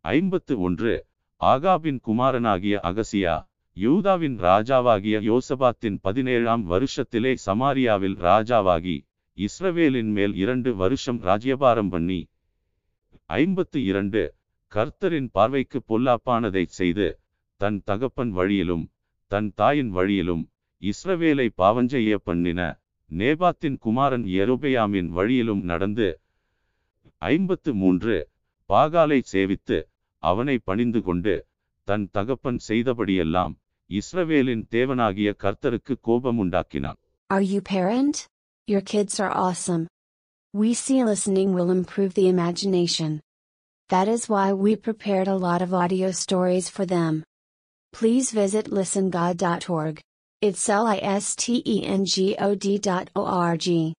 ஐம்பத்து 0.00 0.60
ஒன்று. 0.60 1.06
ஆகாபின் 1.40 2.00
குமாரனாகிய 2.00 2.80
அகசியா 2.82 3.34
யூதாவின் 3.76 4.40
ராஜாவாகிய 4.40 5.16
யோசபாத்தின் 5.20 5.98
பதினேழாம் 6.02 6.70
வருஷத்திலே 6.70 7.36
சமாரியாவில் 7.46 8.16
ராஜாவாகி 8.20 8.96
இஸ்ரவேலின் 9.38 10.12
மேல் 10.12 10.34
இரண்டு 10.34 10.76
வருஷம் 10.76 11.20
ராஜ்யபாரம் 11.20 11.88
பண்ணி. 11.88 12.28
ஐம்பத்து 13.26 13.84
இரண்டு. 13.84 14.34
கர்த்தரின் 14.74 15.28
பார்வைக்கு 15.32 15.78
பொல்லாப்பானதைச் 15.88 16.74
செய்து 16.78 17.06
தன் 17.60 17.78
தகப்பன் 17.84 18.32
வழியிலும் 18.32 18.84
தன் 19.30 19.50
தாயின் 19.54 19.90
வழியிலும் 19.90 20.42
இஸ்ரவேலை 20.82 21.46
பாவஞ்செய்ய 21.56 22.14
பண்ணின 22.24 22.60
நேபாத்தின் 23.10 23.78
குமாரன் 23.78 24.26
எருபயாமின் 24.40 25.10
வழியிலும் 25.10 25.62
நடந்து 25.62 26.08
ஐம்பத்து 27.22 27.70
மூன்று 27.74 28.16
பாகாலை 28.70 29.20
சேவித்து 29.32 29.78
அவனை 30.22 30.56
பணிந்து 30.64 31.00
கொண்டு 31.02 31.34
தன் 31.88 32.06
தகப்பன் 32.12 32.60
செய்தபடியெல்லாம் 32.68 33.54
இஸ்ரவேலின் 33.90 34.64
தேவனாகிய 34.70 35.30
கர்த்தருக்கு 35.42 35.96
கோபம் 36.00 36.38
உண்டாக்கினான் 36.38 36.98
Are 37.30 37.44
you 37.44 37.60
parent? 37.68 38.16
Your 38.68 38.82
kids 38.84 39.14
are 39.20 39.32
awesome. 39.38 39.84
We 40.54 40.70
see 40.74 40.98
listening 41.04 41.48
will 41.52 41.70
improve 41.70 42.10
the 42.14 42.26
imagination. 42.28 43.12
That 43.94 44.08
is 44.08 44.28
why 44.28 44.52
we 44.52 44.74
prepared 44.74 45.28
a 45.28 45.36
lot 45.36 45.62
of 45.62 45.72
audio 45.72 46.10
stories 46.10 46.68
for 46.68 46.84
them. 46.84 47.22
Please 47.92 48.32
visit 48.32 48.64
listengod.org. 48.78 50.00
It's 50.40 50.68
L 50.68 50.88
I 50.88 50.96
S 50.96 51.36
T 51.36 51.62
E 51.64 51.84
N 51.86 52.04
G 52.04 52.34
O 52.46 52.56
D 52.56 52.76
dot 52.76 53.10
O 53.14 53.24
R 53.24 53.56
G. 53.56 53.92